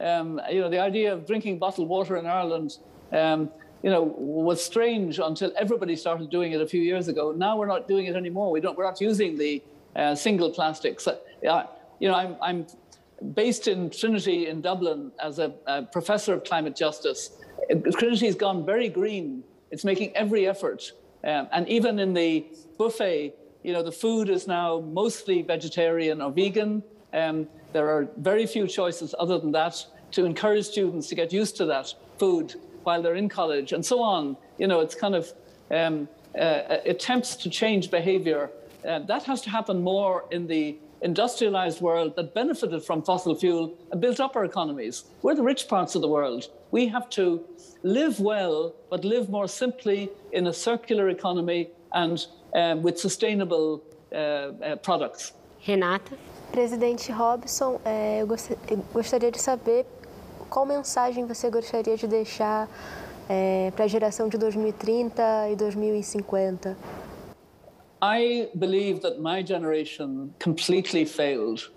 Um, 0.00 0.40
you 0.50 0.60
know, 0.60 0.68
the 0.68 0.78
idea 0.78 1.12
of 1.12 1.26
drinking 1.26 1.58
bottled 1.58 1.88
water 1.88 2.16
in 2.16 2.26
Ireland, 2.26 2.78
um, 3.12 3.50
you 3.82 3.90
know, 3.90 4.02
was 4.02 4.62
strange 4.64 5.18
until 5.18 5.52
everybody 5.56 5.96
started 5.96 6.30
doing 6.30 6.52
it 6.52 6.60
a 6.60 6.66
few 6.66 6.82
years 6.82 7.08
ago. 7.08 7.32
Now 7.32 7.56
we're 7.56 7.66
not 7.66 7.88
doing 7.88 8.06
it 8.06 8.16
anymore. 8.16 8.50
We 8.50 8.60
don't, 8.60 8.76
we're 8.76 8.84
not 8.84 9.00
using 9.00 9.38
the 9.38 9.62
uh, 9.94 10.14
single 10.14 10.50
plastics. 10.50 11.06
Uh, 11.06 11.14
you 11.98 12.08
know, 12.08 12.14
I'm, 12.14 12.36
I'm 12.42 12.66
based 13.34 13.68
in 13.68 13.90
Trinity 13.90 14.48
in 14.48 14.60
Dublin 14.60 15.12
as 15.22 15.38
a, 15.38 15.54
a 15.66 15.82
professor 15.82 16.34
of 16.34 16.44
climate 16.44 16.76
justice. 16.76 17.30
Trinity 17.98 18.26
has 18.26 18.34
gone 18.34 18.66
very 18.66 18.88
green. 18.88 19.42
It's 19.70 19.84
making 19.84 20.14
every 20.14 20.46
effort. 20.46 20.92
Um, 21.24 21.48
and 21.52 21.68
even 21.68 21.98
in 21.98 22.12
the 22.12 22.46
buffet, 22.78 23.34
you 23.62 23.72
know, 23.72 23.82
the 23.82 23.92
food 23.92 24.28
is 24.28 24.46
now 24.46 24.80
mostly 24.80 25.42
vegetarian 25.42 26.20
or 26.20 26.30
vegan. 26.30 26.82
Um, 27.12 27.48
there 27.72 27.88
are 27.88 28.08
very 28.16 28.46
few 28.46 28.66
choices 28.66 29.14
other 29.18 29.38
than 29.38 29.52
that 29.52 29.84
to 30.12 30.24
encourage 30.24 30.66
students 30.66 31.08
to 31.08 31.14
get 31.14 31.32
used 31.32 31.56
to 31.56 31.66
that 31.66 31.94
food 32.18 32.54
while 32.84 33.02
they're 33.02 33.16
in 33.16 33.28
college 33.28 33.72
and 33.72 33.84
so 33.84 34.00
on. 34.00 34.36
You 34.58 34.66
know, 34.66 34.80
it's 34.80 34.94
kind 34.94 35.14
of 35.14 35.32
um, 35.70 36.08
uh, 36.38 36.78
attempts 36.84 37.36
to 37.36 37.50
change 37.50 37.90
behavior. 37.90 38.50
Uh, 38.86 39.00
that 39.00 39.24
has 39.24 39.40
to 39.42 39.50
happen 39.50 39.82
more 39.82 40.24
in 40.30 40.46
the 40.46 40.76
industrialized 41.02 41.80
world 41.80 42.16
that 42.16 42.34
benefited 42.34 42.82
from 42.82 43.02
fossil 43.02 43.34
fuel 43.34 43.76
and 43.90 44.00
built 44.00 44.20
up 44.20 44.36
our 44.36 44.44
economies. 44.44 45.04
We're 45.22 45.34
the 45.34 45.42
rich 45.42 45.68
parts 45.68 45.94
of 45.94 46.02
the 46.02 46.08
world. 46.08 46.48
We 46.70 46.86
have 46.88 47.08
to 47.10 47.44
live 47.82 48.20
well, 48.20 48.74
but 48.90 49.04
live 49.04 49.28
more 49.28 49.48
simply 49.48 50.10
in 50.32 50.46
a 50.46 50.52
circular 50.52 51.08
economy 51.08 51.70
and 51.92 52.24
uh, 52.54 52.76
with 52.80 52.98
sustainable 52.98 53.82
uh, 54.12 54.16
uh, 54.16 54.76
products. 54.76 55.32
Renata? 55.66 56.16
Presidente 56.56 57.12
Robson, 57.12 57.78
é, 57.84 58.22
eu, 58.22 58.26
eu 58.70 58.78
gostaria 58.90 59.30
de 59.30 59.38
saber 59.38 59.84
qual 60.48 60.64
mensagem 60.64 61.26
você 61.26 61.50
gostaria 61.50 61.98
de 61.98 62.06
deixar 62.06 62.66
é, 63.28 63.70
para 63.72 63.84
a 63.84 63.86
geração 63.86 64.26
de 64.26 64.38
2030 64.38 65.50
e 65.50 65.56
2050. 65.56 66.74
I 68.02 68.48
believe 68.54 69.00
that 69.00 69.20
my 69.20 69.44
generation 69.46 70.30
completely 70.42 71.04
failed 71.04 71.70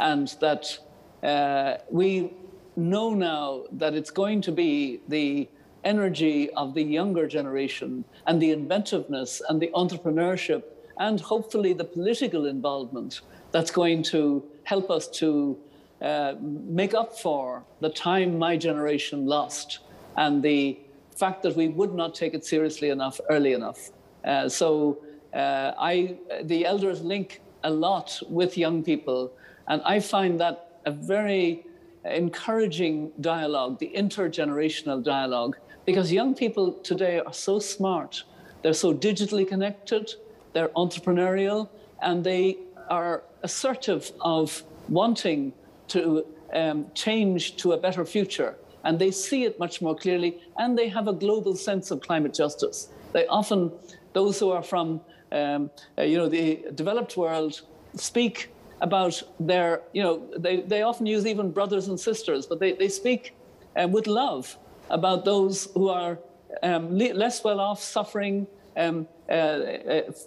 and 0.00 0.24
that 0.40 0.80
uh, 1.22 1.80
we 1.88 2.32
know 2.76 3.14
now 3.14 3.68
that 3.70 3.96
it's 3.96 4.10
going 4.10 4.40
to 4.40 4.50
be 4.50 5.00
the 5.08 5.48
energy 5.84 6.50
of 6.56 6.74
the 6.74 6.82
younger 6.82 7.28
generation 7.28 8.04
and 8.26 8.40
the 8.40 8.50
inventiveness 8.50 9.40
and 9.48 9.60
the 9.60 9.70
entrepreneurship 9.76 10.64
and 10.98 11.20
hopefully 11.20 11.72
the 11.72 11.84
political 11.84 12.46
involvement 12.46 13.20
that's 13.54 13.70
going 13.70 14.02
to 14.02 14.42
help 14.64 14.90
us 14.90 15.06
to 15.06 15.56
uh, 16.02 16.34
make 16.40 16.92
up 16.92 17.16
for 17.16 17.62
the 17.80 17.88
time 17.88 18.36
my 18.36 18.56
generation 18.56 19.26
lost 19.26 19.78
and 20.16 20.42
the 20.42 20.76
fact 21.14 21.44
that 21.44 21.54
we 21.54 21.68
would 21.68 21.94
not 21.94 22.16
take 22.16 22.34
it 22.34 22.44
seriously 22.44 22.88
enough 22.90 23.20
early 23.30 23.52
enough. 23.52 23.90
Uh, 24.24 24.48
so 24.48 24.98
uh, 25.32 25.70
I, 25.78 26.16
the 26.42 26.66
elders 26.66 27.00
link 27.02 27.42
a 27.62 27.70
lot 27.70 28.20
with 28.28 28.58
young 28.58 28.82
people, 28.82 29.32
and 29.68 29.80
I 29.84 30.00
find 30.00 30.40
that 30.40 30.80
a 30.84 30.90
very 30.90 31.64
encouraging 32.04 33.12
dialogue, 33.20 33.78
the 33.78 33.92
intergenerational 33.94 35.00
dialogue, 35.00 35.56
because 35.86 36.10
young 36.10 36.34
people 36.34 36.72
today 36.90 37.20
are 37.20 37.32
so 37.32 37.60
smart, 37.60 38.24
they're 38.62 38.72
so 38.72 38.92
digitally 38.92 39.46
connected, 39.46 40.12
they're 40.54 40.70
entrepreneurial, 40.70 41.68
and 42.02 42.24
they 42.24 42.58
are 42.90 43.22
assertive 43.44 44.10
of 44.20 44.64
wanting 44.88 45.52
to 45.88 46.26
um, 46.52 46.86
change 46.94 47.56
to 47.56 47.72
a 47.72 47.78
better 47.78 48.04
future. 48.04 48.56
And 48.82 48.98
they 48.98 49.12
see 49.12 49.44
it 49.44 49.58
much 49.58 49.80
more 49.80 49.96
clearly, 49.96 50.30
and 50.58 50.76
they 50.76 50.88
have 50.88 51.06
a 51.08 51.12
global 51.12 51.54
sense 51.54 51.90
of 51.92 52.00
climate 52.00 52.34
justice. 52.34 52.88
They 53.12 53.26
often, 53.28 53.70
those 54.12 54.38
who 54.40 54.50
are 54.50 54.62
from 54.62 55.00
um, 55.34 55.70
uh, 55.98 56.02
you 56.02 56.16
know, 56.16 56.28
the 56.28 56.64
developed 56.74 57.16
world 57.16 57.62
speak 57.96 58.50
about 58.80 59.22
their, 59.40 59.82
you 59.92 60.02
know, 60.02 60.22
they, 60.38 60.60
they 60.60 60.82
often 60.82 61.06
use 61.06 61.26
even 61.26 61.50
brothers 61.50 61.88
and 61.88 61.98
sisters, 61.98 62.46
but 62.46 62.60
they, 62.60 62.72
they 62.72 62.88
speak 62.88 63.34
uh, 63.76 63.88
with 63.88 64.06
love 64.06 64.56
about 64.90 65.24
those 65.24 65.68
who 65.74 65.88
are 65.88 66.18
um, 66.62 66.96
less 66.96 67.42
well 67.42 67.60
off, 67.60 67.82
suffering, 67.82 68.46
um, 68.76 69.08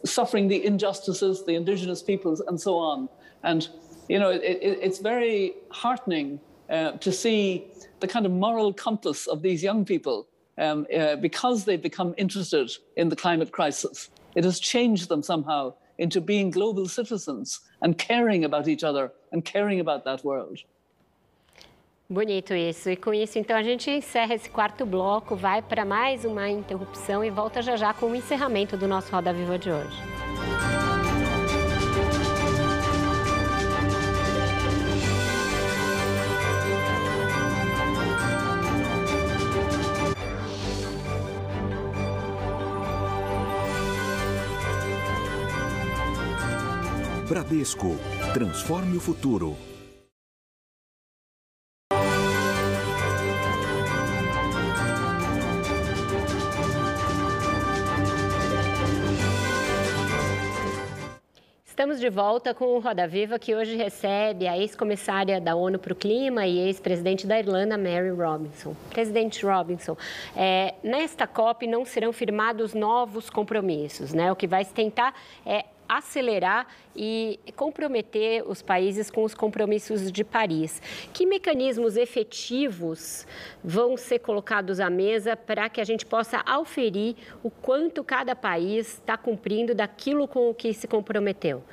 suffering 0.04 0.48
the 0.48 0.66
injustices, 0.66 1.46
the 1.46 1.56
indigenous 1.56 2.02
peoples, 2.02 2.42
and 2.42 2.60
so 2.60 2.78
on. 2.78 3.10
And, 3.44 3.68
you 4.10 4.20
know, 4.20 4.30
it, 4.30 4.42
it, 4.44 4.80
it's 4.82 5.00
very 5.00 5.54
heartening 5.70 6.40
uh, 6.70 6.92
to 6.94 7.12
see 7.12 7.68
the 8.00 8.08
kind 8.08 8.26
of 8.26 8.32
moral 8.32 8.74
compass 8.74 9.28
of 9.28 9.42
these 9.42 9.64
young 9.64 9.86
people 9.86 10.28
um, 10.58 10.88
uh, 10.96 11.16
because 11.18 11.66
they've 11.66 11.82
become 11.82 12.14
interested 12.18 12.72
in 12.96 13.10
the 13.10 13.16
climate 13.16 13.52
crisis. 13.52 14.10
It 14.36 14.44
has 14.44 14.60
changed 14.60 15.10
them 15.10 15.24
somehow 15.24 15.74
into 15.98 16.22
being 16.22 16.52
global 16.52 16.88
citizens 16.88 17.62
and 17.82 17.98
caring 17.98 18.44
about 18.44 18.68
each 18.68 18.84
other 18.84 19.12
and 19.32 19.44
caring 19.44 19.80
about 19.80 20.06
that 20.06 20.24
world. 20.24 20.60
Bonito 22.10 22.54
isso. 22.54 22.90
E 22.90 22.96
com 22.96 23.14
isso, 23.14 23.38
então, 23.38 23.58
a 23.58 23.64
gente 23.64 23.92
encerra 23.92 24.34
esse 24.34 24.50
quarto 24.50 24.86
bloco, 24.86 25.36
vai 25.36 25.62
para 25.62 25.84
mais 25.84 26.24
uma 26.24 26.50
interrupção 26.50 27.24
e 27.24 27.30
volta 27.30 27.62
já 27.62 27.76
já 27.76 27.94
com 27.94 28.06
o 28.08 28.16
encerramento 28.16 28.78
do 28.78 28.88
nosso 28.88 29.12
Roda 29.12 29.34
Viva 29.34 29.60
de 29.60 29.70
hoje. 29.70 29.98
Bradesco. 47.28 47.98
Transforme 48.34 48.96
o 48.96 49.02
futuro. 49.02 49.58
Estamos 61.88 62.02
de 62.02 62.10
volta 62.10 62.54
com 62.54 62.66
o 62.76 62.80
Roda 62.80 63.08
Viva, 63.08 63.40
que 63.40 63.56
hoje 63.56 63.78
recebe 63.78 64.46
a 64.46 64.58
ex-comissária 64.58 65.40
da 65.40 65.56
ONU 65.56 65.80
para 65.80 65.94
o 65.94 65.96
Clima 65.96 66.46
e 66.46 66.60
ex-presidente 66.60 67.26
da 67.26 67.40
Irlanda, 67.40 67.78
Mary 67.78 68.10
Robinson. 68.10 68.76
Presidente 68.90 69.46
Robinson, 69.46 69.96
é, 70.36 70.74
nesta 70.84 71.26
COP 71.26 71.66
não 71.66 71.86
serão 71.86 72.12
firmados 72.12 72.74
novos 72.74 73.30
compromissos, 73.30 74.12
né? 74.12 74.30
O 74.30 74.36
que 74.36 74.46
vai 74.46 74.66
se 74.66 74.74
tentar 74.74 75.14
é 75.46 75.64
acelerar 75.88 76.68
e 76.96 77.40
comprometer 77.56 78.44
os 78.48 78.62
países 78.62 79.10
com 79.10 79.24
os 79.24 79.34
compromissos 79.34 80.12
de 80.12 80.24
Paris. 80.24 80.82
Que 81.14 81.26
mecanismos 81.26 81.98
efetivos 81.98 83.26
vão 83.64 83.98
ser 83.98 84.20
colocados 84.20 84.80
à 84.80 84.90
mesa 84.90 85.36
para 85.36 85.70
que 85.70 85.82
a 85.82 85.84
gente 85.84 86.06
possa 86.06 86.42
auferir 86.46 87.16
o 87.44 87.50
quanto 87.50 88.04
cada 88.04 88.36
país 88.36 88.96
está 88.96 89.18
cumprindo 89.18 89.74
daquilo 89.74 90.28
com 90.28 90.50
o 90.50 90.54
que 90.54 90.74
se 90.74 90.88
comprometeu? 90.88 91.64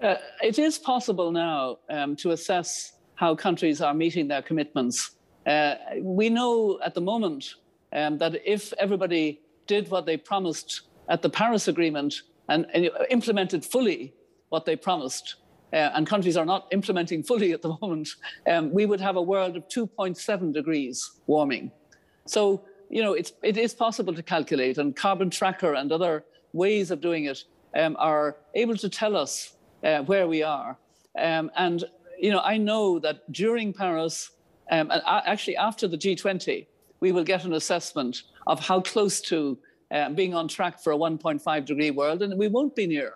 Uh, 0.00 0.16
it 0.42 0.60
is 0.60 0.78
possible 0.78 1.32
now 1.32 1.78
um, 1.90 2.14
to 2.14 2.30
assess 2.30 2.96
how 3.16 3.34
countries 3.34 3.80
are 3.80 3.92
meeting 3.92 4.28
their 4.28 4.42
commitments. 4.42 5.16
Uh, 5.44 5.74
we 6.00 6.30
know 6.30 6.78
at 6.84 6.94
the 6.94 7.00
moment 7.00 7.56
um, 7.92 8.16
that 8.18 8.40
if 8.44 8.72
everybody 8.78 9.40
did 9.66 9.90
what 9.90 10.06
they 10.06 10.16
promised 10.16 10.82
at 11.08 11.22
the 11.22 11.28
Paris 11.28 11.68
Agreement, 11.68 12.22
and, 12.48 12.66
and 12.72 12.90
implemented 13.10 13.64
fully 13.64 14.14
what 14.48 14.64
they 14.64 14.76
promised, 14.76 15.36
uh, 15.72 15.90
and 15.94 16.06
countries 16.06 16.36
are 16.36 16.46
not 16.46 16.66
implementing 16.72 17.22
fully 17.22 17.52
at 17.52 17.62
the 17.62 17.76
moment, 17.82 18.08
um, 18.46 18.72
we 18.72 18.86
would 18.86 19.00
have 19.00 19.16
a 19.16 19.22
world 19.22 19.56
of 19.56 19.68
2.7 19.68 20.52
degrees 20.52 21.12
warming. 21.26 21.70
So, 22.26 22.64
you 22.88 23.02
know, 23.02 23.12
it's, 23.12 23.32
it 23.42 23.56
is 23.56 23.74
possible 23.74 24.14
to 24.14 24.22
calculate, 24.22 24.78
and 24.78 24.96
Carbon 24.96 25.30
Tracker 25.30 25.74
and 25.74 25.92
other 25.92 26.24
ways 26.52 26.90
of 26.90 27.00
doing 27.00 27.26
it 27.26 27.44
um, 27.76 27.96
are 27.98 28.36
able 28.54 28.76
to 28.76 28.88
tell 28.88 29.16
us 29.16 29.54
uh, 29.84 30.02
where 30.02 30.26
we 30.26 30.42
are. 30.42 30.78
Um, 31.18 31.50
and, 31.56 31.84
you 32.18 32.30
know, 32.30 32.40
I 32.40 32.56
know 32.56 32.98
that 33.00 33.30
during 33.32 33.72
Paris, 33.72 34.30
um, 34.70 34.90
and 34.90 35.02
actually 35.06 35.56
after 35.56 35.86
the 35.86 35.98
G20, 35.98 36.66
we 37.00 37.12
will 37.12 37.24
get 37.24 37.44
an 37.44 37.52
assessment 37.52 38.22
of 38.46 38.60
how 38.60 38.80
close 38.80 39.20
to 39.22 39.58
uh, 39.90 40.10
being 40.10 40.34
on 40.34 40.48
track 40.48 40.80
for 40.80 40.92
a 40.92 40.96
1.5 40.96 41.64
degree 41.64 41.90
world, 41.90 42.22
and 42.22 42.38
we 42.38 42.48
won't 42.48 42.74
be 42.76 42.86
near. 42.86 43.14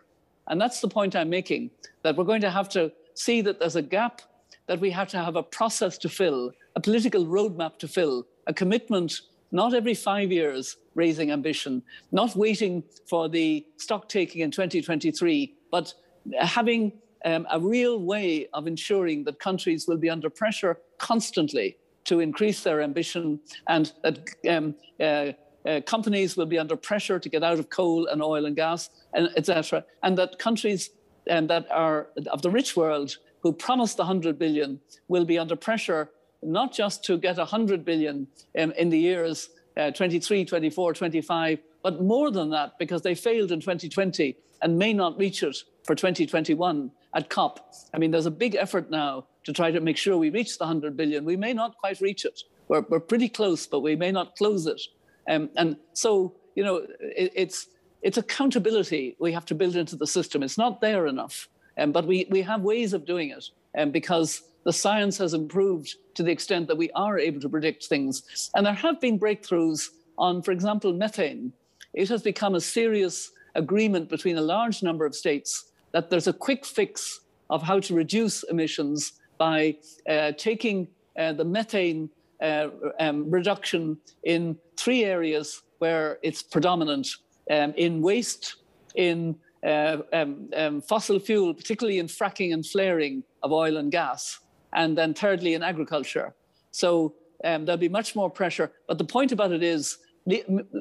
And 0.48 0.60
that's 0.60 0.80
the 0.80 0.88
point 0.88 1.14
I'm 1.14 1.30
making 1.30 1.70
that 2.02 2.16
we're 2.16 2.24
going 2.24 2.40
to 2.40 2.50
have 2.50 2.68
to 2.70 2.92
see 3.14 3.40
that 3.42 3.60
there's 3.60 3.76
a 3.76 3.82
gap, 3.82 4.22
that 4.66 4.80
we 4.80 4.90
have 4.90 5.08
to 5.08 5.18
have 5.18 5.36
a 5.36 5.42
process 5.42 5.98
to 5.98 6.08
fill, 6.08 6.52
a 6.76 6.80
political 6.80 7.26
roadmap 7.26 7.78
to 7.78 7.88
fill, 7.88 8.26
a 8.46 8.54
commitment, 8.54 9.20
not 9.52 9.74
every 9.74 9.94
five 9.94 10.32
years 10.32 10.76
raising 10.94 11.30
ambition, 11.30 11.82
not 12.10 12.34
waiting 12.34 12.82
for 13.08 13.28
the 13.28 13.64
stock 13.76 14.08
taking 14.08 14.40
in 14.40 14.50
2023, 14.50 15.54
but 15.70 15.94
having 16.40 16.92
um, 17.24 17.46
a 17.50 17.60
real 17.60 18.00
way 18.00 18.48
of 18.52 18.66
ensuring 18.66 19.24
that 19.24 19.38
countries 19.38 19.86
will 19.86 19.96
be 19.96 20.10
under 20.10 20.30
pressure 20.30 20.78
constantly 20.98 21.76
to 22.04 22.20
increase 22.20 22.62
their 22.62 22.82
ambition 22.82 23.38
and 23.68 23.92
that 24.02 24.28
um, 24.48 24.74
uh, 25.00 25.32
uh, 25.66 25.80
companies 25.86 26.36
will 26.36 26.46
be 26.46 26.58
under 26.58 26.76
pressure 26.76 27.18
to 27.18 27.28
get 27.28 27.42
out 27.42 27.58
of 27.58 27.70
coal 27.70 28.06
and 28.06 28.22
oil 28.22 28.46
and 28.46 28.56
gas, 28.56 28.90
and 29.14 29.28
etc. 29.36 29.84
And 30.02 30.18
that 30.18 30.38
countries 30.38 30.90
um, 31.30 31.46
that 31.46 31.70
are 31.70 32.08
of 32.30 32.42
the 32.42 32.50
rich 32.50 32.76
world 32.76 33.16
who 33.42 33.52
promised 33.52 33.96
the 33.96 34.02
100 34.02 34.38
billion 34.38 34.80
will 35.08 35.24
be 35.24 35.38
under 35.38 35.56
pressure 35.56 36.10
not 36.42 36.72
just 36.72 37.04
to 37.04 37.16
get 37.16 37.36
100 37.36 37.84
billion 37.84 38.26
um, 38.58 38.72
in 38.72 38.90
the 38.90 38.98
years 38.98 39.50
uh, 39.76 39.90
23, 39.90 40.44
24, 40.44 40.92
25, 40.94 41.58
but 41.82 42.02
more 42.02 42.30
than 42.30 42.50
that 42.50 42.72
because 42.78 43.02
they 43.02 43.14
failed 43.14 43.52
in 43.52 43.60
2020 43.60 44.36
and 44.60 44.78
may 44.78 44.92
not 44.92 45.18
reach 45.18 45.42
it 45.42 45.56
for 45.84 45.94
2021 45.94 46.90
at 47.14 47.28
COP. 47.30 47.72
I 47.94 47.98
mean, 47.98 48.10
there's 48.10 48.26
a 48.26 48.30
big 48.30 48.54
effort 48.54 48.90
now 48.90 49.26
to 49.44 49.52
try 49.52 49.70
to 49.70 49.80
make 49.80 49.96
sure 49.96 50.16
we 50.16 50.30
reach 50.30 50.58
the 50.58 50.64
100 50.64 50.96
billion. 50.96 51.24
We 51.24 51.36
may 51.36 51.52
not 51.52 51.76
quite 51.78 52.00
reach 52.00 52.24
it. 52.24 52.40
We're, 52.68 52.84
we're 52.88 53.00
pretty 53.00 53.28
close, 53.28 53.66
but 53.66 53.80
we 53.80 53.96
may 53.96 54.12
not 54.12 54.36
close 54.36 54.66
it. 54.66 54.80
Um, 55.28 55.50
and 55.56 55.76
so, 55.92 56.34
you 56.54 56.64
know, 56.64 56.86
it, 57.00 57.32
it's, 57.34 57.68
it's 58.02 58.18
accountability 58.18 59.16
we 59.18 59.32
have 59.32 59.46
to 59.46 59.54
build 59.54 59.76
into 59.76 59.96
the 59.96 60.06
system. 60.06 60.42
It's 60.42 60.58
not 60.58 60.80
there 60.80 61.06
enough, 61.06 61.48
um, 61.78 61.92
but 61.92 62.06
we, 62.06 62.26
we 62.30 62.42
have 62.42 62.62
ways 62.62 62.92
of 62.92 63.06
doing 63.06 63.30
it 63.30 63.44
um, 63.78 63.90
because 63.90 64.42
the 64.64 64.72
science 64.72 65.18
has 65.18 65.34
improved 65.34 65.96
to 66.14 66.22
the 66.22 66.30
extent 66.30 66.68
that 66.68 66.76
we 66.76 66.90
are 66.90 67.18
able 67.18 67.40
to 67.40 67.48
predict 67.48 67.86
things. 67.86 68.50
And 68.54 68.66
there 68.66 68.74
have 68.74 69.00
been 69.00 69.18
breakthroughs 69.18 69.88
on, 70.18 70.42
for 70.42 70.52
example, 70.52 70.92
methane. 70.92 71.52
It 71.94 72.08
has 72.08 72.22
become 72.22 72.54
a 72.54 72.60
serious 72.60 73.32
agreement 73.54 74.08
between 74.08 74.38
a 74.38 74.42
large 74.42 74.82
number 74.82 75.04
of 75.04 75.14
states 75.14 75.72
that 75.92 76.10
there's 76.10 76.26
a 76.26 76.32
quick 76.32 76.64
fix 76.64 77.20
of 77.50 77.62
how 77.62 77.80
to 77.80 77.94
reduce 77.94 78.44
emissions 78.44 79.12
by 79.36 79.76
uh, 80.08 80.32
taking 80.32 80.88
uh, 81.18 81.32
the 81.32 81.44
methane 81.44 82.08
uh, 82.40 82.68
um, 82.98 83.30
reduction 83.30 83.98
in 84.24 84.56
three 84.82 85.04
areas 85.04 85.62
where 85.78 86.18
it's 86.22 86.42
predominant 86.42 87.06
um, 87.50 87.72
in 87.76 88.02
waste, 88.02 88.56
in 88.94 89.36
uh, 89.66 89.98
um, 90.12 90.48
um, 90.56 90.80
fossil 90.80 91.18
fuel, 91.18 91.54
particularly 91.54 91.98
in 91.98 92.06
fracking 92.06 92.52
and 92.52 92.66
flaring 92.66 93.22
of 93.42 93.52
oil 93.52 93.76
and 93.76 93.92
gas, 93.92 94.40
and 94.72 94.98
then 94.98 95.14
thirdly 95.14 95.54
in 95.54 95.62
agriculture. 95.62 96.34
So 96.72 97.14
um, 97.44 97.64
there'll 97.64 97.78
be 97.78 97.88
much 97.88 98.16
more 98.16 98.30
pressure. 98.30 98.72
But 98.88 98.98
the 98.98 99.04
point 99.04 99.32
about 99.32 99.52
it 99.52 99.62
is 99.62 99.98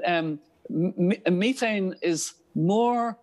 um, 0.06 0.40
methane 0.70 1.96
is 2.02 2.34
more 2.56 3.18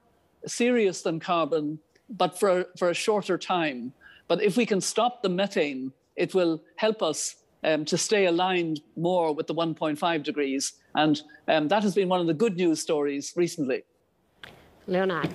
serious 0.47 1.03
than 1.03 1.19
carbon, 1.21 1.79
but 2.09 2.39
for, 2.39 2.67
for 2.79 2.91
a 2.91 2.95
shorter 2.95 3.39
time. 3.39 3.93
But 4.29 4.43
if 4.43 4.57
we 4.57 4.67
can 4.67 4.81
stop 4.81 5.23
the 5.23 5.29
methane, 5.29 5.93
it 6.17 6.35
will 6.35 6.63
help 6.77 7.03
us 7.03 7.37
um, 7.65 7.85
to 7.85 7.99
stay 7.99 8.27
aligned 8.27 8.81
more 8.97 9.35
with 9.35 9.47
the 9.47 9.55
1.5 9.55 10.23
degrees. 10.23 10.75
And 10.95 11.21
um, 11.47 11.69
that 11.69 11.83
has 11.83 11.95
been 11.95 12.09
one 12.09 12.21
of 12.21 12.27
the 12.27 12.35
good 12.35 12.57
news 12.57 12.81
stories 12.81 13.33
recently. 13.37 13.85
Leonardo. 14.87 15.31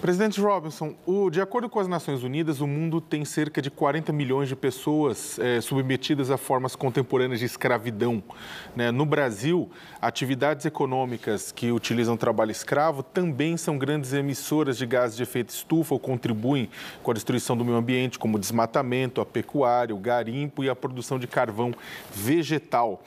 Presidente 0.00 0.38
Robinson, 0.40 0.94
o, 1.06 1.30
de 1.30 1.40
acordo 1.40 1.70
com 1.70 1.80
as 1.80 1.88
Nações 1.88 2.22
Unidas, 2.22 2.60
o 2.60 2.66
mundo 2.66 3.00
tem 3.00 3.24
cerca 3.24 3.62
de 3.62 3.70
40 3.70 4.12
milhões 4.12 4.46
de 4.46 4.54
pessoas 4.54 5.38
é, 5.38 5.60
submetidas 5.60 6.30
a 6.30 6.36
formas 6.36 6.76
contemporâneas 6.76 7.40
de 7.40 7.46
escravidão. 7.46 8.22
Né? 8.74 8.90
No 8.90 9.06
Brasil, 9.06 9.70
atividades 10.00 10.66
econômicas 10.66 11.50
que 11.50 11.72
utilizam 11.72 12.16
trabalho 12.16 12.50
escravo 12.50 13.02
também 13.02 13.56
são 13.56 13.78
grandes 13.78 14.12
emissoras 14.12 14.76
de 14.76 14.84
gases 14.84 15.16
de 15.16 15.22
efeito 15.22 15.48
estufa 15.48 15.94
ou 15.94 15.98
contribuem 15.98 16.68
com 17.02 17.10
a 17.10 17.14
destruição 17.14 17.56
do 17.56 17.64
meio 17.64 17.78
ambiente, 17.78 18.18
como 18.18 18.36
o 18.36 18.40
desmatamento, 18.40 19.22
a 19.22 19.26
pecuária, 19.26 19.94
o 19.94 19.98
garimpo 19.98 20.62
e 20.62 20.68
a 20.68 20.76
produção 20.76 21.18
de 21.18 21.26
carvão 21.26 21.72
vegetal. 22.14 23.02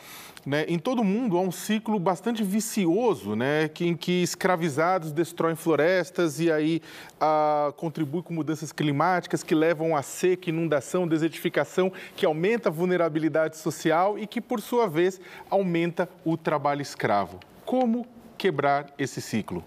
Né, 0.46 0.66
em 0.70 0.80
todo 0.80 1.04
mundo 1.04 1.38
há 1.38 1.42
um 1.42 1.52
ciclo 1.52 2.00
bastante 2.00 2.44
vicioso, 2.44 3.36
né, 3.36 3.68
que, 3.68 3.86
em 3.86 3.96
que 3.96 4.24
escravizados 4.24 5.12
destroem 5.12 5.56
florestas 5.56 6.40
e 6.40 6.50
aí 6.50 6.82
ah, 7.20 7.74
contribuem 7.76 8.24
com 8.24 8.34
mudanças 8.34 8.72
climáticas 8.72 9.44
que 9.44 9.54
levam 9.54 9.98
a 9.98 10.02
seca, 10.02 10.50
inundação, 10.50 11.08
desertificação, 11.08 11.92
que 12.16 12.26
aumenta 12.26 12.70
a 12.70 12.72
vulnerabilidade 12.72 13.58
social 13.58 14.18
e 14.18 14.26
que, 14.26 14.40
por 14.40 14.62
sua 14.62 14.88
vez, 14.88 15.20
aumenta 15.50 16.08
o 16.24 16.38
trabalho 16.38 16.82
escravo. 16.82 17.40
Como 17.66 18.08
quebrar 18.38 18.94
esse 18.98 19.22
ciclo? 19.22 19.64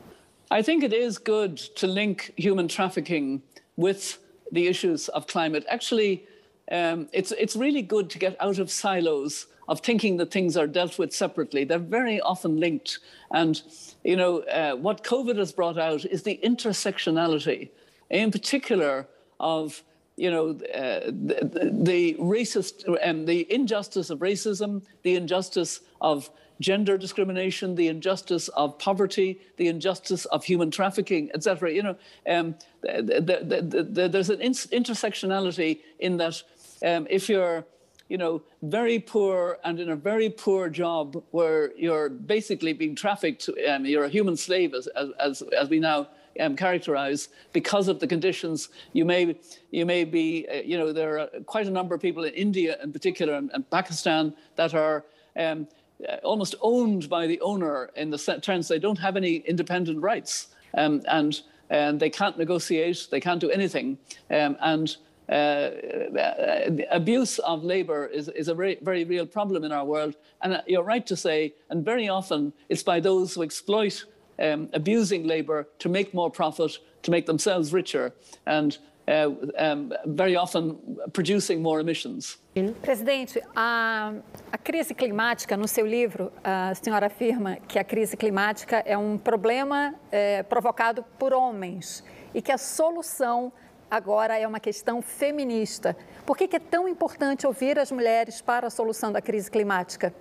I 0.50 0.62
think 0.62 0.84
it 0.84 0.94
is 0.94 1.18
good 1.18 1.70
to 1.76 1.86
link 1.86 2.32
human 2.38 2.66
trafficking 2.66 3.42
with 3.76 4.18
the 4.50 4.66
issues 4.66 5.08
of 5.10 5.26
climate. 5.26 5.66
Actually, 5.68 6.26
um, 6.70 7.08
it's, 7.12 7.32
it's 7.32 7.56
really 7.56 7.82
good 7.82 8.08
to 8.08 8.18
get 8.18 8.36
out 8.40 8.58
of 8.58 8.70
silos 8.70 9.46
of 9.68 9.80
thinking 9.80 10.16
that 10.16 10.30
things 10.30 10.56
are 10.56 10.66
dealt 10.66 10.98
with 10.98 11.12
separately. 11.12 11.64
They're 11.64 11.78
very 11.78 12.20
often 12.20 12.58
linked. 12.58 12.98
And, 13.30 13.60
you 14.04 14.16
know, 14.16 14.40
uh, 14.40 14.76
what 14.76 15.04
COVID 15.04 15.38
has 15.38 15.52
brought 15.52 15.78
out 15.78 16.04
is 16.04 16.22
the 16.22 16.40
intersectionality, 16.42 17.70
in 18.10 18.30
particular 18.30 19.06
of, 19.38 19.82
you 20.16 20.30
know, 20.30 20.50
uh, 20.50 21.06
the, 21.06 21.70
the, 21.72 22.14
racist, 22.14 22.84
um, 23.02 23.24
the 23.24 23.50
injustice 23.52 24.10
of 24.10 24.18
racism, 24.18 24.82
the 25.02 25.16
injustice 25.16 25.80
of 26.00 26.30
gender 26.60 26.96
discrimination, 26.96 27.74
the 27.74 27.88
injustice 27.88 28.48
of 28.48 28.78
poverty, 28.78 29.40
the 29.56 29.68
injustice 29.68 30.24
of 30.26 30.44
human 30.44 30.70
trafficking, 30.70 31.30
etc. 31.34 31.72
You 31.72 31.82
know, 31.82 31.96
um, 32.28 32.54
the, 32.82 33.20
the, 33.20 33.82
the, 33.82 34.08
there's 34.08 34.30
an 34.30 34.38
intersectionality 34.38 35.80
in 35.98 36.16
that 36.18 36.42
um, 36.84 37.06
if 37.10 37.28
you're 37.28 37.64
you 38.08 38.18
know, 38.18 38.42
very 38.62 38.98
poor 38.98 39.58
and 39.64 39.80
in 39.80 39.90
a 39.90 39.96
very 39.96 40.28
poor 40.28 40.68
job 40.68 41.22
where 41.30 41.72
you're 41.76 42.08
basically 42.08 42.72
being 42.72 42.94
trafficked, 42.94 43.48
um, 43.68 43.84
you're 43.86 44.04
a 44.04 44.08
human 44.08 44.36
slave, 44.36 44.74
as, 44.74 44.88
as, 45.18 45.42
as 45.58 45.68
we 45.68 45.80
now 45.80 46.08
um, 46.40 46.56
characterize, 46.56 47.28
because 47.52 47.88
of 47.88 48.00
the 48.00 48.06
conditions. 48.06 48.68
You 48.92 49.04
may, 49.04 49.36
you 49.70 49.86
may 49.86 50.04
be, 50.04 50.46
uh, 50.48 50.56
you 50.64 50.78
know, 50.78 50.92
there 50.92 51.18
are 51.20 51.28
quite 51.46 51.66
a 51.66 51.70
number 51.70 51.94
of 51.94 52.00
people 52.00 52.24
in 52.24 52.34
India 52.34 52.78
in 52.82 52.92
particular 52.92 53.34
and, 53.34 53.50
and 53.52 53.68
Pakistan 53.70 54.34
that 54.56 54.74
are 54.74 55.04
um, 55.36 55.68
uh, 56.08 56.16
almost 56.22 56.54
owned 56.60 57.08
by 57.08 57.26
the 57.26 57.40
owner 57.40 57.90
in 57.96 58.10
the 58.10 58.18
sense 58.18 58.68
they 58.68 58.78
don't 58.78 58.98
have 58.98 59.16
any 59.16 59.36
independent 59.36 60.00
rights 60.00 60.48
um, 60.76 61.02
and, 61.08 61.42
and 61.70 62.00
they 62.00 62.10
can't 62.10 62.36
negotiate, 62.38 63.08
they 63.10 63.20
can't 63.20 63.40
do 63.40 63.50
anything. 63.50 63.98
Um, 64.30 64.56
and 64.60 64.96
uh, 65.28 65.32
uh, 65.32 66.70
abuse 66.90 67.38
of 67.38 67.62
labour 67.62 68.06
is, 68.06 68.28
is 68.28 68.48
a 68.48 68.54
very, 68.54 68.78
very 68.82 69.04
real 69.04 69.26
problem 69.26 69.64
in 69.64 69.72
our 69.72 69.84
world. 69.84 70.16
And 70.42 70.54
uh, 70.54 70.62
you're 70.66 70.82
right 70.82 71.06
to 71.06 71.16
say, 71.16 71.54
and 71.70 71.84
very 71.84 72.08
often 72.08 72.52
it's 72.68 72.82
by 72.82 73.00
those 73.00 73.34
who 73.34 73.42
exploit 73.42 74.04
um, 74.38 74.68
abusing 74.72 75.26
labour 75.26 75.68
to 75.78 75.88
make 75.88 76.12
more 76.12 76.30
profit, 76.30 76.78
to 77.02 77.10
make 77.10 77.26
themselves 77.26 77.72
richer, 77.72 78.12
and 78.46 78.78
uh, 79.08 79.30
um, 79.58 79.92
very 80.06 80.36
often 80.36 80.76
producing 81.12 81.62
more 81.62 81.80
emissions. 81.80 82.38
Presidente, 82.82 83.40
a, 83.56 84.14
a, 84.52 84.58
crise 84.58 84.94
climática, 84.94 85.56
no 85.56 85.66
seu 85.66 85.86
livro, 85.86 86.32
a 86.44 86.74
senhora 86.74 87.06
afirma 87.06 87.56
que 87.66 87.78
a 87.78 87.84
crise 87.84 88.16
climática 88.16 88.82
é 88.86 88.96
um 88.96 89.18
problema 89.18 89.94
é, 90.10 90.42
provocado 90.42 91.04
por 91.18 91.32
homens 91.32 92.04
e 92.34 92.40
que 92.40 92.52
a 92.52 92.58
solução 92.58 93.52
agora 93.92 94.38
é 94.38 94.48
uma 94.48 94.58
questão 94.58 95.02
feminista. 95.02 95.94
Por 96.24 96.34
que 96.34 96.56
é 96.56 96.58
tão 96.58 96.88
importante 96.88 97.46
ouvir 97.46 97.78
as 97.78 97.92
mulheres 97.92 98.40
para 98.40 98.66
a 98.66 98.70
solução 98.70 99.12
da 99.12 99.20
crise 99.20 99.50
climática? 99.50 100.14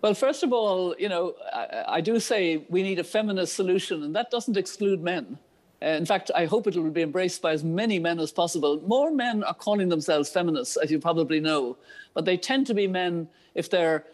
Well, 0.00 0.14
first 0.14 0.44
of 0.44 0.52
all, 0.52 0.94
you 0.98 1.08
know, 1.08 1.34
I, 1.52 1.98
I 1.98 2.00
do 2.00 2.20
say 2.20 2.64
we 2.70 2.82
need 2.82 3.00
a 3.00 3.04
feminist 3.04 3.54
solution, 3.54 4.04
and 4.04 4.14
that 4.14 4.30
doesn't 4.30 4.56
exclude 4.56 5.02
men. 5.02 5.36
Uh, 5.80 5.98
in 5.98 6.06
fact, 6.06 6.30
I 6.34 6.46
hope 6.46 6.68
it 6.68 6.76
will 6.76 6.90
be 6.90 7.02
embraced 7.02 7.42
by 7.42 7.52
as 7.52 7.64
many 7.64 7.98
men 7.98 8.20
as 8.20 8.30
possible. 8.30 8.80
More 8.86 9.10
men 9.10 9.42
are 9.42 9.54
calling 9.54 9.88
themselves 9.88 10.30
feminists, 10.30 10.76
as 10.76 10.90
you 10.90 11.00
probably 11.00 11.40
know, 11.40 11.76
but 12.14 12.24
they 12.24 12.36
tend 12.36 12.68
to 12.68 12.74
be 12.74 12.86
men 12.86 13.28
if 13.54 13.68
they're 13.68 14.04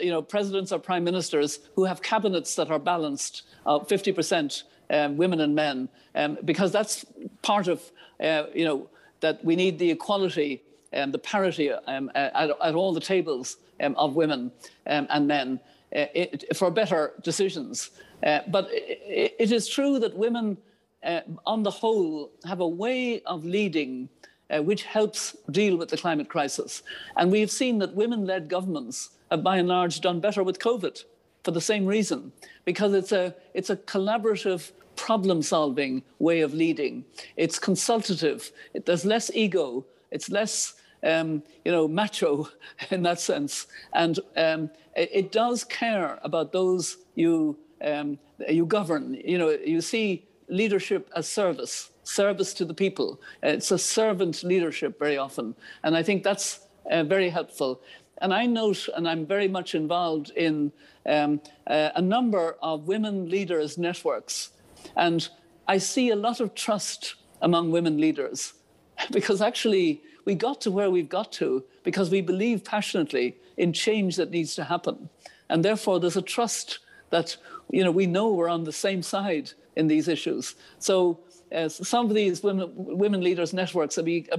you 0.00 0.10
know, 0.10 0.22
presidents 0.22 0.72
or 0.72 0.78
prime 0.78 1.04
ministers 1.04 1.60
who 1.76 1.84
have 1.84 2.00
cabinets 2.02 2.54
that 2.56 2.70
are 2.70 2.80
balanced, 2.80 3.42
uh, 3.64 3.78
50% 3.78 4.64
um, 4.90 5.16
women 5.16 5.40
and 5.40 5.54
men, 5.54 5.88
um, 6.14 6.38
because 6.44 6.72
that's 6.72 7.04
part 7.42 7.68
of 7.68 7.92
uh, 8.22 8.44
you 8.54 8.64
know, 8.64 8.88
that 9.20 9.44
we 9.44 9.56
need 9.56 9.78
the 9.78 9.90
equality 9.90 10.62
and 10.92 11.12
the 11.12 11.18
parity 11.18 11.70
um, 11.70 12.10
at, 12.14 12.50
at, 12.50 12.74
all 12.74 12.92
the 12.92 13.00
tables 13.00 13.58
um, 13.80 13.94
of 13.96 14.14
women 14.14 14.50
um, 14.86 15.06
and 15.10 15.26
men 15.26 15.60
uh, 15.94 16.06
it, 16.14 16.56
for 16.56 16.70
better 16.70 17.12
decisions. 17.22 17.90
Uh, 18.22 18.40
but 18.48 18.68
it, 18.70 19.34
it 19.38 19.52
is 19.52 19.68
true 19.68 19.98
that 19.98 20.16
women, 20.16 20.56
uh, 21.04 21.20
on 21.46 21.62
the 21.62 21.70
whole, 21.70 22.30
have 22.44 22.60
a 22.60 22.68
way 22.68 23.20
of 23.22 23.44
leading 23.44 24.08
uh, 24.50 24.62
which 24.62 24.84
helps 24.84 25.36
deal 25.50 25.76
with 25.76 25.88
the 25.90 25.96
climate 25.96 26.28
crisis. 26.28 26.82
And 27.16 27.30
we've 27.30 27.50
seen 27.50 27.78
that 27.78 27.94
women 27.94 28.24
led 28.24 28.48
governments 28.48 29.10
have 29.30 29.42
by 29.42 29.58
and 29.58 29.68
large 29.68 30.00
done 30.00 30.20
better 30.20 30.42
with 30.42 30.58
COVID 30.58 31.04
for 31.44 31.50
the 31.50 31.60
same 31.60 31.86
reason, 31.86 32.32
because 32.64 32.94
it's 32.94 33.12
a, 33.12 33.34
it's 33.54 33.70
a 33.70 33.76
collaborative 33.76 34.72
problem 34.98 35.42
solving 35.42 36.02
way 36.18 36.40
of 36.40 36.52
leading. 36.52 37.04
It's 37.36 37.58
consultative, 37.58 38.52
there's 38.84 39.04
less 39.04 39.30
ego, 39.34 39.86
it's 40.10 40.28
less 40.28 40.74
um, 41.02 41.42
you 41.64 41.72
know, 41.72 41.88
macho 41.88 42.48
in 42.90 43.02
that 43.04 43.20
sense. 43.20 43.66
And 43.92 44.18
um, 44.36 44.70
it, 44.96 45.10
it, 45.12 45.32
does 45.32 45.64
care 45.64 46.18
about 46.22 46.52
those 46.52 46.98
you, 47.14 47.56
um, 47.82 48.18
you 48.48 48.66
govern. 48.66 49.14
You 49.24 49.38
know, 49.38 49.50
you 49.50 49.80
see 49.80 50.26
leadership 50.48 51.08
as 51.14 51.28
service, 51.28 51.90
service 52.02 52.52
to 52.54 52.64
the 52.64 52.74
people. 52.74 53.20
It's 53.42 53.70
a 53.70 53.78
servant 53.78 54.42
leadership 54.42 54.98
very 54.98 55.18
often. 55.18 55.54
And 55.84 55.96
I 55.96 56.02
think 56.02 56.24
that's 56.24 56.60
uh, 56.90 57.04
very 57.04 57.30
helpful. 57.30 57.80
And 58.20 58.34
I 58.34 58.46
note, 58.46 58.88
and 58.96 59.08
I'm 59.08 59.24
very 59.26 59.46
much 59.46 59.74
involved 59.74 60.30
in 60.34 60.72
um, 61.06 61.40
uh, 61.66 61.90
a 61.94 62.02
number 62.02 62.56
of 62.60 62.88
women 62.88 63.28
leaders 63.30 63.78
networks. 63.78 64.50
And 64.96 65.28
I 65.66 65.78
see 65.78 66.10
a 66.10 66.16
lot 66.16 66.40
of 66.40 66.54
trust 66.54 67.14
among 67.42 67.70
women 67.70 67.98
leaders 67.98 68.54
because 69.10 69.40
actually 69.40 70.02
we 70.24 70.34
got 70.34 70.60
to 70.62 70.70
where 70.70 70.90
we've 70.90 71.08
got 71.08 71.32
to 71.32 71.64
because 71.84 72.10
we 72.10 72.20
believe 72.20 72.64
passionately 72.64 73.36
in 73.56 73.72
change 73.72 74.16
that 74.16 74.30
needs 74.30 74.54
to 74.56 74.64
happen. 74.64 75.08
And 75.48 75.64
therefore, 75.64 76.00
there's 76.00 76.16
a 76.16 76.22
trust 76.22 76.80
that 77.10 77.36
you 77.70 77.84
know, 77.84 77.90
we 77.90 78.06
know 78.06 78.32
we're 78.32 78.48
on 78.48 78.64
the 78.64 78.72
same 78.72 79.02
side 79.02 79.52
in 79.76 79.86
these 79.86 80.08
issues. 80.08 80.54
So 80.78 81.20
uh, 81.54 81.68
some 81.68 82.06
of 82.06 82.14
these 82.14 82.42
women, 82.42 82.70
women 82.74 83.20
leaders 83.22 83.52
networks 83.52 83.98
are, 83.98 84.02
be, 84.02 84.28
are 84.32 84.38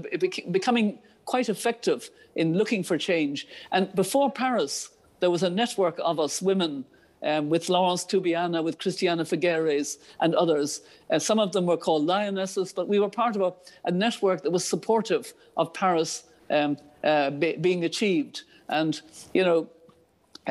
becoming 0.51 0.99
quite 1.25 1.49
effective 1.49 2.09
in 2.35 2.55
looking 2.55 2.83
for 2.83 2.97
change. 2.97 3.47
And 3.71 3.93
before 3.95 4.31
Paris, 4.31 4.89
there 5.19 5.29
was 5.29 5.43
a 5.43 5.49
network 5.49 5.99
of 6.03 6.19
us 6.19 6.41
women 6.41 6.85
um, 7.23 7.49
with 7.49 7.69
Laurence 7.69 8.05
Tubiana, 8.05 8.63
with 8.63 8.77
Christiana 8.77 9.23
Figueres, 9.23 9.97
and 10.19 10.35
others. 10.35 10.81
Uh, 11.09 11.19
some 11.19 11.39
of 11.39 11.51
them 11.51 11.65
were 11.65 11.77
called 11.77 12.05
lionesses, 12.05 12.73
but 12.73 12.87
we 12.87 12.99
were 12.99 13.09
part 13.09 13.35
of 13.35 13.41
a, 13.41 13.53
a 13.85 13.91
network 13.91 14.43
that 14.43 14.51
was 14.51 14.65
supportive 14.65 15.33
of 15.57 15.73
Paris 15.73 16.23
um, 16.49 16.77
uh, 17.03 17.29
be, 17.29 17.55
being 17.57 17.85
achieved. 17.85 18.43
And, 18.67 18.99
you 19.33 19.43
know, 19.43 19.69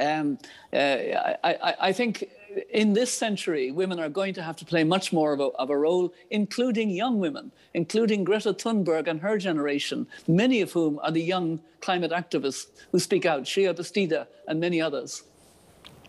um, 0.01 0.39
uh, 0.73 0.77
I, 0.77 1.37
I, 1.45 1.75
I, 1.81 1.93
think 1.93 2.29
in 2.71 2.93
this 2.93 3.13
century, 3.13 3.71
women 3.71 3.99
are 3.99 4.09
going 4.09 4.35
to 4.35 4.43
have 4.43 4.57
to 4.57 4.65
play 4.65 4.85
much 4.85 5.13
more 5.13 5.33
of 5.33 5.41
a, 5.41 5.45
of 5.45 5.71
a, 5.71 5.77
role, 5.77 6.13
including 6.31 6.91
young 6.91 7.19
women, 7.19 7.51
including 7.75 8.25
Greta 8.25 8.53
Thunberg 8.53 9.09
and 9.09 9.21
her 9.21 9.39
generation, 9.39 10.07
many 10.27 10.61
of 10.61 10.73
whom 10.73 11.01
are 11.03 11.11
the 11.11 11.23
young 11.23 11.61
climate 11.81 12.13
activists 12.13 12.67
who 12.93 12.99
speak 12.99 13.27
out, 13.27 13.45
Xiye 13.45 13.75
Bastida 13.75 14.27
and 14.47 14.61
many 14.61 14.81
others. 14.81 15.25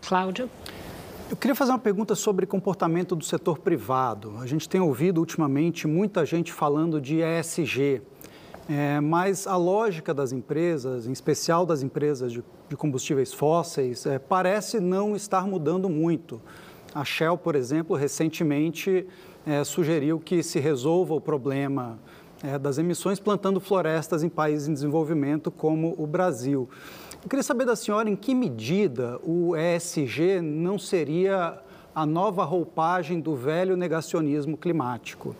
Cláudio. 0.06 0.48
Eu 1.30 1.36
queria 1.36 1.54
fazer 1.54 1.70
uma 1.70 1.78
pergunta 1.78 2.14
sobre 2.14 2.44
comportamento 2.44 3.14
do 3.14 3.24
setor 3.24 3.58
privado. 3.58 4.34
A 4.40 4.46
gente 4.46 4.68
tem 4.68 4.80
ouvido 4.80 5.18
ultimamente 5.18 5.86
muita 5.86 6.26
gente 6.26 6.52
falando 6.52 7.00
de 7.00 7.20
ESG, 7.20 8.02
é, 8.68 9.00
mas 9.00 9.46
a 9.46 9.56
lógica 9.56 10.12
das 10.12 10.32
empresas, 10.32 11.06
em 11.06 11.12
especial 11.12 11.64
das 11.64 11.82
empresas 11.82 12.32
de, 12.32 12.42
de 12.68 12.76
combustíveis 12.76 13.32
fósseis, 13.32 14.06
é, 14.06 14.18
parece 14.18 14.80
não 14.80 15.14
estar 15.14 15.46
mudando 15.46 15.88
muito. 15.88 16.40
A 16.92 17.04
Shell, 17.04 17.38
por 17.38 17.54
exemplo, 17.54 17.94
recentemente 17.94 19.06
é, 19.46 19.62
sugeriu 19.62 20.18
que 20.18 20.42
se 20.42 20.58
resolva 20.58 21.14
o 21.14 21.20
problema 21.20 21.98
é, 22.42 22.58
das 22.58 22.78
emissões 22.78 23.20
plantando 23.20 23.60
florestas 23.60 24.22
em 24.22 24.28
países 24.28 24.68
em 24.68 24.72
desenvolvimento 24.72 25.50
como 25.50 25.94
o 25.96 26.06
Brasil. 26.06 26.68
Eu 27.22 27.28
queria 27.28 27.42
saber 27.42 27.66
da 27.66 27.76
senhora 27.76 28.08
em 28.08 28.16
que 28.16 28.34
medida 28.34 29.18
o 29.22 29.54
ESG 29.54 30.40
não 30.40 30.78
seria 30.78 31.58
a 31.94 32.06
nova 32.06 32.44
roupagem 32.44 33.20
do 33.20 33.36
velho 33.36 33.76
negacionismo 33.76 34.56
climático. 34.56 35.36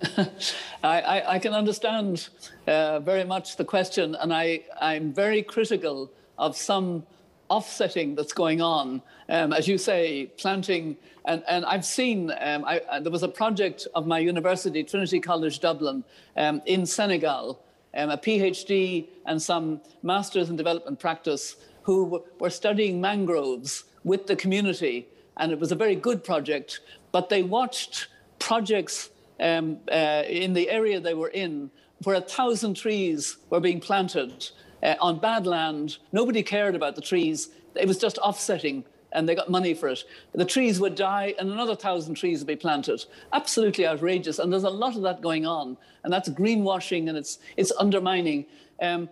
I, 0.82 1.00
I, 1.00 1.36
I, 1.36 1.40
can 1.40 1.52
understand 1.52 2.30
uh, 2.66 3.00
very 3.00 3.24
much 3.24 3.56
the 3.56 3.64
question, 3.64 4.14
and 4.14 4.32
I, 4.32 4.62
I'm 4.80 5.12
very 5.12 5.42
critical 5.42 6.08
of 6.38 6.56
some 6.56 7.02
offsetting 7.50 8.14
that's 8.14 8.32
going 8.32 8.62
on. 8.62 9.02
Um, 9.28 9.52
as 9.52 9.68
you 9.68 9.76
say, 9.76 10.30
planting, 10.38 10.96
and, 11.26 11.42
and 11.46 11.64
I've 11.66 11.84
seen, 11.84 12.30
um, 12.40 12.64
I, 12.64 13.00
there 13.02 13.12
was 13.12 13.24
a 13.24 13.28
project 13.28 13.86
of 13.94 14.06
my 14.06 14.20
university, 14.20 14.82
Trinity 14.84 15.20
College 15.20 15.60
Dublin, 15.60 16.04
um, 16.36 16.62
in 16.64 16.86
Senegal, 16.86 17.60
um, 17.96 18.10
a 18.10 18.16
PhD 18.16 19.08
and 19.26 19.40
some 19.40 19.80
masters 20.02 20.50
in 20.50 20.56
development 20.56 20.98
practice 20.98 21.56
who 21.82 22.22
were 22.38 22.50
studying 22.50 23.00
mangroves 23.00 23.84
with 24.04 24.26
the 24.26 24.36
community. 24.36 25.08
And 25.36 25.52
it 25.52 25.58
was 25.58 25.72
a 25.72 25.76
very 25.76 25.94
good 25.94 26.24
project, 26.24 26.80
but 27.12 27.28
they 27.28 27.42
watched 27.42 28.08
projects 28.38 29.10
um, 29.40 29.78
uh, 29.90 30.24
in 30.26 30.52
the 30.52 30.68
area 30.68 31.00
they 31.00 31.14
were 31.14 31.28
in 31.28 31.70
where 32.04 32.16
a 32.16 32.20
thousand 32.20 32.74
trees 32.74 33.38
were 33.50 33.60
being 33.60 33.80
planted 33.80 34.50
uh, 34.82 34.94
on 35.00 35.18
bad 35.18 35.46
land. 35.46 35.98
Nobody 36.12 36.42
cared 36.42 36.74
about 36.74 36.94
the 36.94 37.02
trees. 37.02 37.50
It 37.74 37.88
was 37.88 37.98
just 37.98 38.18
offsetting 38.18 38.84
and 39.12 39.28
they 39.28 39.34
got 39.34 39.50
money 39.50 39.74
for 39.74 39.88
it. 39.88 40.04
The 40.32 40.44
trees 40.44 40.80
would 40.80 40.94
die 40.94 41.34
and 41.38 41.50
another 41.50 41.74
thousand 41.74 42.14
trees 42.14 42.40
would 42.40 42.46
be 42.46 42.56
planted. 42.56 43.04
Absolutely 43.32 43.86
outrageous. 43.86 44.38
And 44.38 44.52
there's 44.52 44.64
a 44.64 44.70
lot 44.70 44.96
of 44.96 45.02
that 45.02 45.20
going 45.20 45.46
on. 45.46 45.76
And 46.04 46.12
that's 46.12 46.28
greenwashing 46.28 47.08
and 47.08 47.16
it's, 47.16 47.38
it's 47.56 47.72
undermining. 47.78 48.46
Um, 48.80 49.08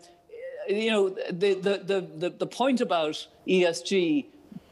you 0.69 0.91
know, 0.91 1.09
the, 1.11 1.55
the, 1.55 2.09
the, 2.17 2.31
the, 2.31 2.47
point 2.47 2.81
about 2.81 3.27
ESG, 3.47 4.27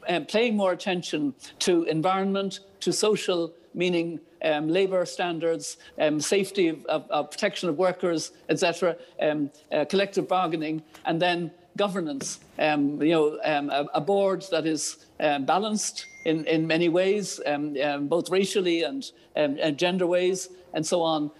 um, 0.07 0.25
paying 0.25 0.55
more 0.55 0.71
attention 0.71 1.33
to 1.59 1.83
environment, 1.83 2.59
to 2.81 2.91
social, 2.91 3.53
meaning 3.73 4.19
um, 4.43 4.67
labour 4.67 5.05
standards, 5.05 5.77
um, 5.99 6.19
safety 6.19 6.67
of, 6.67 6.85
of, 6.85 7.09
of, 7.09 7.31
protection 7.31 7.69
of 7.69 7.77
workers, 7.77 8.31
etc., 8.49 8.95
um, 9.21 9.49
uh, 9.71 9.85
collective 9.85 10.27
bargaining, 10.27 10.83
and 11.05 11.21
then 11.21 11.51
governance. 11.77 12.39
Um, 12.57 13.01
you 13.01 13.11
know, 13.11 13.39
um, 13.43 13.69
a, 13.69 13.85
a, 13.95 14.01
board 14.01 14.45
that 14.51 14.65
is 14.65 15.05
um, 15.19 15.45
balanced 15.45 16.05
in, 16.25 16.45
in 16.45 16.65
many 16.65 16.89
ways, 16.89 17.39
um, 17.45 17.75
um, 17.83 18.07
both 18.07 18.29
racially 18.29 18.83
and, 18.83 19.03
um, 19.35 19.57
and, 19.61 19.77
gender 19.77 20.07
ways, 20.07 20.49
and 20.73 20.85
so 20.85 21.01
on. 21.01 21.31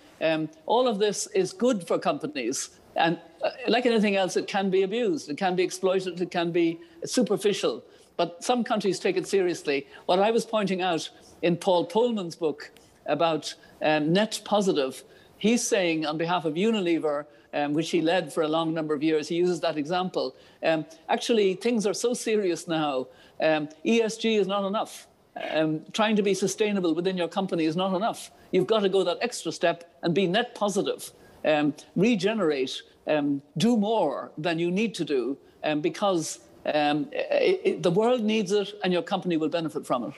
all 0.66 0.88
of 0.88 1.00
this 1.00 1.28
is 1.28 1.54
good 1.54 1.88
for 1.88 1.98
companies. 1.98 2.72
And 2.96 3.20
uh, 3.44 3.50
like 3.68 3.86
anything 3.86 4.16
else, 4.16 4.38
it 4.38 4.48
can 4.48 4.70
be 4.70 4.84
abused, 4.84 5.30
it 5.30 5.38
can 5.38 5.56
be 5.56 5.64
exploited, 5.64 6.22
it 6.22 6.32
can 6.32 6.52
be 6.52 6.80
superficial. 7.06 7.84
But 8.18 8.44
some 8.44 8.64
countries 8.64 9.00
take 9.00 9.18
it 9.18 9.28
seriously. 9.28 9.88
What 10.06 10.20
I 10.20 10.32
was 10.32 10.46
pointing 10.46 10.82
out 10.82 11.10
in 11.42 11.58
Paul 11.58 11.86
Polman's 11.86 12.36
book 12.36 12.72
about 13.06 13.54
net 13.82 14.42
positive, 14.46 15.04
he's 15.38 15.68
saying 15.68 16.06
on 16.06 16.18
behalf 16.18 16.46
of 16.46 16.54
Unilever 16.54 17.26
um, 17.56 17.74
which 17.74 17.90
he 17.90 18.02
led 18.02 18.32
for 18.32 18.44
a 18.44 18.48
long 18.48 18.74
number 18.74 18.94
of 18.94 19.02
years. 19.02 19.28
He 19.30 19.36
uses 19.36 19.62
that 19.62 19.78
example. 19.78 20.36
Um, 20.62 20.86
actually, 21.10 21.56
things 21.56 21.88
are 21.88 21.94
so 21.94 22.14
serious 22.14 22.68
now. 22.68 23.08
Um, 23.42 23.70
ESG 23.86 24.38
is 24.38 24.46
not 24.46 24.68
enough. 24.68 25.08
Um, 25.52 25.82
trying 25.92 26.16
to 26.18 26.22
be 26.22 26.34
sustainable 26.34 26.94
within 26.94 27.18
your 27.18 27.28
company 27.28 27.66
is 27.66 27.76
not 27.76 27.96
enough. 27.96 28.32
You've 28.52 28.68
got 28.68 28.82
to 28.82 28.90
go 28.90 29.04
that 29.04 29.18
extra 29.22 29.52
step 29.52 29.98
and 30.04 30.14
be 30.14 30.28
net 30.28 30.54
positive, 30.54 31.12
um, 31.44 31.74
regenerate, 31.96 32.82
um, 33.08 33.42
do 33.58 33.76
more 33.78 34.32
than 34.38 34.60
you 34.60 34.72
need 34.72 34.94
to 34.96 35.06
do, 35.06 35.38
because 35.82 36.40
it, 36.66 37.62
it, 37.64 37.84
the 37.84 37.92
world 37.92 38.22
needs 38.22 38.52
it 38.52 38.74
and 38.84 38.94
your 38.94 39.02
company 39.02 39.36
will 39.36 39.50
benefit 39.50 39.86
from 39.86 40.06
it. 40.06 40.14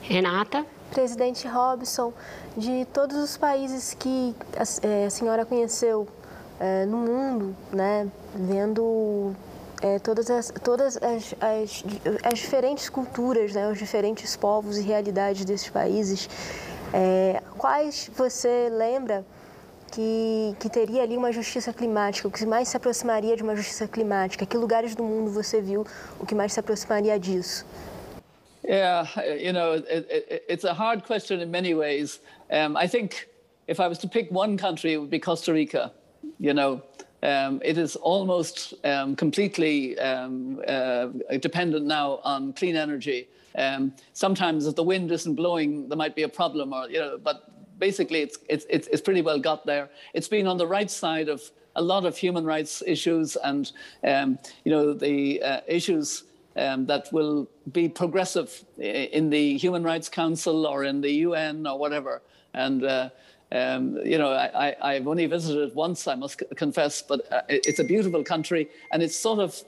Renata? 0.00 0.64
Presidente 0.90 1.48
Robson, 1.48 2.12
de 2.56 2.84
todos 2.92 3.16
os 3.16 3.36
países 3.36 3.94
que 3.94 4.34
a, 4.56 4.86
é, 4.86 5.06
a 5.06 5.10
senhora 5.10 5.44
conheceu 5.44 6.06
é, 6.60 6.84
no 6.84 6.98
mundo, 6.98 7.56
né, 7.72 8.06
vendo 8.34 9.34
é, 9.80 9.98
todas, 9.98 10.30
as, 10.30 10.52
todas 10.62 10.96
as, 10.96 11.34
as, 11.40 11.84
as, 12.22 12.38
diferentes 12.38 12.88
culturas, 12.88 13.52
né, 13.52 13.68
os 13.70 13.78
diferentes 13.78 14.36
povos 14.36 14.78
e 14.78 14.82
realidades 14.82 15.44
desses 15.44 15.68
países, 15.68 16.28
é, 16.92 17.42
quais 17.56 18.10
você 18.14 18.68
lembra 18.70 19.24
que, 19.90 20.56
que 20.58 20.68
teria 20.68 21.02
ali 21.02 21.16
uma 21.16 21.32
justiça 21.32 21.72
climática, 21.72 22.28
o 22.28 22.30
que 22.30 22.46
mais 22.46 22.68
se 22.68 22.76
aproximaria 22.76 23.36
de 23.36 23.42
uma 23.42 23.56
justiça 23.56 23.88
climática? 23.88 24.46
Que 24.46 24.56
lugares 24.56 24.94
do 24.94 25.02
mundo 25.02 25.30
você 25.30 25.60
viu 25.60 25.86
o 26.20 26.26
que 26.26 26.34
mais 26.34 26.52
se 26.52 26.60
aproximaria 26.60 27.18
disso? 27.18 27.66
Yeah, 28.64 29.06
you 29.34 29.52
know, 29.52 29.72
it, 29.72 29.86
it, 29.88 30.44
it's 30.48 30.64
a 30.64 30.74
hard 30.74 31.04
question 31.04 31.40
in 31.40 31.50
many 31.50 31.74
ways. 31.74 32.20
Um, 32.50 32.76
I 32.76 32.86
think 32.86 33.28
if 33.66 33.80
I 33.80 33.88
was 33.88 33.98
to 33.98 34.08
pick 34.08 34.30
one 34.30 34.56
country, 34.56 34.92
it 34.92 34.98
would 34.98 35.10
be 35.10 35.18
Costa 35.18 35.52
Rica. 35.52 35.92
You 36.38 36.54
know, 36.54 36.82
um, 37.22 37.60
it 37.64 37.76
is 37.76 37.96
almost 37.96 38.74
um, 38.84 39.16
completely 39.16 39.98
um, 39.98 40.60
uh, 40.66 41.08
dependent 41.40 41.86
now 41.86 42.20
on 42.22 42.52
clean 42.52 42.76
energy. 42.76 43.28
Um, 43.56 43.94
sometimes, 44.12 44.66
if 44.66 44.76
the 44.76 44.82
wind 44.84 45.10
isn't 45.10 45.34
blowing, 45.34 45.88
there 45.88 45.98
might 45.98 46.14
be 46.14 46.22
a 46.22 46.28
problem, 46.28 46.72
or 46.72 46.88
you 46.88 47.00
know, 47.00 47.18
but 47.22 47.78
basically, 47.78 48.20
it's 48.20 48.38
it's 48.48 48.66
it's, 48.70 48.88
it's 48.88 49.02
pretty 49.02 49.22
well 49.22 49.38
got 49.40 49.66
there. 49.66 49.90
It's 50.14 50.28
been 50.28 50.46
on 50.46 50.56
the 50.56 50.66
right 50.66 50.90
side 50.90 51.28
of 51.28 51.42
a 51.74 51.82
lot 51.82 52.04
of 52.04 52.16
human 52.16 52.44
rights 52.44 52.82
issues, 52.86 53.36
and 53.36 53.72
um, 54.04 54.38
you 54.64 54.70
know, 54.70 54.92
the 54.94 55.42
uh, 55.42 55.60
issues 55.66 56.24
um, 56.56 56.86
that 56.86 57.12
will 57.12 57.48
be 57.72 57.88
progressive 57.88 58.64
in 58.78 59.30
the 59.30 59.56
Human 59.58 59.82
Rights 59.82 60.08
Council 60.08 60.66
or 60.66 60.84
in 60.84 61.00
the 61.00 61.10
UN 61.26 61.66
or 61.66 61.78
whatever. 61.78 62.22
And 62.54 62.84
uh, 62.84 63.10
Um, 63.52 63.98
you 64.02 64.16
know, 64.16 64.32
I, 64.32 64.94
have 64.94 65.06
only 65.06 65.26
visited 65.26 65.74
once, 65.74 66.08
I 66.08 66.14
must 66.14 66.42
confess, 66.56 67.02
but 67.02 67.30
uh, 67.30 67.42
it's 67.48 67.80
a 67.80 67.84
beautiful 67.84 68.24
country, 68.24 68.70
and 68.90 69.02
it's 69.02 69.14
sort 69.14 69.40
of 69.40 69.62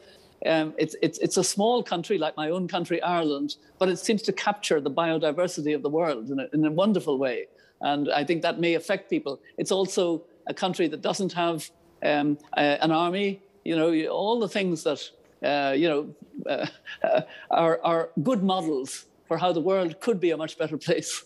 um, 0.47 0.74
it's, 0.78 0.97
it's, 1.02 1.19
it's 1.19 1.36
a 1.36 1.44
small 1.44 1.82
country 1.82 2.19
like 2.19 2.36
my 2.36 2.51
own 2.51 2.69
country, 2.69 3.01
Ireland, 3.02 3.56
but 3.78 3.89
it 3.89 3.98
seems 3.98 4.23
to 4.23 4.32
capture 4.32 4.81
the 4.81 4.90
biodiversity 4.90 5.74
of 5.74 5.82
the 5.82 5.89
world 5.89 6.31
in 6.31 6.40
a, 6.40 6.48
in 6.52 6.65
a 6.65 6.70
wonderful 6.70 7.19
way. 7.19 7.47
And 7.81 8.11
I 8.11 8.24
think 8.24 8.43
that 8.43 8.61
may 8.61 8.74
affect 8.74 9.09
people. 9.09 9.40
It's 9.59 9.73
also 9.73 10.23
a 10.47 10.55
country 10.55 10.86
that 10.89 11.01
doesn't 11.01 11.32
have 11.32 11.70
um, 12.02 12.39
a, 12.56 12.82
an 12.82 12.90
army, 12.90 13.40
you 13.65 13.77
know, 13.77 14.06
all 14.09 14.39
the 14.39 14.48
things 14.48 14.82
that, 14.85 15.01
uh, 15.43 15.74
you 15.77 15.89
know, 15.89 16.15
uh, 16.48 16.66
uh, 17.02 17.23
are, 17.51 17.81
are 17.82 18.11
good 18.23 18.43
models 18.43 19.06
for 19.27 19.39
how 19.39 19.52
the 19.52 19.61
world 19.61 20.01
could 20.01 20.20
be 20.20 20.31
a 20.31 20.36
much 20.36 20.59
better 20.59 20.77
place. 20.77 21.24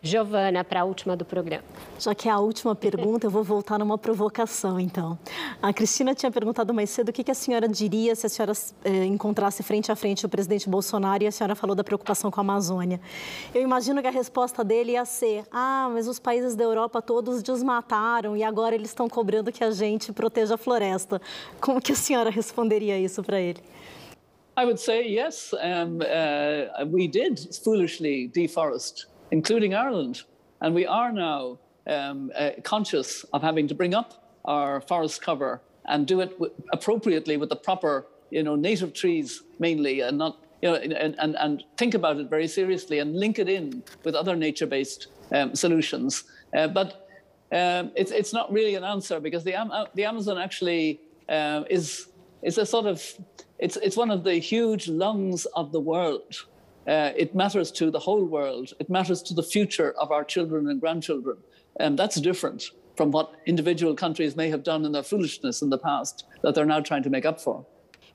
Giovana, 0.00 0.62
para 0.62 0.82
a 0.82 0.84
última 0.84 1.16
do 1.16 1.24
programa. 1.24 1.64
Já 1.98 2.14
que 2.14 2.28
é 2.28 2.30
a 2.30 2.38
última 2.38 2.72
pergunta, 2.74 3.26
eu 3.26 3.30
vou 3.30 3.42
voltar 3.42 3.78
numa 3.80 3.98
provocação, 3.98 4.78
então. 4.78 5.18
A 5.60 5.72
Cristina 5.72 6.14
tinha 6.14 6.30
perguntado 6.30 6.72
mais 6.72 6.88
cedo 6.90 7.08
o 7.08 7.12
que 7.12 7.28
a 7.28 7.34
senhora 7.34 7.66
diria 7.66 8.14
se 8.14 8.24
a 8.24 8.28
senhora 8.28 8.52
eh, 8.84 9.04
encontrasse 9.06 9.60
frente 9.64 9.90
a 9.90 9.96
frente 9.96 10.24
o 10.24 10.28
presidente 10.28 10.68
Bolsonaro 10.68 11.24
e 11.24 11.26
a 11.26 11.32
senhora 11.32 11.56
falou 11.56 11.74
da 11.74 11.82
preocupação 11.82 12.30
com 12.30 12.38
a 12.38 12.42
Amazônia. 12.42 13.00
Eu 13.52 13.60
imagino 13.60 14.00
que 14.00 14.06
a 14.06 14.12
resposta 14.12 14.62
dele 14.62 14.92
ia 14.92 15.04
ser: 15.04 15.44
ah, 15.50 15.90
mas 15.92 16.06
os 16.06 16.20
países 16.20 16.54
da 16.54 16.62
Europa 16.62 17.02
todos 17.02 17.42
desmataram 17.42 18.36
e 18.36 18.44
agora 18.44 18.76
eles 18.76 18.90
estão 18.90 19.08
cobrando 19.08 19.50
que 19.50 19.64
a 19.64 19.72
gente 19.72 20.12
proteja 20.12 20.54
a 20.54 20.58
floresta. 20.58 21.20
Como 21.60 21.80
que 21.80 21.90
a 21.90 21.96
senhora 21.96 22.30
responderia 22.30 22.96
isso 23.00 23.20
para 23.24 23.40
ele? 23.40 23.60
I 24.56 24.64
would 24.64 24.80
say 24.80 25.08
yes, 25.08 25.52
um, 25.54 25.98
uh, 26.02 26.86
we 26.86 27.08
did 27.08 27.38
foolishly 27.64 28.28
deforest. 28.28 29.06
Including 29.30 29.74
Ireland. 29.74 30.22
And 30.60 30.74
we 30.74 30.86
are 30.86 31.12
now 31.12 31.58
um, 31.86 32.30
uh, 32.36 32.50
conscious 32.62 33.24
of 33.32 33.42
having 33.42 33.68
to 33.68 33.74
bring 33.74 33.94
up 33.94 34.38
our 34.44 34.80
forest 34.80 35.22
cover 35.22 35.60
and 35.86 36.06
do 36.06 36.20
it 36.20 36.30
w- 36.32 36.52
appropriately 36.72 37.36
with 37.36 37.48
the 37.48 37.56
proper, 37.56 38.06
you 38.30 38.42
know, 38.42 38.56
native 38.56 38.92
trees 38.92 39.42
mainly, 39.58 40.00
and 40.00 40.18
not, 40.18 40.44
you 40.62 40.68
know, 40.68 40.74
and, 40.76 41.14
and, 41.18 41.36
and 41.36 41.64
think 41.76 41.94
about 41.94 42.16
it 42.18 42.28
very 42.28 42.48
seriously 42.48 42.98
and 42.98 43.16
link 43.16 43.38
it 43.38 43.48
in 43.48 43.82
with 44.04 44.14
other 44.14 44.36
nature-based 44.36 45.06
um, 45.32 45.54
solutions. 45.54 46.24
Uh, 46.56 46.68
but 46.68 47.08
um, 47.52 47.90
it's, 47.94 48.10
it's 48.10 48.32
not 48.32 48.52
really 48.52 48.74
an 48.74 48.84
answer 48.84 49.20
because 49.20 49.44
the, 49.44 49.54
the 49.94 50.04
Amazon 50.04 50.36
actually 50.38 51.00
uh, 51.28 51.62
is, 51.70 52.08
is 52.42 52.58
a 52.58 52.66
sort 52.66 52.86
of, 52.86 53.02
it's, 53.58 53.76
it's 53.76 53.96
one 53.96 54.10
of 54.10 54.24
the 54.24 54.34
huge 54.34 54.88
lungs 54.88 55.46
of 55.54 55.72
the 55.72 55.80
world. 55.80 56.44
Uh, 56.88 57.12
it 57.14 57.34
matters 57.34 57.70
to 57.70 57.90
the 57.90 57.98
whole 57.98 58.24
world. 58.24 58.72
It 58.80 58.88
matters 58.88 59.22
to 59.24 59.34
the 59.34 59.42
future 59.42 59.92
of 60.00 60.10
our 60.10 60.24
children 60.24 60.68
and 60.68 60.80
grandchildren. 60.80 61.36
And 61.78 61.98
that's 61.98 62.18
different 62.18 62.70
from 62.96 63.10
what 63.10 63.34
individual 63.46 63.94
countries 63.94 64.34
may 64.34 64.48
have 64.48 64.62
done 64.62 64.86
in 64.86 64.92
their 64.92 65.02
foolishness 65.02 65.60
in 65.60 65.68
the 65.68 65.78
past 65.78 66.24
that 66.42 66.54
they're 66.54 66.64
now 66.64 66.80
trying 66.80 67.02
to 67.02 67.10
make 67.10 67.26
up 67.26 67.40
for. 67.40 67.66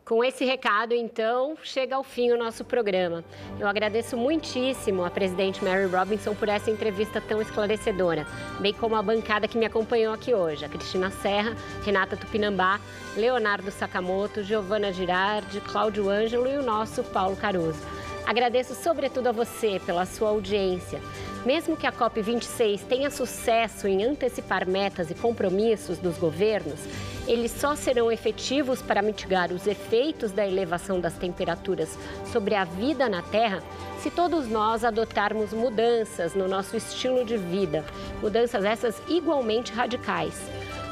Com 0.03 0.21
esse 0.21 0.43
recado, 0.43 0.93
então, 0.93 1.55
chega 1.63 1.95
ao 1.95 2.03
fim 2.03 2.33
o 2.33 2.37
nosso 2.37 2.65
programa. 2.65 3.23
Eu 3.57 3.65
agradeço 3.65 4.17
muitíssimo 4.17 5.05
a 5.05 5.09
presidente 5.09 5.63
Mary 5.63 5.85
Robinson 5.85 6.35
por 6.35 6.49
essa 6.49 6.69
entrevista 6.69 7.21
tão 7.21 7.41
esclarecedora, 7.41 8.27
bem 8.59 8.73
como 8.73 8.97
a 8.97 9.01
bancada 9.01 9.47
que 9.47 9.57
me 9.57 9.65
acompanhou 9.65 10.13
aqui 10.13 10.33
hoje: 10.33 10.65
a 10.65 10.67
Cristina 10.67 11.09
Serra, 11.09 11.55
Renata 11.85 12.17
Tupinambá, 12.17 12.81
Leonardo 13.15 13.71
Sakamoto, 13.71 14.43
Giovana 14.43 14.91
Girardi, 14.91 15.61
Cláudio 15.61 16.09
Ângelo 16.09 16.49
e 16.49 16.57
o 16.57 16.63
nosso 16.63 17.01
Paulo 17.01 17.37
Caruso. 17.37 17.79
Agradeço 18.25 18.73
sobretudo 18.73 19.27
a 19.27 19.31
você 19.31 19.81
pela 19.85 20.05
sua 20.05 20.29
audiência. 20.29 21.01
Mesmo 21.45 21.75
que 21.75 21.85
a 21.85 21.91
COP26 21.91 22.81
tenha 22.87 23.09
sucesso 23.09 23.85
em 23.85 24.03
antecipar 24.05 24.65
metas 24.65 25.11
e 25.11 25.13
compromissos 25.13 25.97
dos 25.97 26.17
governos, 26.17 26.79
eles 27.27 27.51
só 27.51 27.75
serão 27.75 28.09
efetivos 28.09 28.81
para 28.81 29.01
mitigar 29.01 29.51
os 29.51 29.67
efeitos 29.67 30.31
da 30.31 30.47
elevação 30.47 31.01
das 31.01 31.13
temperaturas 31.15 31.97
sobre 32.31 32.55
a 32.55 32.63
vida 32.63 33.09
na 33.09 33.21
Terra 33.21 33.61
se 33.99 34.09
todos 34.09 34.47
nós 34.47 34.85
adotarmos 34.85 35.53
mudanças 35.53 36.33
no 36.33 36.47
nosso 36.47 36.77
estilo 36.77 37.25
de 37.25 37.37
vida, 37.37 37.83
mudanças 38.21 38.63
essas 38.63 39.01
igualmente 39.09 39.73
radicais. 39.73 40.39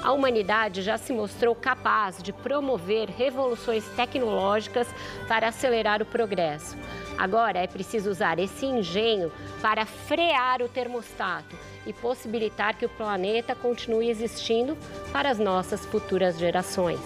A 0.03 0.11
humanidade 0.11 0.81
já 0.81 0.97
se 0.97 1.13
mostrou 1.13 1.53
capaz 1.53 2.23
de 2.23 2.33
promover 2.33 3.09
revoluções 3.09 3.85
tecnológicas 3.95 4.87
para 5.27 5.49
acelerar 5.49 6.01
o 6.01 6.05
progresso. 6.05 6.75
Agora 7.21 7.59
é 7.59 7.67
preciso 7.67 8.09
usar 8.09 8.39
esse 8.39 8.65
engenho 8.65 9.31
para 9.61 9.85
frear 9.85 10.59
o 10.63 10.67
termostato 10.67 11.55
e 11.85 11.93
possibilitar 11.93 12.75
que 12.75 12.83
o 12.83 12.89
planeta 12.89 13.53
continue 13.53 14.09
existindo 14.09 14.75
para 15.13 15.29
as 15.29 15.37
nossas 15.37 15.85
futuras 15.85 16.39
gerações. 16.39 16.99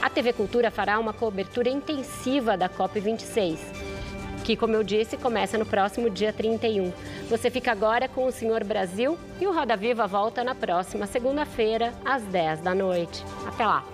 A 0.00 0.08
TV 0.08 0.32
Cultura 0.32 0.70
fará 0.70 0.98
uma 0.98 1.12
cobertura 1.12 1.68
intensiva 1.68 2.56
da 2.56 2.66
COP26, 2.66 3.58
que, 4.42 4.56
como 4.56 4.74
eu 4.74 4.82
disse, 4.82 5.18
começa 5.18 5.58
no 5.58 5.66
próximo 5.66 6.08
dia 6.08 6.32
31. 6.32 6.90
Você 7.28 7.50
fica 7.50 7.70
agora 7.70 8.08
com 8.08 8.24
o 8.24 8.32
Senhor 8.32 8.64
Brasil 8.64 9.18
e 9.38 9.46
o 9.46 9.52
Roda 9.52 9.76
Viva 9.76 10.06
volta 10.06 10.42
na 10.42 10.54
próxima 10.54 11.06
segunda-feira, 11.06 11.92
às 12.06 12.22
10 12.22 12.62
da 12.62 12.74
noite. 12.74 13.22
Até 13.46 13.66
lá! 13.66 13.84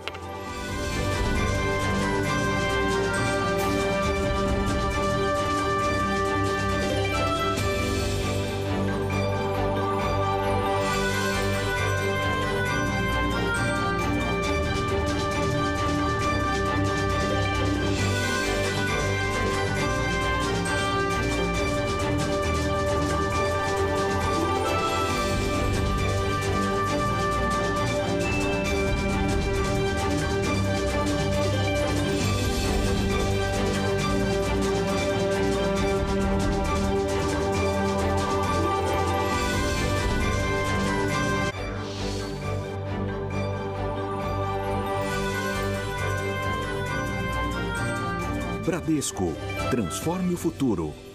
Bradesco. 48.95 49.33
Transforme 49.71 50.35
o 50.35 50.37
futuro. 50.37 51.14